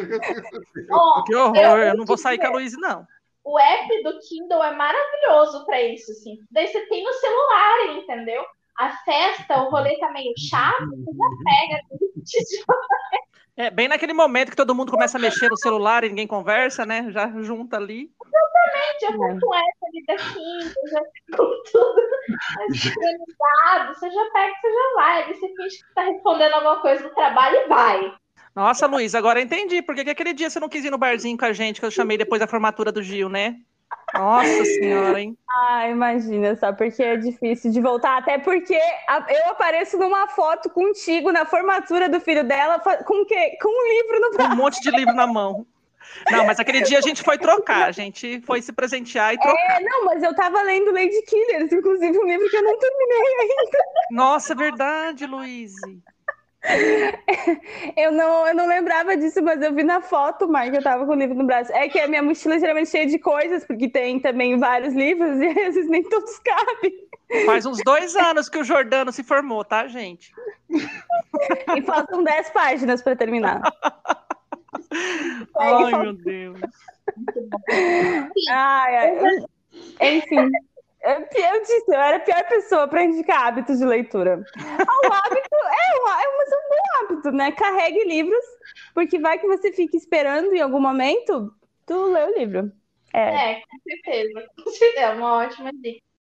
Oh, 0.92 1.24
que 1.26 1.36
horror, 1.36 1.58
eu, 1.58 1.78
eu 1.80 1.98
não 1.98 2.06
vou 2.06 2.18
sair 2.18 2.38
com 2.38 2.48
a 2.48 2.52
Luísa, 2.52 2.78
não 2.80 3.06
o 3.48 3.58
app 3.58 4.04
do 4.04 4.20
Kindle 4.20 4.62
é 4.62 4.76
maravilhoso 4.76 5.66
para 5.66 5.82
isso, 5.82 6.12
assim. 6.12 6.38
Daí 6.52 6.68
você 6.68 6.86
tem 6.88 7.02
no 7.02 7.14
celular, 7.14 7.96
entendeu? 7.96 8.46
A 8.78 8.90
festa, 9.04 9.64
o 9.64 9.70
rolê 9.70 9.98
tá 10.00 10.12
meio 10.12 10.34
chato, 10.38 10.86
você 10.90 11.12
já 11.12 11.28
pega. 11.44 11.84
É, 13.58 13.72
bem 13.72 13.88
naquele 13.88 14.14
momento 14.14 14.52
que 14.52 14.56
todo 14.56 14.76
mundo 14.76 14.92
começa 14.92 15.18
a 15.18 15.22
mexer 15.22 15.50
no 15.50 15.58
celular 15.58 16.04
e 16.04 16.10
ninguém 16.10 16.28
conversa, 16.28 16.86
né? 16.86 17.10
Já 17.10 17.28
junta 17.42 17.78
ali. 17.78 18.12
Exatamente, 18.24 19.04
eu 19.06 19.24
é. 19.24 19.40
com 19.40 19.56
essa 19.56 19.86
ali 19.88 20.06
da 20.06 20.16
Kindle, 20.16 20.88
já 20.92 21.02
com 21.36 21.64
tudo 21.72 22.02
sincronizado, 22.76 23.96
você 23.96 24.12
já 24.12 24.30
pega, 24.32 24.54
você 24.62 24.74
já 24.74 24.94
vai. 24.96 25.34
Você 25.34 25.48
finge 25.56 25.78
que 25.78 25.94
tá 25.96 26.04
respondendo 26.04 26.54
alguma 26.54 26.80
coisa 26.82 27.04
no 27.04 27.16
trabalho 27.16 27.56
e 27.56 27.68
vai. 27.68 28.14
Nossa, 28.56 28.86
Luiz, 28.86 29.16
agora 29.16 29.42
entendi. 29.42 29.82
Por 29.82 29.96
que 29.96 30.02
aquele 30.02 30.34
dia 30.34 30.52
você 30.52 30.60
não 30.60 30.70
quis 30.70 30.86
ir 30.86 30.92
no 30.92 30.98
barzinho 30.98 31.38
com 31.38 31.46
a 31.46 31.54
gente, 31.54 31.80
que 31.80 31.86
eu 31.86 31.92
chamei 31.92 32.18
depois 32.18 32.40
da 32.40 32.48
formatura 32.48 32.92
do 32.92 33.02
Gil, 33.02 33.28
né? 33.28 33.56
Nossa 34.14 34.66
senhora, 34.66 35.20
hein? 35.20 35.38
Ah, 35.50 35.90
imagina, 35.90 36.56
só 36.56 36.72
porque 36.72 37.04
é 37.04 37.18
difícil 37.18 37.72
de 37.72 37.82
voltar, 37.82 38.18
até 38.18 38.38
porque 38.38 38.74
eu 38.74 39.52
apareço 39.52 39.98
numa 39.98 40.28
foto 40.30 40.70
contigo 40.70 41.32
na 41.32 41.46
formatura 41.46 42.08
do 42.08 42.20
filho 42.20 42.44
dela, 42.44 42.80
com 42.80 43.22
o 43.22 43.26
quê? 43.26 43.58
Com 43.62 43.70
um 43.70 43.88
livro 43.94 44.20
no 44.22 44.38
braço. 44.38 44.54
Um 44.54 44.56
monte 44.56 44.82
de 44.82 44.92
livro 44.92 45.14
na 45.14 45.28
mão. 45.28 45.66
Não, 46.32 46.46
mas 46.46 46.60
aquele 46.60 46.82
dia 46.82 47.00
a 47.00 47.02
gente 47.02 47.22
foi 47.22 47.38
trocar, 47.38 47.88
a 47.88 47.92
gente 47.92 48.42
foi 48.42 48.62
se 48.62 48.72
presentear 48.72 49.34
e 49.34 49.38
trocar. 49.38 49.82
É, 49.82 49.84
não, 49.84 50.06
mas 50.06 50.24
eu 50.24 50.34
tava 50.34 50.62
lendo 50.62 50.92
Lady 50.92 51.22
Killers, 51.24 51.72
inclusive 51.72 52.18
um 52.18 52.26
livro 52.26 52.50
que 52.50 52.56
eu 52.56 52.64
não 52.64 52.80
terminei 52.80 53.36
ainda. 53.42 53.80
Nossa, 54.12 54.56
verdade, 54.56 55.26
Luiz. 55.26 55.74
Eu 57.96 58.12
não, 58.12 58.48
eu 58.48 58.54
não 58.54 58.68
lembrava 58.68 59.16
disso, 59.16 59.42
mas 59.42 59.62
eu 59.62 59.74
vi 59.74 59.84
na 59.84 60.02
foto, 60.02 60.48
Mike, 60.48 60.76
eu 60.76 60.84
tava 60.84 61.06
com 61.06 61.14
o 61.14 61.16
livro 61.16 61.36
no 61.36 61.46
braço. 61.46 61.72
É 61.72 61.88
que 61.88 62.00
a 62.00 62.08
minha 62.08 62.22
mochila 62.22 62.56
é 62.56 62.60
geralmente 62.60 62.90
cheia 62.90 63.08
de 63.08 63.18
coisas, 63.18 63.66
porque 63.66 63.90
tem 63.90 64.20
também 64.20 64.60
vários 64.60 64.94
livros 64.94 65.38
e 65.42 65.48
às 65.48 65.54
vezes 65.54 65.90
nem 65.90 66.04
todos 66.04 66.38
cabem. 66.40 67.08
Faz 67.46 67.66
uns 67.66 67.80
dois 67.84 68.16
anos 68.16 68.50
que 68.50 68.58
o 68.58 68.64
Jordano 68.64 69.12
se 69.12 69.24
formou, 69.24 69.64
tá, 69.64 69.88
gente? 69.88 70.32
E 71.76 71.82
faltam 71.82 72.24
dez 72.24 72.50
páginas 72.52 73.02
para 73.02 73.16
terminar. 73.16 73.62
Ai, 75.58 75.92
meu 76.02 76.14
Deus. 76.14 76.60
Ai, 78.50 78.96
ai. 78.96 80.18
Enfim. 80.18 80.50
Eu 81.04 81.62
disse, 81.62 81.86
eu 81.88 82.00
era 82.00 82.18
a 82.18 82.20
pior 82.20 82.44
pessoa 82.48 82.88
para 82.88 83.04
indicar 83.04 83.48
hábitos 83.48 83.78
de 83.78 83.86
leitura. 83.86 84.38
O 84.38 85.14
hábito 85.14 85.56
é, 85.56 85.96
um, 85.96 86.10
é 86.10 86.28
um 86.28 86.38
bom 86.70 87.14
hábito, 87.14 87.32
né? 87.32 87.52
Carregue 87.52 88.04
livros, 88.06 88.44
porque 88.94 89.20
vai 89.20 89.38
que 89.38 89.48
você 89.48 89.72
fique 89.72 89.96
esperando 89.96 90.54
em 90.54 90.62
algum 90.62 90.80
momento, 90.82 91.54
tu 91.86 92.12
lê 92.12 92.24
o 92.24 92.38
livro. 92.38 92.72
É, 93.14 93.52
é. 93.52 93.62
Com 93.62 93.80
certeza, 93.90 94.48
é 94.98 95.10
uma 95.12 95.38
ótima 95.38 95.72
dica. 95.74 96.07